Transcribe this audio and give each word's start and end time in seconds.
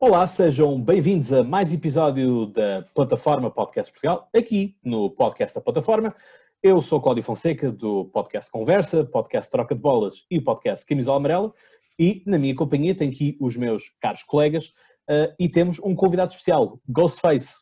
Olá, 0.00 0.28
sejam 0.28 0.80
bem-vindos 0.80 1.32
a 1.32 1.42
mais 1.42 1.72
episódio 1.72 2.46
da 2.46 2.82
Plataforma 2.94 3.50
Podcast 3.50 3.92
Portugal, 3.92 4.30
aqui 4.32 4.76
no 4.84 5.10
podcast 5.10 5.56
da 5.56 5.60
Plataforma. 5.60 6.14
Eu 6.62 6.80
sou 6.80 7.00
Cláudio 7.00 7.24
Fonseca, 7.24 7.72
do 7.72 8.04
podcast 8.04 8.48
Conversa, 8.48 9.04
podcast 9.04 9.50
Troca 9.50 9.74
de 9.74 9.80
Bolas 9.80 10.24
e 10.30 10.40
podcast 10.40 10.86
Camisola 10.86 11.16
Amarela, 11.16 11.52
e 11.98 12.22
na 12.24 12.38
minha 12.38 12.54
companhia 12.54 12.94
tenho 12.94 13.10
aqui 13.10 13.36
os 13.40 13.56
meus 13.56 13.92
caros 14.00 14.22
colegas 14.22 14.68
uh, 15.10 15.34
e 15.36 15.48
temos 15.48 15.80
um 15.80 15.96
convidado 15.96 16.30
especial, 16.30 16.80
Ghostface. 16.88 17.56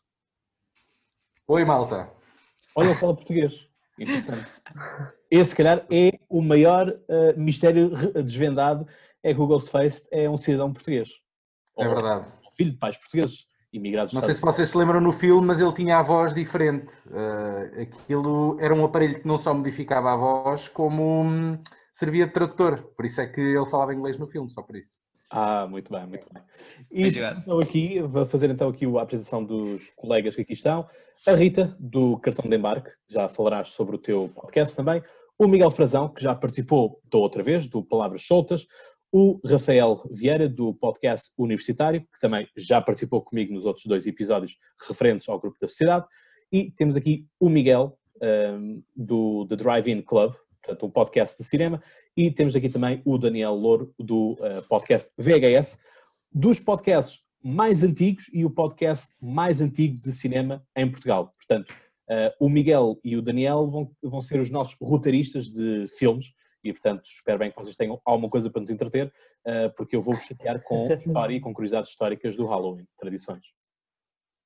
Oi, 1.48 1.64
malta. 1.64 2.12
Olha, 2.74 2.88
ele 2.88 2.96
fala 2.96 3.14
português. 3.14 3.66
Interessante. 3.98 4.46
Esse, 5.30 5.52
se 5.52 5.56
calhar, 5.56 5.86
é 5.90 6.18
o 6.28 6.42
maior 6.42 6.90
uh, 6.90 7.40
mistério 7.40 7.92
desvendado, 8.22 8.86
é 9.22 9.32
que 9.32 9.40
o 9.40 9.46
Ghostface 9.46 10.06
é 10.12 10.28
um 10.28 10.36
cidadão 10.36 10.70
português. 10.70 11.08
É 11.78 11.88
verdade. 11.88 12.26
Filho 12.56 12.70
de 12.70 12.78
pais 12.78 12.96
portugueses, 12.96 13.46
imigrados. 13.72 14.14
Não 14.14 14.22
sei 14.22 14.34
se 14.34 14.40
vocês 14.40 14.70
se 14.70 14.78
lembram 14.78 15.00
no 15.00 15.12
filme, 15.12 15.46
mas 15.46 15.60
ele 15.60 15.72
tinha 15.72 15.98
a 15.98 16.02
voz 16.02 16.32
diferente. 16.32 16.92
Uh, 17.06 17.82
aquilo 17.82 18.56
era 18.60 18.74
um 18.74 18.84
aparelho 18.84 19.20
que 19.20 19.26
não 19.26 19.36
só 19.36 19.52
modificava 19.52 20.12
a 20.12 20.16
voz, 20.16 20.68
como 20.68 21.22
um, 21.22 21.58
servia 21.92 22.26
de 22.26 22.32
tradutor. 22.32 22.82
Por 22.96 23.04
isso 23.04 23.20
é 23.20 23.26
que 23.26 23.40
ele 23.40 23.66
falava 23.66 23.94
inglês 23.94 24.18
no 24.18 24.26
filme, 24.26 24.50
só 24.50 24.62
por 24.62 24.76
isso. 24.76 24.94
Ah, 25.30 25.66
muito 25.66 25.90
bem, 25.92 26.06
muito 26.06 26.26
bem. 26.32 26.42
E 26.90 27.08
então 27.08 27.58
aqui, 27.58 28.00
vou 28.00 28.24
fazer 28.26 28.48
então 28.48 28.68
aqui 28.68 28.86
a 28.86 29.02
apresentação 29.02 29.44
dos 29.44 29.90
colegas 29.96 30.34
que 30.34 30.42
aqui 30.42 30.52
estão. 30.52 30.86
A 31.26 31.32
Rita, 31.32 31.76
do 31.80 32.16
Cartão 32.18 32.48
de 32.48 32.56
Embarque, 32.56 32.90
já 33.08 33.28
falarás 33.28 33.70
sobre 33.70 33.96
o 33.96 33.98
teu 33.98 34.30
podcast 34.34 34.76
também. 34.76 35.02
O 35.38 35.48
Miguel 35.48 35.70
Frazão, 35.70 36.08
que 36.08 36.22
já 36.22 36.34
participou 36.34 37.00
da 37.10 37.18
outra 37.18 37.42
vez, 37.42 37.66
do 37.66 37.82
Palavras 37.82 38.24
Soltas 38.24 38.66
o 39.12 39.40
Rafael 39.44 39.96
Vieira, 40.10 40.48
do 40.48 40.74
podcast 40.74 41.30
Universitário, 41.38 42.00
que 42.00 42.20
também 42.20 42.48
já 42.56 42.80
participou 42.80 43.22
comigo 43.22 43.54
nos 43.54 43.64
outros 43.64 43.86
dois 43.86 44.06
episódios 44.06 44.56
referentes 44.88 45.28
ao 45.28 45.40
Grupo 45.40 45.56
da 45.60 45.68
Sociedade, 45.68 46.06
e 46.52 46.70
temos 46.70 46.96
aqui 46.96 47.26
o 47.40 47.48
Miguel, 47.48 47.98
um, 48.22 48.82
do 48.94 49.46
The 49.46 49.56
Drive-In 49.56 50.02
Club, 50.02 50.34
portanto, 50.62 50.86
um 50.86 50.90
podcast 50.90 51.38
de 51.38 51.44
cinema, 51.44 51.82
e 52.16 52.30
temos 52.30 52.56
aqui 52.56 52.68
também 52.68 53.02
o 53.04 53.18
Daniel 53.18 53.54
Louro, 53.54 53.94
do 53.98 54.32
uh, 54.32 54.62
podcast 54.68 55.10
VHS, 55.18 55.78
dos 56.32 56.58
podcasts 56.60 57.20
mais 57.42 57.82
antigos 57.82 58.28
e 58.32 58.44
o 58.44 58.50
podcast 58.50 59.14
mais 59.20 59.60
antigo 59.60 60.00
de 60.00 60.12
cinema 60.12 60.66
em 60.74 60.90
Portugal. 60.90 61.32
Portanto, 61.36 61.70
uh, 62.10 62.44
o 62.44 62.48
Miguel 62.48 62.98
e 63.04 63.16
o 63.16 63.22
Daniel 63.22 63.70
vão, 63.70 63.90
vão 64.02 64.20
ser 64.20 64.40
os 64.40 64.50
nossos 64.50 64.76
roteiristas 64.80 65.46
de 65.46 65.86
filmes, 65.96 66.32
e, 66.68 66.72
portanto, 66.72 67.04
espero 67.04 67.38
bem 67.38 67.50
que 67.50 67.56
vocês 67.56 67.76
tenham 67.76 68.00
alguma 68.04 68.28
coisa 68.28 68.50
para 68.50 68.60
nos 68.60 68.70
entreter, 68.70 69.12
uh, 69.46 69.72
porque 69.76 69.94
eu 69.94 70.02
vou-vos 70.02 70.24
chatear 70.24 70.60
com 70.62 70.86
história 70.92 71.34
e 71.34 71.40
com 71.40 71.54
curiosidades 71.54 71.90
históricas 71.90 72.36
do 72.36 72.46
Halloween, 72.46 72.86
tradições. 72.98 73.44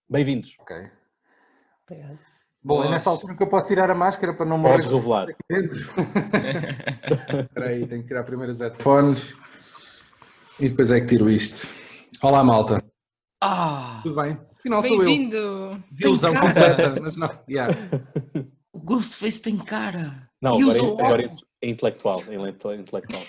Bem-vindos. 0.08 0.54
Ok. 0.60 0.76
Obrigado. 1.88 2.18
Bom, 2.62 2.84
é 2.84 2.90
nesta 2.90 3.08
altura 3.08 3.34
que 3.34 3.42
eu 3.42 3.48
posso 3.48 3.68
tirar 3.68 3.90
a 3.90 3.94
máscara 3.94 4.34
para 4.34 4.44
não 4.44 4.58
morrer. 4.58 4.82
Podes 4.82 4.92
revelar. 4.92 5.28
Espera 7.40 7.68
aí, 7.68 7.86
tenho 7.86 8.02
que 8.02 8.08
tirar 8.08 8.22
primeiro 8.24 8.52
os 8.52 8.60
headphones 8.60 9.34
e 10.60 10.68
depois 10.68 10.90
é 10.90 11.00
que 11.00 11.06
tiro 11.06 11.30
isto. 11.30 11.66
Olá, 12.22 12.44
malta. 12.44 12.84
Ah! 13.42 14.00
Tudo 14.02 14.20
bem? 14.20 14.38
Afinal 14.58 14.82
sou 14.82 15.02
eu. 15.02 15.08
Bem-vindo! 15.08 15.82
Desilusão 15.90 16.34
completa, 16.34 17.00
mas 17.00 17.16
não. 17.16 17.30
Yeah. 17.48 17.74
O 18.74 18.80
Ghostface 18.80 19.40
tem 19.40 19.56
cara. 19.56 20.28
Não, 20.42 20.52
agora, 20.52 20.78
é, 20.78 20.80
agora 20.82 21.30
é 21.62 21.68
intelectual, 21.68 22.22
é 22.28 22.74
intelectual. 22.76 23.24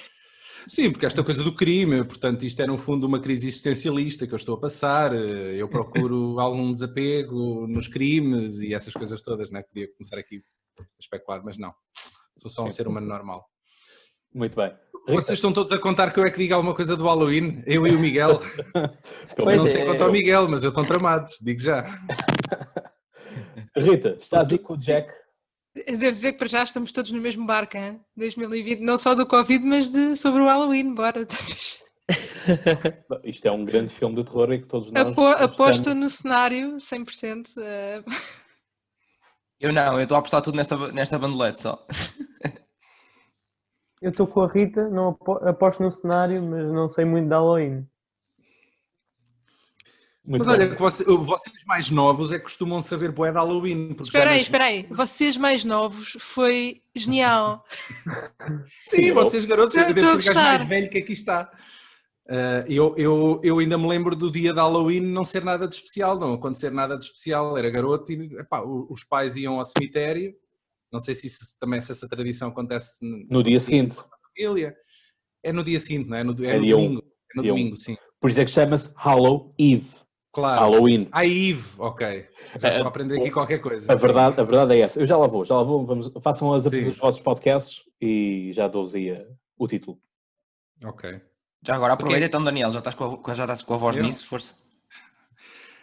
Sim, 0.67 0.91
porque 0.91 1.05
esta 1.05 1.23
coisa 1.23 1.43
do 1.43 1.55
crime, 1.55 2.03
portanto, 2.03 2.43
isto 2.43 2.61
é 2.61 2.67
no 2.67 2.77
fundo 2.77 3.07
uma 3.07 3.19
crise 3.19 3.47
existencialista 3.47 4.27
que 4.27 4.33
eu 4.33 4.37
estou 4.37 4.55
a 4.55 4.59
passar. 4.59 5.13
Eu 5.13 5.67
procuro 5.67 6.39
algum 6.39 6.71
desapego 6.71 7.67
nos 7.67 7.87
crimes 7.87 8.61
e 8.61 8.73
essas 8.73 8.93
coisas 8.93 9.21
todas, 9.21 9.49
né? 9.49 9.63
Podia 9.63 9.87
começar 9.93 10.17
aqui 10.19 10.43
a 10.79 10.83
especular, 10.99 11.41
mas 11.43 11.57
não. 11.57 11.73
Sou 12.37 12.49
só 12.49 12.63
um 12.63 12.69
Sim. 12.69 12.77
ser 12.77 12.87
humano 12.87 13.07
normal. 13.07 13.45
Muito 14.33 14.55
bem. 14.55 14.71
Vocês 15.07 15.39
estão 15.39 15.51
todos 15.51 15.73
a 15.73 15.79
contar 15.79 16.11
que 16.13 16.19
eu 16.19 16.25
é 16.25 16.29
que 16.29 16.37
digo 16.37 16.53
alguma 16.53 16.75
coisa 16.75 16.95
do 16.95 17.05
Halloween, 17.05 17.63
eu 17.65 17.87
e 17.87 17.95
o 17.95 17.99
Miguel. 17.99 18.39
eu 19.35 19.57
não 19.57 19.67
sei 19.67 19.81
é, 19.81 19.85
quanto 19.85 20.03
ao 20.03 20.11
Miguel, 20.11 20.47
mas 20.47 20.63
eu 20.63 20.69
estão 20.69 20.85
tramados, 20.85 21.39
digo 21.41 21.59
já. 21.59 21.83
Rita, 23.75 24.09
estás 24.09 24.49
aí 24.49 24.59
com 24.59 24.73
o 24.73 24.77
Jack 24.77 25.11
Devo 25.73 26.11
dizer 26.11 26.33
que 26.33 26.37
para 26.37 26.49
já 26.49 26.63
estamos 26.63 26.91
todos 26.91 27.11
no 27.11 27.21
mesmo 27.21 27.45
barco, 27.45 27.77
hein? 27.77 28.01
2020, 28.17 28.81
não 28.81 28.97
só 28.97 29.15
do 29.15 29.25
Covid, 29.25 29.65
mas 29.65 29.89
de, 29.89 30.15
sobre 30.17 30.41
o 30.41 30.45
Halloween, 30.45 30.93
bora. 30.93 31.25
Isto 33.23 33.47
é 33.47 33.51
um 33.51 33.63
grande 33.63 33.93
filme 33.93 34.15
de 34.15 34.25
terror 34.25 34.51
em 34.51 34.61
que 34.61 34.67
todos 34.67 34.91
nós. 34.91 35.07
Apo, 35.07 35.25
aposto 35.25 35.95
no 35.95 36.09
cenário 36.09 36.75
100%. 36.75 37.47
Uh... 37.55 38.03
Eu 39.59 39.71
não, 39.71 39.93
eu 39.93 40.01
estou 40.01 40.15
a 40.15 40.19
apostar 40.19 40.41
tudo 40.41 40.57
nesta, 40.57 40.75
nesta 40.91 41.17
bandolete 41.17 41.61
só. 41.61 41.85
Eu 44.01 44.09
estou 44.09 44.25
com 44.25 44.41
a 44.41 44.47
Rita, 44.47 44.89
não 44.89 45.15
aposto 45.43 45.83
no 45.83 45.91
cenário, 45.91 46.41
mas 46.41 46.73
não 46.73 46.89
sei 46.89 47.05
muito 47.05 47.27
de 47.27 47.35
Halloween. 47.35 47.87
Muito 50.23 50.45
Mas 50.45 50.53
olha, 50.53 50.69
que 50.69 50.79
você, 50.79 51.03
vocês 51.03 51.63
mais 51.65 51.89
novos 51.89 52.31
é 52.31 52.37
que 52.37 52.43
costumam 52.43 52.79
saber 52.79 53.11
boé 53.11 53.31
de 53.31 53.37
Halloween. 53.37 53.95
Espera 54.01 54.31
aí, 54.31 54.41
espera 54.41 54.65
aí. 54.65 54.83
Vocês 54.83 55.35
mais 55.35 55.65
novos 55.65 56.15
foi 56.19 56.83
genial. 56.95 57.65
Sim, 58.85 58.97
Sim 58.97 59.11
vocês 59.13 59.45
garotos, 59.45 59.75
eu 59.75 59.91
devo 59.91 60.21
ser 60.21 60.29
o 60.29 60.33
gajo 60.33 60.39
mais 60.39 60.67
velho 60.67 60.89
que 60.89 60.99
aqui 60.99 61.13
está. 61.13 61.51
Uh, 62.29 62.63
eu, 62.67 62.95
eu, 62.97 63.41
eu 63.43 63.59
ainda 63.59 63.79
me 63.79 63.87
lembro 63.87 64.15
do 64.15 64.31
dia 64.31 64.53
de 64.53 64.59
Halloween 64.59 65.01
não 65.01 65.23
ser 65.23 65.43
nada 65.43 65.67
de 65.67 65.75
especial, 65.75 66.19
não 66.19 66.33
acontecer 66.33 66.71
nada 66.71 66.97
de 66.97 67.05
especial. 67.05 67.57
Era 67.57 67.71
garoto 67.71 68.11
e 68.11 68.37
epá, 68.37 68.61
os 68.63 69.03
pais 69.03 69.35
iam 69.35 69.57
ao 69.57 69.65
cemitério. 69.65 70.35
Não 70.93 70.99
sei 70.99 71.15
se 71.15 71.25
isso, 71.25 71.39
também 71.59 71.81
se 71.81 71.91
essa 71.91 72.07
tradição 72.07 72.49
acontece 72.49 73.03
no, 73.03 73.37
no 73.37 73.43
dia 73.43 73.59
seguinte. 73.59 73.97
Família. 74.37 74.75
É 75.43 75.51
no 75.51 75.63
dia 75.63 75.79
seguinte, 75.79 76.07
não 76.07 76.17
é? 76.17 76.23
No, 76.23 76.45
é, 76.45 76.49
é 76.49 76.59
no 76.59 76.67
domingo. 76.67 77.03
É 77.33 77.37
no 77.37 77.43
domingo, 77.43 77.75
sim. 77.75 77.97
Por 78.19 78.29
isso 78.29 78.39
é 78.39 78.45
que 78.45 78.51
chama-se 78.51 78.93
Halloween 78.95 79.53
Eve. 79.57 80.00
Claro. 80.33 80.61
Halloween. 80.61 81.09
A 81.11 81.25
Eve, 81.25 81.63
ok. 81.77 82.27
Já 82.57 82.69
estou 82.69 82.85
a 82.85 82.87
aprender 82.87 83.19
aqui 83.19 83.29
qualquer 83.31 83.59
coisa. 83.59 83.91
A 83.91 83.95
verdade, 83.95 84.39
a 84.39 84.43
verdade 84.43 84.75
é 84.75 84.79
essa. 84.81 84.99
Eu 84.99 85.05
já 85.05 85.17
lá 85.17 85.27
vou, 85.27 85.43
já 85.43 85.55
lá 85.55 85.63
vou. 85.63 85.85
Vamos, 85.85 86.09
façam 86.23 86.53
as 86.53 86.63
dos 86.63 86.97
vossos 86.97 87.21
podcasts 87.21 87.83
e 87.99 88.51
já 88.53 88.67
dou-vos 88.67 88.95
aí 88.95 89.11
uh, 89.11 89.25
o 89.57 89.67
título. 89.67 89.99
Ok. 90.85 91.21
Já 91.63 91.75
agora 91.75 91.93
aproveita 91.93 92.25
então, 92.25 92.43
Daniel, 92.43 92.71
já 92.71 92.79
estás 92.79 92.95
com 92.95 93.21
a, 93.23 93.33
já 93.33 93.43
estás 93.43 93.61
com 93.61 93.73
a 93.73 93.77
voz 93.77 93.97
eu? 93.97 94.03
nisso, 94.03 94.25
força. 94.25 94.55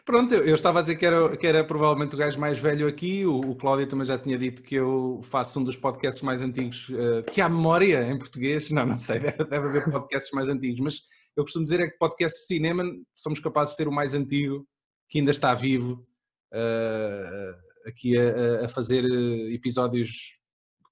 Pronto, 0.04 0.34
eu, 0.34 0.42
eu, 0.47 0.54
estava 0.54 0.78
a 0.78 0.82
dizer 0.82 0.97
que 0.97 1.04
era, 1.04 1.36
que 1.36 1.47
era 1.47 1.62
provavelmente 1.62 2.15
o 2.15 2.19
gajo 2.19 2.41
mais 2.41 2.59
velho 2.59 2.88
aqui. 2.88 3.26
O, 3.26 3.50
o 3.50 3.54
Cláudio 3.54 3.86
também 3.86 4.06
já 4.06 4.16
tinha 4.16 4.38
dito 4.38 4.62
que 4.62 4.75
eu 4.75 5.20
faço 5.22 5.60
um 5.60 5.65
dos 5.65 5.76
podcasts 5.76 6.22
mais 6.22 6.41
antigos 6.41 6.88
uh, 6.88 7.22
que 7.30 7.42
há 7.42 7.48
memória 7.50 8.10
em 8.10 8.19
português. 8.19 8.70
Não, 8.70 8.86
não 8.86 8.97
sei, 8.97 9.20
deve, 9.20 9.44
deve 9.44 9.69
haver 9.69 9.91
podcasts 9.91 10.32
mais 10.32 10.48
antigos, 10.48 10.80
mas 10.80 11.03
eu 11.38 11.44
costumo 11.44 11.62
dizer 11.62 11.78
é 11.78 11.88
que 11.88 11.97
podcast 11.97 12.41
de 12.41 12.47
cinema 12.47 12.84
somos 13.15 13.38
capazes 13.38 13.75
de 13.75 13.76
ser 13.76 13.87
o 13.87 13.93
mais 13.93 14.12
antigo 14.12 14.66
que 15.09 15.21
ainda 15.21 15.31
está 15.31 15.54
vivo 15.54 16.04
uh, 16.53 17.88
aqui 17.88 18.19
a, 18.19 18.66
a, 18.66 18.69
fazer 18.69 19.04
episódios 19.53 20.37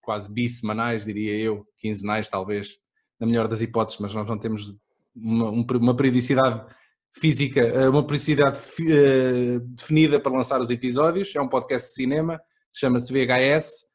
quase 0.00 0.32
bissemanais, 0.32 1.04
diria 1.04 1.36
eu, 1.36 1.66
quinzenais 1.78 2.30
talvez, 2.30 2.76
na 3.18 3.26
melhor 3.26 3.48
das 3.48 3.60
hipóteses, 3.60 4.00
mas 4.00 4.14
nós 4.14 4.28
não 4.28 4.38
temos 4.38 4.76
uma, 5.14 5.50
uma 5.50 5.96
periodicidade 5.96 6.64
física, 7.12 7.60
eh, 7.60 7.88
uma 7.88 8.04
periodicidade 8.04 8.58
uh, 8.82 9.60
definida 9.60 10.20
para 10.20 10.30
lançar 10.30 10.60
os 10.60 10.70
episódios. 10.70 11.34
É 11.34 11.40
um 11.40 11.48
podcast 11.48 11.88
de 11.88 11.94
cinema, 11.94 12.40
chama-se 12.72 13.12
VHS. 13.12 13.86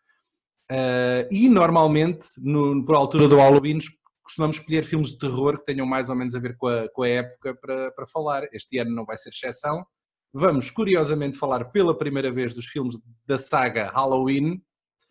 Uh, 0.69 1.27
e 1.31 1.47
normalmente, 1.47 2.27
no, 2.39 2.83
por 2.83 2.95
altura 2.95 3.27
do 3.27 3.37
Halloween, 3.37 3.79
costumamos 4.23 4.57
escolher 4.57 4.85
filmes 4.85 5.11
de 5.11 5.19
terror 5.19 5.59
que 5.59 5.65
tenham 5.65 5.85
mais 5.85 6.09
ou 6.09 6.15
menos 6.15 6.35
a 6.35 6.39
ver 6.39 6.55
com 6.57 6.67
a, 6.67 6.89
com 6.89 7.03
a 7.03 7.07
época 7.07 7.55
para, 7.55 7.91
para 7.91 8.07
falar. 8.07 8.47
Este 8.53 8.77
ano 8.79 8.93
não 8.93 9.05
vai 9.05 9.17
ser 9.17 9.29
exceção. 9.29 9.85
Vamos, 10.33 10.69
curiosamente, 10.69 11.37
falar 11.37 11.65
pela 11.71 11.97
primeira 11.97 12.31
vez 12.31 12.53
dos 12.53 12.67
filmes 12.67 12.95
da 13.25 13.37
saga 13.37 13.89
Halloween. 13.91 14.61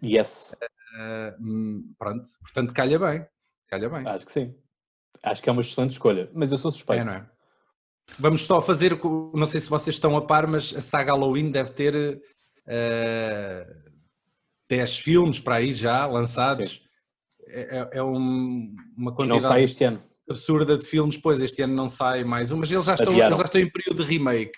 Yes. 0.02 0.54
Uh, 0.94 1.94
pronto, 1.98 2.26
portanto, 2.42 2.72
calha 2.72 2.98
bem. 2.98 3.26
Calha 3.68 3.88
bem. 3.88 4.06
Acho 4.06 4.26
que 4.26 4.32
sim. 4.32 4.54
Acho 5.22 5.42
que 5.42 5.50
é 5.50 5.52
uma 5.52 5.60
excelente 5.60 5.92
escolha, 5.92 6.30
mas 6.32 6.50
eu 6.50 6.58
sou 6.58 6.70
suspeito. 6.70 7.02
É, 7.02 7.04
não 7.04 7.12
é? 7.12 7.30
Vamos 8.18 8.46
só 8.46 8.60
fazer, 8.60 8.98
não 9.34 9.46
sei 9.46 9.60
se 9.60 9.70
vocês 9.70 9.96
estão 9.96 10.16
a 10.16 10.26
par, 10.26 10.46
mas 10.46 10.74
a 10.74 10.80
saga 10.80 11.12
Halloween 11.12 11.50
deve 11.50 11.70
ter 11.72 11.94
uh, 12.66 13.90
10 14.68 14.98
filmes 14.98 15.38
para 15.38 15.56
aí 15.56 15.72
já 15.72 16.06
lançados. 16.06 16.70
Sim. 16.70 16.89
É, 17.52 17.88
é, 17.94 17.98
é 17.98 18.02
um, 18.02 18.74
uma 18.96 19.14
quantidade. 19.14 19.42
não 19.42 19.48
sai 19.48 19.64
este 19.64 19.84
ano. 19.84 20.00
Absurda 20.28 20.78
de 20.78 20.86
filmes, 20.86 21.16
pois 21.16 21.40
este 21.40 21.62
ano 21.62 21.74
não 21.74 21.88
sai 21.88 22.22
mais 22.24 22.52
um, 22.52 22.56
mas 22.56 22.70
eles 22.70 22.86
já 22.86 22.94
estão, 22.94 23.12
eles 23.12 23.38
já 23.38 23.44
estão 23.44 23.60
em 23.60 23.70
período 23.70 24.04
de 24.04 24.10
remake. 24.10 24.52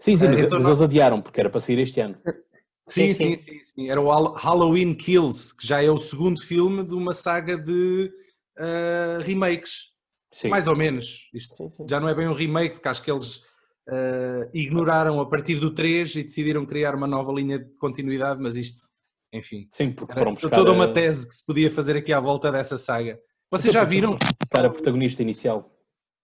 Sim, 0.00 0.16
sim, 0.16 0.24
uh, 0.24 0.30
mas, 0.30 0.38
então, 0.38 0.58
mas 0.58 0.68
eles 0.68 0.80
adiaram 0.80 1.20
porque 1.20 1.40
era 1.40 1.50
para 1.50 1.60
sair 1.60 1.78
este 1.78 2.00
ano. 2.00 2.16
Sim, 2.88 3.14
sim, 3.14 3.36
sim, 3.36 3.38
sim, 3.38 3.62
sim. 3.62 3.88
Era 3.88 4.00
o 4.00 4.32
Halloween 4.32 4.94
Kills, 4.94 5.56
que 5.56 5.64
já 5.64 5.80
é 5.80 5.88
o 5.88 5.96
segundo 5.96 6.42
filme 6.42 6.84
de 6.84 6.92
uma 6.92 7.12
saga 7.12 7.56
de 7.56 8.12
uh, 8.58 9.22
remakes. 9.22 9.90
Sim. 10.32 10.48
Mais 10.48 10.66
ou 10.66 10.74
menos. 10.74 11.28
Isto 11.32 11.54
sim, 11.54 11.70
sim. 11.70 11.86
já 11.88 12.00
não 12.00 12.08
é 12.08 12.14
bem 12.14 12.26
um 12.26 12.32
remake, 12.32 12.74
porque 12.74 12.88
acho 12.88 13.02
que 13.02 13.10
eles 13.10 13.36
uh, 13.36 14.50
ignoraram 14.52 15.20
a 15.20 15.26
partir 15.28 15.56
do 15.56 15.72
3 15.72 16.16
e 16.16 16.22
decidiram 16.24 16.66
criar 16.66 16.94
uma 16.94 17.06
nova 17.06 17.32
linha 17.32 17.58
de 17.58 17.70
continuidade, 17.76 18.40
mas 18.42 18.56
isto, 18.56 18.88
enfim. 19.32 19.68
Sim, 19.72 19.92
porque 19.92 20.14
foram 20.14 20.32
buscar 20.34 20.50
toda 20.50 20.72
uma 20.72 20.92
tese 20.92 21.26
que 21.26 21.34
se 21.34 21.44
podia 21.46 21.70
fazer 21.70 21.96
aqui 21.96 22.12
à 22.12 22.20
volta 22.20 22.50
dessa 22.50 22.76
saga. 22.78 23.18
Vocês 23.50 23.72
já 23.72 23.84
viram? 23.84 24.16
buscar 24.40 24.64
a 24.64 24.70
protagonista 24.70 25.22
inicial. 25.22 25.70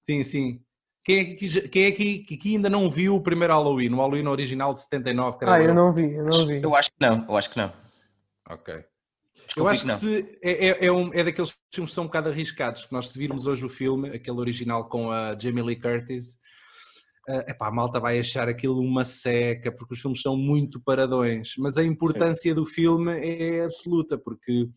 Sim, 0.05 0.23
sim. 0.25 0.61
Quem 1.05 1.19
é 1.21 1.25
que, 1.35 1.69
quem 1.69 1.85
é 1.85 1.93
que, 1.93 2.19
que- 2.21 2.37
que 2.37 2.55
ainda 2.57 2.69
não 2.69 2.91
viu 2.91 3.15
o 3.15 3.21
primeiro 3.23 3.53
Halloween, 3.53 3.93
o 3.93 3.97
Halloween 3.97 4.27
original 4.27 4.73
de 4.73 4.81
79? 4.81 5.39
creio 5.39 5.53
Ah, 5.53 5.63
eu 5.63 5.75
não 5.75 5.93
vi, 5.93 6.13
eu 6.15 6.25
não 6.25 6.47
vi. 6.47 6.61
Eu 6.63 6.75
acho 6.75 6.91
que 6.91 6.97
não, 7.01 7.25
eu 7.29 7.37
acho 7.37 7.51
que 7.51 7.57
não. 7.59 7.73
Ok. 8.49 8.75
Eu 9.57 9.69
acho 9.69 9.83
que 9.83 9.89
não. 9.89 9.97
se, 9.97 10.39
é, 10.43 10.67
é, 10.69 10.87
é 10.87 10.93
um- 10.93 11.13
é 11.15 11.23
daqueles 11.23 11.55
filmes 11.73 11.91
que 11.91 11.95
são 11.95 12.05
um 12.05 12.07
bocado 12.09 12.29
arriscados, 12.29 12.85
que 12.85 12.93
nós 12.93 13.09
se 13.09 13.19
virmos 13.19 13.47
hoje 13.47 13.65
o 13.65 13.69
filme, 13.69 14.11
aquele 14.11 14.39
original 14.39 14.89
com 14.89 15.11
a 15.11 15.37
Jamie 15.39 15.63
Lee 15.63 15.77
Curtis, 15.81 16.39
eh, 17.29 17.51
epá, 17.51 17.69
a 17.69 17.71
malta 17.71 17.99
vai 17.99 18.19
achar 18.19 18.49
aquilo 18.49 18.81
uma 18.81 19.05
seca, 19.05 19.73
porque 19.73 19.95
os 19.95 20.01
filmes 20.01 20.23
são 20.23 20.37
muito 20.37 20.81
paradões, 20.81 21.55
mas 21.59 21.77
a 21.77 21.83
importância 21.83 22.55
do 22.55 22.65
filme 22.65 23.13
é 23.13 23.65
absoluta, 23.65 24.17
porque 24.17 24.69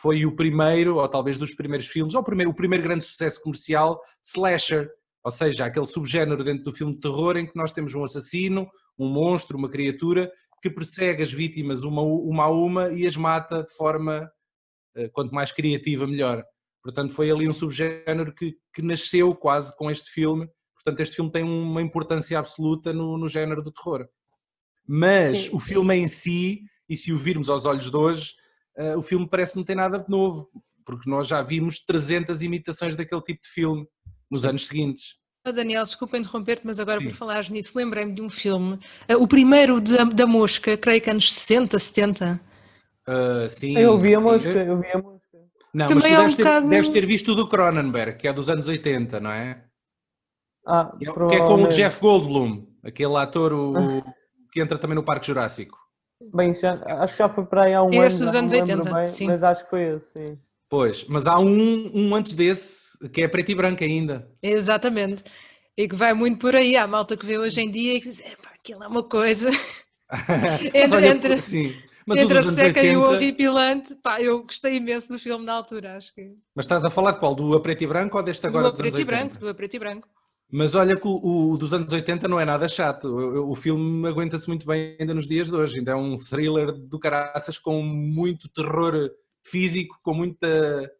foi 0.00 0.24
o 0.24 0.34
primeiro, 0.34 0.96
ou 0.96 1.08
talvez 1.08 1.36
dos 1.36 1.54
primeiros 1.54 1.86
filmes, 1.86 2.14
ou 2.14 2.20
o 2.20 2.24
primeiro, 2.24 2.50
o 2.50 2.54
primeiro 2.54 2.84
grande 2.84 3.04
sucesso 3.04 3.42
comercial, 3.42 4.00
slasher, 4.22 4.88
ou 5.24 5.30
seja, 5.30 5.66
aquele 5.66 5.86
subgénero 5.86 6.44
dentro 6.44 6.64
do 6.64 6.72
filme 6.72 6.94
de 6.94 7.00
terror 7.00 7.36
em 7.36 7.46
que 7.46 7.56
nós 7.56 7.72
temos 7.72 7.94
um 7.94 8.04
assassino, 8.04 8.68
um 8.98 9.08
monstro, 9.08 9.58
uma 9.58 9.68
criatura, 9.68 10.30
que 10.62 10.70
persegue 10.70 11.22
as 11.22 11.32
vítimas 11.32 11.82
uma, 11.82 12.02
a 12.02 12.04
uma 12.04 12.44
a 12.44 12.50
uma 12.50 12.88
e 12.90 13.06
as 13.06 13.16
mata 13.16 13.62
de 13.62 13.72
forma 13.74 14.30
eh, 14.96 15.08
quanto 15.08 15.34
mais 15.34 15.52
criativa, 15.52 16.06
melhor. 16.06 16.44
Portanto, 16.82 17.12
foi 17.12 17.30
ali 17.30 17.48
um 17.48 17.52
subgénero 17.52 18.32
que, 18.34 18.56
que 18.72 18.82
nasceu 18.82 19.34
quase 19.34 19.76
com 19.76 19.90
este 19.90 20.10
filme. 20.10 20.48
Portanto, 20.82 21.00
este 21.00 21.16
filme 21.16 21.30
tem 21.30 21.42
uma 21.42 21.82
importância 21.82 22.38
absoluta 22.38 22.92
no, 22.92 23.18
no 23.18 23.28
género 23.28 23.62
do 23.62 23.72
terror. 23.72 24.08
Mas 24.86 25.44
Sim. 25.46 25.56
o 25.56 25.58
filme 25.58 25.94
em 25.96 26.08
si, 26.08 26.62
e 26.88 26.96
se 26.96 27.12
o 27.12 27.18
virmos 27.18 27.48
aos 27.50 27.66
olhos 27.66 27.90
de 27.90 27.96
hoje, 27.96 28.32
eh, 28.76 28.96
o 28.96 29.02
filme 29.02 29.28
parece 29.28 29.56
não 29.56 29.64
ter 29.64 29.74
nada 29.74 29.98
de 29.98 30.08
novo, 30.08 30.48
porque 30.86 31.10
nós 31.10 31.26
já 31.28 31.42
vimos 31.42 31.80
300 31.84 32.42
imitações 32.42 32.96
daquele 32.96 33.20
tipo 33.22 33.42
de 33.42 33.48
filme 33.48 33.86
nos 34.30 34.44
anos 34.44 34.66
seguintes. 34.66 35.16
Oh, 35.46 35.52
Daniel, 35.52 35.84
desculpa 35.84 36.16
interromper-te, 36.16 36.64
mas 36.66 36.78
agora 36.80 37.00
Sim. 37.00 37.08
por 37.08 37.16
falares 37.16 37.50
nisso, 37.50 37.72
lembrei-me 37.74 38.14
de 38.14 38.22
um 38.22 38.30
filme, 38.30 38.78
eh, 39.06 39.16
o 39.16 39.26
primeiro 39.26 39.80
da, 39.80 40.04
da 40.04 40.26
Mosca, 40.26 40.76
creio 40.76 41.00
que 41.02 41.10
anos 41.10 41.32
60, 41.34 41.78
70. 41.78 42.40
Ah, 43.06 43.46
sim, 43.50 43.76
Eu 43.76 43.98
vi 43.98 44.14
a 44.14 44.20
mosca, 44.20 44.48
eu 44.62 44.80
vi 44.80 44.88
a 44.92 44.98
mosca. 45.02 45.38
Não, 45.74 45.88
Também 45.88 45.94
mas 45.96 46.04
tu 46.04 46.08
é 46.08 46.18
um 46.18 46.22
deves, 46.22 46.36
ter, 46.36 46.44
bocado- 46.44 46.68
deves 46.68 46.88
ter 46.90 47.06
visto 47.06 47.32
o 47.32 47.34
do 47.34 47.48
Cronenberg, 47.48 48.18
que 48.18 48.28
é 48.28 48.32
dos 48.32 48.48
anos 48.48 48.68
80, 48.68 49.20
não 49.20 49.30
é? 49.30 49.64
Ah, 50.70 50.92
Que 50.98 51.08
é- 51.08 51.12
que 51.12 51.34
é 51.36 51.46
com 51.46 51.62
o. 51.64 51.68
Jeff 51.68 51.98
Goldblum, 52.00 52.66
aquele 52.84 53.16
ator 53.16 53.54
o- 53.54 54.02
que 54.52 54.60
entra 54.60 54.76
também 54.76 54.94
no 54.94 55.02
Parque 55.02 55.26
Jurássico. 55.26 55.78
Bem, 56.34 56.52
já, 56.52 56.74
acho 57.02 57.14
que 57.14 57.18
já 57.20 57.28
foi 57.28 57.46
para 57.46 57.62
aí 57.64 57.74
há 57.74 57.82
um 57.82 58.02
Esse 58.02 58.16
ano, 58.16 58.24
dos 58.26 58.32
já 58.34 58.38
anos 58.40 58.52
não 58.52 58.58
lembro 58.66 58.76
80, 58.84 58.94
bem, 58.94 59.08
sim. 59.08 59.26
mas 59.26 59.42
acho 59.42 59.64
que 59.64 59.70
foi 59.70 59.82
esse, 59.96 60.12
sim. 60.12 60.38
Pois, 60.68 61.06
mas 61.08 61.26
há 61.26 61.38
um, 61.38 61.90
um 61.94 62.14
antes 62.14 62.34
desse, 62.34 62.98
que 63.10 63.22
é 63.22 63.28
preto 63.28 63.50
e 63.50 63.54
branco 63.54 63.82
ainda. 63.82 64.30
Exatamente. 64.42 65.24
E 65.76 65.88
que 65.88 65.94
vai 65.96 66.12
muito 66.12 66.38
por 66.38 66.54
aí, 66.54 66.76
há 66.76 66.86
malta 66.86 67.16
que 67.16 67.24
vê 67.24 67.38
hoje 67.38 67.60
em 67.62 67.70
dia 67.70 67.94
e 67.94 68.00
que 68.02 68.10
diz, 68.10 68.22
aquilo 68.52 68.84
é 68.84 68.88
uma 68.88 69.02
coisa. 69.02 69.48
mas 70.74 70.74
Entre- 70.74 70.94
olha, 70.94 71.08
entre- 71.08 71.40
sim, 71.40 71.74
mas 72.04 72.20
Entre 72.20 72.38
a 72.38 72.42
dos 72.42 72.54
seca 72.54 72.82
e 72.82 72.96
o 72.96 73.00
80. 73.00 73.16
horripilante, 73.16 73.94
pá, 74.02 74.20
eu 74.20 74.42
gostei 74.42 74.76
imenso 74.76 75.08
do 75.08 75.18
filme 75.18 75.44
na 75.46 75.52
altura, 75.54 75.96
acho 75.96 76.12
que. 76.14 76.34
Mas 76.54 76.64
estás 76.66 76.84
a 76.84 76.90
falar 76.90 77.12
de 77.12 77.18
qual? 77.20 77.34
Do 77.34 77.54
a 77.56 77.60
preto 77.62 77.84
e 77.84 77.86
branco 77.86 78.16
ou 78.18 78.22
deste 78.22 78.46
agora 78.46 78.64
do 78.64 78.72
dos 78.72 78.80
anos 78.80 78.92
preto 78.94 79.08
e 79.08 79.14
80? 79.14 79.26
branco, 79.28 79.40
do 79.40 79.48
a 79.48 79.54
preto 79.54 79.74
e 79.76 79.78
branco. 79.78 80.08
Mas 80.50 80.74
olha 80.74 80.96
que 80.98 81.06
o, 81.06 81.52
o 81.52 81.58
dos 81.58 81.74
anos 81.74 81.92
80 81.92 82.26
não 82.26 82.40
é 82.40 82.44
nada 82.44 82.66
chato. 82.68 83.04
O, 83.08 83.50
o 83.50 83.54
filme 83.54 84.08
aguenta-se 84.08 84.48
muito 84.48 84.66
bem 84.66 84.96
ainda 84.98 85.12
nos 85.12 85.28
dias 85.28 85.48
de 85.48 85.54
hoje. 85.54 85.76
Ainda 85.78 85.92
é 85.92 85.94
um 85.94 86.16
thriller 86.16 86.72
do 86.72 86.98
caraças 86.98 87.58
com 87.58 87.82
muito 87.82 88.48
terror 88.48 89.10
físico, 89.44 89.98
com 90.02 90.14
muita, 90.14 90.90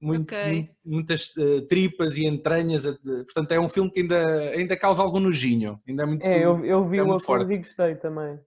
muito- 0.00 0.34
Ok. 0.34 0.68
mu- 0.84 0.96
muitas 0.96 1.32
eh, 1.38 1.62
tripas 1.62 2.16
e 2.18 2.26
entranhas. 2.26 2.84
Portanto, 3.24 3.52
é 3.52 3.60
um 3.60 3.68
filme 3.70 3.90
que 3.90 4.00
ainda, 4.00 4.26
ainda 4.50 4.76
causa 4.76 5.02
algum 5.02 5.18
nojinho. 5.20 5.80
Ainda 5.88 6.02
é 6.02 6.06
muito, 6.06 6.22
É, 6.22 6.44
eu, 6.44 6.62
eu 6.64 6.86
vi 6.86 6.98
é 6.98 7.00
Afonso 7.00 7.24
forte. 7.24 7.52
e 7.54 7.58
gostei 7.58 7.94
também. 7.94 8.38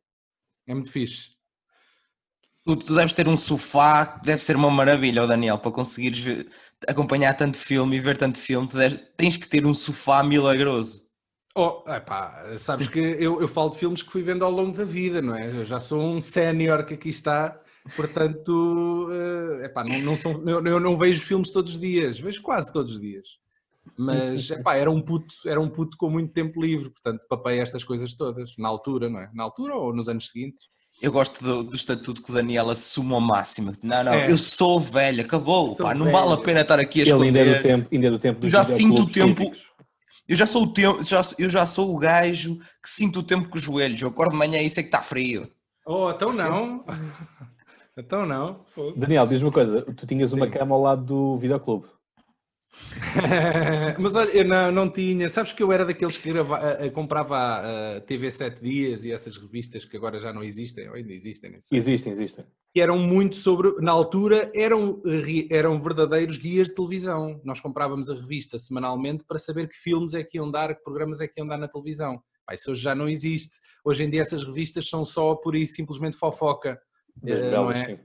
é 0.67 0.73
muito 0.73 0.91
fixe. 0.91 1.31
Tu, 2.65 2.75
tu 2.77 2.95
deves 2.95 3.13
ter 3.13 3.27
um 3.27 3.35
sofá 3.35 4.05
que 4.05 4.25
deve 4.25 4.41
ser 4.41 4.55
uma 4.55 4.71
maravilha, 4.71 5.23
ó 5.23 5.25
Daniel, 5.27 5.57
para 5.57 5.71
conseguires 5.71 6.19
ver- 6.19 6.47
acompanhar 6.87 7.33
tanto 7.33 7.57
filme 7.57 7.97
e 7.97 7.99
ver 7.99 8.15
tanto 8.15 8.37
filme, 8.37 8.67
deves- 8.69 9.03
tens 9.17 9.35
que 9.35 9.47
ter 9.49 9.65
um 9.65 9.73
sofá 9.73 10.23
milagroso. 10.23 11.03
Oh, 11.55 11.83
epá, 11.87 12.55
sabes 12.57 12.87
que 12.87 12.99
eu, 12.99 13.39
eu 13.41 13.47
falo 13.47 13.69
de 13.69 13.77
filmes 13.77 14.01
que 14.01 14.11
fui 14.11 14.23
vendo 14.23 14.43
ao 14.45 14.49
longo 14.49 14.75
da 14.75 14.83
vida, 14.85 15.21
não 15.21 15.35
é? 15.35 15.49
Eu 15.49 15.65
já 15.65 15.79
sou 15.79 16.01
um 16.01 16.19
sénior 16.21 16.83
que 16.85 16.93
aqui 16.95 17.09
está, 17.09 17.59
portanto, 17.95 19.09
eh, 19.11 19.65
epá, 19.65 19.83
não, 19.83 19.99
não 19.99 20.15
são- 20.17 20.41
eu, 20.47 20.65
eu 20.65 20.79
não 20.79 20.97
vejo 20.97 21.21
filmes 21.21 21.51
todos 21.51 21.73
os 21.75 21.79
dias, 21.79 22.17
vejo 22.19 22.41
quase 22.41 22.71
todos 22.71 22.93
os 22.93 22.99
dias. 23.01 23.27
Mas 23.97 24.49
epá, 24.49 24.75
era 24.75 24.89
um 24.89 25.01
puto, 25.01 25.35
era 25.45 25.59
um 25.59 25.69
puto 25.69 25.97
com 25.97 26.09
muito 26.09 26.31
tempo 26.33 26.61
livre, 26.61 26.89
portanto, 26.89 27.21
papei 27.29 27.59
estas 27.59 27.83
coisas 27.83 28.13
todas, 28.15 28.55
na 28.57 28.69
altura, 28.69 29.09
não 29.09 29.19
é? 29.19 29.29
Na 29.33 29.43
altura 29.43 29.75
ou 29.75 29.93
nos 29.93 30.07
anos 30.09 30.29
seguintes. 30.29 30.63
Eu 31.03 31.11
gosto 31.11 31.43
do, 31.43 31.63
do 31.63 31.75
estatuto 31.75 32.23
que 32.23 32.31
o 32.31 32.33
Daniel 32.33 32.69
assume 32.69 33.13
ao 33.13 33.19
máximo. 33.19 33.73
Não, 33.83 34.03
não, 34.05 34.13
É. 34.13 34.31
eu 34.31 34.37
sou 34.37 34.79
velho, 34.79 35.21
acabou, 35.21 35.75
Sou 35.75 35.85
pá, 35.85 35.93
não 35.93 36.05
velho. 36.05 36.17
vale 36.17 36.31
a 36.33 36.37
pena 36.37 36.61
estar 36.61 36.79
aqui 36.79 37.01
a 37.01 37.03
Ele 37.03 37.25
ainda 37.25 37.39
é 37.39 37.43
do 37.43 37.49
esconder. 37.51 37.61
tempo, 37.61 37.87
ainda 37.91 38.07
é 38.07 38.09
do 38.09 38.19
tempo 38.19 38.37
Eu 38.37 38.41
dos 38.43 38.51
já 38.51 38.63
sinto 38.63 39.01
o 39.01 39.09
tempo- 39.09 39.43
físicos. 39.43 39.63
Eu 40.29 40.35
já 40.37 40.45
sou 40.45 40.63
o 40.63 40.67
tempo, 40.67 41.03
já, 41.03 41.21
eu 41.37 41.49
já 41.49 41.65
sou 41.65 41.93
o 41.93 41.97
gajo 41.99 42.55
que 42.81 42.89
sinto 42.89 43.19
o 43.19 43.23
tempo 43.23 43.49
com 43.49 43.57
os 43.57 43.61
joelhos. 43.63 44.01
Eu 44.01 44.07
acordo 44.07 44.31
de 44.31 44.37
manhã 44.37 44.61
e 44.61 44.69
sei 44.69 44.81
que 44.83 44.87
está 44.87 45.01
frio. 45.01 45.49
Oh, 45.85 46.09
então 46.09 46.31
não. 46.31 46.85
então 47.97 48.25
não. 48.25 48.61
Daniel, 48.95 49.27
diz-me 49.27 49.47
uma 49.47 49.51
coisa, 49.51 49.81
tu 49.81 50.07
tinhas 50.07 50.31
uma 50.31 50.45
Sim. 50.45 50.53
cama 50.53 50.73
ao 50.73 50.81
lado 50.81 51.03
do 51.03 51.37
videoclube. 51.37 51.85
Mas 53.99 54.15
olha, 54.15 54.29
eu 54.31 54.45
não, 54.45 54.71
não 54.71 54.89
tinha. 54.89 55.27
Sabes 55.29 55.53
que 55.53 55.61
eu 55.61 55.71
era 55.71 55.85
daqueles 55.85 56.17
que 56.17 56.31
grava, 56.31 56.57
a- 56.57 56.85
a- 56.85 56.89
comprava 56.91 57.37
a, 57.37 58.01
TV 58.01 58.31
7 58.31 58.61
Dias 58.61 59.05
e 59.05 59.11
essas 59.11 59.37
revistas 59.37 59.85
que 59.85 59.95
agora 59.97 60.19
já 60.19 60.33
não 60.33 60.43
existem, 60.43 60.87
ou 60.89 60.95
ainda 60.95 61.13
existem, 61.13 61.51
nem 61.51 61.61
sei. 61.61 61.77
Existem, 61.77 62.11
existem. 62.11 62.45
que 62.73 62.81
eram 62.81 62.97
muito 62.99 63.35
sobre. 63.35 63.73
Na 63.79 63.91
altura 63.91 64.51
eram, 64.55 65.01
eram 65.49 65.79
verdadeiros 65.81 66.37
guias 66.37 66.67
de 66.67 66.75
televisão. 66.75 67.39
Nós 67.43 67.59
comprávamos 67.59 68.09
a 68.09 68.15
revista 68.15 68.57
semanalmente 68.57 69.23
para 69.23 69.37
saber 69.39 69.67
que 69.67 69.77
filmes 69.77 70.13
é 70.13 70.23
que 70.23 70.37
iam 70.37 70.49
dar, 70.49 70.73
que 70.75 70.83
programas 70.83 71.21
é 71.21 71.27
que 71.27 71.39
iam 71.39 71.47
dar 71.47 71.57
na 71.57 71.67
televisão. 71.67 72.21
Pá, 72.45 72.53
isso 72.55 72.71
hoje 72.71 72.81
já 72.81 72.93
não 72.95 73.07
existe. 73.07 73.57
Hoje 73.85 74.03
em 74.03 74.09
dia 74.09 74.21
essas 74.21 74.43
revistas 74.43 74.89
são 74.89 75.05
só 75.05 75.35
por 75.35 75.55
isso 75.55 75.75
simplesmente 75.75 76.17
fofoca. 76.17 76.79
Das 77.21 77.39
Eh, 77.39 77.49
belas, 77.51 77.63
não 77.63 77.71
é? 77.71 77.85
sim. 77.85 77.99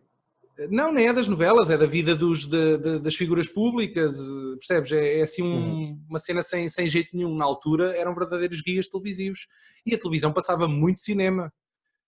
Não, 0.71 0.91
nem 0.93 1.07
é 1.07 1.13
das 1.13 1.29
novelas, 1.29 1.71
é 1.71 1.77
da 1.77 1.87
vida 1.87 2.17
dos, 2.17 2.47
de- 2.47 2.79
de- 2.79 2.99
das 2.99 3.15
figuras 3.15 3.47
públicas, 3.49 4.17
percebes? 4.59 4.91
É, 4.93 5.19
é 5.21 5.23
assim 5.23 5.43
um- 5.43 5.47
Uhum. 5.57 6.01
uma 6.09 6.19
cena 6.19 6.43
sem, 6.43 6.69
sem 6.69 6.89
jeito 6.89 7.17
nenhum. 7.17 7.37
Na 7.37 7.45
altura 7.45 7.97
eram 7.97 8.15
verdadeiros 8.15 8.61
guias 8.61 8.89
televisivos. 8.89 9.47
E 9.87 9.95
a 9.95 9.99
televisão 9.99 10.33
passava 10.33 10.67
muito 10.67 11.03
cinema. 11.03 11.53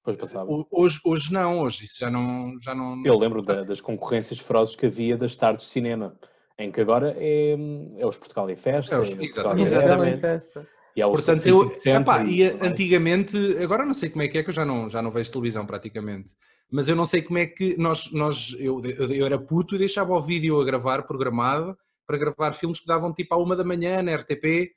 Depois 0.04 0.16
passava. 0.16 0.50
Ho- 0.50 0.66
Hoje, 0.71 0.99
hoje 1.04 1.33
não, 1.33 1.61
hoje 1.61 1.85
isso 1.85 1.99
já 2.00 2.11
não. 2.11 2.57
Já 2.61 2.75
não 2.75 3.00
Eu 3.04 3.16
lembro 3.19 3.42
da- 3.42 3.62
das 3.62 3.80
concorrências 3.80 4.38
ferozes 4.40 4.75
que 4.75 4.87
havia 4.87 5.16
das 5.16 5.37
tardes 5.37 5.66
de 5.66 5.71
cinema, 5.73 6.19
em 6.59 6.73
que 6.73 6.80
agora 6.80 7.14
é, 7.19 7.54
é 7.99 8.07
os 8.07 8.16
Portugal 8.16 8.49
em 8.50 8.57
Festa, 8.57 8.95
É 8.95 8.99
os- 8.99 9.11
é 9.11 9.14
o 9.14 9.16
Portugal 9.19 9.59
exatamente. 9.59 9.73
em 9.75 9.85
Exatamente. 9.85 10.21
Festa, 10.21 10.69
e 10.97 11.02
Portanto, 11.02 11.47
eu, 11.47 11.71
epá, 11.85 12.25
e 12.25 12.42
antigamente, 12.45 13.37
agora 13.62 13.85
não 13.87 13.95
sei 13.95 14.11
como 14.11 14.23
é 14.23 14.28
que 14.28 14.38
é, 14.38 14.42
que 14.42 14.49
eu 14.50 14.54
já 14.54 14.64
não, 14.64 14.90
já 14.90 15.00
não 15.00 15.11
vejo 15.11 15.30
televisão 15.30 15.64
praticamente, 15.64 16.35
mas 16.71 16.89
eu 16.89 16.95
não 16.95 17.05
sei 17.05 17.23
como 17.23 17.39
é 17.39 17.47
que 17.47 17.77
nós, 17.77 18.12
nós 18.12 18.55
eu, 18.59 18.81
eu, 18.85 19.27
era 19.27 19.39
puto 19.39 19.75
e 19.75 19.79
deixava 19.79 20.12
o 20.12 20.23
vídeo 20.23 20.61
a 20.61 20.65
gravar 20.65 21.03
programado 21.03 21.77
para 22.07 22.19
gravar 22.19 22.53
filmes 22.53 22.81
que 22.81 22.87
davam 22.87 23.12
tipo 23.12 23.35
à 23.35 23.39
uma 23.39 23.55
da 23.55 23.65
manhã 23.65 24.03
na 24.03 24.15
RTP, 24.17 24.73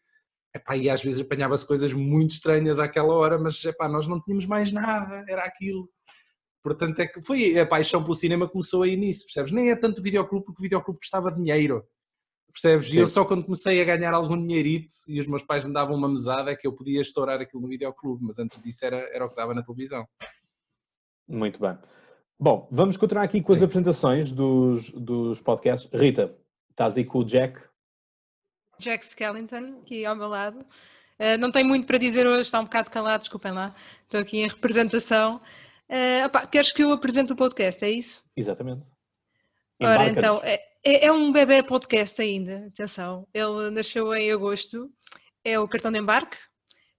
epá, 0.55 0.77
e 0.77 0.89
às 0.89 1.03
vezes 1.03 1.19
apanhava-se 1.19 1.65
coisas 1.65 1.93
muito 1.93 2.35
estranhas 2.35 2.79
àquela 2.79 3.13
hora, 3.13 3.39
mas 3.39 3.63
epá, 3.65 3.87
nós 3.87 4.07
não 4.07 4.21
tínhamos 4.21 4.45
mais 4.45 4.71
nada, 4.71 5.23
era 5.27 5.43
aquilo. 5.43 5.89
Portanto, 6.63 6.99
é 6.99 7.07
que 7.07 7.21
foi 7.21 7.59
a 7.59 7.65
paixão 7.65 8.01
pelo 8.01 8.15
cinema 8.15 8.47
começou 8.47 8.83
aí 8.83 8.95
nisso, 8.95 9.25
percebes? 9.25 9.51
Nem 9.51 9.71
é 9.71 9.75
tanto 9.75 9.99
o 9.99 10.03
videoclube, 10.03 10.45
porque 10.45 10.61
o 10.61 10.63
videoclube 10.63 10.99
custava 10.99 11.31
dinheiro. 11.31 11.83
Percebes? 12.53 12.93
E 12.93 12.97
eu 12.97 13.07
Sim. 13.07 13.13
só 13.13 13.25
quando 13.25 13.43
comecei 13.43 13.81
a 13.81 13.83
ganhar 13.83 14.13
algum 14.13 14.37
dinheirito 14.37 14.93
e 15.07 15.19
os 15.19 15.27
meus 15.27 15.41
pais 15.41 15.65
me 15.65 15.73
davam 15.73 15.95
uma 15.95 16.07
mesada 16.07 16.51
é 16.51 16.55
que 16.55 16.67
eu 16.67 16.71
podia 16.71 17.01
estourar 17.01 17.41
aquilo 17.41 17.63
no 17.63 17.67
videoclube, 17.67 18.23
mas 18.23 18.37
antes 18.37 18.61
disso 18.61 18.85
era, 18.85 18.97
era 19.11 19.25
o 19.25 19.29
que 19.29 19.35
dava 19.35 19.55
na 19.55 19.63
televisão. 19.63 20.07
Muito 21.27 21.59
bem. 21.59 21.77
Bom, 22.39 22.67
vamos 22.71 22.97
continuar 22.97 23.23
aqui 23.23 23.41
com 23.41 23.53
as 23.53 23.59
Sim. 23.59 23.65
apresentações 23.65 24.31
dos, 24.31 24.89
dos 24.91 25.39
podcasts. 25.41 25.89
Rita, 25.93 26.35
estás 26.69 26.97
aí 26.97 27.05
com 27.05 27.19
o 27.19 27.25
Jack? 27.25 27.59
Jack 28.79 29.05
Skellington, 29.05 29.79
aqui 29.81 30.05
ao 30.05 30.15
meu 30.15 30.27
lado. 30.27 30.65
Eh, 31.19 31.37
não 31.37 31.51
tenho 31.51 31.67
muito 31.67 31.85
para 31.87 31.97
dizer 31.97 32.25
hoje, 32.27 32.41
está 32.41 32.59
um 32.59 32.63
bocado 32.65 32.89
calado, 32.89 33.21
desculpem 33.21 33.51
lá. 33.51 33.73
Estou 34.03 34.19
aqui 34.19 34.39
em 34.39 34.47
representação. 34.47 35.39
Eh, 35.87 36.25
opá, 36.25 36.45
queres 36.45 36.71
que 36.71 36.83
eu 36.83 36.91
apresente 36.91 37.31
o 37.31 37.35
podcast, 37.35 37.85
é 37.85 37.89
isso? 37.91 38.23
Exatamente. 38.35 38.83
Ora, 39.81 40.07
então, 40.09 40.41
é, 40.43 40.59
é- 40.83 41.05
é 41.07 41.11
um 41.11 41.31
bebê 41.31 41.61
podcast 41.63 42.19
ainda, 42.21 42.67
atenção. 42.67 43.27
Ele 43.33 43.69
nasceu 43.69 44.13
em 44.13 44.31
agosto, 44.31 44.91
é 45.45 45.59
o 45.59 45.67
cartão 45.67 45.91
de 45.91 45.99
embarque. 45.99 46.37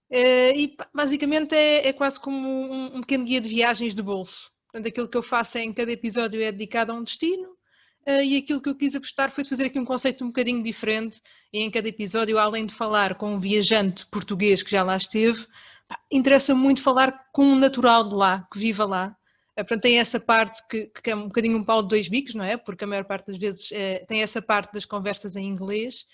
Uh, 0.09 0.53
e 0.55 0.77
basicamente 0.93 1.55
é, 1.55 1.87
é 1.87 1.93
quase 1.93 2.19
como 2.19 2.47
um, 2.47 2.97
um, 2.97 3.01
pequeno 3.01 3.25
guia 3.25 3.41
de 3.41 3.49
viagens 3.49 3.95
de 3.95 4.03
bolso. 4.03 4.51
Portanto, 4.71 4.87
aquilo 4.87 5.07
que 5.07 5.17
eu 5.17 5.23
faço 5.23 5.57
é, 5.57 5.63
em 5.63 5.73
cada 5.73 5.91
episódio 5.91 6.41
é 6.41 6.51
dedicado 6.51 6.91
a 6.91 6.95
um 6.95 7.03
destino 7.03 7.49
uh, 8.07 8.21
e 8.21 8.37
aquilo 8.37 8.61
que 8.61 8.69
eu 8.69 8.75
quis 8.75 8.95
apostar 8.95 9.31
foi 9.31 9.43
de 9.43 9.49
fazer 9.49 9.65
aqui 9.65 9.79
um 9.79 9.85
conceito 9.85 10.23
um 10.23 10.27
bocadinho 10.27 10.61
diferente. 10.61 11.19
E 11.51 11.59
em 11.59 11.71
cada 11.71 11.87
episódio, 11.87 12.37
além 12.37 12.65
de 12.67 12.73
falar 12.73 13.15
com 13.15 13.33
um 13.33 13.39
viajante 13.39 14.05
português 14.07 14.61
que 14.61 14.69
já 14.69 14.83
lá 14.83 14.95
esteve, 14.97 15.47
interessa 16.11 16.53
muito 16.53 16.83
falar 16.83 17.27
com 17.31 17.43
um 17.43 17.55
natural 17.55 18.07
de 18.07 18.13
lá, 18.15 18.47
que 18.51 18.59
viva 18.59 18.85
lá. 18.85 19.15
Uh, 19.53 19.65
portanto, 19.65 19.81
tem 19.81 19.97
essa 19.97 20.19
parte 20.19 20.61
que, 20.69 20.85
que, 21.01 21.09
é 21.09 21.15
um 21.15 21.27
bocadinho 21.27 21.57
um 21.57 21.63
pau 21.63 21.81
de 21.81 21.89
dois 21.89 22.07
bicos, 22.07 22.35
não 22.35 22.45
é? 22.45 22.57
Porque 22.57 22.83
a 22.83 22.87
maior 22.87 23.05
parte 23.05 23.27
das 23.27 23.37
vezes 23.37 23.69
tem 24.07 24.21
essa 24.21 24.39
parte 24.39 24.71
das 24.73 24.85
conversas 24.85 25.35
em 25.35 25.45
inglês 25.47 26.05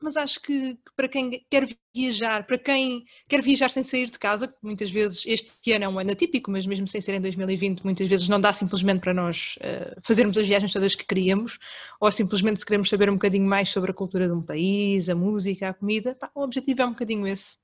mas 0.00 0.16
acho 0.16 0.40
que, 0.40 0.78
para 0.96 1.08
quem 1.08 1.44
quer 1.50 1.66
viajar, 1.92 2.46
para 2.46 2.56
quem 2.56 3.04
quer 3.28 3.42
viajar 3.42 3.68
sem 3.68 3.82
sair 3.82 4.08
de 4.08 4.18
casa, 4.18 4.54
muitas 4.62 4.90
vezes 4.90 5.24
este 5.26 5.72
ano 5.72 5.84
é 5.84 5.88
um 5.88 5.98
ano 5.98 6.12
atípico, 6.12 6.50
mas 6.50 6.64
mesmo 6.64 6.86
sem 6.86 7.00
ser 7.00 7.14
em 7.14 7.20
2020, 7.20 7.82
muitas 7.82 8.06
vezes 8.06 8.28
não 8.28 8.40
dá 8.40 8.52
simplesmente 8.52 9.00
para 9.00 9.12
nós 9.12 9.56
uh, 9.58 10.00
fazermos 10.02 10.38
as 10.38 10.46
viagens 10.46 10.72
todas 10.72 10.94
que 10.94 11.04
queríamos, 11.04 11.58
ou 12.00 12.10
simplesmente 12.12 12.60
se 12.60 12.66
queremos 12.66 12.88
saber 12.88 13.10
um 13.10 13.14
bocadinho 13.14 13.46
mais 13.46 13.70
sobre 13.70 13.90
a 13.90 13.94
cultura 13.94 14.28
de 14.28 14.32
um 14.32 14.42
país, 14.42 15.08
a 15.08 15.14
música, 15.16 15.70
a 15.70 15.74
comida, 15.74 16.14
pá, 16.14 16.30
o 16.34 16.42
objetivo 16.42 16.82
é 16.82 16.86
um 16.86 16.90
bocadinho 16.90 17.26
esse, 17.26 17.56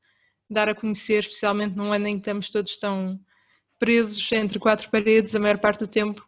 dar 0.50 0.68
a 0.68 0.74
conhecer, 0.74 1.20
especialmente 1.20 1.76
num 1.76 1.92
ano 1.92 2.08
em 2.08 2.14
que 2.14 2.18
estamos 2.18 2.50
todos 2.50 2.76
tão 2.78 3.20
presos 3.78 4.30
entre 4.32 4.58
quatro 4.58 4.90
paredes, 4.90 5.36
a 5.36 5.40
maior 5.40 5.58
parte 5.58 5.80
do 5.80 5.86
tempo, 5.86 6.26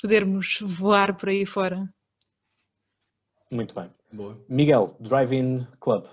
podermos 0.00 0.58
voar 0.62 1.16
por 1.16 1.30
aí 1.30 1.46
fora. 1.46 1.88
Muito 3.52 3.74
bem. 3.74 3.90
Boa. 4.10 4.42
Miguel, 4.48 4.96
Drive-In 4.98 5.66
Club. 5.78 6.06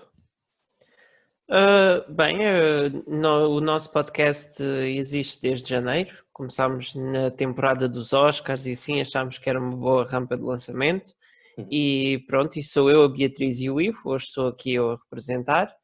Uh, 1.48 2.12
bem, 2.12 2.36
uh, 2.36 3.02
no, 3.08 3.56
o 3.56 3.60
nosso 3.62 3.90
podcast 3.90 4.62
existe 4.62 5.40
desde 5.40 5.70
janeiro. 5.70 6.14
Começámos 6.34 6.94
na 6.94 7.30
temporada 7.30 7.88
dos 7.88 8.12
Oscars 8.12 8.66
e 8.66 8.76
sim 8.76 9.00
achámos 9.00 9.38
que 9.38 9.48
era 9.48 9.58
uma 9.58 9.74
boa 9.74 10.04
rampa 10.04 10.36
de 10.36 10.42
lançamento. 10.42 11.14
Uhum. 11.56 11.66
E 11.70 12.22
pronto, 12.28 12.58
e 12.58 12.62
sou 12.62 12.90
eu, 12.90 13.04
a 13.04 13.08
Beatriz 13.08 13.58
e 13.62 13.70
o 13.70 13.80
Ivo, 13.80 14.00
hoje 14.04 14.26
estou 14.26 14.46
aqui 14.48 14.76
a 14.76 14.96
representar. 14.96 15.74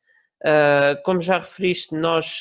Uh, 0.45 1.03
como 1.07 1.23
já 1.23 1.39
referiste, 1.39 1.95
nós 1.95 2.39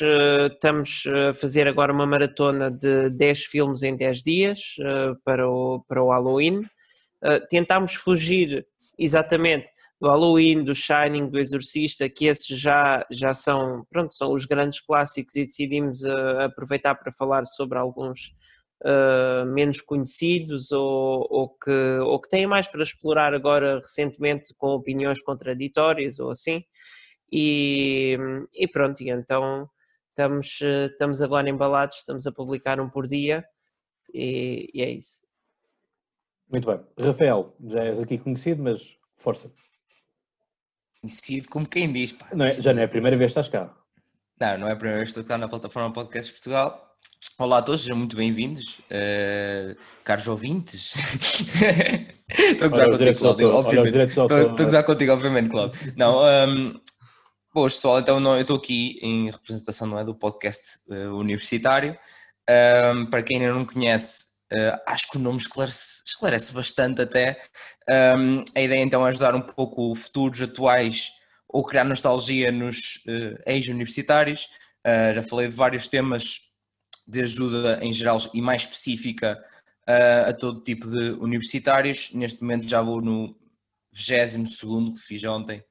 estamos 0.51 1.03
a 1.07 1.33
fazer 1.33 1.69
agora 1.69 1.93
uma 1.93 2.05
maratona 2.05 2.69
de 2.69 3.09
10 3.11 3.43
filmes 3.45 3.81
em 3.81 3.95
10 3.95 4.21
dias 4.21 4.75
para, 5.23 5.49
o, 5.49 5.85
para 5.87 6.03
o 6.03 6.09
Halloween. 6.09 6.63
tentámos 7.49 7.95
fugir 7.95 8.67
exatamente 8.97 9.67
do 9.99 10.07
Halloween, 10.07 10.63
do 10.63 10.75
Shining, 10.75 11.29
do 11.29 11.39
Exorcista, 11.39 12.09
que 12.09 12.25
esses 12.25 12.59
já, 12.59 13.05
já 13.09 13.33
são, 13.33 13.85
pronto, 13.89 14.13
são 14.13 14.33
os 14.33 14.45
grandes 14.45 14.81
clássicos 14.81 15.35
e 15.35 15.45
decidimos 15.45 16.03
uh, 16.03 16.41
aproveitar 16.41 16.95
para 16.95 17.11
falar 17.13 17.45
sobre 17.45 17.77
alguns 17.77 18.35
uh, 18.83 19.45
menos 19.45 19.81
conhecidos 19.81 20.71
ou, 20.71 21.25
ou, 21.29 21.49
que, 21.49 21.99
ou 21.99 22.19
que 22.19 22.29
têm 22.29 22.45
mais 22.45 22.67
para 22.67 22.83
explorar 22.83 23.33
agora 23.33 23.77
recentemente 23.79 24.53
com 24.57 24.67
opiniões 24.69 25.21
contraditórias 25.21 26.19
ou 26.19 26.29
assim. 26.29 26.63
E, 27.31 28.17
e 28.53 28.67
pronto, 28.67 29.01
e 29.01 29.09
então 29.09 29.69
estamos, 30.09 30.59
uh, 30.61 30.91
estamos 30.91 31.21
agora 31.21 31.49
embalados, 31.49 31.97
estamos 31.97 32.27
a 32.27 32.31
publicar 32.33 32.79
um 32.81 32.89
por 32.89 33.07
dia 33.07 33.45
e, 34.13 34.69
e 34.73 34.81
é 34.81 34.89
isso. 34.91 35.25
Muito 36.51 36.67
bem. 36.67 36.79
Rafael, 36.99 37.55
já 37.67 37.83
és 37.83 37.99
aqui 37.99 38.17
conhecido, 38.17 38.63
mas 38.63 38.95
força. 39.17 39.51
Conhecido 41.01 41.49
como 41.49 41.67
quem 41.67 41.91
diz, 41.91 42.11
pá. 42.11 42.27
Não 42.33 42.45
é, 42.45 42.51
já 42.51 42.73
não 42.73 42.81
é 42.81 42.85
a 42.85 42.89
primeira 42.89 43.17
vez 43.17 43.33
que 43.33 43.39
estás 43.39 43.49
cá. 43.49 43.73
Não, 44.39 44.57
não 44.59 44.67
é 44.67 44.73
a 44.73 44.75
primeira 44.75 44.99
vez 44.99 45.11
que 45.11 45.19
estou 45.19 45.23
cá 45.23 45.37
na 45.37 45.47
plataforma 45.47 45.93
Podcast 45.93 46.31
Portugal. 46.31 46.85
Olá 47.39 47.57
a 47.57 47.61
todos, 47.61 47.81
sejam 47.81 47.97
muito 47.97 48.15
bem-vindos, 48.15 48.79
uh, 48.79 49.75
caros 50.03 50.27
ouvintes. 50.27 50.93
estou 52.29 52.65
a 52.65 52.69
gozar 52.69 52.89
contigo, 52.89 53.19
Cláudio, 53.19 53.53
obviamente. 53.53 54.09
Estou 54.09 54.25
a 54.37 54.63
gozar 54.63 54.83
contigo, 54.83 55.11
obviamente, 55.11 55.49
Cláudio. 55.49 55.93
Não, 55.97 56.21
um, 56.21 56.27
ehm, 56.27 56.81
boas 57.53 57.73
pessoal, 57.73 57.99
então 57.99 58.19
não, 58.19 58.35
eu 58.35 58.41
estou 58.41 58.57
aqui 58.57 58.99
em 59.01 59.31
representação 59.31 59.87
não 59.87 59.99
é, 59.99 60.05
do 60.05 60.15
podcast 60.15 60.79
uh, 60.87 61.15
universitário. 61.15 61.91
Um, 61.91 62.53
ehm, 62.53 63.05
para 63.07 63.23
quem 63.23 63.41
ainda 63.41 63.53
não 63.53 63.65
conhece, 63.65 64.34
Uh, 64.53 64.77
acho 64.87 65.09
que 65.09 65.17
o 65.17 65.19
nome 65.19 65.39
esclarece, 65.39 66.03
esclarece 66.05 66.53
bastante 66.53 67.01
até. 67.01 67.39
Um, 67.89 68.43
a 68.55 68.61
ideia 68.61 68.81
então 68.81 69.05
é 69.05 69.09
ajudar 69.09 69.33
um 69.33 69.41
pouco 69.41 69.95
futuros 69.95 70.41
atuais 70.41 71.11
ou 71.49 71.63
criar 71.63 71.83
nostalgia 71.83 72.51
nos 72.51 72.97
uh, 73.07 73.41
ex-universitários. 73.47 74.49
Uh, 74.85 75.13
já 75.15 75.23
falei 75.23 75.47
de 75.47 75.55
vários 75.55 75.87
temas 75.87 76.53
de 77.07 77.21
ajuda 77.21 77.79
em 77.81 77.91
geral 77.91 78.17
e 78.33 78.41
mais 78.41 78.63
específica 78.63 79.39
a 79.87 80.33
todo 80.33 80.63
tipo 80.63 80.89
de 80.89 81.11
universitários. 81.11 82.11
Neste 82.11 82.41
momento 82.41 82.67
já 82.67 82.81
vou 82.81 82.99
no 82.99 83.37
22 83.93 84.99
que 84.99 84.99
fiz 84.99 85.23
ontem, 85.25 85.63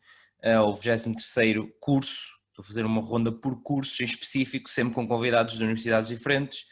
ou 0.63 0.73
23 0.73 1.67
curso. 1.81 2.29
Estou 2.51 2.63
a 2.63 2.65
fazer 2.65 2.87
uma 2.87 3.03
ronda 3.03 3.33
por 3.33 3.61
cursos 3.65 3.99
em 3.99 4.05
específico, 4.05 4.71
sempre 4.71 4.95
com 4.95 5.09
convidados 5.09 5.59
de 5.59 5.65
universidades 5.65 6.11
diferentes 6.11 6.67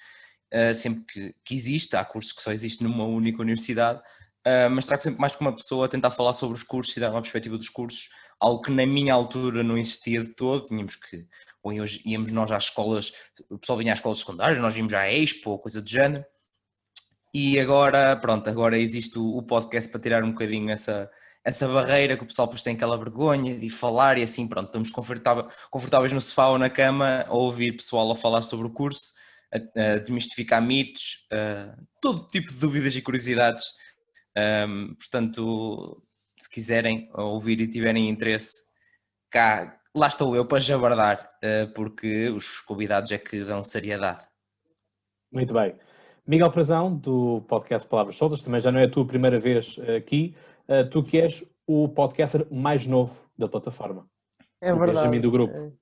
uh, 0.52 0.75
sempre 0.75 1.04
que, 1.04 1.35
que 1.44 1.54
existe, 1.54 1.97
há 1.97 2.04
cursos 2.04 2.32
que 2.32 2.42
só 2.42 2.52
existem 2.52 2.87
numa 2.87 3.04
única 3.04 3.40
universidade, 3.40 3.99
uh, 4.47 4.71
mas 4.71 4.87
trago 4.87 5.02
sempre 5.02 5.21
mais 5.21 5.35
que 5.35 5.40
uma 5.40 5.54
pessoa 5.54 5.87
a 5.87 5.88
tentar 5.88 6.11
falar 6.11 6.35
sobre 6.35 6.56
os 6.56 6.62
cursos 6.62 6.97
e 6.97 7.00
dar 7.00 7.11
uma 7.11 7.23
perspectiva 7.23 7.56
dos 7.56 7.68
cursos, 7.68 8.11
algo 8.38 8.61
que 8.61 8.71
na 8.71 8.87
minha 8.87 9.14
altura 9.14 9.62
não 9.62 9.78
existia 9.78 10.21
de 10.21 10.35
todo, 10.35 10.64
tínhamos 10.64 10.97
que, 10.97 11.26
ou 11.62 11.73
íamos 12.04 12.30
nós 12.30 12.52
às 12.52 12.64
escolas, 12.64 13.12
o 13.49 13.59
pessoal 13.59 13.78
vinha 13.78 13.92
às 13.92 13.99
escolas 13.99 14.18
secundárias, 14.18 14.59
nós 14.59 14.76
íamos 14.76 14.92
à 14.94 15.11
Expo 15.11 15.50
ou 15.50 15.59
coisa 15.59 15.80
do 15.80 15.88
género, 15.88 16.25
e 17.35 17.59
agora, 17.59 18.14
pronto, 18.16 18.49
agora 18.50 18.78
existe 18.78 19.18
o, 19.18 19.38
o 19.38 19.42
podcast 19.42 19.90
para 19.90 20.00
tirar 20.00 20.23
um 20.23 20.32
bocadinho 20.32 20.71
essa, 20.71 21.11
essa 21.42 21.66
barreira 21.66 22.14
que 22.14 22.25
o 22.25 22.26
pessoal 22.26 22.47
depois 22.47 22.62
tem 22.62 22.75
aquela 22.75 22.99
vergonha 22.99 23.59
de 23.59 23.71
falar 23.71 24.18
e 24.18 24.23
assim, 24.23 24.47
pronto, 24.47 24.66
estamos 24.66 24.90
confortáveis 24.90 26.12
no 26.12 26.21
sofá 26.21 26.49
ou 26.49 26.59
na 26.59 26.68
cama 26.68 27.25
a 27.26 27.35
ouvir 27.35 27.76
pessoal 27.76 28.11
a 28.12 28.16
falar 28.16 28.42
sobre 28.42 28.66
o 28.66 28.71
curso 28.71 29.14
a, 29.52 29.94
a 29.94 29.99
demistificar 29.99 30.62
mitos, 30.62 31.28
todo 32.00 32.26
tipo 32.28 32.52
de 32.52 32.59
dúvidas 32.59 32.97
e 32.97 33.02
curiosidades. 33.02 33.64
Um, 34.37 34.94
portanto, 34.94 36.02
se 36.38 36.50
quiserem 36.50 37.09
ouvir 37.14 37.61
e 37.61 37.68
tiverem 37.68 38.09
interesse, 38.09 38.62
cá, 39.30 39.78
lá 39.94 40.09
estou 40.09 40.35
eu 40.35 40.47
para 40.47 40.59
jabardar, 40.59 41.30
uh, 41.44 41.73
porque 41.75 42.28
os 42.30 42.61
convidados 42.61 43.12
é 43.12 43.18
que 43.18 43.44
dão 43.44 43.62
seriedade. 43.62 44.23
Muito 45.32 45.52
bem. 45.52 45.78
Miguel 46.26 46.52
Frazão, 46.52 46.97
do 46.97 47.42
podcast 47.42 47.88
Palavras 47.88 48.16
Soltas, 48.16 48.42
também 48.42 48.61
já 48.61 48.71
não 48.71 48.80
é 48.80 48.85
a 48.85 48.90
tua 48.90 49.06
primeira 49.06 49.38
vez 49.38 49.76
aqui, 49.97 50.35
uh, 50.68 50.88
tu 50.88 51.02
que 51.02 51.21
és 51.21 51.44
o 51.66 51.88
podcaster 51.88 52.47
mais 52.50 52.87
novo 52.87 53.16
da 53.37 53.49
plataforma. 53.49 54.09
É 54.61 54.73
o 54.73 54.78
verdade. 54.78 54.99
Benjamin 54.99 55.21
do 55.21 55.30
grupo. 55.30 55.54
É, 55.54 55.73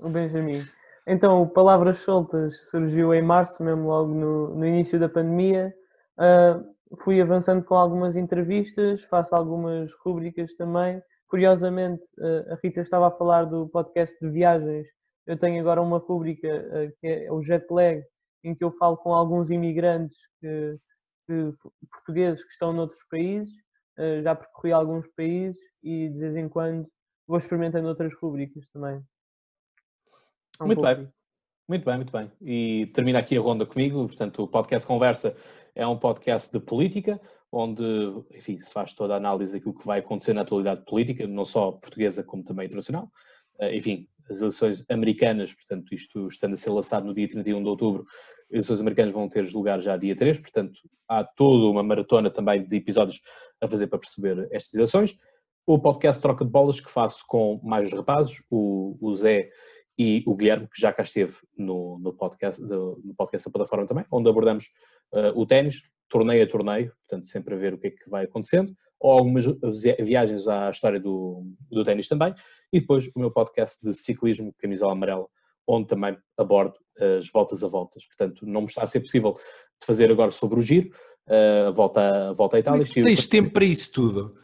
o 0.00 0.08
Benjamin. 0.08 0.64
Então, 1.06 1.48
Palavras 1.48 2.00
Soltas 2.00 2.68
surgiu 2.68 3.14
em 3.14 3.22
março, 3.22 3.62
mesmo 3.62 3.86
logo 3.86 4.12
no, 4.12 4.56
no 4.56 4.66
início 4.66 4.98
da 4.98 5.08
pandemia. 5.08 5.72
Uh, 6.18 6.96
fui 6.96 7.20
avançando 7.20 7.64
com 7.64 7.76
algumas 7.76 8.16
entrevistas, 8.16 9.04
faço 9.04 9.36
algumas 9.36 9.94
rubricas 10.04 10.52
também. 10.54 11.00
Curiosamente, 11.28 12.02
uh, 12.18 12.52
a 12.52 12.58
Rita 12.60 12.80
estava 12.80 13.06
a 13.06 13.12
falar 13.12 13.44
do 13.44 13.68
podcast 13.68 14.18
de 14.18 14.28
viagens. 14.28 14.88
Eu 15.24 15.38
tenho 15.38 15.60
agora 15.60 15.80
uma 15.80 15.98
rubrica 15.98 16.48
uh, 16.48 16.92
que 17.00 17.06
é 17.06 17.32
o 17.32 17.40
Jet 17.40 17.64
Lag, 17.70 18.02
em 18.42 18.52
que 18.52 18.64
eu 18.64 18.72
falo 18.72 18.96
com 18.96 19.14
alguns 19.14 19.48
imigrantes 19.48 20.18
que, 20.40 20.76
que, 21.28 21.52
portugueses 21.92 22.42
que 22.44 22.50
estão 22.50 22.72
noutros 22.72 23.04
países. 23.08 23.52
já 24.22 24.34
percorri 24.34 24.72
alguns 24.72 25.06
países 25.16 25.60
e 25.82 26.08
de 26.08 26.18
vez 26.18 26.36
em 26.36 26.48
quando 26.48 26.88
vou 27.28 27.38
experimentando 27.38 27.88
outras 27.88 28.12
rubricas 28.14 28.66
também. 28.72 29.00
Um 30.60 30.66
muito 30.66 30.80
pouco. 30.80 30.96
bem. 30.96 31.08
Muito 31.68 31.84
bem, 31.84 31.96
muito 31.96 32.12
bem. 32.12 32.30
E 32.40 32.86
termina 32.94 33.18
aqui 33.18 33.36
a 33.36 33.40
ronda 33.40 33.66
comigo. 33.66 34.06
Portanto, 34.06 34.44
o 34.44 34.48
podcast 34.48 34.86
Conversa 34.86 35.34
é 35.74 35.86
um 35.86 35.98
podcast 35.98 36.52
de 36.52 36.60
política, 36.60 37.20
onde, 37.50 37.82
enfim, 38.32 38.58
se 38.58 38.72
faz 38.72 38.94
toda 38.94 39.14
a 39.14 39.16
análise 39.16 39.52
daquilo 39.52 39.74
que 39.74 39.86
vai 39.86 39.98
acontecer 39.98 40.32
na 40.32 40.42
atualidade 40.42 40.84
política, 40.84 41.26
não 41.26 41.44
só 41.44 41.72
portuguesa 41.72 42.22
como 42.22 42.44
também 42.44 42.66
internacional. 42.66 43.10
Eh, 43.58 43.76
enfim, 43.76 44.08
as 44.30 44.40
eleições 44.40 44.84
americanas, 44.88 45.54
portanto, 45.54 45.94
isto 45.94 46.28
estando 46.28 46.54
a 46.54 46.56
ser 46.56 46.70
lançado 46.70 47.06
no 47.06 47.14
dia 47.14 47.28
31 47.28 47.62
de 47.62 47.68
outubro, 47.68 48.04
as 48.48 48.52
eleições 48.52 48.80
americanas 48.80 49.12
vão 49.12 49.28
ter 49.28 49.44
lugar 49.52 49.80
já 49.80 49.96
dia 49.96 50.14
3, 50.14 50.38
portanto, 50.38 50.80
há 51.08 51.24
toda 51.24 51.66
uma 51.66 51.82
maratona 51.82 52.30
também 52.30 52.62
de 52.62 52.76
episódios 52.76 53.20
a 53.60 53.66
fazer 53.66 53.86
para 53.88 53.98
perceber 53.98 54.48
estas 54.52 54.74
eleições. 54.74 55.18
O 55.66 55.80
podcast 55.80 56.22
Troca 56.22 56.44
de 56.44 56.50
Bolas 56.50 56.80
que 56.80 56.90
faço 56.90 57.24
com 57.26 57.60
mais 57.62 57.92
rapazes, 57.92 58.36
o, 58.50 58.96
o 59.00 59.12
Zé 59.12 59.50
e 59.98 60.22
o 60.26 60.34
Guilherme, 60.34 60.68
que 60.68 60.80
já 60.80 60.92
cá 60.92 61.02
esteve 61.02 61.34
no, 61.56 61.98
no, 61.98 62.12
podcast, 62.12 62.62
do, 62.62 63.00
no 63.04 63.14
podcast 63.14 63.48
da 63.48 63.52
plataforma 63.52 63.86
também, 63.86 64.04
onde 64.10 64.28
abordamos 64.28 64.66
uh, 65.12 65.38
o 65.38 65.46
ténis, 65.46 65.82
torneio 66.08 66.44
a 66.44 66.46
torneio, 66.46 66.92
portanto, 67.08 67.26
sempre 67.26 67.54
a 67.54 67.56
ver 67.56 67.74
o 67.74 67.78
que 67.78 67.88
é 67.88 67.90
que 67.90 68.08
vai 68.08 68.24
acontecendo, 68.24 68.72
ou 69.00 69.12
algumas 69.12 69.44
viagens 70.00 70.48
à 70.48 70.70
história 70.70 71.00
do, 71.00 71.46
do 71.70 71.84
ténis 71.84 72.08
também. 72.08 72.34
e 72.72 72.80
depois 72.80 73.08
o 73.14 73.20
meu 73.20 73.30
podcast 73.30 73.78
de 73.82 73.94
ciclismo, 73.94 74.54
Camisola 74.58 74.92
Amarela, 74.92 75.26
onde 75.66 75.86
também 75.88 76.16
abordo 76.38 76.74
as 76.98 77.30
voltas 77.30 77.62
a 77.62 77.68
voltas. 77.68 78.06
Portanto, 78.06 78.46
não 78.46 78.62
me 78.62 78.66
está 78.68 78.82
a 78.82 78.86
ser 78.86 79.00
possível 79.00 79.32
de 79.32 79.86
fazer 79.86 80.10
agora 80.10 80.30
sobre 80.30 80.58
o 80.58 80.62
giro, 80.62 80.90
a 81.66 81.70
volta, 81.70 82.30
a 82.30 82.32
volta 82.32 82.56
à 82.56 82.60
Itália. 82.60 82.80
Mas 82.80 82.90
tens 82.90 83.26
tempo 83.26 83.50
para 83.50 83.64
isso 83.64 83.90
tudo. 83.92 84.36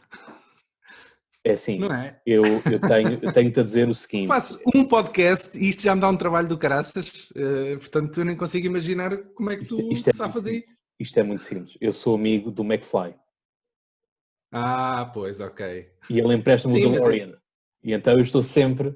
É 1.45 1.51
assim, 1.51 1.83
é? 1.91 2.21
eu, 2.25 2.41
eu 2.71 2.79
tenho, 2.79 3.19
eu 3.21 3.33
tenho-te 3.33 3.59
a 3.59 3.63
dizer 3.63 3.89
o 3.89 3.93
seguinte. 3.93 4.27
Faço 4.27 4.61
um 4.73 4.85
podcast 4.85 5.57
e 5.57 5.69
isto 5.69 5.81
já 5.81 5.93
me 5.93 5.99
dá 5.99 6.07
um 6.07 6.15
trabalho 6.15 6.47
do 6.47 6.57
caraças, 6.57 7.29
uh, 7.31 7.77
portanto 7.79 8.17
eu 8.17 8.25
nem 8.25 8.35
consigo 8.35 8.65
imaginar 8.65 9.17
como 9.35 9.51
é 9.51 9.57
que 9.57 9.65
tu 9.65 9.91
isto, 9.91 10.09
isto 10.09 10.23
é. 10.23 10.63
Isto 10.99 11.19
é 11.19 11.23
muito 11.23 11.43
simples. 11.43 11.77
Eu 11.81 11.91
sou 11.91 12.15
amigo 12.15 12.49
do 12.49 12.63
McFly. 12.63 13.13
Ah, 14.53 15.11
pois, 15.13 15.41
ok. 15.41 15.91
E 16.09 16.19
ele 16.19 16.33
empresta-me 16.33 16.85
o 16.85 16.91
DeLorean. 16.91 17.27
Mas... 17.27 17.37
E 17.83 17.91
então 17.91 18.13
eu 18.13 18.21
estou 18.21 18.41
sempre 18.41 18.95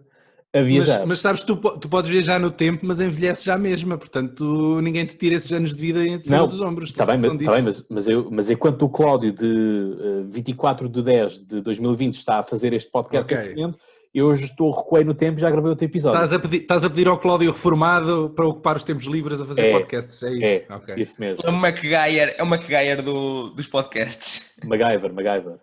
a 0.54 0.62
viajar. 0.62 1.00
Mas, 1.00 1.08
mas 1.08 1.20
sabes, 1.20 1.44
tu, 1.44 1.56
tu 1.56 1.89
podes 1.89 2.10
viajar 2.10 2.39
no 2.39 2.50
tempo, 2.50 2.86
mas 2.86 3.01
envelheces 3.01 3.44
já 3.44 3.58
mesma, 3.58 3.98
portanto 3.98 4.36
tu, 4.36 4.82
ninguém 4.82 5.06
te 5.06 5.18
tira 5.18 5.36
esses 5.36 5.51
anos 5.51 5.75
de 5.75 5.82
vida 5.82 6.18
de 6.18 6.27
cima 6.27 6.48
dos 6.48 6.62
ombros. 6.62 6.89
Está 6.89 7.06
bem, 7.06 7.18
mas, 7.18 7.32
tá 7.32 7.51
bem 7.51 7.63
mas, 7.63 7.86
mas, 7.89 8.08
eu, 8.08 8.30
mas 8.32 8.50
enquanto 8.50 8.84
o 8.84 8.89
Cláudio 8.89 9.32
de 9.32 9.46
uh, 9.46 10.27
24 10.30 10.88
de 10.89 11.04
10 11.04 11.46
de 11.46 11.62
2020 11.62 12.16
está 12.16 12.39
a 12.39 12.44
fazer 12.44 12.74
este 12.74 12.89
podcast 12.89 13.32
okay. 13.34 13.56
momento, 13.56 13.77
eu 14.13 14.27
hoje 14.27 14.46
estou 14.46 14.72
recuei 14.72 15.04
no 15.04 15.13
tempo 15.13 15.38
e 15.38 15.42
já 15.42 15.51
gravei 15.51 15.70
outro 15.70 15.86
episódio. 15.86 16.16
Estás 16.16 16.34
a, 16.34 16.39
pedir, 16.39 16.62
estás 16.62 16.84
a 16.84 16.89
pedir 16.89 17.08
ao 17.08 17.20
Cláudio 17.20 17.51
reformado 17.51 18.32
para 18.36 18.48
ocupar 18.48 18.77
os 18.77 18.84
tempos 18.84 19.06
livres 19.06 19.42
a 19.42 19.46
fazer 19.46 19.66
é, 19.66 19.72
podcasts, 19.74 20.24
é 20.24 20.34
isso? 20.34 20.72
É, 20.72 20.75
okay. 20.75 20.96
isso 20.98 21.20
mesmo. 21.20 21.39
É 21.44 21.50
o 21.50 21.54
MacGyver, 21.54 22.36
é 22.38 22.44
o 22.44 22.46
MacGyver 22.48 23.04
do, 23.04 23.50
dos 23.50 23.68
podcasts. 23.68 24.56
MacGyver, 24.63 25.13
MacGyver. 25.13 25.60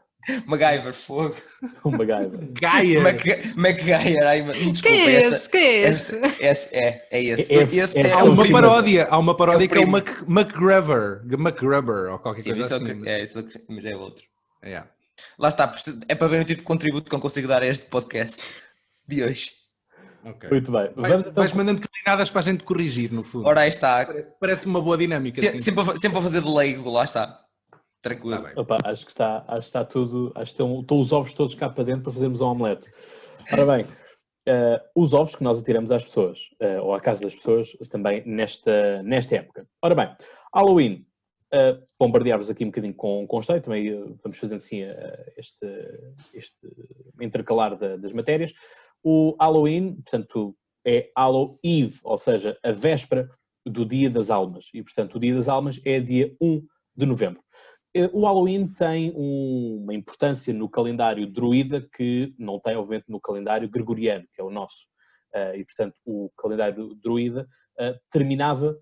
MacGyver, 0.47 0.93
fogo. 0.93 1.37
O 1.83 1.91
MacGyver. 1.91 2.49
Gaia. 2.53 3.01
MacGyver, 3.57 4.27
ai, 4.27 4.43
desculpa. 4.43 4.83
Quem 4.83 5.01
é 5.01 5.17
esse? 5.19 5.27
Esta, 5.27 5.49
Quem 5.49 5.61
é 5.61 5.89
esse? 5.89 6.15
esse 6.41 6.75
é, 6.75 7.09
é 7.11 7.23
esse. 7.23 7.55
É, 7.55 7.63
esse 7.63 8.01
é, 8.01 8.07
é, 8.09 8.13
há 8.13 8.25
uma 8.25 8.51
paródia, 8.51 9.07
há 9.11 9.19
uma 9.19 9.37
paródia 9.37 9.65
é 9.65 9.69
que 9.69 9.79
é 9.79 9.81
o 9.81 9.89
Mac, 9.89 10.09
MacGruber, 10.27 11.23
MacGruber, 11.39 12.13
ou 12.13 12.19
qualquer 12.19 12.43
Sim, 12.43 12.55
coisa 12.55 12.77
assim. 12.77 13.03
É, 13.07 13.23
isso 13.23 13.47
mas 13.69 13.85
é 13.85 13.97
outro. 13.97 14.25
Yeah. 14.65 14.89
Lá 15.39 15.49
está, 15.49 15.71
é 16.09 16.15
para 16.15 16.29
ver 16.29 16.41
o 16.41 16.45
tipo 16.45 16.61
de 16.61 16.67
contributo 16.67 17.09
que 17.09 17.15
eu 17.15 17.21
consigo 17.21 17.49
dar 17.49 17.63
a 17.63 17.67
este 17.67 17.87
podcast 17.87 18.41
de 19.07 19.23
hoje. 19.23 19.65
Okay. 20.25 20.49
Muito 20.49 20.73
bem. 20.73 20.91
Vai, 20.97 21.11
Vamos, 21.11 21.27
então... 21.27 21.35
Vais 21.35 21.53
mandando 21.53 21.83
coordenadas 21.83 22.31
para 22.31 22.41
a 22.41 22.45
gente 22.45 22.65
corrigir, 22.65 23.13
no 23.13 23.23
fundo. 23.23 23.47
Ora, 23.47 23.61
aí 23.61 23.69
está. 23.69 24.07
Parece, 24.07 24.35
parece 24.41 24.67
uma 24.67 24.81
boa 24.81 24.97
dinâmica. 24.97 25.39
Se, 25.39 25.49
assim. 25.49 25.59
sempre, 25.59 25.99
sempre 25.99 26.19
a 26.19 26.23
fazer 26.23 26.41
de 26.41 26.49
leigo, 26.49 26.91
lá 26.91 27.05
está. 27.05 27.44
Tranquilo. 28.05 28.43
Tá 28.43 28.61
Opa, 28.61 28.79
acho 28.85 29.07
que 29.07 29.13
está, 29.13 29.45
acho 29.49 29.61
que 29.61 29.65
está 29.65 29.85
tudo, 29.85 30.31
acho 30.35 30.45
que 30.45 30.63
estão, 30.63 30.81
estão 30.81 31.01
os 31.01 31.11
ovos 31.11 31.33
todos 31.33 31.55
cá 31.55 31.71
para 31.71 31.85
dentro 31.85 32.03
para 32.03 32.13
fazermos 32.13 32.43
um 32.43 32.49
omelete. 32.49 32.91
Ora 33.51 33.65
bem, 33.65 33.85
uh, 33.85 34.79
os 34.95 35.15
ovos 35.15 35.35
que 35.35 35.43
nós 35.43 35.59
atiramos 35.59 35.91
às 35.91 36.05
pessoas, 36.05 36.39
uh, 36.63 36.83
ou 36.83 36.95
à 36.95 37.01
casa 37.01 37.23
das 37.23 37.35
pessoas, 37.35 37.73
também 37.91 38.23
nesta, 38.27 39.03
nesta 39.03 39.37
época. 39.37 39.67
Ora 39.81 39.95
bem, 39.95 40.15
Halloween, 40.55 41.07
uh, 41.55 41.83
bombardear-vos 41.99 42.51
aqui 42.51 42.63
um 42.65 42.69
bocadinho 42.69 42.95
com, 42.95 43.27
com 43.27 43.41
também 43.41 43.91
vamos 44.23 44.39
fazendo 44.39 44.59
assim 44.59 44.83
este, 45.39 45.67
este 46.35 46.69
intercalar 47.23 47.75
da, 47.75 47.97
das 47.97 48.13
matérias. 48.13 48.53
O 49.03 49.35
Halloween, 49.41 49.95
portanto, 49.95 50.55
é 50.87 51.11
Hallow 51.17 51.59
Eve, 51.65 51.99
ou 52.05 52.19
seja, 52.19 52.59
a 52.63 52.71
véspera 52.71 53.31
do 53.65 53.87
Dia 53.87 54.11
das 54.11 54.29
Almas. 54.29 54.69
E, 54.75 54.83
portanto, 54.83 55.15
o 55.15 55.21
Dia 55.21 55.35
das 55.35 55.49
Almas 55.49 55.81
é 55.87 55.99
dia 56.01 56.35
1 56.39 56.63
de 56.97 57.07
novembro. 57.07 57.44
Eh, 57.95 58.11
o 58.13 58.25
Halloween 58.25 58.67
tem 58.67 59.13
uma 59.15 59.95
importância 59.95 60.53
no 60.53 60.69
calendário 60.69 61.27
druida 61.27 61.81
que 61.81 62.35
não 62.37 62.59
tem, 62.59 62.77
obviamente, 62.77 63.09
no 63.09 63.21
calendário 63.21 63.69
gregoriano, 63.69 64.27
que 64.35 64.41
é 64.41 64.45
o 64.45 64.51
nosso. 64.51 64.89
Eh, 65.33 65.59
e, 65.59 65.65
portanto, 65.65 65.95
o 66.05 66.29
calendário 66.37 66.95
druida 66.97 67.47
eh, 67.79 67.97
terminava, 68.11 68.77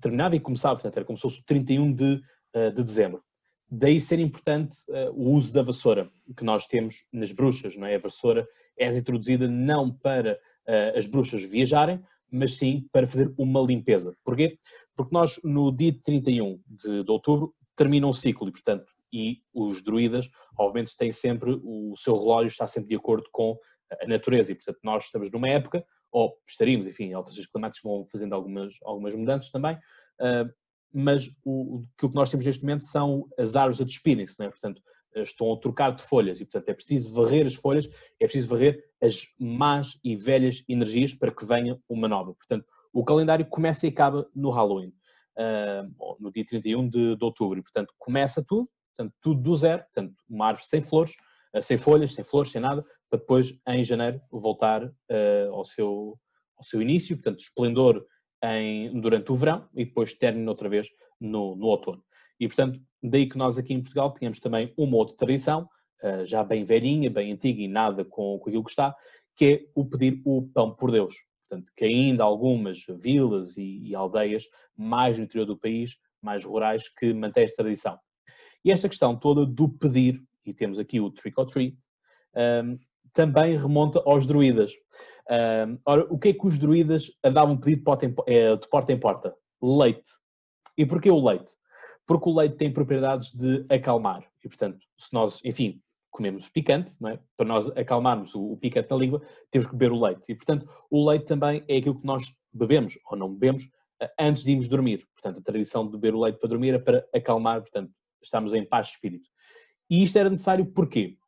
terminava 0.00 0.36
e 0.36 0.40
começava, 0.40 0.76
portanto, 0.76 0.96
era 0.96 1.06
como 1.06 1.16
se 1.16 1.22
fosse 1.22 1.40
o 1.40 1.44
31 1.46 1.92
de, 1.94 2.20
de 2.74 2.82
dezembro. 2.84 3.22
Daí 3.70 4.00
ser 4.00 4.18
importante 4.20 4.76
o 5.12 5.30
uso 5.32 5.52
da 5.52 5.62
vassoura, 5.62 6.10
que 6.36 6.44
nós 6.44 6.66
temos 6.66 7.06
nas 7.12 7.32
bruxas, 7.32 7.76
não 7.76 7.86
é? 7.86 7.96
A 7.96 7.98
vassoura 7.98 8.46
é 8.78 8.88
introduzida 8.96 9.48
não 9.48 9.92
para 9.92 10.38
as 10.96 11.06
bruxas 11.06 11.42
viajarem, 11.42 12.00
mas 12.30 12.56
sim 12.56 12.86
para 12.92 13.06
fazer 13.06 13.32
uma 13.38 13.60
limpeza. 13.60 14.14
Porquê? 14.24 14.58
Porque 14.96 15.14
nós, 15.14 15.40
no 15.42 15.72
dia 15.72 15.96
31 16.04 16.60
de, 16.66 17.04
de 17.04 17.10
outubro, 17.10 17.54
termina 17.76 18.06
um 18.06 18.12
ciclo 18.12 18.48
e, 18.48 18.52
portanto, 18.52 18.86
e 19.12 19.38
os 19.54 19.82
druidas, 19.82 20.28
obviamente, 20.58 20.96
têm 20.96 21.12
sempre, 21.12 21.58
o 21.62 21.94
seu 21.96 22.16
relógio 22.16 22.48
está 22.48 22.66
sempre 22.66 22.90
de 22.90 22.96
acordo 22.96 23.28
com 23.30 23.56
a 24.02 24.06
natureza 24.06 24.52
e, 24.52 24.54
portanto, 24.54 24.78
nós 24.82 25.04
estamos 25.04 25.30
numa 25.30 25.48
época, 25.48 25.84
ou 26.10 26.36
estaríamos, 26.48 26.86
enfim, 26.86 27.12
alterações 27.12 27.46
climáticas 27.46 27.82
vão 27.82 28.06
fazendo 28.10 28.34
algumas, 28.34 28.74
algumas 28.82 29.14
mudanças 29.14 29.50
também, 29.50 29.76
uh, 29.76 30.52
mas 30.92 31.28
o, 31.44 31.84
que 31.98 32.08
nós 32.14 32.30
temos 32.30 32.46
neste 32.46 32.62
momento 32.62 32.84
são 32.84 33.28
as 33.38 33.56
árvores 33.56 33.80
a 33.80 33.84
despirem-se, 33.84 34.40
é? 34.42 34.48
portanto, 34.48 34.80
estão 35.16 35.52
a 35.52 35.58
trocar 35.58 35.94
de 35.94 36.02
folhas 36.02 36.40
e, 36.40 36.44
portanto, 36.44 36.68
é 36.68 36.74
preciso 36.74 37.14
varrer 37.14 37.46
as 37.46 37.54
folhas, 37.54 37.88
é 38.20 38.26
preciso 38.26 38.48
varrer 38.48 38.84
as 39.00 39.26
más 39.38 39.98
e 40.02 40.16
velhas 40.16 40.64
energias 40.68 41.14
para 41.14 41.32
que 41.32 41.44
venha 41.44 41.78
uma 41.88 42.08
nova. 42.08 42.34
Portanto, 42.34 42.66
o 42.92 43.04
calendário 43.04 43.46
começa 43.46 43.86
e 43.86 43.90
acaba 43.90 44.28
no 44.34 44.50
Halloween 44.50 44.92
uh, 45.38 46.16
no 46.20 46.32
dia 46.32 46.44
31 46.44 46.88
de, 46.88 47.16
de 47.16 47.24
outubro. 47.24 47.58
E, 47.58 47.62
portanto, 47.62 47.92
começa 47.98 48.42
tudo, 48.42 48.68
portanto, 48.94 49.14
tudo 49.20 49.40
do 49.40 49.56
zero, 49.56 49.82
portanto, 49.82 50.14
uma 50.28 50.48
árvore 50.48 50.66
sem 50.66 50.82
flores, 50.82 51.12
uh, 51.54 51.62
sem 51.62 51.76
folhas, 51.76 52.14
sem 52.14 52.24
flores, 52.24 52.52
sem 52.52 52.60
nada, 52.60 52.84
para 53.10 53.18
depois, 53.18 53.60
em 53.68 53.82
janeiro, 53.82 54.20
voltar 54.30 54.84
uh, 54.84 55.52
ao, 55.52 55.64
seu, 55.64 56.18
ao 56.56 56.64
seu 56.64 56.80
início, 56.80 57.16
portanto, 57.16 57.40
esplendor 57.40 58.04
em, 58.42 59.00
durante 59.00 59.30
o 59.32 59.34
verão 59.34 59.68
e 59.74 59.84
depois 59.84 60.14
término 60.14 60.50
outra 60.50 60.68
vez 60.68 60.88
no, 61.20 61.56
no 61.56 61.66
outono. 61.66 62.02
E, 62.38 62.46
portanto, 62.46 62.80
daí 63.02 63.28
que 63.28 63.38
nós 63.38 63.56
aqui 63.56 63.72
em 63.72 63.80
Portugal 63.80 64.12
tínhamos 64.12 64.40
também 64.40 64.72
uma 64.76 64.96
outra 64.96 65.16
tradição, 65.16 65.68
já 66.24 66.44
bem 66.44 66.64
velhinha, 66.64 67.08
bem 67.08 67.32
antiga 67.32 67.62
e 67.62 67.68
nada 67.68 68.04
com, 68.04 68.38
com 68.38 68.50
aquilo 68.50 68.64
que 68.64 68.70
está, 68.70 68.94
que 69.36 69.44
é 69.46 69.66
o 69.74 69.86
pedir 69.86 70.20
o 70.26 70.42
pão 70.52 70.74
por 70.74 70.90
Deus. 70.90 71.14
Portanto, 71.54 71.72
que 71.76 71.84
ainda 71.84 72.24
algumas 72.24 72.84
vilas 73.00 73.56
e, 73.56 73.88
e 73.88 73.94
aldeias 73.94 74.48
mais 74.76 75.18
no 75.18 75.24
interior 75.24 75.46
do 75.46 75.56
país, 75.56 75.96
mais 76.20 76.44
rurais, 76.44 76.88
que 76.88 77.12
mantêm 77.12 77.44
esta 77.44 77.62
tradição. 77.62 77.98
E 78.64 78.72
esta 78.72 78.88
questão 78.88 79.16
toda 79.16 79.46
do 79.46 79.68
pedir, 79.68 80.22
e 80.44 80.52
temos 80.52 80.78
aqui 80.78 81.00
o 81.00 81.10
trick 81.10 81.38
or 81.38 81.46
treat, 81.46 81.76
um, 82.64 82.78
também 83.12 83.56
remonta 83.56 84.02
aos 84.04 84.26
druidas. 84.26 84.72
Um, 85.30 85.78
ora, 85.84 86.06
o 86.12 86.18
que 86.18 86.28
é 86.28 86.32
que 86.32 86.46
os 86.46 86.58
druidas 86.58 87.10
andavam 87.22 87.56
pedir 87.56 87.82
eh, 88.26 88.56
de 88.56 88.68
porta 88.68 88.92
em 88.92 88.98
porta? 88.98 89.34
Leite. 89.62 90.10
E 90.76 90.84
porquê 90.84 91.10
o 91.10 91.24
leite? 91.24 91.52
Porque 92.06 92.28
o 92.28 92.34
leite 92.34 92.56
tem 92.56 92.72
propriedades 92.72 93.32
de 93.32 93.64
acalmar. 93.70 94.24
E, 94.44 94.48
portanto, 94.48 94.78
se 94.98 95.12
nós, 95.12 95.40
enfim, 95.44 95.80
comemos 96.14 96.48
picante, 96.48 96.94
é? 97.08 97.18
para 97.36 97.44
nós 97.44 97.68
acalmarmos 97.76 98.36
o, 98.36 98.52
o, 98.52 98.56
picante 98.56 98.88
na 98.88 98.96
língua, 98.96 99.20
temos 99.50 99.66
que 99.66 99.74
beber 99.74 99.90
o 99.90 100.00
leite. 100.00 100.22
E, 100.28 100.34
portanto, 100.36 100.70
o 100.88 101.10
leite 101.10 101.26
também 101.26 101.64
é 101.66 101.78
aquilo 101.78 101.98
que 101.98 102.06
nós 102.06 102.22
bebemos 102.52 102.96
ou 103.10 103.18
não 103.18 103.34
bebemos 103.34 103.68
eh, 104.00 104.12
antes 104.20 104.44
de 104.44 104.52
irmos 104.52 104.68
dormir. 104.68 105.04
Portanto, 105.12 105.40
a 105.40 105.42
tradição 105.42 105.84
de 105.84 105.90
beber 105.90 106.14
o 106.14 106.20
leite 106.20 106.38
para 106.38 106.48
dormir 106.48 106.72
é 106.72 106.78
para 106.78 107.04
acalmar, 107.12 107.62
portanto, 107.62 107.90
estamos 108.22 108.54
em 108.54 108.64
paz 108.64 108.86
de 108.86 108.92
espírito. 108.92 109.28
E 109.90 110.04
isto 110.04 110.16
era 110.16 110.30
necessário 110.30 110.64
porquê? 110.64 111.18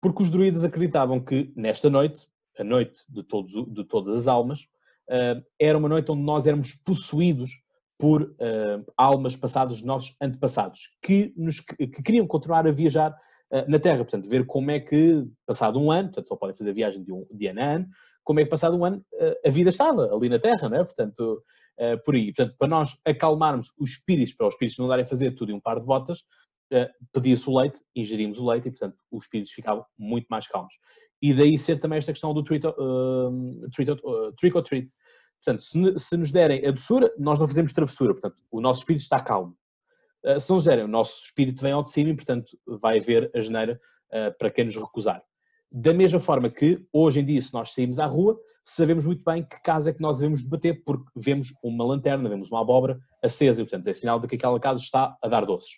Porque 0.00 0.22
os 0.22 0.30
druidas 0.30 0.64
acreditavam 0.64 1.20
que 1.20 1.52
nesta 1.54 1.90
noite, 1.90 2.26
a 2.58 2.64
noite 2.64 3.02
de, 3.10 3.22
todos, 3.22 3.52
de 3.70 3.84
todas 3.84 4.16
as 4.16 4.26
almas, 4.26 4.62
uh, 5.10 5.44
era 5.58 5.76
uma 5.76 5.88
noite 5.88 6.10
onde 6.10 6.22
nós 6.22 6.46
éramos 6.46 6.72
possuídos 6.76 7.50
por 7.98 8.22
uh, 8.22 8.92
almas 8.96 9.36
passadas 9.36 9.76
dos 9.76 9.84
nossos 9.84 10.16
antepassados, 10.18 10.96
que, 11.02 11.34
nos, 11.36 11.60
que 11.60 12.02
queriam 12.02 12.26
continuar 12.26 12.66
a 12.66 12.72
viajar 12.72 13.14
eh, 13.14 13.29
na 13.68 13.78
Terra. 13.78 13.98
Portanto, 13.98 14.28
ver 14.28 14.46
como 14.46 14.70
é 14.70 14.80
que, 14.80 15.26
passado 15.46 15.80
um 15.80 15.90
ano, 15.90 16.08
portanto, 16.08 16.28
só 16.28 16.36
podem 16.36 16.54
fazer 16.54 16.72
viagem 16.72 17.02
de, 17.02 17.12
um, 17.12 17.26
de 17.30 17.46
ano 17.48 17.60
a 17.60 17.64
ano, 17.64 17.88
como 18.22 18.40
é 18.40 18.44
que, 18.44 18.50
passado 18.50 18.76
um 18.76 18.84
ano, 18.84 19.04
eh, 19.14 19.40
a 19.46 19.50
vida 19.50 19.70
estava 19.70 20.14
ali 20.14 20.28
na 20.28 20.38
Terra, 20.38 20.68
não 20.68 20.78
é? 20.78 20.84
Portanto, 20.84 21.42
eh, 21.78 21.96
por 21.96 22.14
aí. 22.14 22.32
Portanto, 22.32 22.56
para 22.58 22.68
nós 22.68 23.00
acalmarmos 23.04 23.72
os 23.78 23.90
espíritos, 23.90 24.34
para 24.34 24.46
os 24.46 24.54
espíritos 24.54 24.78
não 24.78 24.86
darem 24.86 25.04
a 25.04 25.08
fazer 25.08 25.32
tudo 25.34 25.50
em 25.50 25.54
um 25.54 25.60
par 25.60 25.80
de 25.80 25.86
botas, 25.86 26.22
pedia-se 27.12 27.50
o 27.50 27.58
leite, 27.58 27.80
ingerimos 27.96 28.38
o 28.38 28.48
leite 28.48 28.68
e, 28.68 28.70
portanto, 28.70 28.96
os 29.10 29.24
espíritos 29.24 29.52
ficavam 29.52 29.84
muito 29.98 30.28
mais 30.28 30.46
calmos. 30.46 30.72
E 31.20 31.34
daí 31.34 31.58
ser 31.58 31.80
também 31.80 31.98
esta 31.98 32.12
questão 32.12 32.32
do 32.32 32.44
trick 32.44 32.64
or 32.64 34.62
treat. 34.62 34.88
Portanto, 35.44 35.64
se, 35.98 36.16
nos 36.16 36.30
derem 36.30 36.64
a 36.64 36.70
doçura, 36.70 37.12
nós 37.18 37.40
não 37.40 37.48
fazemos 37.48 37.72
travessura. 37.72 38.12
Portanto, 38.12 38.36
o 38.52 38.60
nosso 38.60 38.82
espírito 38.82 39.02
está 39.02 39.18
calmo. 39.18 39.56
Eh, 40.24 40.38
se 40.38 40.50
não 40.50 40.58
gerem, 40.58 40.84
o 40.84 40.88
nosso 40.88 41.24
espírito 41.24 41.62
vem 41.62 41.72
ao 41.72 41.82
de 41.82 41.90
cima 41.90 42.10
e, 42.10 42.14
portanto, 42.14 42.56
vai 42.66 42.98
haver 42.98 43.30
a 43.34 43.40
geneira 43.40 43.80
uh, 44.12 44.36
para 44.38 44.50
quem 44.50 44.64
nos 44.64 44.76
recusar. 44.76 45.22
Da 45.72 45.94
mesma 45.94 46.18
forma 46.18 46.50
que, 46.50 46.84
hoje 46.92 47.20
em 47.20 47.24
dia, 47.24 47.40
se 47.40 47.52
nós 47.52 47.72
saímos 47.72 47.98
à 47.98 48.06
rua, 48.06 48.38
sabemos 48.64 49.04
muito 49.04 49.22
bem 49.24 49.42
que 49.42 49.60
casa 49.62 49.90
é 49.90 49.92
que 49.92 50.00
nós 50.00 50.18
devemos 50.18 50.42
debater, 50.42 50.82
porque 50.84 51.08
vemos 51.16 51.48
uma 51.62 51.84
lanterna, 51.84 52.28
vemos 52.28 52.50
uma 52.50 52.60
abóbora 52.60 52.98
acesa, 53.22 53.62
e, 53.62 53.64
portanto, 53.64 53.86
é 53.86 53.92
sinal 53.92 54.18
de 54.18 54.26
que 54.26 54.36
aquela 54.36 54.58
casa 54.60 54.80
está 54.80 55.16
a 55.22 55.28
dar 55.28 55.46
doces. 55.46 55.70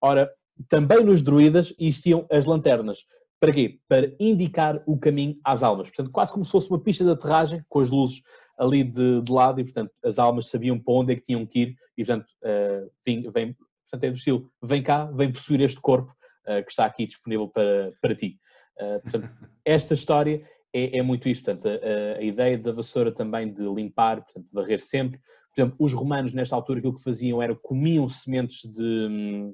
Ora, 0.00 0.30
também 0.68 1.02
nos 1.02 1.22
druidas 1.22 1.74
existiam 1.78 2.26
as 2.30 2.44
lanternas. 2.44 3.04
Para 3.40 3.52
quê? 3.52 3.80
Para 3.88 4.14
indicar 4.20 4.82
o 4.86 4.98
caminho 4.98 5.34
às 5.42 5.62
almas. 5.62 5.88
Portanto, 5.88 6.12
quase 6.12 6.32
como 6.32 6.44
se 6.44 6.50
fosse 6.50 6.68
uma 6.68 6.78
pista 6.78 7.02
de 7.02 7.10
aterragem, 7.10 7.64
com 7.68 7.80
as 7.80 7.90
luzes 7.90 8.22
ali 8.58 8.84
de, 8.84 9.22
de 9.22 9.32
lado, 9.32 9.58
e 9.58 9.64
portanto 9.64 9.90
as 10.04 10.18
almas 10.18 10.50
sabiam 10.50 10.78
para 10.78 10.92
onde 10.92 11.14
é 11.14 11.16
que 11.16 11.22
tinham 11.22 11.46
que 11.46 11.60
ir, 11.60 11.76
e 11.96 12.04
portanto, 12.04 12.26
uh, 12.44 12.90
vem, 13.04 13.30
vem, 13.30 13.56
portanto 13.90 14.04
é 14.04 14.10
do 14.10 14.16
estilo, 14.16 14.50
vem 14.62 14.82
cá, 14.82 15.06
vem 15.06 15.32
possuir 15.32 15.60
este 15.60 15.80
corpo 15.80 16.14
uh, 16.46 16.64
que 16.64 16.70
está 16.70 16.86
aqui 16.86 17.06
disponível 17.06 17.48
para, 17.48 17.92
para 18.00 18.14
ti. 18.14 18.38
Uh, 18.78 19.00
portanto, 19.02 19.30
esta 19.64 19.94
história 19.94 20.46
é, 20.72 20.98
é, 20.98 21.02
muito 21.02 21.28
isto, 21.28 21.44
portanto, 21.44 21.68
a, 21.68 22.18
a, 22.18 22.22
ideia 22.22 22.56
da 22.56 22.72
vassoura 22.72 23.12
também 23.12 23.52
de 23.52 23.62
limpar, 23.62 24.22
portanto, 24.22 24.46
varrer 24.52 24.80
sempre. 24.80 25.18
Por 25.52 25.60
exemplo, 25.60 25.76
os 25.80 25.92
romanos 25.92 26.32
nesta 26.32 26.54
altura 26.54 26.78
aquilo 26.78 26.94
que 26.94 27.02
faziam 27.02 27.42
era 27.42 27.56
comiam 27.56 28.08
sementes 28.08 28.70
de, 28.70 29.52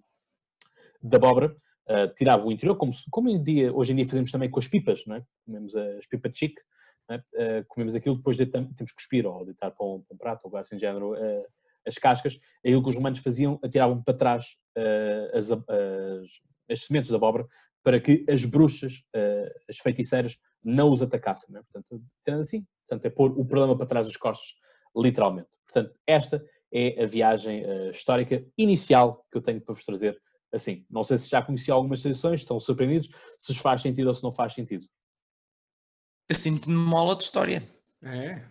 de 1.03 1.17
abóbora, 1.17 1.57
uh, 1.89 2.15
tiravam 2.15 2.49
o 2.49 2.53
interior, 2.53 2.77
como, 2.77 2.93
como 3.11 3.31
em 3.31 3.43
dia, 3.43 3.73
hoje 3.73 3.93
em 3.93 3.97
dia 3.97 4.05
fazemos 4.05 4.31
também 4.31 4.51
com 4.51 4.59
as 4.59 4.69
pipas, 4.69 5.05
não 5.07 5.17
é? 5.17 5.23
comemos 5.47 5.75
as 5.75 6.07
pipas 6.07 6.33
de 6.33 6.39
chique, 6.39 6.61
é? 7.09 7.17
uh, 7.17 7.65
comemos 7.69 7.95
aquilo, 7.95 8.17
depois 8.17 8.37
de, 8.37 8.47
temos 8.47 8.75
que 8.77 8.95
cuspir 8.95 9.27
ou 9.27 9.45
deitar 9.45 9.71
para 9.71 9.87
um, 9.87 10.03
para 10.03 10.15
um 10.15 10.19
prato 10.19 10.41
ou 10.45 10.49
algo 10.49 10.57
assim 10.59 10.77
de 10.77 10.83
género 10.83 11.15
uh, 11.15 11.45
as 11.87 11.97
cascas, 11.97 12.39
é 12.65 12.69
aquilo 12.69 12.83
que 12.83 12.89
os 12.91 12.97
romanos 12.97 13.19
faziam, 13.21 13.59
atiravam 13.63 14.03
para 14.03 14.17
trás 14.17 14.57
as, 15.33 15.51
as, 15.51 15.61
as, 16.71 16.81
sementes 16.85 17.09
de 17.09 17.17
abóbora 17.17 17.47
para 17.83 18.01
que 18.01 18.25
as 18.29 18.45
bruxas, 18.45 19.03
as 19.69 19.79
feiticeiras, 19.79 20.39
não 20.63 20.91
os 20.91 21.03
atacassem. 21.03 21.53
Não 21.53 21.61
é? 21.61 21.63
Portanto, 21.63 22.03
sendo 22.25 22.41
assim, 22.41 22.67
portanto, 22.87 23.07
é 23.07 23.11
pôr 23.11 23.31
o 23.39 23.45
problema 23.45 23.77
para 23.77 23.87
trás 23.87 24.07
das 24.09 24.17
costas, 24.17 24.49
literalmente. 24.97 25.49
Portanto, 25.67 25.95
esta 26.07 26.45
é 26.73 27.05
a 27.05 27.07
viagem 27.07 27.63
histórica 27.91 28.45
inicial 28.59 29.25
que 29.31 29.39
eu 29.39 29.43
tenho 29.43 29.61
para 29.61 29.75
vos 29.75 29.85
trazer 29.85 30.21
assim. 30.53 30.85
Não 30.91 31.05
sei 31.05 31.19
se 31.19 31.29
já 31.29 31.43
conheci 31.43 31.71
algumas 31.71 32.03
tradições, 32.03 32.41
estão 32.41 32.59
surpreendidos, 32.59 33.09
se 33.39 33.55
faz 33.55 33.83
sentido 33.83 34.09
ou 34.09 34.15
se 34.15 34.23
não 34.23 34.33
faz 34.33 34.55
sentido. 34.55 34.87
Eu 36.29 36.37
sinto-me 36.37 36.77
mola 36.77 37.15
de 37.15 37.23
história. 37.23 37.63
É. 38.03 38.45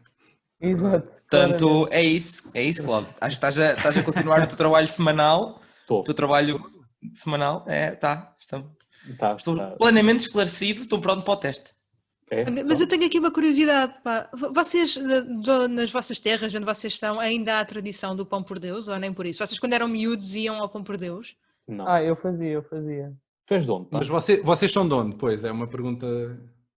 Exato. 0.60 1.22
Portanto, 1.30 1.88
é 1.91 2.04
isso, 2.04 2.52
é 2.54 2.63
isso, 2.63 2.84
Cláudio. 2.84 3.13
Acho 3.20 3.39
que 3.39 3.46
estás 3.46 3.60
a, 3.60 3.74
estás 3.74 3.98
a 3.98 4.04
continuar 4.04 4.44
o 4.44 4.48
teu 4.48 4.58
trabalho 4.58 4.88
semanal. 4.88 5.62
Estou. 5.82 6.00
O 6.00 6.04
teu 6.04 6.15
trabalho 6.15 6.60
semanal, 7.13 7.63
é, 7.68 7.91
tá, 7.91 8.36
estou, 8.39 8.76
tá, 9.20 9.36
estou 9.36 9.56
tá. 9.56 9.76
plenamente 9.78 10.22
esclarecido, 10.22 10.82
estou 10.82 11.00
pronto 11.00 11.22
para 11.22 11.34
o 11.34 11.38
teste. 11.38 11.76
É, 12.32 12.63
Mas 12.63 12.82
eu 12.82 12.88
tenho 12.88 13.06
aqui 13.06 13.20
uma 13.20 13.32
curiosidade, 13.32 13.94
pá. 14.04 14.28
Vocês, 14.52 14.98
nas 15.70 15.91
vossas 15.91 16.20
terras, 16.20 16.54
onde 16.56 16.65
vocês 16.65 16.98
são, 16.98 17.20
ainda 17.20 17.56
há 17.56 17.60
a 17.60 17.65
tradição 17.65 18.15
do 18.15 18.26
pão 18.26 18.41
por 18.41 18.58
Deus, 18.58 18.88
ou 18.88 18.98
nem 18.98 19.13
por 19.13 19.28
isso? 19.28 19.46
Vocês, 19.46 19.60
quando 19.60 19.74
eram 19.74 19.88
miúdos, 19.88 20.34
iam 20.34 20.56
ao 20.56 20.68
pão 20.68 20.84
por 20.84 20.98
Deus? 20.98 21.36
Não. 21.68 21.88
Ah, 21.88 22.02
eu 22.02 22.15
fazia, 22.15 22.50
eu 22.50 22.63
fazia. 22.63 23.13
Tu 23.46 23.54
és 23.54 23.65
de 23.65 23.72
onde? 23.72 23.88
Mas 23.91 24.08
você, 24.08 24.41
vocês 24.41 24.72
são 24.72 24.88
de 24.88 24.94
onde? 24.96 25.15
Pois, 25.18 25.44
é 25.44 25.52
uma 25.52 25.68
pergunta. 25.68 26.08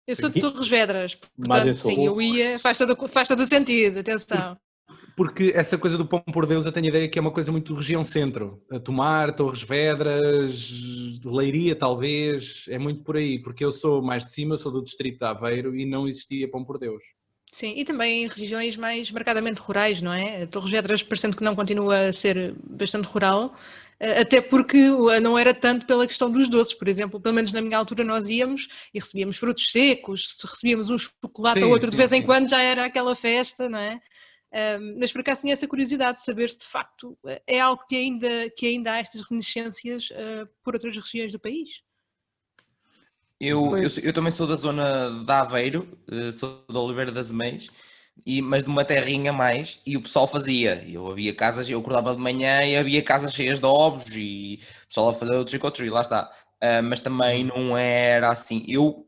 Eu 0.06 0.16
sou 0.16 0.28
de 0.28 0.40
Torres 0.40 0.68
Vedras, 0.68 1.14
portanto, 1.14 1.68
eu 1.68 1.74
sim, 1.76 2.06
eu 2.06 2.20
ia, 2.20 2.58
faz 2.58 2.78
todo, 2.78 2.96
faz 3.08 3.26
todo 3.26 3.40
o 3.40 3.46
sentido, 3.46 4.00
atenção. 4.00 4.56
Porque 5.16 5.50
essa 5.54 5.78
coisa 5.78 5.96
do 5.96 6.06
pão 6.06 6.20
por 6.20 6.46
Deus, 6.46 6.66
eu 6.66 6.72
tenho 6.72 6.86
a 6.86 6.88
ideia 6.90 7.08
que 7.08 7.18
é 7.18 7.22
uma 7.22 7.30
coisa 7.30 7.50
muito 7.50 7.74
região 7.74 8.04
centro. 8.04 8.62
A 8.70 8.78
Tomar, 8.78 9.34
Torres 9.34 9.62
Vedras, 9.62 10.70
Leiria, 11.24 11.74
talvez, 11.74 12.66
é 12.68 12.78
muito 12.78 13.02
por 13.02 13.16
aí. 13.16 13.38
Porque 13.38 13.64
eu 13.64 13.72
sou 13.72 14.02
mais 14.02 14.26
de 14.26 14.32
cima, 14.32 14.58
sou 14.58 14.70
do 14.70 14.84
distrito 14.84 15.18
de 15.18 15.24
Aveiro 15.24 15.74
e 15.74 15.86
não 15.86 16.06
existia 16.06 16.50
pão 16.50 16.62
por 16.62 16.78
Deus. 16.78 17.02
Sim, 17.50 17.72
e 17.74 17.84
também 17.86 18.24
em 18.24 18.28
regiões 18.28 18.76
mais 18.76 19.10
marcadamente 19.10 19.62
rurais, 19.62 20.02
não 20.02 20.12
é? 20.12 20.44
Torres 20.44 20.70
Vedras, 20.70 21.02
parecendo 21.02 21.34
que 21.34 21.42
não 21.42 21.56
continua 21.56 22.08
a 22.08 22.12
ser 22.12 22.54
bastante 22.62 23.06
rural, 23.06 23.56
até 23.98 24.40
porque 24.40 24.76
eh, 24.76 25.20
não 25.20 25.38
era 25.38 25.54
tanto 25.54 25.86
pela 25.86 26.06
questão 26.06 26.30
dos 26.30 26.48
doces, 26.48 26.74
por 26.74 26.86
exemplo, 26.86 27.20
pelo 27.20 27.34
menos 27.34 27.52
na 27.52 27.62
minha 27.62 27.78
altura 27.78 28.04
nós 28.04 28.28
íamos 28.28 28.68
e 28.92 28.98
recebíamos 28.98 29.36
frutos 29.36 29.70
secos, 29.70 30.36
se 30.36 30.46
recebíamos 30.46 30.90
um 30.90 30.98
chocolate 30.98 31.62
ou 31.62 31.70
outro 31.70 31.86
sim, 31.86 31.92
de 31.92 31.96
vez 31.96 32.10
sim. 32.10 32.16
em 32.16 32.22
quando 32.22 32.48
já 32.48 32.60
era 32.60 32.84
aquela 32.84 33.14
festa, 33.14 33.68
não 33.68 33.78
é? 33.78 34.00
Um, 34.52 34.98
mas 35.00 35.12
por 35.12 35.22
acaso 35.22 35.40
tinha 35.40 35.52
essa 35.52 35.66
curiosidade 35.66 36.18
de 36.18 36.24
saber 36.24 36.50
se 36.50 36.58
de 36.58 36.66
facto 36.66 37.18
eh, 37.26 37.42
é 37.46 37.60
algo 37.60 37.82
que 37.88 37.96
ainda, 37.96 38.50
que 38.56 38.66
ainda 38.66 38.92
há 38.92 38.98
estas 38.98 39.22
reminiscências 39.22 40.10
uh, 40.10 40.48
por 40.62 40.74
outras 40.74 40.94
regiões 40.94 41.32
do 41.32 41.38
país. 41.38 41.80
Eu, 43.40 43.76
eu, 43.76 43.88
eu, 44.02 44.12
também 44.14 44.30
sou 44.30 44.46
da 44.46 44.54
zona 44.54 45.10
de 45.10 45.30
Aveiro, 45.30 45.86
sou 46.32 46.64
da 46.70 46.80
Oliveira 46.80 47.12
das 47.12 47.30
Meias, 47.30 47.68
e, 48.24 48.40
mas 48.40 48.64
de 48.64 48.70
uma 48.70 48.84
terrinha 48.84 49.32
mais, 49.32 49.80
e 49.86 49.96
o 49.96 50.02
pessoal 50.02 50.26
fazia. 50.26 50.82
Eu 50.88 51.10
havia 51.10 51.34
casas, 51.34 51.68
eu 51.68 51.78
acordava 51.78 52.14
de 52.14 52.20
manhã 52.20 52.64
e 52.64 52.76
havia 52.76 53.02
casas 53.02 53.34
cheias 53.34 53.60
de 53.60 53.66
ovos 53.66 54.14
e 54.14 54.60
o 54.84 54.88
pessoal 54.88 55.08
a 55.10 55.14
fazer 55.14 55.34
o 55.34 55.44
trick 55.44 55.64
or 55.64 55.70
treat, 55.70 55.92
lá 55.92 56.00
está. 56.00 56.30
Uh, 56.56 56.82
mas 56.82 57.00
também 57.00 57.48
uhum. 57.50 57.68
não 57.68 57.78
era 57.78 58.30
assim. 58.30 58.64
Eu 58.66 59.06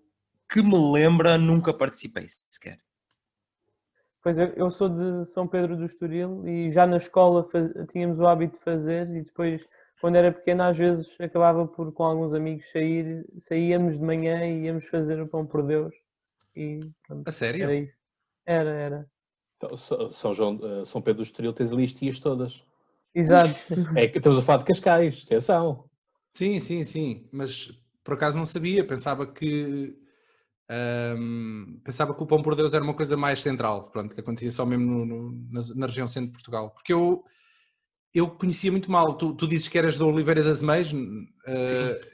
que 0.49 0.62
me 0.62 0.77
lembra, 0.92 1.37
nunca 1.37 1.73
participei 1.75 2.27
sequer. 2.49 2.79
Pois 4.23 4.38
eu, 4.38 4.47
eu 4.57 4.71
sou 4.71 4.88
de 4.88 5.27
São 5.31 5.47
Pedro 5.47 5.77
do 5.77 5.85
Estoril 5.85 6.47
e 6.47 6.71
já 6.71 6.87
na 6.87 6.97
escola 6.97 7.49
faz, 7.51 7.68
tínhamos 7.90 8.18
o 8.18 8.27
hábito 8.27 8.59
de 8.59 8.64
fazer 8.64 9.09
e 9.11 9.23
depois, 9.23 9.66
quando 10.01 10.16
era 10.16 10.33
pequena, 10.33 10.68
às 10.68 10.77
vezes 10.77 11.16
acabava 11.21 11.66
por 11.66 11.92
com 11.92 12.05
alguns 12.05 12.35
amigos 12.35 12.71
sair, 12.71 13.25
saíamos 13.38 13.99
de 13.99 14.05
manhã 14.05 14.44
e 14.44 14.64
íamos 14.64 14.87
fazer 14.88 15.21
o 15.21 15.29
pão 15.29 15.47
por 15.47 15.62
Deus. 15.62 15.94
E, 16.55 16.81
pronto, 17.07 17.29
a 17.29 17.33
sério? 17.33 17.62
Era 17.62 17.75
isso. 17.75 17.99
Era, 18.49 18.71
era. 18.71 19.11
Então, 19.57 19.77
São, 19.77 20.33
João, 20.33 20.59
eh, 20.63 20.85
São 20.87 21.03
Pedro 21.03 21.23
do 21.23 21.27
Estoril 21.27 21.53
tens 21.53 21.71
ali 21.71 21.85
as 21.85 21.93
tias 21.93 22.19
todas. 22.19 22.63
Exato. 23.15 23.55
É 23.95 24.09
que 24.09 24.17
estamos 24.17 24.39
a 24.39 24.43
falar 24.43 24.59
de 24.59 24.65
Cascais, 24.65 25.25
atenção. 25.27 25.85
Sim, 26.33 26.59
sim, 26.59 26.83
sim. 26.83 27.29
Mas 27.31 27.71
por 28.03 28.15
acaso 28.15 28.39
não 28.39 28.47
sabia, 28.47 28.87
pensava 28.87 29.27
que 29.27 29.95
um, 31.19 31.79
pensava 31.85 32.15
que 32.15 32.23
o 32.23 32.27
pão 32.27 32.41
por 32.41 32.55
Deus 32.55 32.73
era 32.73 32.83
uma 32.83 32.95
coisa 32.95 33.19
mais 33.19 33.43
central, 33.43 33.91
pronto, 33.91 34.15
que 34.15 34.21
acontecia 34.21 34.51
só 34.51 34.65
mesmo 34.65 34.87
no, 34.87 35.05
no, 35.05 35.49
na, 35.51 35.61
na, 35.77 35.87
região 35.87 36.09
centro 36.09 36.29
de 36.29 36.33
Portugal. 36.33 36.71
Porque 36.71 36.93
eu 36.93 37.23
eu 38.14 38.29
conhecia 38.31 38.71
muito 38.71 38.90
mal. 38.90 39.12
Tu, 39.14 39.35
tu 39.35 39.47
dizes 39.47 39.68
que 39.68 39.77
eras 39.77 39.99
da 39.99 40.07
Oliveira 40.07 40.42
das 40.42 40.62
Meias 40.62 40.92
uh, 40.92 40.97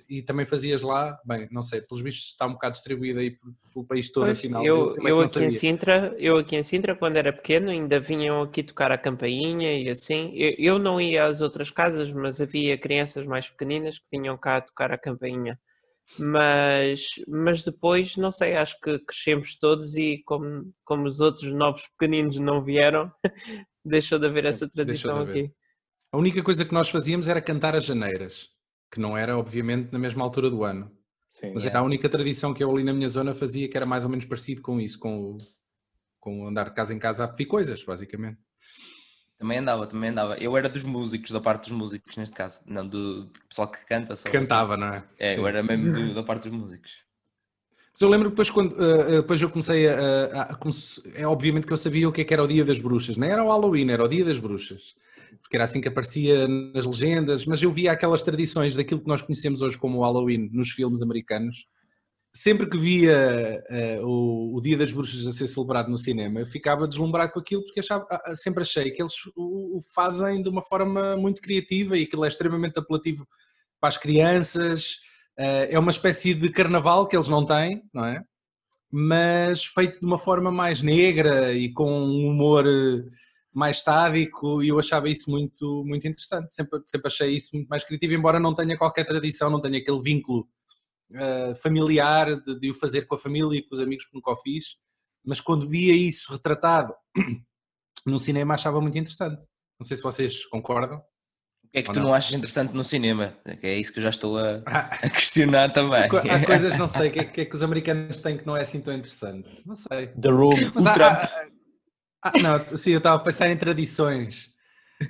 e 0.08 0.22
também 0.22 0.44
fazias 0.44 0.82
lá. 0.82 1.18
Bem, 1.24 1.48
não 1.50 1.62
sei, 1.62 1.80
pelos 1.80 2.02
vistos 2.02 2.32
está 2.32 2.46
um 2.46 2.52
bocado 2.52 2.74
distribuído 2.74 3.20
aí 3.20 3.38
pelo, 3.72 3.86
país 3.86 4.10
todo, 4.10 4.26
pois, 4.26 4.38
afinal. 4.38 4.64
Eu, 4.64 4.96
eu, 4.96 5.08
eu 5.08 5.20
aqui 5.20 5.44
em 5.44 5.50
Sintra, 5.50 6.14
eu 6.18 6.38
aqui 6.38 6.56
em 6.56 6.62
Sintra, 6.62 6.96
quando 6.96 7.16
era 7.16 7.32
pequeno, 7.32 7.70
ainda 7.70 8.00
vinham 8.00 8.42
aqui 8.42 8.62
tocar 8.62 8.90
a 8.90 8.98
campainha 8.98 9.72
e 9.78 9.88
assim. 9.88 10.32
Eu, 10.34 10.54
eu 10.58 10.78
não 10.78 11.00
ia 11.00 11.24
às 11.24 11.40
outras 11.40 11.70
casas, 11.70 12.12
mas 12.12 12.40
havia 12.40 12.76
crianças 12.76 13.26
mais 13.26 13.48
pequeninas 13.48 13.98
que 13.98 14.06
vinham 14.10 14.36
cá 14.36 14.56
a 14.56 14.60
tocar 14.60 14.92
a 14.92 14.98
campainha. 14.98 15.58
Mas, 16.18 17.06
mas 17.26 17.62
depois, 17.62 18.16
não 18.16 18.30
sei, 18.30 18.56
acho 18.56 18.78
que 18.80 18.98
crescemos 18.98 19.56
todos 19.56 19.96
e 19.96 20.22
como, 20.26 20.70
como 20.84 21.06
os 21.06 21.18
outros 21.20 21.50
novos 21.52 21.82
pequeninos 21.98 22.38
não 22.38 22.62
vieram, 22.62 23.10
deixou 23.82 24.18
de 24.18 24.26
haver 24.26 24.44
essa 24.44 24.68
tradição 24.68 25.22
aqui. 25.22 25.50
A 26.14 26.16
única 26.16 26.44
coisa 26.44 26.64
que 26.64 26.72
nós 26.72 26.88
fazíamos 26.90 27.26
era 27.26 27.40
cantar 27.40 27.74
as 27.74 27.84
janeiras, 27.84 28.48
que 28.88 29.00
não 29.00 29.18
era, 29.18 29.36
obviamente, 29.36 29.90
na 29.90 29.98
mesma 29.98 30.22
altura 30.22 30.48
do 30.48 30.62
ano. 30.62 30.88
Sim, 31.32 31.50
Mas 31.52 31.66
era 31.66 31.74
é. 31.74 31.78
a 31.78 31.82
única 31.82 32.08
tradição 32.08 32.54
que 32.54 32.62
eu 32.62 32.70
ali 32.70 32.84
na 32.84 32.92
minha 32.94 33.08
zona 33.08 33.34
fazia 33.34 33.68
que 33.68 33.76
era 33.76 33.84
mais 33.84 34.04
ou 34.04 34.10
menos 34.10 34.24
parecido 34.24 34.62
com 34.62 34.80
isso, 34.80 34.96
com 34.96 35.32
o, 35.32 35.38
com 36.20 36.46
andar 36.46 36.66
de 36.66 36.74
casa 36.76 36.94
em 36.94 37.00
casa 37.00 37.24
a 37.24 37.26
pedir 37.26 37.46
coisas, 37.46 37.82
basicamente. 37.82 38.38
Também 39.36 39.58
andava, 39.58 39.88
também 39.88 40.10
andava. 40.10 40.36
Eu 40.36 40.56
era 40.56 40.68
dos 40.68 40.86
músicos, 40.86 41.32
da 41.32 41.40
parte 41.40 41.62
dos 41.62 41.72
músicos, 41.72 42.16
neste 42.16 42.36
caso. 42.36 42.60
Não, 42.64 42.86
do, 42.86 43.24
do 43.24 43.40
pessoal 43.48 43.66
que 43.66 43.84
canta. 43.84 44.14
Só 44.14 44.30
Cantava, 44.30 44.74
assim. 44.74 44.84
não 44.84 44.94
é? 44.94 45.04
É, 45.18 45.34
Sim. 45.34 45.40
eu 45.40 45.48
era 45.48 45.64
mesmo 45.64 45.88
do, 45.88 46.14
da 46.14 46.22
parte 46.22 46.48
dos 46.48 46.56
músicos. 46.56 47.04
Mas 47.92 48.00
eu 48.00 48.08
lembro 48.08 48.28
que 48.28 48.34
depois, 48.34 48.50
quando, 48.50 48.70
uh, 48.70 49.20
depois 49.20 49.42
eu 49.42 49.50
comecei 49.50 49.88
a, 49.88 49.94
a, 49.94 50.42
a, 50.52 50.58
É 51.16 51.26
obviamente 51.26 51.66
que 51.66 51.72
eu 51.72 51.76
sabia 51.76 52.08
o 52.08 52.12
que, 52.12 52.20
é 52.20 52.24
que 52.24 52.32
era 52.32 52.44
o 52.44 52.46
Dia 52.46 52.64
das 52.64 52.80
Bruxas. 52.80 53.16
Nem 53.16 53.30
era 53.30 53.42
o 53.42 53.48
Halloween, 53.48 53.90
era 53.90 54.04
o 54.04 54.08
Dia 54.08 54.24
das 54.24 54.38
Bruxas 54.38 54.94
porque 55.44 55.58
era 55.58 55.64
assim 55.64 55.80
que 55.80 55.88
aparecia 55.88 56.48
nas 56.48 56.86
legendas, 56.86 57.44
mas 57.44 57.62
eu 57.62 57.70
via 57.70 57.92
aquelas 57.92 58.22
tradições 58.22 58.74
daquilo 58.74 59.02
que 59.02 59.06
nós 59.06 59.20
conhecemos 59.20 59.60
hoje 59.60 59.76
como 59.76 60.00
Halloween 60.00 60.48
nos 60.50 60.70
filmes 60.70 61.02
americanos. 61.02 61.66
Sempre 62.34 62.66
que 62.66 62.78
via 62.78 63.62
uh, 63.70 64.06
o, 64.06 64.56
o, 64.56 64.60
Dia 64.62 64.76
das 64.76 64.90
Bruxas 64.90 65.26
a 65.26 65.32
ser 65.32 65.46
celebrado 65.46 65.90
no 65.90 65.98
cinema, 65.98 66.40
eu 66.40 66.46
ficava 66.46 66.88
deslumbrado 66.88 67.30
com 67.30 67.38
aquilo, 67.38 67.62
porque 67.62 67.80
achava, 67.80 68.06
sempre 68.34 68.62
achei 68.62 68.90
que 68.90 69.02
eles 69.02 69.12
o, 69.36 69.78
o 69.78 69.80
fazem 69.94 70.42
de 70.42 70.48
uma 70.48 70.62
forma 70.62 71.14
muito 71.14 71.42
criativa 71.42 71.96
e 71.96 72.04
aquilo 72.04 72.24
é 72.24 72.28
extremamente 72.28 72.78
apelativo 72.78 73.28
para 73.78 73.90
as 73.90 73.98
crianças. 73.98 74.94
Uh, 75.38 75.68
é 75.68 75.78
uma 75.78 75.90
espécie 75.90 76.32
de 76.32 76.48
carnaval 76.48 77.06
que 77.06 77.14
eles 77.14 77.28
não 77.28 77.44
têm, 77.44 77.82
não 77.92 78.06
é? 78.06 78.24
Mas 78.90 79.62
feito 79.62 80.00
de 80.00 80.06
uma 80.06 80.18
forma 80.18 80.50
mais 80.50 80.80
negra 80.80 81.52
e 81.52 81.70
com 81.70 81.92
um 81.92 82.28
humor. 82.28 82.64
Uh, 82.66 83.04
mais 83.54 83.82
sádico 83.82 84.62
e 84.62 84.68
eu 84.68 84.78
achava 84.78 85.08
isso 85.08 85.30
muito, 85.30 85.84
muito 85.86 86.06
interessante. 86.08 86.52
Sempre, 86.52 86.82
sempre 86.86 87.06
achei 87.06 87.36
isso 87.36 87.50
muito 87.54 87.68
mais 87.68 87.84
criativo, 87.84 88.12
embora 88.12 88.40
não 88.40 88.54
tenha 88.54 88.76
qualquer 88.76 89.04
tradição, 89.04 89.48
não 89.48 89.60
tenha 89.60 89.78
aquele 89.78 90.00
vínculo 90.00 90.48
uh, 91.12 91.54
familiar 91.54 92.40
de, 92.40 92.58
de, 92.58 92.70
o 92.70 92.74
fazer 92.74 93.06
com 93.06 93.14
a 93.14 93.18
família 93.18 93.58
e 93.58 93.62
com 93.62 93.74
os 93.74 93.80
amigos 93.80 94.04
que 94.04 94.14
nunca 94.14 94.32
o 94.32 94.36
fiz, 94.36 94.76
mas 95.24 95.40
quando 95.40 95.68
via 95.68 95.94
isso 95.94 96.32
retratado 96.32 96.92
no 98.04 98.18
cinema 98.18 98.54
achava 98.54 98.80
muito 98.80 98.98
interessante. 98.98 99.46
Não 99.78 99.86
sei 99.86 99.96
se 99.96 100.02
vocês 100.02 100.44
concordam. 100.46 101.00
que 101.72 101.78
é 101.78 101.82
que 101.82 101.92
tu 101.92 102.00
não? 102.00 102.08
não? 102.08 102.14
achas 102.14 102.32
interessante 102.32 102.74
no 102.74 102.82
cinema? 102.82 103.36
É 103.62 103.74
isso 103.74 103.92
que 103.92 104.00
eu 104.00 104.02
já 104.02 104.10
estou 104.10 104.36
a, 104.36 104.62
a 104.66 105.10
questionar 105.10 105.72
também. 105.72 106.02
Há 106.02 106.08
coisas, 106.44 106.76
não 106.76 106.88
sei, 106.88 107.08
o 107.08 107.12
que, 107.12 107.20
é, 107.20 107.24
que, 107.24 107.40
é 107.42 107.44
que 107.44 107.54
os 107.54 107.62
americanos 107.62 108.20
têm 108.20 108.36
que 108.36 108.46
não 108.46 108.56
é 108.56 108.62
assim 108.62 108.80
tão 108.80 108.92
interessante? 108.92 109.62
Não 109.64 109.76
sei. 109.76 110.08
The 110.08 110.28
Room. 110.28 110.54
Mas 110.74 110.84
o 110.84 110.88
há, 110.88 110.92
Trump. 110.92 111.18
Há, 111.22 111.53
há, 112.24 112.38
não, 112.38 112.76
sim, 112.76 112.92
eu 112.92 112.98
estava 112.98 113.16
a 113.16 113.24
pensar 113.24 113.50
em 113.50 113.56
tradições, 113.56 114.50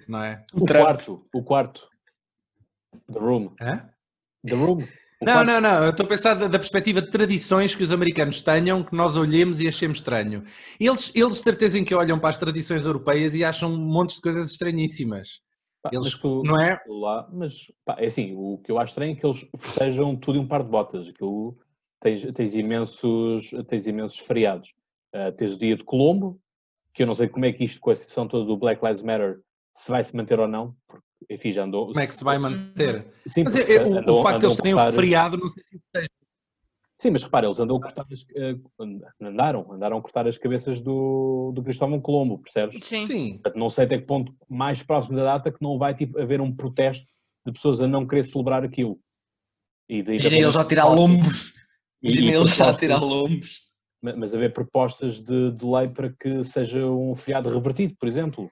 não 0.09 0.23
é? 0.23 0.45
O, 0.53 0.65
o 0.65 0.67
quarto, 0.67 1.27
o 1.33 1.43
quarto. 1.43 1.89
The 3.13 3.19
Room. 3.19 3.55
Hã? 3.61 3.89
The 4.47 4.55
Room. 4.55 4.87
Não, 5.23 5.43
não, 5.43 5.61
não, 5.61 5.85
eu 5.85 5.91
estou 5.91 6.05
a 6.05 6.09
pensar 6.09 6.35
da, 6.35 6.47
da, 6.49 6.59
perspectiva 6.59 7.01
de 7.01 7.09
tradições 7.09 7.75
que 7.75 7.83
os 7.83 7.91
americanos 7.91 8.43
tenham, 8.43 8.83
que 8.83 8.95
nós 8.95 9.17
olhemos 9.17 9.61
e 9.61 9.67
achemos 9.67 9.99
estranho. 9.99 10.45
Eles, 10.79 11.15
eles 11.15 11.39
certeza 11.39 11.79
em 11.79 11.85
que 11.85 11.95
olham 11.95 12.19
para 12.19 12.31
as 12.31 12.39
tradições 12.39 12.85
europeias 12.85 13.35
e 13.35 13.43
acham 13.43 13.73
um 13.73 13.79
monte 13.79 14.17
de 14.17 14.21
coisas 14.21 14.51
estranhíssimas. 14.51 15.41
Pá, 15.83 15.91
eles, 15.93 16.15
tu, 16.19 16.43
não 16.45 16.61
é? 16.61 16.79
Lá, 16.87 17.29
mas 17.33 17.55
pá, 17.85 17.97
é 17.99 18.07
assim, 18.07 18.35
o 18.37 18.59
que 18.59 18.71
eu 18.71 18.79
acho 18.79 18.91
estranho 18.91 19.13
é 19.13 19.15
que 19.15 19.25
eles 19.25 19.47
festejam 19.59 20.15
tudo 20.17 20.39
em 20.39 20.43
um 20.43 20.49
par 20.49 20.63
de 20.63 20.69
botas. 20.69 21.09
Aquilo, 21.09 21.57
tens, 22.01 22.23
tens, 22.35 22.55
imensos, 22.55 23.51
tens 23.69 23.87
imensos 23.87 24.19
feriados. 24.19 24.75
Uh, 25.15 25.33
tens 25.33 25.55
o 25.55 25.59
dia 25.59 25.77
de 25.77 25.85
Colombo, 25.85 26.41
que 26.95 27.03
eu 27.03 27.07
não 27.07 27.15
sei 27.15 27.29
como 27.29 27.45
é 27.45 27.53
que 27.53 27.65
isto, 27.65 27.81
com 27.81 27.91
a 27.91 27.95
situação 27.95 28.29
toda 28.29 28.47
do 28.47 28.57
Black 28.57 28.83
Lives 28.85 29.03
Matter, 29.03 29.41
se 29.77 29.91
vai 29.91 30.03
se 30.03 30.15
manter 30.15 30.39
ou 30.39 30.47
não, 30.47 30.75
porque 30.87 31.05
enfim, 31.29 31.53
já 31.53 31.65
andou. 31.65 31.89
Como 31.89 32.01
é 32.01 32.07
que 32.07 32.15
se 32.15 32.25
vai 32.25 32.39
manter? 32.39 33.07
Sim, 33.27 33.45
mas 33.45 33.57
é, 33.57 33.83
o, 33.83 33.99
andou, 33.99 34.21
o, 34.21 34.23
facto 34.23 34.41
de 34.41 34.47
eles 34.47 34.57
terem 34.57 34.75
um 34.75 34.93
feriado, 34.93 35.37
não 35.37 35.49
sei 35.49 35.63
se 35.65 35.81
seja. 35.95 36.09
Sim, 36.97 37.11
mas 37.11 37.23
repara, 37.25 37.47
eles 37.47 37.59
andam 37.59 37.77
a 37.77 37.81
cortar 37.81 38.07
as, 38.11 38.25
eh, 38.35 38.57
andaram, 39.21 39.71
andaram 39.73 39.99
a 39.99 40.01
cortar 40.01 40.29
as 40.29 40.39
cabeças 40.39 40.81
do, 40.81 41.53
do 41.53 41.63
Cristóvão 41.63 42.01
Colombo, 42.01 42.39
percebes? 42.39 42.87
Sim. 42.87 43.05
Sim. 43.05 43.41
Não 43.57 43.69
sei 43.69 43.85
até 43.85 43.99
que 43.99 44.07
ponto 44.07 44.33
mais 44.49 44.83
próximo 44.83 45.17
da 45.17 45.25
data 45.25 45.51
que 45.51 45.61
não 45.61 45.77
vai 45.77 45.95
tipo, 45.95 46.19
haver 46.19 46.41
um 46.41 46.55
protesto 46.55 47.05
de 47.45 47.53
pessoas 47.53 47.83
a 47.83 47.89
não 47.89 48.07
querer 48.07 48.25
celebrar 48.25 48.65
aquilo. 48.65 48.99
Imagina 49.89 50.37
eles 50.37 50.55
já 50.55 50.65
tirar 50.65 50.87
lombos. 50.87 51.53
Imagina 52.01 52.33
eles 52.33 52.55
já 52.55 52.73
tirar 52.73 53.01
lombos. 53.01 53.74
Mas 54.17 54.35
haver 54.35 54.53
propostas 54.53 55.19
de, 55.19 55.51
de 55.53 55.65
lei 55.65 55.89
para 55.89 56.11
que 56.11 56.45
seja 56.45 56.85
um 56.85 57.15
feriado 57.15 57.49
revertido, 57.49 57.95
por 57.99 58.07
exemplo. 58.07 58.51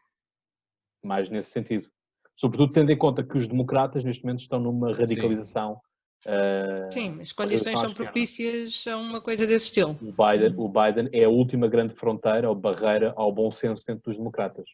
Mais 1.05 1.29
nesse 1.29 1.51
sentido. 1.51 1.89
Sobretudo 2.35 2.73
tendo 2.73 2.91
em 2.91 2.97
conta 2.97 3.23
que 3.23 3.37
os 3.37 3.47
democratas 3.47 4.03
neste 4.03 4.25
momento 4.25 4.41
estão 4.41 4.59
numa 4.59 4.95
radicalização. 4.95 5.79
Uh, 6.25 6.91
Sim, 6.91 7.21
as 7.21 7.33
condições 7.33 7.79
são 7.79 7.93
propícias 7.93 8.85
a 8.87 8.97
uma 8.97 9.21
coisa 9.21 9.47
desse 9.47 9.67
estilo. 9.67 9.91
O 10.01 10.13
Biden, 10.13 10.55
o 10.57 10.69
Biden 10.69 11.09
é 11.13 11.25
a 11.25 11.29
última 11.29 11.69
grande 11.69 11.95
fronteira 11.95 12.49
ou 12.49 12.55
barreira 12.55 13.13
ao 13.17 13.33
bom 13.33 13.51
senso 13.51 13.85
dentro 13.87 14.05
dos 14.05 14.17
democratas. 14.17 14.65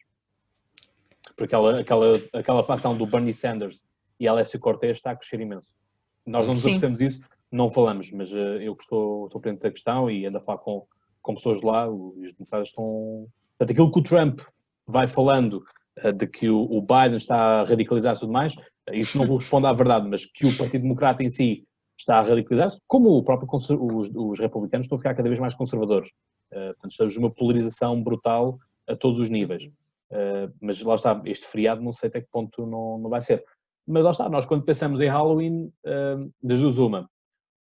Porque 1.35 1.55
aquela, 1.55 1.79
aquela, 1.79 2.13
aquela 2.33 2.63
facção 2.63 2.95
do 2.95 3.05
Bernie 3.05 3.33
Sanders 3.33 3.83
e 4.19 4.27
Alessio 4.27 4.59
Cortez 4.59 4.97
está 4.97 5.11
a 5.11 5.15
crescer 5.15 5.41
imenso. 5.41 5.67
Nós 6.25 6.45
não 6.47 6.53
nos 6.53 6.65
apercebemos 6.65 7.01
isso, 7.01 7.21
não 7.51 7.69
falamos, 7.69 8.11
mas 8.11 8.31
uh, 8.31 8.57
eu 8.61 8.73
estou, 8.79 9.25
estou 9.25 9.41
presente 9.41 9.61
da 9.61 9.71
questão 9.71 10.09
e 10.09 10.25
ando 10.25 10.37
a 10.37 10.41
falar 10.41 10.59
com, 10.59 10.85
com 11.21 11.35
pessoas 11.35 11.61
lá, 11.61 11.89
os 11.89 12.33
democratas 12.33 12.69
estão... 12.69 13.27
Portanto, 13.57 13.71
aquilo 13.71 13.91
que 13.91 13.99
o 13.99 14.03
Trump 14.03 14.41
vai 14.87 15.07
falando 15.07 15.63
uh, 16.03 16.13
de 16.13 16.27
que 16.27 16.49
o, 16.49 16.81
Biden 16.81 17.17
está 17.17 17.61
a 17.61 17.63
radicalizar-se 17.63 18.21
tudo 18.21 18.33
mais, 18.33 18.55
isso 18.91 19.17
não 19.17 19.27
corresponde 19.27 19.65
à 19.67 19.73
verdade, 19.73 20.07
mas 20.07 20.25
que 20.25 20.45
o 20.45 20.57
Partido 20.57 20.83
Democrata 20.83 21.23
em 21.23 21.29
si 21.29 21.65
está 21.97 22.19
a 22.19 22.23
radicalizar-se, 22.23 22.77
como 22.87 23.09
o 23.09 23.23
próprio 23.23 23.47
os, 23.51 24.09
os, 24.15 24.39
republicanos 24.39 24.85
estão 24.85 24.95
a 24.95 24.99
ficar 24.99 25.15
cada 25.15 25.27
vez 25.27 25.39
mais 25.39 25.53
conservadores. 25.53 26.09
Uh, 26.51 26.73
portanto, 26.73 26.91
estamos 26.91 27.15
numa 27.17 27.31
polarização 27.31 28.01
brutal 28.01 28.57
a 28.87 28.95
todos 28.95 29.19
os 29.19 29.29
níveis. 29.29 29.65
Uh, 30.11 30.51
mas 30.59 30.81
lá 30.81 30.95
está, 30.95 31.21
este 31.25 31.45
feriado 31.45 31.81
não 31.81 31.93
sei 31.93 32.09
até 32.09 32.21
que 32.21 32.27
ponto 32.31 32.65
não, 32.65 32.97
não 32.97 33.09
vai 33.09 33.21
ser. 33.21 33.43
Mas 33.85 34.03
lá 34.03 34.11
está, 34.11 34.29
nós 34.29 34.45
quando 34.45 34.63
pensamos 34.63 35.01
em 35.01 35.07
Halloween, 35.07 35.71
uh, 35.85 36.31
das 36.41 36.59
duas 36.59 36.77
uma, 36.77 37.09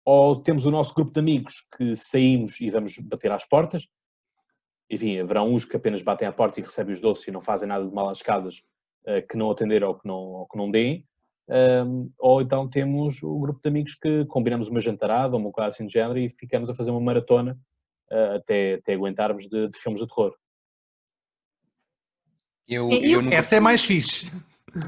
ou 0.04 0.36
temos 0.36 0.66
o 0.66 0.70
nosso 0.70 0.94
grupo 0.94 1.12
de 1.12 1.20
amigos 1.20 1.66
que 1.76 1.96
saímos 1.96 2.60
e 2.60 2.70
vamos 2.70 2.98
bater 2.98 3.30
às 3.30 3.44
portas, 3.46 3.86
enfim, 4.90 5.18
haverá 5.18 5.42
uns 5.42 5.64
que 5.64 5.76
apenas 5.76 6.02
batem 6.02 6.28
à 6.28 6.32
porta 6.32 6.60
e 6.60 6.62
recebem 6.62 6.92
os 6.92 7.00
doces 7.00 7.26
e 7.26 7.30
não 7.30 7.40
fazem 7.40 7.68
nada 7.68 7.86
de 7.86 7.94
mal 7.94 8.08
às 8.08 8.20
casas, 8.20 8.62
uh, 9.06 9.26
que 9.28 9.36
não 9.36 9.50
atenderam 9.50 9.88
ou 9.88 9.94
que 9.94 10.06
não, 10.06 10.14
ou 10.14 10.46
que 10.46 10.58
não 10.58 10.70
deem, 10.70 11.06
um, 11.48 12.10
ou 12.18 12.40
então 12.40 12.68
temos 12.68 13.22
o 13.22 13.38
grupo 13.38 13.60
de 13.62 13.68
amigos 13.68 13.94
que 13.94 14.24
combinamos 14.26 14.68
uma 14.68 14.80
jantarada 14.80 15.34
ou 15.34 15.40
uma 15.40 15.50
coisa 15.50 15.68
assim 15.68 15.86
de 15.86 15.92
género 15.92 16.18
e 16.18 16.30
ficamos 16.30 16.70
a 16.70 16.74
fazer 16.74 16.90
uma 16.90 17.00
maratona 17.00 17.58
uh, 18.10 18.36
até, 18.36 18.74
até 18.74 18.94
aguentarmos 18.94 19.48
de, 19.48 19.68
de, 19.68 19.78
filmes 19.78 20.00
de 20.00 20.06
terror. 20.06 20.34
Eu, 22.68 22.90
eu 22.90 23.22
nunca... 23.22 23.36
Essa 23.36 23.56
é 23.56 23.60
mais 23.60 23.84
fixe. 23.84 24.30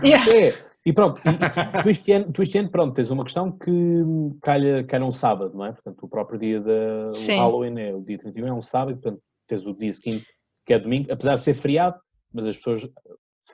Yeah. 0.02 0.34
É, 0.34 0.73
e 0.86 0.92
pronto, 0.92 1.20
e, 1.20 1.82
tu, 1.82 1.90
este 1.90 2.12
ano, 2.12 2.32
tu 2.32 2.42
este 2.42 2.58
ano, 2.58 2.70
pronto, 2.70 2.94
tens 2.94 3.10
uma 3.10 3.24
questão 3.24 3.50
que 3.50 4.02
calha, 4.42 4.84
calha 4.84 5.04
um 5.04 5.10
sábado, 5.10 5.56
não 5.56 5.66
é? 5.66 5.72
Portanto, 5.72 6.02
o 6.02 6.08
próprio 6.08 6.38
dia 6.38 6.60
da 6.60 7.10
Halloween 7.34 7.78
é 7.80 7.94
o 7.94 8.02
dia 8.02 8.18
31, 8.18 8.46
é 8.46 8.52
um 8.52 8.62
sábado, 8.62 9.00
portanto, 9.00 9.22
tens 9.48 9.64
o 9.64 9.74
dia 9.74 9.92
seguinte, 9.92 10.26
que 10.66 10.74
é 10.74 10.78
domingo, 10.78 11.12
apesar 11.12 11.34
de 11.34 11.40
ser 11.40 11.54
feriado, 11.54 11.98
mas 12.32 12.46
as 12.46 12.56
pessoas 12.56 12.82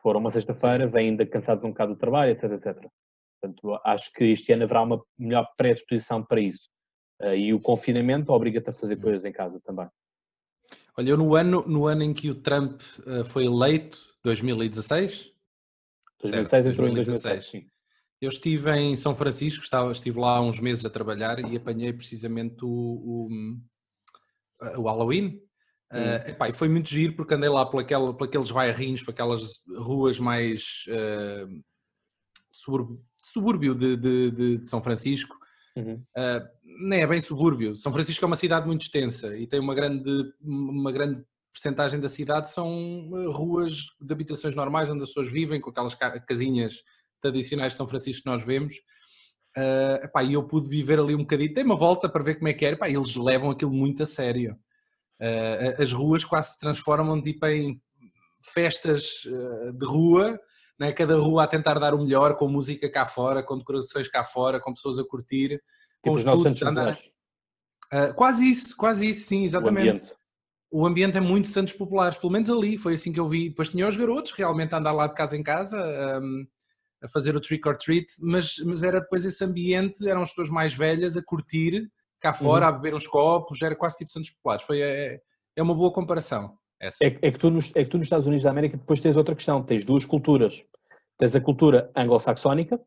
se 0.00 0.02
for 0.02 0.16
uma 0.16 0.30
sexta-feira, 0.30 0.86
vêm 0.86 1.10
ainda 1.10 1.26
cansados 1.26 1.62
um 1.62 1.68
bocado 1.68 1.92
do 1.92 1.98
trabalho, 1.98 2.32
etc, 2.32 2.52
etc. 2.52 2.90
Portanto, 3.40 3.80
acho 3.84 4.10
que 4.14 4.24
este 4.24 4.52
ano 4.52 4.64
haverá 4.64 4.82
uma 4.82 5.02
melhor 5.18 5.46
predisposição 5.58 6.24
para 6.24 6.40
isso. 6.40 6.68
Uh, 7.20 7.34
e 7.34 7.52
o 7.52 7.60
confinamento 7.60 8.32
obriga-te 8.32 8.70
a 8.70 8.72
fazer 8.72 8.94
uhum. 8.94 9.02
coisas 9.02 9.24
em 9.26 9.32
casa 9.32 9.60
também. 9.62 9.86
Olha, 10.96 11.10
eu 11.10 11.18
no 11.18 11.34
ano, 11.34 11.62
no 11.66 11.86
ano 11.86 12.02
em 12.02 12.14
que 12.14 12.30
o 12.30 12.34
Trump 12.34 12.80
uh, 13.00 13.24
foi 13.26 13.44
eleito, 13.44 13.98
2016? 14.24 15.30
2016 16.22 16.66
entrou 16.66 16.88
em 16.88 16.94
2016. 16.94 17.44
Sim. 17.44 17.66
Eu 18.20 18.28
estive 18.28 18.70
em 18.76 18.96
São 18.96 19.14
Francisco, 19.14 19.62
estava, 19.62 19.90
estive 19.90 20.18
lá 20.18 20.40
uns 20.40 20.60
meses 20.60 20.84
a 20.84 20.90
trabalhar 20.90 21.38
e 21.38 21.56
apanhei 21.56 21.92
precisamente 21.92 22.64
o, 22.64 22.68
o, 22.68 23.28
o 24.76 24.82
Halloween, 24.82 25.40
Uh, 25.92 26.30
epá, 26.30 26.48
e 26.48 26.52
foi 26.52 26.68
muito 26.68 26.88
giro 26.88 27.14
porque 27.14 27.34
andei 27.34 27.48
lá 27.48 27.66
por, 27.66 27.80
aquela, 27.80 28.14
por 28.14 28.28
aqueles 28.28 28.52
bairrinhos, 28.52 29.02
por 29.02 29.10
aquelas 29.10 29.64
ruas 29.76 30.20
mais 30.20 30.84
uh, 30.86 31.64
subúrbio, 32.52 33.04
subúrbio 33.20 33.74
de, 33.74 33.96
de, 33.96 34.30
de, 34.30 34.58
de, 34.58 34.68
São 34.68 34.80
Francisco. 34.80 35.36
Uhum. 35.76 35.94
Uh, 36.16 36.48
nem 36.86 37.00
é 37.00 37.06
bem 37.08 37.20
subúrbio. 37.20 37.76
São 37.76 37.92
Francisco 37.92 38.24
é 38.24 38.26
uma 38.26 38.36
cidade 38.36 38.68
muito 38.68 38.82
extensa 38.82 39.36
e 39.36 39.48
tem 39.48 39.58
uma 39.58 39.74
grande, 39.74 40.32
uma 40.40 40.92
grande 40.92 41.24
percentagem 41.52 42.00
da 42.00 42.08
cidade 42.08 42.50
são 42.50 43.10
ruas 43.32 43.86
de 44.00 44.12
habitações 44.12 44.54
normais 44.54 44.88
onde 44.88 45.02
as 45.02 45.08
pessoas 45.10 45.30
vivem, 45.30 45.60
com 45.60 45.70
aquelas 45.70 45.94
casinhas 46.26 46.82
tradicionais 47.20 47.72
de 47.72 47.76
São 47.76 47.86
Francisco 47.86 48.22
que 48.22 48.30
nós 48.30 48.42
vemos. 48.42 48.74
Uh, 49.56 50.04
epá, 50.04 50.22
e 50.22 50.34
eu 50.34 50.44
pude 50.44 50.68
viver 50.68 51.00
ali 51.00 51.14
um 51.14 51.18
bocadinho, 51.18 51.52
dei 51.52 51.64
uma 51.64 51.76
volta 51.76 52.08
para 52.08 52.22
ver 52.22 52.36
como 52.36 52.48
é 52.48 52.52
que 52.52 52.64
era, 52.64 52.76
epá, 52.76 52.88
eles 52.88 53.16
levam 53.16 53.50
aquilo 53.50 53.72
muito 53.72 54.02
a 54.02 54.06
sério. 54.06 54.56
Uh, 55.20 55.82
as 55.82 55.92
ruas 55.92 56.24
quase 56.24 56.52
se 56.52 56.60
transformam 56.60 57.20
tipo 57.20 57.44
em 57.46 57.80
festas 58.42 59.24
uh, 59.26 59.72
de 59.72 59.84
rua, 59.84 60.38
né? 60.78 60.92
cada 60.92 61.16
rua 61.16 61.44
a 61.44 61.46
tentar 61.48 61.78
dar 61.78 61.94
o 61.94 61.98
melhor, 61.98 62.36
com 62.36 62.48
música 62.48 62.88
cá 62.88 63.06
fora, 63.06 63.42
com 63.42 63.58
decorações 63.58 64.08
cá 64.08 64.24
fora, 64.24 64.60
com 64.60 64.72
pessoas 64.72 64.98
a 64.98 65.04
curtir, 65.04 65.48
tipo 65.48 65.62
com 66.02 66.12
os, 66.12 66.24
nossos 66.24 66.62
andar... 66.62 66.94
uh, 66.94 68.14
Quase 68.14 68.48
isso, 68.48 68.76
quase 68.76 69.10
isso, 69.10 69.28
sim, 69.28 69.44
exatamente. 69.44 70.12
O 70.70 70.86
ambiente. 70.86 71.16
é 71.16 71.20
muito 71.20 71.48
Santos 71.48 71.72
Populares, 71.72 72.16
pelo 72.16 72.32
menos 72.32 72.48
ali, 72.48 72.78
foi 72.78 72.94
assim 72.94 73.12
que 73.12 73.20
eu 73.20 73.28
vi. 73.28 73.48
Depois 73.48 73.70
tinha 73.70 73.88
os 73.88 73.96
garotos 73.96 74.32
realmente 74.32 74.74
a 74.74 74.78
andar 74.78 74.92
lá 74.92 75.06
de 75.06 75.14
casa 75.14 75.36
em 75.36 75.42
casa, 75.42 75.76
um, 76.20 76.46
a 77.02 77.08
fazer 77.08 77.34
o 77.34 77.40
trick 77.40 77.66
or 77.68 77.76
treat, 77.76 78.06
mas, 78.20 78.58
mas 78.64 78.82
era 78.82 79.00
depois 79.00 79.24
esse 79.24 79.42
ambiente, 79.44 80.08
eram 80.08 80.22
as 80.22 80.30
pessoas 80.30 80.50
mais 80.50 80.74
velhas 80.74 81.16
a 81.16 81.22
curtir 81.22 81.90
cá 82.20 82.32
fora 82.34 82.66
uhum. 82.66 82.68
a 82.68 82.72
beber 82.72 82.94
uns 82.94 83.06
copos, 83.06 83.62
era 83.62 83.74
quase 83.74 83.96
tipo 83.96 84.10
Santos 84.10 84.30
Populares. 84.30 84.64
Foi, 84.64 84.80
é, 84.80 85.20
é 85.56 85.62
uma 85.62 85.74
boa 85.74 85.92
comparação. 85.92 86.56
Essa. 86.78 87.04
É, 87.04 87.18
é, 87.22 87.30
que 87.30 87.38
tu 87.38 87.50
nos, 87.50 87.74
é 87.74 87.84
que 87.84 87.90
tu 87.90 87.98
nos 87.98 88.06
Estados 88.06 88.26
Unidos 88.26 88.44
da 88.44 88.50
América 88.50 88.76
depois 88.76 89.00
tens 89.00 89.16
outra 89.16 89.34
questão, 89.34 89.62
tens 89.62 89.84
duas 89.84 90.04
culturas. 90.04 90.64
Tens 91.18 91.34
a 91.34 91.40
cultura 91.40 91.90
anglo-saxónica 91.94 92.80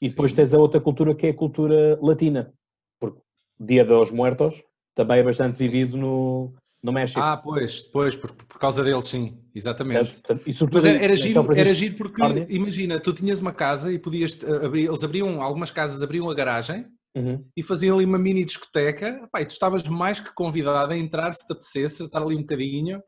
e 0.00 0.08
depois 0.08 0.30
Sim. 0.32 0.36
tens 0.36 0.54
a 0.54 0.58
outra 0.58 0.80
cultura 0.80 1.14
que 1.14 1.26
é 1.26 1.30
a 1.30 1.36
cultura 1.36 1.98
latina. 2.00 2.52
Porque 3.00 3.20
Dia 3.58 3.84
dos 3.84 4.10
Muertos 4.10 4.62
também 4.94 5.20
é 5.20 5.22
bastante 5.22 5.58
vivido 5.58 5.96
no, 5.96 6.52
no 6.82 6.92
México. 6.92 7.20
Ah, 7.20 7.36
pois, 7.36 7.80
pois 7.80 8.16
por, 8.16 8.32
por 8.32 8.58
causa 8.58 8.82
deles, 8.82 9.06
sim, 9.06 9.38
exatamente. 9.54 10.10
É, 10.10 10.12
portanto, 10.12 10.42
e 10.46 10.54
Mas 10.72 10.84
era, 10.84 11.04
era, 11.04 11.16
giro, 11.16 11.52
era 11.54 11.74
giro 11.74 11.96
porque, 11.96 12.20
imagina, 12.48 12.98
tu 13.00 13.12
tinhas 13.12 13.40
uma 13.40 13.52
casa 13.52 13.92
e 13.92 13.98
podias 13.98 14.38
abrir, 14.64 14.86
eles 14.86 15.04
abriam, 15.04 15.40
algumas 15.40 15.70
casas 15.70 16.02
abriam 16.02 16.28
a 16.28 16.34
garagem 16.34 16.86
Uhum. 17.14 17.44
e 17.54 17.62
faziam 17.62 17.96
ali 17.96 18.06
uma 18.06 18.18
mini 18.18 18.44
discoteca. 18.44 19.20
Epá, 19.24 19.42
e 19.42 19.44
tu 19.46 19.50
estavas 19.50 19.82
mais 19.82 20.18
que 20.18 20.32
convidado 20.32 20.92
a 20.92 20.96
entrar 20.96 21.32
se 21.34 21.46
te 21.46 21.52
apetecesse, 21.52 22.04
estar 22.04 22.22
ali 22.22 22.34
um 22.34 22.40
bocadinho. 22.40 23.02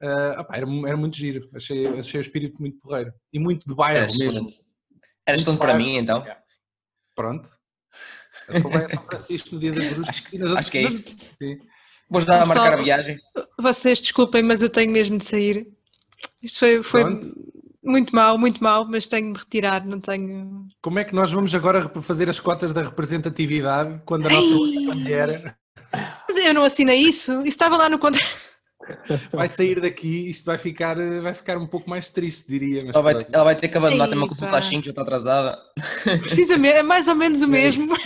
Uh, 0.00 0.40
epá, 0.40 0.56
era, 0.56 0.66
era 0.86 0.96
muito 0.96 1.16
giro, 1.16 1.48
achei, 1.54 1.86
achei 1.86 2.20
o 2.20 2.22
espírito 2.22 2.60
muito 2.60 2.78
porreiro 2.78 3.12
e 3.32 3.38
muito 3.38 3.66
de 3.66 3.74
bairro 3.74 3.98
era 3.98 4.06
mesmo. 4.06 4.46
Era 5.26 5.36
excelente 5.36 5.58
para 5.60 5.74
mim 5.74 5.96
então. 5.96 6.24
Pronto. 7.14 7.50
Então 8.48 8.70
vai 8.70 8.84
a 8.84 8.88
São 8.88 9.04
Francisco 9.04 9.54
no 9.54 9.60
dia 9.60 9.72
das 9.72 9.92
bruxas. 9.92 10.08
Acho, 10.08 10.30
que, 10.30 10.42
acho 10.42 10.70
que 10.70 10.78
é 10.78 10.82
isso. 10.82 11.16
Sim. 11.38 11.58
Vou 12.08 12.18
ajudar 12.18 12.42
a 12.42 12.46
marcar 12.46 12.74
a 12.74 12.82
viagem. 12.82 13.18
Vocês 13.58 14.00
desculpem, 14.00 14.42
mas 14.42 14.62
eu 14.62 14.68
tenho 14.68 14.92
mesmo 14.92 15.18
de 15.18 15.24
sair. 15.24 15.66
Isto 16.42 16.58
foi, 16.58 16.82
foi 16.82 17.20
Muito 17.82 18.14
mal, 18.14 18.36
muito 18.36 18.62
mal, 18.62 18.86
mas 18.86 19.06
tenho 19.06 19.26
de 19.26 19.32
me 19.32 19.38
retirar, 19.38 19.84
não 19.86 20.00
tenho. 20.00 20.66
Como 20.80 20.98
é 20.98 21.04
que 21.04 21.14
nós 21.14 21.32
vamos 21.32 21.54
agora 21.54 21.88
fazer 22.02 22.28
as 22.28 22.38
cotas 22.38 22.72
da 22.72 22.82
representatividade 22.82 24.00
quando 24.04 24.26
a 24.26 24.30
nossa 24.30 24.54
mulher. 24.54 25.56
Mas 26.28 26.36
eu 26.36 26.54
não 26.54 26.64
assinei 26.64 26.98
isso, 26.98 27.32
isso 27.40 27.48
estava 27.48 27.76
lá 27.76 27.88
no 27.88 27.98
contrato. 27.98 28.28
Vai 29.32 29.48
sair 29.48 29.80
daqui, 29.80 30.28
isto 30.28 30.44
vai 30.44 30.58
ficar, 30.58 30.96
vai 30.96 31.32
ficar 31.32 31.56
um 31.56 31.68
pouco 31.68 31.88
mais 31.88 32.10
triste, 32.10 32.48
diria. 32.48 32.80
Ela 32.80 33.00
vai, 33.00 33.14
ela, 33.32 33.44
vai, 33.44 33.54
ter 33.54 33.68
que 33.68 33.78
abandonar, 33.78 34.08
tem 34.08 34.18
uma 34.18 34.26
consulta 34.26 34.56
às 34.56 34.64
5, 34.64 34.82
já 34.82 34.90
está 34.90 35.02
atrasada. 35.02 35.56
Precisamente, 36.20 36.78
é 36.78 36.82
mais 36.82 37.06
ou 37.06 37.14
menos 37.14 37.42
o 37.42 37.44
é 37.44 37.46
mesmo. 37.46 37.96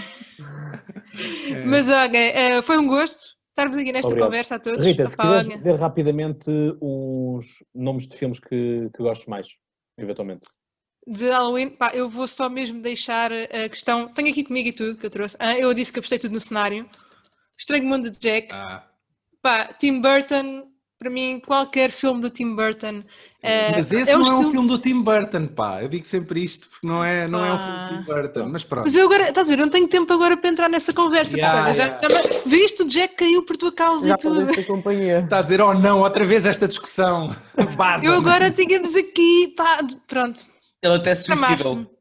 É. 1.19 1.65
Mas 1.65 1.89
olha, 1.89 2.17
eh, 2.17 2.63
foi 2.63 2.79
um 2.79 2.87
gosto 2.87 3.37
estarmos 3.57 3.79
aqui 3.79 3.91
nesta 3.91 4.09
Obrigado. 4.09 4.27
conversa 4.27 4.55
a 4.57 4.59
todos. 4.59 4.85
Rita, 4.85 5.07
se 5.07 5.17
quiseres 5.17 5.49
dizer 5.49 5.75
rapidamente 5.77 6.51
uns 6.81 7.65
nomes 7.75 8.07
de 8.07 8.17
filmes 8.17 8.39
que, 8.39 8.91
que 8.95 9.03
gostes 9.03 9.27
mais 9.27 9.49
eventualmente? 9.99 10.47
De 11.07 11.31
Halloween, 11.31 11.71
pá, 11.71 11.95
eu 11.95 12.11
vou 12.11 12.29
só 12.29 12.49
mesmo 12.49 12.83
deixar 12.83 13.33
a 13.33 13.69
questão. 13.69 14.13
Tenho 14.13 14.29
aqui 14.29 14.45
comigo 14.45 14.69
e 14.69 14.73
tudo 14.73 14.99
que 14.99 15.07
eu 15.07 15.11
trouxe. 15.11 15.37
Ah, 15.39 15.57
eu 15.59 15.73
disse 15.73 15.93
que 15.93 15.99
apostei 15.99 16.19
tudo 16.19 16.33
no 16.33 16.41
cenário. 16.41 16.89
Estranho 17.59 17.85
Mundo 17.85 18.11
de 18.11 18.19
Jack. 18.19 18.49
Ah. 18.53 18.87
Pá, 19.41 19.73
Tim 19.73 20.01
Burton, 20.01 20.69
para 20.99 21.11
mim, 21.11 21.41
qualquer 21.45 21.91
filme 21.91 22.23
do 22.23 22.31
Tim 22.31 22.55
Burton. 22.55 22.99
Uh, 22.99 23.73
mas 23.75 23.93
esse 23.93 24.11
é 24.11 24.15
não 24.15 24.23
estilo... 24.23 24.43
é 24.43 24.47
um 24.47 24.51
filme 24.51 24.69
do 24.69 24.79
Tim 24.79 25.03
Burton, 25.03 25.47
pá. 25.49 25.83
Eu 25.83 25.89
digo 25.89 26.05
sempre 26.07 26.43
isto 26.43 26.69
porque 26.69 26.87
não 26.87 27.05
é, 27.05 27.29
não 27.29 27.45
é 27.45 27.53
um 27.53 27.59
filme 27.59 27.79
do 27.79 27.89
Tim 27.89 28.05
Burton, 28.05 28.49
mas 28.49 28.65
pronto. 28.65 28.85
Mas 28.85 28.97
eu 28.97 29.05
agora, 29.05 29.29
estás 29.29 29.47
a 29.47 29.51
ver, 29.51 29.59
eu 29.59 29.67
não 29.67 29.71
tenho 29.71 29.87
tempo 29.87 30.13
agora 30.13 30.37
para 30.37 30.51
entrar 30.51 30.69
nessa 30.69 30.93
conversa. 30.93 31.37
Yeah, 31.37 31.71
yeah. 31.71 32.01
Já, 32.03 32.09
já, 32.09 32.41
viste, 32.47 32.83
o 32.83 32.87
Jack 32.87 33.17
caiu 33.17 33.43
por 33.45 33.57
tua 33.57 33.73
causa 33.73 34.09
já 34.09 34.15
e 34.15 34.19
tudo. 34.19 34.51
Está 34.51 35.39
a 35.39 35.43
dizer, 35.43 35.61
oh 35.61 35.75
não, 35.75 36.01
outra 36.01 36.25
vez 36.25 36.47
esta 36.47 36.67
discussão. 36.67 37.35
eu 38.03 38.15
agora 38.15 38.51
tínhamos 38.51 38.95
aqui, 38.95 39.55
pá, 39.57 39.87
pronto. 40.09 40.45
Ele 40.83 40.95
até 40.95 41.15
suicidou. 41.15 41.96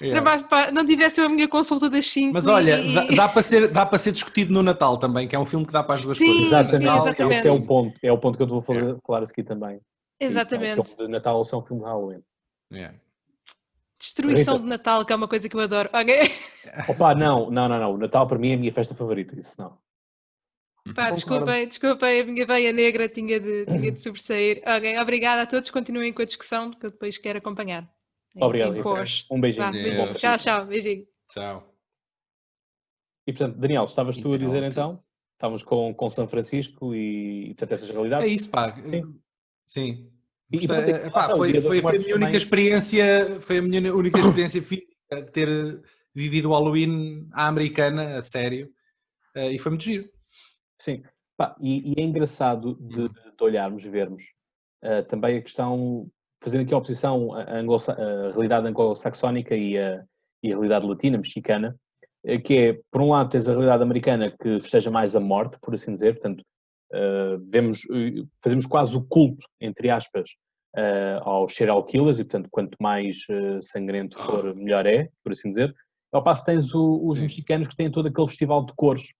Yeah. 0.00 0.44
Para, 0.44 0.70
não 0.70 0.86
tivesse 0.86 1.20
eu 1.20 1.26
a 1.26 1.28
minha 1.28 1.48
consulta 1.48 1.90
das 1.90 2.06
5. 2.06 2.32
Mas 2.32 2.46
olha, 2.46 2.78
e... 2.80 2.94
dá, 2.94 3.04
dá, 3.04 3.28
para 3.28 3.42
ser, 3.42 3.68
dá 3.68 3.84
para 3.84 3.98
ser 3.98 4.12
discutido 4.12 4.52
no 4.52 4.62
Natal 4.62 4.96
também, 4.96 5.26
que 5.26 5.34
é 5.34 5.38
um 5.38 5.46
filme 5.46 5.66
que 5.66 5.72
dá 5.72 5.82
para 5.82 5.96
as 5.96 6.02
duas 6.02 6.16
sim, 6.16 6.26
coisas. 6.26 6.46
Exatamente, 6.46 6.78
sim, 6.78 6.98
exatamente. 6.98 7.38
Esse 7.38 7.48
é 7.48 7.52
o 7.52 7.62
ponto, 7.62 7.98
é 8.02 8.12
o 8.12 8.18
ponto 8.18 8.36
que 8.36 8.42
eu 8.42 8.46
vou 8.46 8.60
falar, 8.60 8.80
yeah. 8.80 9.00
falar 9.04 9.22
aqui 9.24 9.42
também. 9.42 9.80
Exatamente. 10.20 10.74
Se 10.74 10.78
é 10.78 10.82
um 10.82 10.84
filme 10.84 11.06
de 11.06 11.12
Natal 11.12 11.36
ou 11.36 11.44
se 11.44 11.54
é 11.54 11.58
um 11.58 11.62
filme 11.62 11.82
de 11.82 11.88
Halloween. 11.88 12.22
Yeah. 12.72 12.98
Destruição 13.98 14.54
Rita. 14.54 14.64
de 14.64 14.70
Natal, 14.70 15.04
que 15.04 15.12
é 15.12 15.16
uma 15.16 15.26
coisa 15.26 15.48
que 15.48 15.56
eu 15.56 15.60
adoro. 15.60 15.88
Okay. 15.88 16.32
Opa, 16.88 17.14
não, 17.14 17.50
não, 17.50 17.68
não, 17.68 17.80
não. 17.80 17.94
O 17.94 17.98
Natal 17.98 18.26
para 18.26 18.38
mim 18.38 18.50
é 18.50 18.54
a 18.54 18.58
minha 18.58 18.72
festa 18.72 18.94
favorita, 18.94 19.38
isso 19.38 19.60
não. 19.60 19.76
Pá, 20.94 21.08
desculpem, 21.08 21.68
desculpem, 21.68 22.20
a 22.20 22.24
minha 22.24 22.46
veia 22.46 22.72
negra 22.72 23.08
tinha 23.08 23.38
de, 23.38 23.66
tinha 23.66 23.92
de 23.92 24.00
sobressair. 24.00 24.62
Ok, 24.64 24.98
obrigada 24.98 25.42
a 25.42 25.46
todos, 25.46 25.70
continuem 25.70 26.12
com 26.12 26.22
a 26.22 26.24
discussão, 26.24 26.70
que 26.70 26.86
eu 26.86 26.90
depois 26.90 27.18
quero 27.18 27.38
acompanhar. 27.38 27.88
Obrigado, 28.40 28.76
Um 29.30 29.40
beijinho. 29.40 29.66
Vá, 29.96 30.12
tchau, 30.14 30.38
tchau. 30.38 30.66
Beijinho. 30.66 31.06
Tchau. 31.30 31.74
E 33.26 33.32
portanto, 33.32 33.58
Daniel, 33.58 33.84
estavas 33.84 34.16
tu 34.16 34.32
a 34.32 34.38
dizer 34.38 34.62
então? 34.62 35.02
Estávamos 35.34 35.62
com, 35.62 35.94
com 35.94 36.10
São 36.10 36.26
Francisco 36.26 36.94
e, 36.94 37.48
portanto, 37.48 37.72
essas 37.72 37.90
realidades? 37.90 38.26
É 38.26 38.30
isso, 38.30 38.50
pá. 38.50 38.74
Sim. 38.74 39.20
Sim. 39.66 40.10
E, 40.50 40.56
e, 40.56 40.64
é, 40.64 41.10
pá, 41.10 41.36
foi, 41.36 41.60
foi, 41.60 41.82
foi, 41.82 41.96
a 41.96 41.98
minha 41.98 42.16
única 42.16 42.36
experiência, 42.36 43.40
foi 43.40 43.58
a 43.58 43.62
minha 43.62 43.94
única 43.94 44.18
experiência 44.18 44.62
física 44.62 44.86
de 45.10 45.30
ter 45.30 45.82
vivido 46.14 46.50
o 46.50 46.52
Halloween 46.52 47.28
à 47.32 47.46
americana, 47.46 48.16
a 48.16 48.22
sério, 48.22 48.70
eh, 49.34 49.52
e 49.52 49.58
foi 49.58 49.70
muito 49.70 49.84
giro. 49.84 50.08
Sim, 50.80 51.02
pá, 51.36 51.54
e, 51.60 51.92
e, 51.92 52.00
é 52.00 52.02
engraçado 52.02 52.76
de, 52.80 53.08
de 53.08 53.44
olharmos, 53.44 53.84
vermos 53.84 54.24
uh, 54.82 55.04
também 55.06 55.36
a 55.36 55.42
questão 55.42 56.10
fazendo 56.42 56.62
aqui 56.62 56.74
a 56.74 56.78
oposição 56.78 57.34
à, 57.34 57.42
à 57.42 58.30
realidade 58.32 58.66
anglo-saxónica 58.66 59.56
e 59.56 59.78
a, 59.78 60.02
e 60.42 60.48
realidade 60.48 60.86
latina, 60.86 61.18
mexicana, 61.18 61.76
eh, 62.24 62.38
que 62.38 62.54
é, 62.56 62.80
por 62.90 63.00
um 63.02 63.10
lado, 63.10 63.30
tens 63.30 63.48
a 63.48 63.52
realidade 63.52 63.82
americana 63.82 64.30
que 64.30 64.60
festeja 64.60 64.90
mais 64.90 65.14
a 65.16 65.20
morte, 65.20 65.58
por 65.60 65.74
assim 65.74 65.92
dizer, 65.92 66.14
portanto, 66.14 66.42
uh, 66.92 67.38
vemos, 67.50 67.80
eh, 67.90 68.24
fazemos 68.42 68.66
quase 68.66 68.96
o 68.96 69.02
culto, 69.02 69.46
entre 69.60 69.90
aspas, 69.90 70.30
uh, 70.76 71.22
aos 71.22 71.54
serial 71.54 71.84
killers, 71.84 72.18
e 72.18 72.24
portanto, 72.24 72.48
quanto 72.50 72.76
mais 72.80 73.16
uh, 73.30 73.62
sangrento 73.62 74.18
for, 74.18 74.54
melhor 74.54 74.86
é, 74.86 75.08
por 75.22 75.32
assim 75.32 75.50
dizer. 75.50 75.74
Ao 76.12 76.22
passo 76.22 76.44
tens 76.44 76.74
o, 76.74 77.06
os 77.06 77.16
Sim. 77.16 77.24
mexicanos 77.24 77.68
que 77.68 77.76
têm 77.76 77.90
todo 77.90 78.08
aquele 78.08 78.28
festival 78.28 78.64
de 78.64 78.72
cores, 78.74 79.12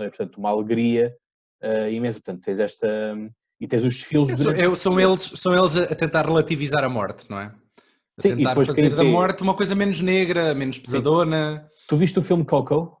é? 0.00 0.08
portanto, 0.08 0.36
uma 0.36 0.50
alegria 0.50 1.14
imensa. 1.90 2.20
Portanto, 2.20 2.44
tens 2.44 2.60
esta, 2.60 3.16
e 3.60 3.68
tens 3.68 3.84
os 3.84 3.94
desfiles. 3.94 4.38
De... 4.38 4.60
Eu, 4.60 4.74
são, 4.76 4.98
eles, 4.98 5.32
são 5.36 5.56
eles 5.56 5.76
a 5.76 5.94
tentar 5.94 6.26
relativizar 6.26 6.84
a 6.84 6.88
morte, 6.88 7.28
não 7.28 7.38
é? 7.38 7.46
A 8.16 8.22
Sim, 8.22 8.36
tentar 8.36 8.54
fazer 8.64 8.94
da 8.94 9.04
morte 9.04 9.42
uma 9.42 9.54
coisa 9.54 9.74
menos 9.74 10.00
negra, 10.00 10.54
menos 10.54 10.78
pesadona. 10.78 11.66
Sim. 11.68 11.84
Tu 11.88 11.96
viste 11.96 12.18
o 12.18 12.22
filme 12.22 12.44
Coco? 12.44 12.96